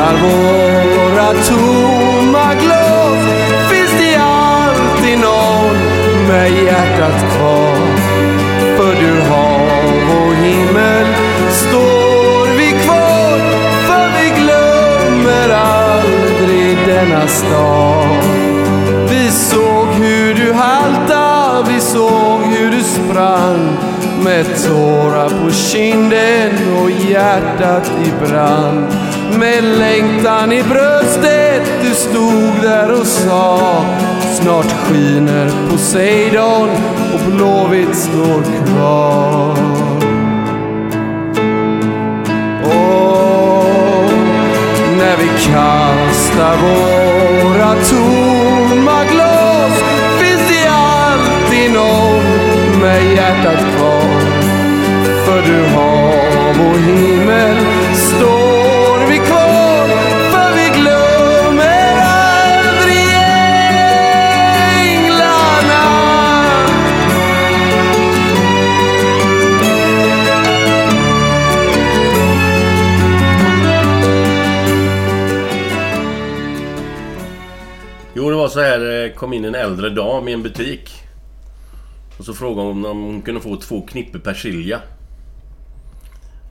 Bland 0.09 0.21
våra 0.21 1.33
tomma 1.33 2.53
glas 2.53 3.25
finns 3.71 3.91
det 3.99 4.15
alltid 4.15 5.19
någon 5.19 5.77
med 6.27 6.51
hjärtat 6.51 7.35
kvar. 7.35 7.75
För 8.77 8.95
du 8.95 9.21
hav 9.21 10.25
och 10.25 10.35
himmel 10.35 11.05
står 11.51 12.57
vi 12.57 12.71
kvar 12.85 13.39
för 13.87 14.09
vi 14.19 14.41
glömmer 14.41 15.49
aldrig 15.49 16.77
denna 16.87 17.27
stad. 17.27 18.23
Vi 19.09 19.31
såg 19.31 19.87
hur 19.87 20.33
du 20.33 20.53
halta, 20.53 21.61
vi 21.67 21.79
såg 21.79 22.41
hur 22.41 22.71
du 22.71 22.83
sprang 22.83 23.77
med 24.23 24.45
tårar 24.67 25.29
på 25.29 25.51
kinden 25.51 26.51
och 26.81 26.91
hjärtat 26.91 27.91
i 28.05 28.25
brand. 28.25 28.98
Med 29.37 29.63
längtan 29.63 30.51
i 30.51 30.63
bröstet 30.63 31.71
du 31.81 31.89
stod 31.95 32.61
där 32.61 32.99
och 32.99 33.07
sa 33.07 33.85
Snart 34.41 34.71
skiner 34.71 35.51
Poseidon 35.69 36.69
och 37.13 37.31
Blåvitt 37.31 37.95
står 37.95 38.65
kvar. 38.65 39.51
Och 42.63 44.11
när 44.97 45.17
vi 45.17 45.27
kastar 45.27 46.57
våra 46.57 47.73
tomma 47.73 49.03
glas 49.11 49.83
finns 50.19 50.49
det 50.49 50.69
alltid 50.69 51.73
någon 51.73 52.81
med 52.81 53.13
hjärtat 53.13 53.65
kvar. 53.75 54.21
För 55.25 55.41
du 55.41 55.65
hav 55.75 56.71
och 56.71 56.79
himmel 56.79 57.68
var 78.49 78.53
så 78.53 78.69
här. 78.69 78.79
Det 78.79 79.11
kom 79.15 79.33
in 79.33 79.45
en 79.45 79.55
äldre 79.55 79.89
dam 79.89 80.27
i 80.27 80.33
en 80.33 80.43
butik. 80.43 81.03
Och 82.17 82.25
så 82.25 82.33
frågade 82.33 82.67
hon 82.67 82.85
om 82.85 83.03
hon 83.03 83.21
kunde 83.21 83.41
få 83.41 83.55
två 83.55 83.81
knippe 83.81 84.19
persilja. 84.19 84.81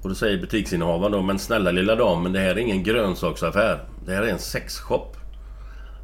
Och 0.02 0.08
då 0.08 0.14
säger 0.14 0.38
butiksinnehavaren 0.38 1.12
då, 1.12 1.22
men 1.22 1.38
snälla 1.38 1.70
lilla 1.70 1.94
damen, 1.94 2.32
det 2.32 2.40
här 2.40 2.50
är 2.50 2.58
ingen 2.58 2.82
grönsaksaffär. 2.82 3.80
Det 4.06 4.14
här 4.14 4.22
är 4.22 4.28
en 4.28 4.38
sexshop. 4.38 5.16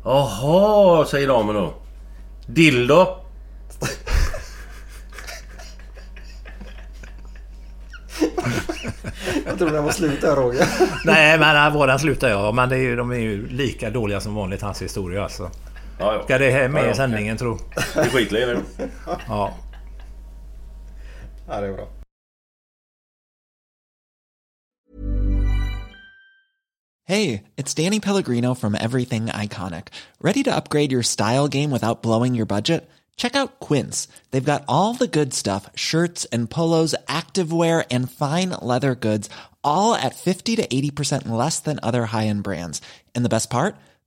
Jaha, 0.05 1.05
säger 1.07 1.29
damen 1.29 1.55
då. 1.55 1.75
Dildo? 2.47 3.07
Jag 9.47 9.59
tror 9.59 9.71
den 9.71 9.85
var 9.85 9.93
slut 9.93 10.21
där 10.21 10.37
Roger. 10.37 10.67
Nej, 11.05 11.39
men 11.39 11.73
våran 11.73 11.99
slutar 11.99 12.29
jag. 12.29 12.55
Men 12.55 12.69
det 12.69 12.77
är 12.77 12.81
ju, 12.81 12.97
de 12.97 13.11
är 13.11 13.17
ju 13.17 13.49
lika 13.49 13.91
dåliga 13.91 14.21
som 14.21 14.35
vanligt, 14.35 14.63
hans 14.63 14.83
historia 14.83 15.23
alltså. 15.23 15.51
Ja, 15.99 16.15
ja. 16.15 16.25
Ska 16.25 16.39
det 16.39 16.51
här 16.51 16.69
med 16.69 16.83
Ja, 16.83 16.87
ja, 16.87 16.93
i 16.93 16.97
sändningen 16.97 17.37
tro? 17.37 17.59
Vi 18.03 18.09
skiter 18.09 18.37
i 18.37 18.45
det. 18.45 18.63
Ja. 19.29 19.55
Ja, 21.49 21.61
det 21.61 21.67
är 21.67 21.73
bra. 21.73 21.89
Hey, 27.07 27.43
it's 27.57 27.75
Danny 27.75 28.01
Pellegrino 28.01 28.55
from 28.55 28.75
Everything 28.75 29.27
Iconic. 29.27 29.89
Ready 30.23 30.43
to 30.43 30.57
upgrade 30.57 30.91
your 30.91 31.03
style 31.03 31.49
game 31.49 31.71
without 31.71 32.03
blowing 32.03 32.35
your 32.35 32.47
budget? 32.47 32.89
Check 33.17 33.37
out 33.37 33.61
Quince. 33.61 34.09
They've 34.31 34.53
got 34.53 34.65
all 34.69 34.95
the 34.95 35.07
good 35.07 35.35
stuff 35.35 35.69
shirts 35.75 36.25
and 36.33 36.51
polos, 36.51 36.95
activewear, 37.07 37.85
and 37.91 38.11
fine 38.11 38.51
leather 38.63 38.95
goods, 38.95 39.29
all 39.63 39.95
at 39.95 40.15
50 40.17 40.57
to 40.57 40.67
80% 40.67 41.29
less 41.29 41.61
than 41.61 41.79
other 41.83 42.07
high 42.07 42.27
end 42.27 42.43
brands. 42.43 42.81
And 43.15 43.23
the 43.25 43.29
best 43.29 43.51
part? 43.51 43.77